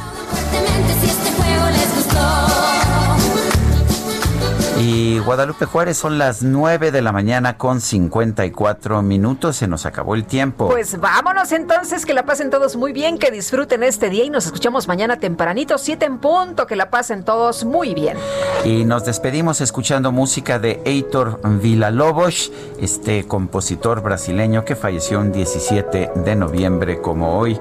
Y 4.80 5.19
Guadalupe 5.19 5.66
Juárez 5.66 5.98
son 5.98 6.18
las 6.18 6.42
9 6.42 6.92
de 6.92 7.02
la 7.03 7.11
mañana 7.11 7.58
con 7.58 7.80
54 7.80 9.03
minutos. 9.03 9.58
Se 9.58 9.68
nos 9.68 9.85
acabó 9.85 10.16
el 10.16 10.26
tiempo. 10.26 10.68
Pues 10.68 11.00
vámonos 11.00 11.52
entonces, 11.52 12.06
que 12.06 12.14
la 12.14 12.26
pasen 12.26 12.50
todos 12.50 12.76
muy 12.76 12.92
bien, 12.92 13.19
que 13.19 13.30
disfruten 13.30 13.84
este 13.84 14.10
día 14.10 14.24
y 14.24 14.32
nos 14.32 14.48
escuchamos 14.48 14.88
mañana 14.88 15.18
tempranito, 15.18 15.77
7 15.77 16.06
en 16.06 16.18
punto, 16.18 16.66
que 16.66 16.76
la 16.76 16.90
pasen 16.90 17.24
todos 17.24 17.66
muy 17.66 17.93
bien. 17.93 18.18
Y 18.66 18.84
nos 18.84 19.06
despedimos 19.06 19.61
escuchando 19.61 20.11
música 20.11 20.58
de 20.58 20.82
Heitor 20.85 21.40
Villa-Lobos, 21.43 22.52
este 22.80 23.27
compositor 23.27 24.02
brasileño 24.02 24.66
que 24.66 24.76
falleció 24.76 25.22
el 25.22 25.32
17 25.32 26.11
de 26.16 26.35
noviembre 26.35 27.00
como 27.00 27.38
hoy. 27.38 27.60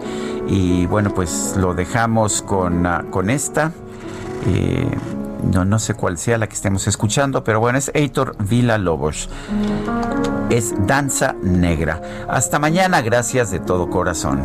Y 0.48 0.86
bueno, 0.86 1.12
pues 1.14 1.54
lo 1.58 1.74
dejamos 1.74 2.40
con, 2.40 2.86
ah, 2.86 3.04
con 3.10 3.28
esta. 3.28 3.70
Eh, 4.46 4.88
no, 5.42 5.64
no 5.64 5.78
sé 5.78 5.94
cuál 5.94 6.18
sea 6.18 6.38
la 6.38 6.46
que 6.46 6.54
estemos 6.54 6.86
escuchando, 6.86 7.44
pero 7.44 7.60
bueno, 7.60 7.78
es 7.78 7.90
Heitor 7.94 8.36
Villa 8.38 8.78
Lobos. 8.78 9.28
Es 10.50 10.74
Danza 10.86 11.34
Negra. 11.42 12.00
Hasta 12.28 12.58
mañana, 12.58 13.00
gracias 13.02 13.50
de 13.50 13.60
todo 13.60 13.90
corazón. 13.90 14.42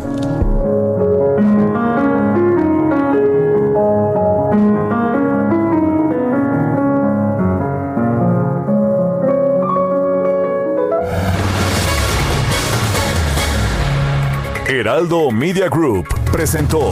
Heraldo 14.67 15.31
Media 15.31 15.69
Group 15.69 16.07
presentó 16.31 16.91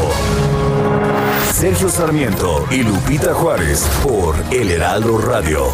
Sergio 1.55 1.87
Sarmiento 1.87 2.67
y 2.69 2.83
Lupita 2.83 3.33
Juárez 3.33 3.87
por 4.03 4.35
El 4.51 4.71
Heraldo 4.71 5.17
Radio. 5.19 5.71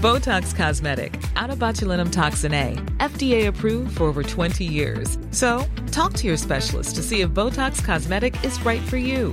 Botox 0.00 0.54
Cosmetic, 0.54 1.18
out 1.34 1.50
of 1.50 1.58
botulinum 1.58 2.12
toxin 2.12 2.54
A, 2.54 2.76
FDA 2.98 3.48
approved 3.48 3.96
for 3.96 4.04
over 4.04 4.22
20 4.22 4.64
years. 4.64 5.18
So, 5.32 5.64
talk 5.90 6.12
to 6.12 6.28
your 6.28 6.36
specialist 6.36 6.94
to 6.94 7.02
see 7.02 7.22
if 7.22 7.30
Botox 7.30 7.84
Cosmetic 7.84 8.36
is 8.44 8.64
right 8.64 8.82
for 8.82 8.98
you. 8.98 9.32